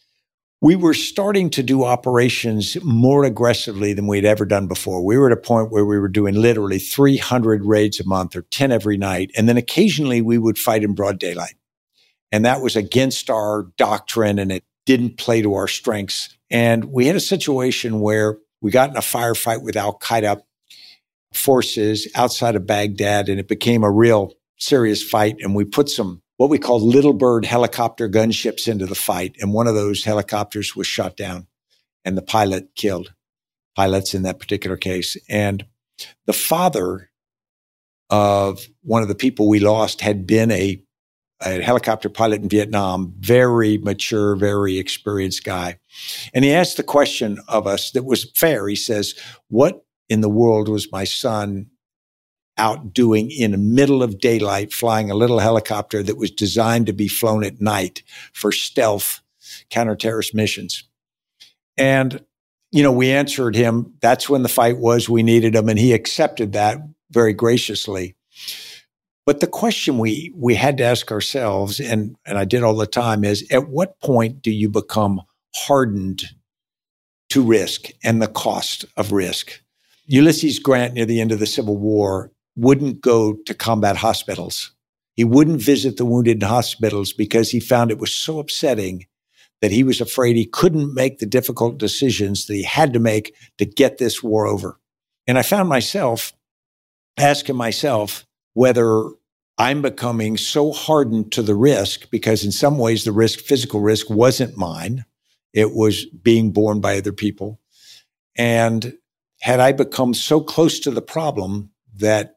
we 0.63 0.77
were 0.77 0.95
starting 0.95 1.51
to 1.51 1.61
do 1.61 1.83
operations 1.83 2.81
more 2.85 3.25
aggressively 3.25 3.93
than 3.93 4.07
we'd 4.07 4.25
ever 4.25 4.47
done 4.47 4.69
before. 4.69 5.05
We 5.05 5.19
were 5.19 5.27
at 5.27 5.37
a 5.37 5.41
point 5.41 5.73
where 5.73 5.85
we 5.85 5.99
were 5.99 6.09
doing 6.09 6.37
literally 6.37 6.79
300 6.79 7.65
raids 7.65 7.99
a 7.99 8.07
month 8.07 8.37
or 8.37 8.43
10 8.43 8.71
every 8.71 8.97
night. 8.97 9.33
And 9.37 9.49
then 9.49 9.57
occasionally 9.57 10.23
we 10.23 10.39
would 10.39 10.57
fight 10.57 10.85
in 10.85 10.95
broad 10.95 11.19
daylight. 11.19 11.57
And 12.31 12.45
that 12.45 12.63
was 12.63 12.77
against 12.77 13.29
our 13.29 13.65
doctrine 13.77 14.39
and 14.39 14.53
it 14.53 14.63
didn't 14.87 15.19
play 15.19 15.43
to 15.43 15.53
our 15.55 15.67
strengths. 15.67 16.39
And 16.49 16.85
we 16.85 17.09
had 17.09 17.17
a 17.17 17.21
situation 17.21 17.99
where 17.99 18.39
we 18.61 18.71
got 18.71 18.91
in 18.91 18.97
a 18.97 19.01
firefight 19.01 19.65
with 19.65 19.77
Al 19.77 19.99
Qaeda 19.99 20.43
forces 21.35 22.07
outside 22.15 22.55
of 22.55 22.69
Baghdad 22.69 23.29
and 23.29 23.41
it 23.41 23.49
became 23.49 23.83
a 23.83 23.91
real 23.91 24.35
serious 24.61 25.03
fight. 25.03 25.39
And 25.41 25.57
we 25.57 25.65
put 25.65 25.89
some 25.89 26.22
what 26.43 26.51
we 26.51 26.59
call 26.59 26.81
little 26.81 27.13
bird 27.13 27.45
helicopter 27.45 28.09
gunships 28.09 28.67
into 28.67 28.85
the 28.85 28.97
fight. 28.97 29.37
And 29.41 29.53
one 29.53 29.69
of 29.69 29.77
those 29.77 30.03
helicopters 30.03 30.75
was 30.75 30.89
shot 30.89 31.17
down 31.17 31.47
and 32.05 32.19
the 32.19 32.23
pilot 32.23 32.75
killed 32.75 33.15
pilots 33.77 34.13
in 34.13 34.23
that 34.25 34.41
particular 34.41 34.77
case. 34.77 35.17
And 35.29 35.65
the 36.27 36.33
father 36.33 37.13
of 38.11 38.67
one 38.83 39.03
of 39.03 39.09
the 39.09 39.15
people 39.15 39.49
we 39.49 39.61
lost 39.61 40.01
had 40.01 40.27
been 40.27 40.51
a, 40.51 40.83
a 41.43 41.63
helicopter 41.63 42.09
pilot 42.09 42.43
in 42.43 42.49
Vietnam, 42.49 43.15
very 43.21 43.79
mature, 43.79 44.35
very 44.35 44.79
experienced 44.79 45.45
guy. 45.45 45.79
And 46.35 46.45
he 46.45 46.53
asked 46.53 46.77
the 46.77 46.83
question 46.83 47.39
of 47.47 47.69
us 47.69 47.93
that 47.93 48.05
was 48.05 48.29
fair. 48.35 48.67
He 48.67 48.75
says, 48.75 49.15
What 49.47 49.85
in 50.09 50.23
the 50.23 50.29
world 50.29 50.69
was 50.69 50.91
my 50.91 51.05
son 51.05 51.69
out 52.59 52.93
doing 52.93 53.31
in 53.31 53.53
the 53.53 53.59
middle 53.59 54.03
of 54.03 54.21
daylight, 54.21 54.73
flying 54.73 55.11
a 55.11 55.15
little 55.15 55.39
helicopter 55.39 56.03
that 56.03 56.19
was 56.19 56.31
designed 56.31 56.87
to 56.87 56.93
be 56.93 57.09
flown 57.09 57.45
at 57.45 57.61
night 57.61 58.03
for 58.33 58.53
stealth 58.53 59.21
counter-terrorist 59.71 60.35
missions. 60.35 60.85
And, 61.77 62.25
you 62.71 62.83
know, 62.83 62.93
we 62.93 63.11
answered 63.11 63.57
him. 63.57 63.95
That's 64.01 64.29
when 64.29 64.43
the 64.43 64.49
fight 64.49 64.79
was. 64.79 65.09
We 65.09 65.23
needed 65.23 65.55
him. 65.55 65.69
And 65.69 65.79
he 65.79 65.93
accepted 65.93 66.53
that 66.53 66.79
very 67.11 67.33
graciously. 67.33 68.15
But 69.25 69.41
the 69.41 69.47
question 69.47 69.99
we, 69.99 70.33
we 70.37 70.55
had 70.55 70.77
to 70.79 70.85
ask 70.85 71.11
ourselves, 71.13 71.81
and, 71.81 72.17
and 72.27 72.37
I 72.37 72.45
did 72.45 72.63
all 72.63 72.77
the 72.77 72.87
time, 72.87 73.25
is 73.25 73.47
at 73.51 73.69
what 73.69 74.01
point 74.01 74.43
do 74.43 74.51
you 74.51 74.69
become 74.69 75.23
hardened 75.55 76.25
to 77.31 77.43
risk 77.43 77.91
and 78.03 78.21
the 78.21 78.29
cost 78.29 78.85
of 78.97 79.13
risk? 79.13 79.63
Ulysses 80.07 80.59
Grant, 80.59 80.95
near 80.95 81.07
the 81.07 81.21
end 81.21 81.33
of 81.33 81.39
the 81.39 81.47
Civil 81.47 81.77
War, 81.77 82.33
wouldn't 82.57 83.01
go 83.01 83.35
to 83.47 83.55
combat 83.55 83.97
hospitals. 83.97 84.73
He 85.15 85.25
wouldn't 85.25 85.61
visit 85.61 85.97
the 85.97 86.05
wounded 86.05 86.43
in 86.43 86.49
hospitals 86.49 87.13
because 87.13 87.51
he 87.51 87.61
found 87.61 87.91
it 87.91 87.99
was 87.99 88.15
so 88.15 88.39
upsetting 88.39 89.07
that 89.61 89.71
he 89.71 89.85
was 89.85 90.01
afraid 90.01 90.37
he 90.37 90.47
couldn't 90.47 90.95
make 90.95 91.19
the 91.19 91.27
difficult 91.27 91.79
decisions 91.79 92.47
that 92.47 92.55
he 92.55 92.65
had 92.65 92.93
to 92.93 92.99
make 92.99 93.35
to 93.59 93.65
get 93.65 93.99
this 93.99 94.23
war 94.23 94.47
over. 94.47 94.79
And 95.27 95.39
I 95.39 95.43
found 95.43 95.69
myself 95.69 96.33
asking 97.17 97.57
myself 97.57 98.27
whether 98.55 99.05
I'm 99.59 99.83
becoming 99.83 100.37
so 100.37 100.73
hardened 100.73 101.31
to 101.33 101.43
the 101.43 101.55
risk 101.55 102.11
because 102.11 102.45
in 102.45 102.53
some 102.53 102.79
ways 102.79 103.05
the 103.05 103.13
risk, 103.13 103.41
physical 103.41 103.81
risk 103.81 104.11
wasn't 104.11 104.57
mine. 104.57 105.05
It 105.53 105.75
was 105.75 106.07
being 106.07 106.53
borne 106.53 106.81
by 106.81 106.99
other 106.99 107.13
people. 107.13 107.61
And 108.37 108.95
had 109.43 109.61
I 109.61 109.73
become 109.73 110.15
so 110.15 110.41
close 110.41 110.81
to 110.81 110.91
the 110.91 111.03
problem 111.03 111.71
that 111.95 112.37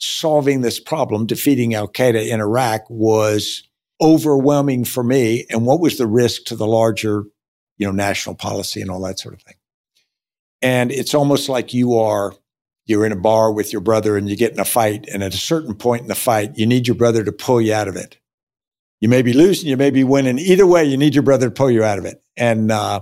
solving 0.00 0.62
this 0.62 0.80
problem, 0.80 1.26
defeating 1.26 1.74
Al 1.74 1.88
Qaeda 1.88 2.28
in 2.28 2.40
Iraq 2.40 2.82
was 2.88 3.68
overwhelming 4.00 4.84
for 4.84 5.04
me. 5.04 5.44
And 5.50 5.66
what 5.66 5.80
was 5.80 5.98
the 5.98 6.06
risk 6.06 6.44
to 6.46 6.56
the 6.56 6.66
larger, 6.66 7.24
you 7.76 7.86
know, 7.86 7.92
national 7.92 8.34
policy 8.34 8.80
and 8.80 8.90
all 8.90 9.02
that 9.02 9.18
sort 9.18 9.34
of 9.34 9.42
thing? 9.42 9.56
And 10.62 10.90
it's 10.90 11.14
almost 11.14 11.48
like 11.48 11.74
you 11.74 11.98
are, 11.98 12.34
you're 12.86 13.06
in 13.06 13.12
a 13.12 13.16
bar 13.16 13.52
with 13.52 13.72
your 13.72 13.82
brother 13.82 14.16
and 14.16 14.28
you 14.28 14.36
get 14.36 14.52
in 14.52 14.60
a 14.60 14.64
fight. 14.64 15.06
And 15.12 15.22
at 15.22 15.34
a 15.34 15.38
certain 15.38 15.74
point 15.74 16.02
in 16.02 16.08
the 16.08 16.14
fight, 16.14 16.56
you 16.56 16.66
need 16.66 16.88
your 16.88 16.96
brother 16.96 17.22
to 17.24 17.32
pull 17.32 17.60
you 17.60 17.74
out 17.74 17.88
of 17.88 17.96
it. 17.96 18.18
You 19.00 19.08
may 19.08 19.22
be 19.22 19.32
losing, 19.32 19.68
you 19.68 19.76
may 19.76 19.90
be 19.90 20.04
winning. 20.04 20.38
Either 20.38 20.66
way, 20.66 20.84
you 20.84 20.96
need 20.96 21.14
your 21.14 21.22
brother 21.22 21.48
to 21.48 21.54
pull 21.54 21.70
you 21.70 21.84
out 21.84 21.98
of 21.98 22.04
it. 22.04 22.22
And, 22.36 22.70
uh, 22.70 23.00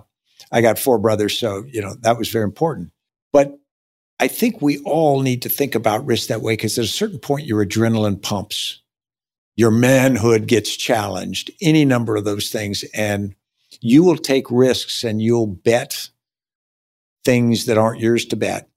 I 0.51 0.61
got 0.62 0.79
four 0.79 0.99
brothers. 0.99 1.39
So, 1.39 1.65
you 1.66 1.83
know, 1.83 1.95
that 2.01 2.19
was 2.19 2.29
very 2.29 2.45
important. 2.45 2.91
I 4.20 4.28
think 4.28 4.61
we 4.61 4.78
all 4.78 5.20
need 5.20 5.43
to 5.43 5.49
think 5.49 5.74
about 5.74 6.05
risk 6.05 6.28
that 6.28 6.43
way 6.43 6.55
because 6.55 6.78
at 6.78 6.85
a 6.85 6.89
certain 6.89 7.19
point, 7.19 7.47
your 7.47 7.65
adrenaline 7.65 8.20
pumps, 8.20 8.82
your 9.57 9.70
manhood 9.70 10.47
gets 10.47 10.77
challenged, 10.77 11.51
any 11.61 11.85
number 11.85 12.16
of 12.16 12.24
those 12.24 12.51
things. 12.51 12.85
And 12.95 13.35
you 13.81 14.03
will 14.03 14.16
take 14.16 14.51
risks 14.51 15.05
and 15.05 15.23
you'll 15.23 15.47
bet 15.47 16.11
things 17.24 17.66
that 17.66 17.78
aren't 17.78 18.01
yours 18.01 18.24
to 18.27 18.36
bet, 18.36 18.69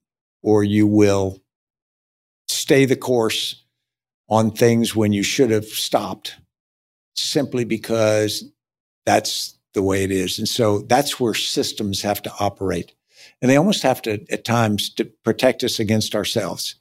or 0.42 0.62
you 0.62 0.86
will 0.86 1.42
stay 2.48 2.84
the 2.84 2.96
course 2.96 3.64
on 4.28 4.50
things 4.50 4.94
when 4.94 5.12
you 5.12 5.22
should 5.22 5.50
have 5.50 5.64
stopped 5.64 6.36
simply 7.14 7.64
because 7.64 8.44
that's 9.04 9.58
the 9.74 9.82
way 9.82 10.04
it 10.04 10.10
is. 10.10 10.38
And 10.38 10.48
so 10.48 10.80
that's 10.80 11.18
where 11.18 11.34
systems 11.34 12.02
have 12.02 12.22
to 12.22 12.32
operate. 12.38 12.94
And 13.42 13.50
they 13.50 13.56
almost 13.56 13.82
have 13.82 14.00
to, 14.02 14.24
at 14.30 14.44
times, 14.44 14.88
to 14.94 15.04
protect 15.04 15.64
us 15.64 15.80
against 15.80 16.14
ourselves. 16.14 16.76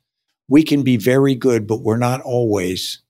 We 0.48 0.64
can 0.64 0.84
be 0.84 0.96
very 0.96 1.34
good, 1.34 1.66
but 1.66 1.82
we're 1.82 1.98
not 1.98 2.22
always 2.22 3.02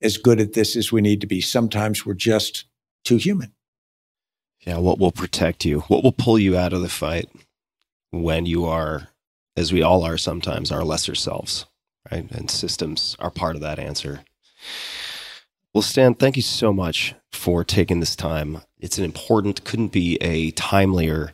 as 0.00 0.16
good 0.16 0.40
at 0.40 0.54
this 0.54 0.74
as 0.74 0.90
we 0.90 1.02
need 1.02 1.20
to 1.20 1.26
be. 1.26 1.42
Sometimes 1.42 2.06
we're 2.06 2.14
just 2.14 2.64
too 3.04 3.16
human. 3.16 3.52
Yeah, 4.60 4.78
what 4.78 4.98
will 4.98 5.12
protect 5.12 5.66
you? 5.66 5.80
What 5.80 6.02
will 6.02 6.12
pull 6.12 6.38
you 6.38 6.56
out 6.56 6.72
of 6.72 6.80
the 6.80 6.88
fight 6.88 7.28
when 8.10 8.46
you 8.46 8.64
are, 8.64 9.08
as 9.54 9.70
we 9.72 9.82
all 9.82 10.02
are 10.02 10.16
sometimes, 10.16 10.72
our 10.72 10.84
lesser 10.84 11.14
selves, 11.14 11.66
right? 12.10 12.30
And 12.30 12.50
systems 12.50 13.16
are 13.18 13.30
part 13.30 13.54
of 13.54 13.60
that 13.60 13.78
answer. 13.78 14.24
Well, 15.74 15.82
Stan, 15.82 16.14
thank 16.14 16.36
you 16.36 16.42
so 16.42 16.72
much 16.72 17.14
for 17.32 17.64
taking 17.64 18.00
this 18.00 18.16
time. 18.16 18.62
It's 18.78 18.96
an 18.96 19.04
important, 19.04 19.64
couldn't 19.64 19.92
be 19.92 20.16
a 20.22 20.52
timelier 20.52 21.32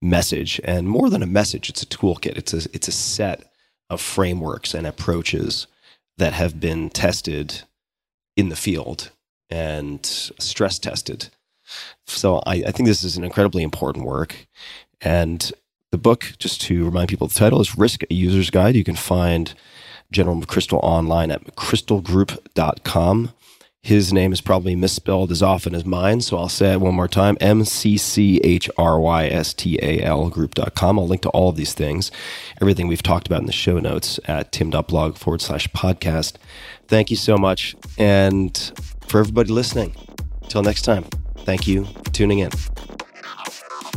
message, 0.00 0.60
and 0.64 0.88
more 0.88 1.10
than 1.10 1.22
a 1.22 1.26
message, 1.26 1.68
it's 1.68 1.82
a 1.82 1.86
toolkit. 1.86 2.36
It's 2.36 2.54
a 2.54 2.68
it's 2.72 2.88
a 2.88 2.92
set 2.92 3.50
of 3.90 4.00
frameworks 4.00 4.74
and 4.74 4.86
approaches 4.86 5.66
that 6.18 6.32
have 6.32 6.60
been 6.60 6.90
tested 6.90 7.62
in 8.36 8.48
the 8.48 8.56
field 8.56 9.10
and 9.50 10.04
stress 10.04 10.78
tested. 10.78 11.28
So 12.06 12.42
I, 12.46 12.56
I 12.66 12.70
think 12.70 12.88
this 12.88 13.04
is 13.04 13.16
an 13.16 13.24
incredibly 13.24 13.62
important 13.62 14.04
work. 14.04 14.46
And 15.00 15.50
the 15.90 15.98
book, 15.98 16.32
just 16.38 16.60
to 16.62 16.84
remind 16.84 17.08
people, 17.08 17.28
the 17.28 17.34
title 17.34 17.60
is 17.60 17.78
Risk 17.78 18.02
a 18.10 18.14
User's 18.14 18.50
Guide. 18.50 18.76
You 18.76 18.84
can 18.84 18.96
find 18.96 19.54
General 20.10 20.36
McChrystal 20.36 20.80
online 20.82 21.30
at 21.30 21.44
mcchrystalgroup.com. 21.44 23.32
His 23.88 24.12
name 24.12 24.34
is 24.34 24.42
probably 24.42 24.76
misspelled 24.76 25.32
as 25.32 25.42
often 25.42 25.74
as 25.74 25.86
mine, 25.86 26.20
so 26.20 26.36
I'll 26.36 26.50
say 26.50 26.72
it 26.72 26.80
one 26.82 26.94
more 26.94 27.08
time 27.08 27.38
M 27.40 27.64
C 27.64 27.96
C 27.96 28.38
H 28.44 28.68
R 28.76 29.00
Y 29.00 29.28
S 29.28 29.54
T 29.54 29.78
A 29.80 30.02
L 30.02 30.28
group.com. 30.28 30.98
I'll 30.98 31.08
link 31.08 31.22
to 31.22 31.30
all 31.30 31.48
of 31.48 31.56
these 31.56 31.72
things, 31.72 32.10
everything 32.60 32.86
we've 32.86 33.02
talked 33.02 33.26
about 33.26 33.40
in 33.40 33.46
the 33.46 33.52
show 33.52 33.78
notes 33.78 34.20
at 34.26 34.52
tim.blog 34.52 35.16
forward 35.16 35.40
slash 35.40 35.68
podcast. 35.68 36.34
Thank 36.86 37.10
you 37.10 37.16
so 37.16 37.38
much. 37.38 37.76
And 37.96 38.54
for 39.06 39.20
everybody 39.20 39.54
listening, 39.54 39.96
until 40.42 40.62
next 40.62 40.82
time, 40.82 41.04
thank 41.38 41.66
you 41.66 41.86
for 41.86 42.10
tuning 42.10 42.40
in. 42.40 42.50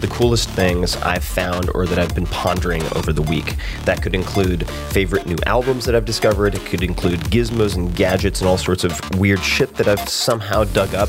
the 0.00 0.08
coolest 0.08 0.48
things 0.50 0.96
I've 0.96 1.24
found 1.24 1.70
or 1.74 1.86
that 1.86 1.98
I've 1.98 2.14
been 2.14 2.26
pondering 2.26 2.82
over 2.94 3.12
the 3.12 3.22
week. 3.22 3.56
That 3.84 4.02
could 4.02 4.14
include 4.14 4.68
favorite 4.90 5.26
new 5.26 5.36
albums 5.46 5.84
that 5.86 5.94
I've 5.94 6.04
discovered, 6.04 6.54
it 6.54 6.64
could 6.66 6.82
include 6.82 7.20
gizmos 7.20 7.76
and 7.76 7.94
gadgets 7.94 8.40
and 8.40 8.48
all 8.48 8.58
sorts 8.58 8.84
of 8.84 8.98
weird 9.18 9.40
shit 9.40 9.74
that 9.76 9.88
I've 9.88 10.08
somehow 10.08 10.64
dug 10.64 10.94
up 10.94 11.08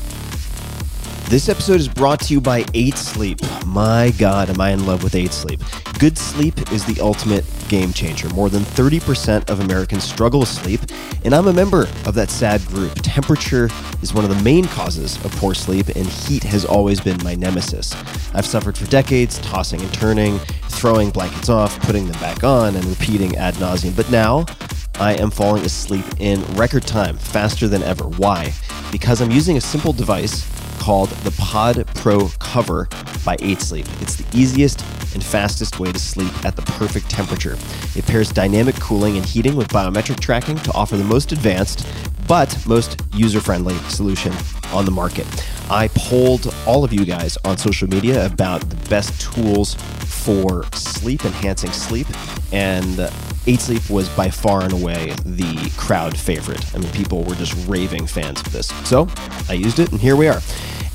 This 1.31 1.47
episode 1.47 1.79
is 1.79 1.87
brought 1.87 2.19
to 2.23 2.33
you 2.33 2.41
by 2.41 2.65
8 2.73 2.93
Sleep. 2.97 3.39
My 3.65 4.11
God, 4.19 4.49
am 4.49 4.59
I 4.59 4.71
in 4.71 4.85
love 4.85 5.01
with 5.01 5.15
8 5.15 5.31
Sleep. 5.31 5.61
Good 5.97 6.17
sleep 6.17 6.73
is 6.73 6.83
the 6.83 6.99
ultimate 6.99 7.45
game 7.69 7.93
changer. 7.93 8.27
More 8.31 8.49
than 8.49 8.63
30% 8.63 9.49
of 9.49 9.61
Americans 9.61 10.03
struggle 10.03 10.41
with 10.41 10.49
sleep, 10.49 10.81
and 11.23 11.33
I'm 11.33 11.47
a 11.47 11.53
member 11.53 11.83
of 12.05 12.15
that 12.15 12.29
sad 12.29 12.59
group. 12.65 12.91
Temperature 12.95 13.69
is 14.01 14.13
one 14.13 14.25
of 14.25 14.29
the 14.29 14.43
main 14.43 14.65
causes 14.65 15.23
of 15.23 15.31
poor 15.37 15.53
sleep, 15.53 15.87
and 15.95 16.05
heat 16.05 16.43
has 16.43 16.65
always 16.65 16.99
been 16.99 17.17
my 17.23 17.35
nemesis. 17.35 17.95
I've 18.33 18.45
suffered 18.45 18.77
for 18.77 18.87
decades, 18.87 19.39
tossing 19.39 19.79
and 19.79 19.93
turning, 19.93 20.37
throwing 20.63 21.11
blankets 21.11 21.47
off, 21.47 21.79
putting 21.83 22.07
them 22.07 22.19
back 22.19 22.43
on, 22.43 22.75
and 22.75 22.83
repeating 22.83 23.37
ad 23.37 23.53
nauseum. 23.53 23.95
But 23.95 24.11
now, 24.11 24.47
I 24.95 25.13
am 25.13 25.31
falling 25.31 25.63
asleep 25.63 26.03
in 26.19 26.43
record 26.55 26.85
time, 26.85 27.15
faster 27.15 27.69
than 27.69 27.83
ever. 27.83 28.03
Why? 28.03 28.51
Because 28.91 29.21
I'm 29.21 29.31
using 29.31 29.55
a 29.55 29.61
simple 29.61 29.93
device 29.93 30.45
called 30.81 31.09
the 31.09 31.31
Pod 31.37 31.85
Pro 31.93 32.27
Cover 32.39 32.89
by 33.23 33.37
8 33.39 33.61
Sleep. 33.61 33.85
It's 34.01 34.15
the 34.15 34.25
easiest 34.35 34.81
and 35.13 35.23
fastest 35.23 35.79
way 35.79 35.91
to 35.91 35.99
sleep 35.99 36.33
at 36.43 36.55
the 36.55 36.63
perfect 36.63 37.07
temperature. 37.07 37.55
It 37.95 38.07
pairs 38.07 38.31
dynamic 38.31 38.73
cooling 38.77 39.15
and 39.15 39.23
heating 39.23 39.55
with 39.55 39.67
biometric 39.67 40.19
tracking 40.19 40.57
to 40.57 40.73
offer 40.73 40.97
the 40.97 41.03
most 41.03 41.31
advanced 41.31 41.85
but 42.27 42.55
most 42.67 43.01
user 43.13 43.39
friendly 43.41 43.75
solution 43.89 44.33
on 44.73 44.85
the 44.85 44.91
market. 44.91 45.27
I 45.69 45.89
polled 45.95 46.53
all 46.65 46.83
of 46.83 46.93
you 46.93 47.05
guys 47.05 47.37
on 47.45 47.57
social 47.57 47.87
media 47.87 48.25
about 48.25 48.61
the 48.61 48.75
best 48.89 49.21
tools 49.21 49.75
for 49.75 50.65
sleep, 50.73 51.25
enhancing 51.25 51.71
sleep, 51.71 52.07
and 52.53 53.09
8 53.47 53.59
Sleep 53.59 53.89
was 53.89 54.07
by 54.09 54.29
far 54.29 54.63
and 54.63 54.73
away 54.73 55.13
the 55.25 55.71
crowd 55.75 56.17
favorite. 56.17 56.63
I 56.75 56.77
mean, 56.77 56.91
people 56.91 57.23
were 57.23 57.33
just 57.35 57.67
raving 57.67 58.05
fans 58.05 58.39
of 58.41 58.51
this. 58.51 58.67
So 58.87 59.07
I 59.49 59.53
used 59.53 59.79
it, 59.79 59.91
and 59.91 59.99
here 59.99 60.15
we 60.15 60.27
are. 60.27 60.39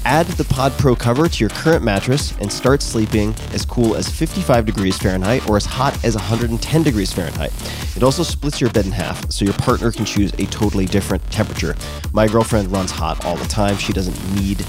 Add 0.08 0.28
the 0.38 0.44
Pod 0.44 0.70
Pro 0.78 0.94
cover 0.94 1.28
to 1.28 1.40
your 1.40 1.50
current 1.50 1.82
mattress 1.82 2.32
and 2.38 2.50
start 2.50 2.80
sleeping 2.80 3.34
as 3.52 3.64
cool 3.64 3.96
as 3.96 4.08
55 4.08 4.64
degrees 4.64 4.96
Fahrenheit 4.96 5.50
or 5.50 5.56
as 5.56 5.66
hot 5.66 6.04
as 6.04 6.14
110 6.14 6.82
degrees 6.84 7.12
Fahrenheit. 7.12 7.52
It 7.96 8.04
also 8.04 8.22
splits 8.22 8.60
your 8.60 8.70
bed 8.70 8.86
in 8.86 8.92
half 8.92 9.28
so 9.32 9.44
your 9.44 9.54
partner 9.54 9.90
can 9.90 10.04
choose 10.04 10.32
a 10.34 10.46
totally 10.46 10.86
different 10.86 11.28
temperature. 11.32 11.74
My 12.12 12.28
girlfriend 12.28 12.70
runs 12.70 12.92
hot 12.92 13.24
all 13.24 13.36
the 13.36 13.48
time. 13.48 13.76
She 13.78 13.92
doesn't 13.92 14.16
need 14.40 14.64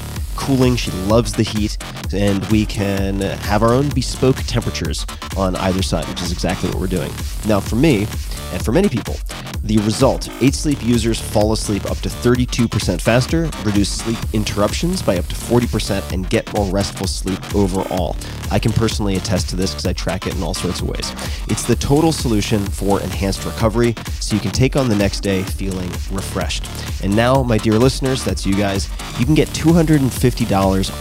cooling. 0.48 0.78
She 0.78 0.91
loves 0.91 1.34
the 1.34 1.44
heat, 1.44 1.78
and 2.14 2.44
we 2.45 2.65
can 2.65 3.19
have 3.19 3.64
our 3.64 3.74
own 3.74 3.90
bespoke 3.90 4.38
temperatures 4.48 5.06
on 5.36 5.57
either 5.57 5.84
side, 5.84 6.07
which 6.07 6.22
is 6.22 6.32
exactly 6.32 6.69
what 6.69 6.80
we're 6.80 6.88
doing. 6.88 7.11
Now, 7.45 7.60
for 7.60 7.76
me, 7.76 8.07
and 8.53 8.64
for 8.64 8.72
many 8.72 8.88
people, 8.88 9.18
the 9.64 9.78
result 9.80 10.30
8 10.41 10.53
Sleep 10.53 10.82
users 10.82 11.19
fall 11.19 11.52
asleep 11.52 11.86
up 11.91 11.98
to 11.98 12.07
32% 12.07 13.02
faster, 13.02 13.49
reduce 13.65 13.90
sleep 13.90 14.18
interruptions 14.32 15.02
by 15.02 15.18
up 15.18 15.26
to 15.26 15.36
40%, 15.36 16.14
and 16.14 16.30
get 16.30 16.52
more 16.56 16.72
restful 16.72 17.07
sleep 17.07 17.53
overall. 17.53 18.15
I 18.49 18.60
can 18.60 18.72
personally 18.72 19.18
attest 19.18 19.49
to 19.49 19.57
this 19.57 19.72
because 19.72 19.86
I 19.86 19.91
track 19.91 20.26
it 20.26 20.36
in 20.36 20.44
all 20.44 20.53
sorts 20.53 20.80
of 20.80 20.88
ways. 20.88 21.11
It's 21.49 21.64
the 21.64 21.76
total 21.76 22.14
solution 22.14 22.65
for 22.65 23.02
enhanced 23.02 23.44
recovery 23.44 23.95
so 24.22 24.36
you 24.36 24.41
can 24.41 24.52
take 24.52 24.78
on 24.78 24.88
the 24.88 24.95
next 24.95 25.19
day 25.19 25.44
feeling 25.44 25.90
refreshed. 26.11 26.69
And 27.03 27.14
now, 27.14 27.44
my 27.44 27.57
dear 27.57 27.78
listeners, 27.78 28.24
that's 28.24 28.45
you 28.45 28.56
guys, 28.56 28.88
you 29.19 29.26
can 29.26 29.36
get 29.36 29.49
$250 29.49 30.36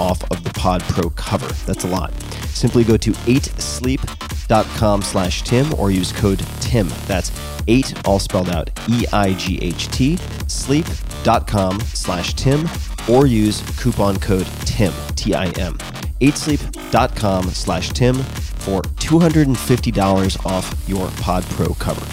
off 0.01 0.23
of 0.31 0.43
the 0.45 0.51
Pod 0.55 0.83
Pro 0.83 1.11
cover. 1.11 1.53
That's 1.67 1.85
a 1.85 1.89
lot. 1.89 2.13
Simply 2.49 2.85
go 2.85 2.97
to 2.97 3.13
8sleep.com 3.13 5.03
slash 5.03 5.43
Tim 5.43 5.75
or 5.75 5.91
use 5.91 6.13
code 6.13 6.39
TIM. 6.61 6.89
That's 7.07 7.31
8 7.69 8.07
all 8.07 8.19
spelled 8.19 8.49
out 8.49 8.71
E-I-G-H-T 8.89 10.19
sleep.com 10.49 11.81
slash 11.81 12.35
Tim 12.35 12.69
or 13.11 13.27
use 13.27 13.63
coupon 13.79 14.19
code 14.19 14.47
TIM, 14.65 14.93
T-I-M. 15.15 15.75
8sleep.com 16.21 17.45
slash 17.51 17.91
Tim 17.91 18.15
for 18.17 18.83
$250 18.83 20.47
off 20.47 20.89
your 20.89 21.09
Pod 21.21 21.45
Pro 21.45 21.69
cover. 21.75 22.05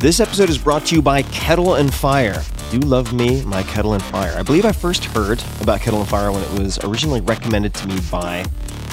This 0.00 0.20
episode 0.20 0.50
is 0.50 0.58
brought 0.58 0.86
to 0.86 0.96
you 0.96 1.02
by 1.02 1.22
Kettle 1.22 1.74
and 1.74 1.92
Fire. 1.92 2.42
Do 2.70 2.78
love 2.80 3.12
me 3.12 3.42
my 3.44 3.62
Kettle 3.62 3.94
and 3.94 4.02
Fire. 4.02 4.34
I 4.36 4.42
believe 4.42 4.64
I 4.64 4.72
first 4.72 5.04
heard 5.04 5.42
about 5.60 5.80
Kettle 5.80 6.00
and 6.00 6.08
Fire 6.08 6.32
when 6.32 6.42
it 6.42 6.58
was 6.58 6.78
originally 6.80 7.20
recommended 7.20 7.72
to 7.74 7.86
me 7.86 8.00
by 8.10 8.44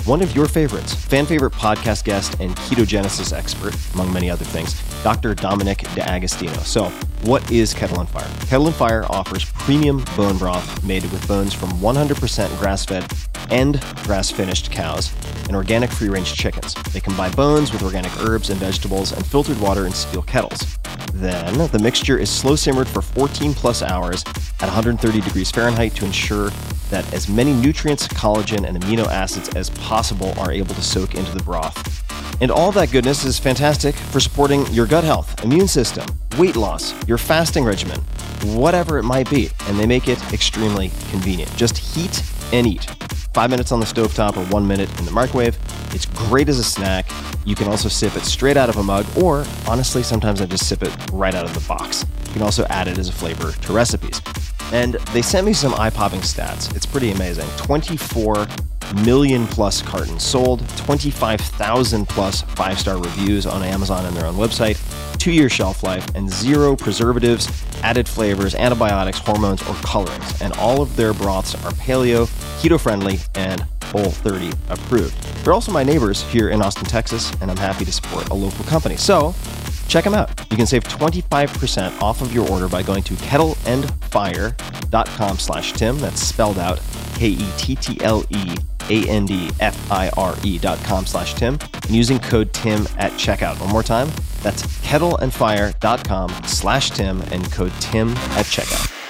one 0.06 0.22
of 0.22 0.36
your 0.36 0.48
favorites, 0.48 0.95
fan 0.95 1.26
favorite 1.26 1.53
podcast 1.53 2.03
guest 2.03 2.36
and 2.40 2.56
ketogenesis 2.56 3.32
expert, 3.32 3.76
among 3.94 4.11
many 4.11 4.30
other 4.30 4.45
things, 4.45 4.82
Dr. 5.03 5.36
Dominic 5.36 5.80
D'Agostino. 5.95 6.53
So, 6.64 6.86
what 7.22 7.52
is 7.52 7.73
Kettle 7.73 7.99
and 7.99 8.10
Fire? 8.10 8.28
Kettle 8.48 8.68
and 8.68 8.76
Fire 8.76 9.06
offers 9.10 9.45
premium 9.45 10.03
bone 10.18 10.38
broth 10.38 10.84
made 10.84 11.03
with 11.03 11.28
bones 11.28 11.53
from 11.53 11.69
100% 11.73 12.60
grass 12.60 12.86
fed 12.86 13.06
and 13.52 13.80
grass 14.03 14.32
finished 14.32 14.72
cows 14.72 15.14
and 15.48 15.56
organic 15.56 15.91
free 15.91 16.10
range 16.10 16.34
chickens. 16.34 16.73
They 16.94 16.99
combine 16.99 17.32
bones 17.34 17.72
with 17.72 17.84
organic 17.84 18.15
herbs 18.22 18.49
and 18.49 18.60
vegetables 18.60 19.11
and 19.11 19.26
filtered 19.26 19.60
water 19.60 19.86
in 19.86 19.91
steel 19.91 20.23
kettles. 20.23 20.78
Then, 21.14 21.68
the 21.72 21.80
mixture 21.80 22.18
is 22.18 22.30
slow 22.30 22.56
simmered 22.56 22.88
for 22.88 23.02
14 23.02 23.53
plus 23.53 23.84
hours 23.84 24.23
at 24.26 24.68
130 24.68 25.22
degrees 25.22 25.52
Fahrenheit 25.52 25.94
to 25.95 26.06
ensure 26.06 26.49
that 26.90 27.11
as 27.14 27.28
many 27.28 27.53
nutrients, 27.53 28.07
collagen, 28.07 28.68
and 28.68 28.82
amino 28.82 29.06
acids 29.07 29.49
as 29.56 29.69
possible 29.72 29.90
are 29.91 30.51
able 30.51 30.73
to 30.73 30.81
soak 30.81 31.15
into 31.15 31.31
the 31.38 31.43
broth. 31.43 32.41
And 32.41 32.49
all 32.49 32.72
that 32.72 32.91
goodness 32.91 33.26
is 33.26 33.38
fantastic 33.38 33.93
for 33.93 34.19
supporting 34.19 34.65
your 34.68 34.88
gut 34.88 35.03
health, 35.03 35.43
immune 35.43 35.68
system, 35.68 36.05
weight 36.38 36.55
loss, 36.55 36.93
your 37.07 37.18
fasting 37.18 37.65
regimen, 37.65 37.99
whatever 38.55 38.97
it 38.97 39.03
might 39.03 39.30
be. 39.30 39.49
And 39.68 39.77
they 39.77 39.85
make 39.85 40.07
it 40.07 40.19
extremely 40.34 40.91
convenient. 41.09 41.55
Just 41.55 41.77
heat 41.77 42.23
and 42.53 42.65
eat. 42.65 42.85
five 43.34 43.49
minutes 43.49 43.72
on 43.72 43.80
the 43.80 43.85
stovetop 43.85 44.35
or 44.38 44.45
one 44.51 44.68
minute 44.68 44.89
in 44.99 45.05
the 45.05 45.11
microwave. 45.11 45.57
It's 45.93 46.05
great 46.05 46.49
as 46.49 46.57
a 46.59 46.63
snack. 46.63 47.09
You 47.45 47.55
can 47.55 47.68
also 47.68 47.88
sip 47.89 48.15
it 48.15 48.23
straight 48.23 48.57
out 48.57 48.69
of 48.69 48.77
a 48.77 48.84
mug, 48.84 49.05
or 49.18 49.45
honestly, 49.68 50.03
sometimes 50.03 50.41
I 50.41 50.45
just 50.45 50.68
sip 50.68 50.84
it 50.84 50.93
right 51.11 51.34
out 51.34 51.45
of 51.45 51.53
the 51.53 51.65
box. 51.68 52.05
You 52.27 52.34
can 52.34 52.41
also 52.41 52.65
add 52.65 52.88
it 52.88 52.97
as 52.97 53.07
a 53.07 53.13
flavor 53.13 53.51
to 53.51 53.73
recipes. 53.73 54.22
And 54.73 54.95
they 55.13 55.22
sent 55.22 55.45
me 55.45 55.53
some 55.53 55.73
eye 55.76 55.89
popping 55.89 56.22
stats. 56.22 56.73
It's 56.76 56.85
pretty 56.85 57.11
amazing. 57.11 57.47
24 57.57 58.47
million 59.03 59.47
plus 59.47 59.81
cartons 59.81 60.23
sold, 60.23 60.67
25,000 60.77 62.07
plus 62.07 62.41
five 62.41 62.79
star 62.79 62.97
reviews 62.97 63.45
on 63.45 63.63
Amazon 63.63 64.05
and 64.05 64.15
their 64.15 64.25
own 64.25 64.35
website, 64.35 64.77
two 65.17 65.31
year 65.31 65.49
shelf 65.49 65.83
life, 65.83 66.05
and 66.15 66.29
zero 66.29 66.75
preservatives, 66.75 67.47
added 67.83 68.07
flavors, 68.07 68.55
antibiotics, 68.55 69.19
hormones, 69.19 69.61
or 69.63 69.75
colorings. 69.75 70.41
And 70.41 70.53
all 70.53 70.81
of 70.81 70.95
their 70.95 71.13
broths 71.13 71.55
are 71.65 71.71
paleo, 71.71 72.27
keto 72.61 72.79
friendly, 72.79 73.19
and 73.35 73.65
Whole 73.91 74.09
30 74.09 74.53
approved. 74.69 75.21
They're 75.43 75.51
also 75.51 75.73
my 75.73 75.83
neighbors 75.83 76.23
here 76.23 76.49
in 76.49 76.61
Austin, 76.61 76.85
Texas, 76.85 77.29
and 77.41 77.51
I'm 77.51 77.57
happy 77.57 77.83
to 77.83 77.91
support 77.91 78.29
a 78.29 78.33
local 78.33 78.63
company. 78.63 78.95
So, 78.95 79.35
check 79.91 80.05
them 80.05 80.13
out. 80.13 80.30
You 80.49 80.55
can 80.57 80.65
save 80.65 80.85
25% 80.85 82.01
off 82.01 82.22
of 82.22 82.34
your 82.34 82.49
order 82.49 82.69
by 82.69 82.81
going 82.81 83.03
to 83.03 83.13
kettleandfire.com 83.15 85.38
slash 85.38 85.73
Tim. 85.73 85.99
That's 85.99 86.22
spelled 86.22 86.57
out 86.57 86.80
K-E-T-T-L-E 87.15 88.55
A-N-D-F-I-R-E 88.89 90.57
dot 90.57 90.84
com 90.84 91.05
slash 91.05 91.35
Tim 91.35 91.59
and 91.84 91.91
using 91.91 92.18
code 92.19 92.51
Tim 92.53 92.88
at 92.97 93.11
checkout. 93.13 93.61
One 93.61 93.69
more 93.69 93.84
time, 93.84 94.09
that's 94.41 94.63
kettleandfire.com 94.80 96.30
slash 96.45 96.89
Tim 96.91 97.22
and 97.31 97.49
code 97.51 97.73
Tim 97.80 98.09
at 98.09 98.45
checkout. 98.45 99.01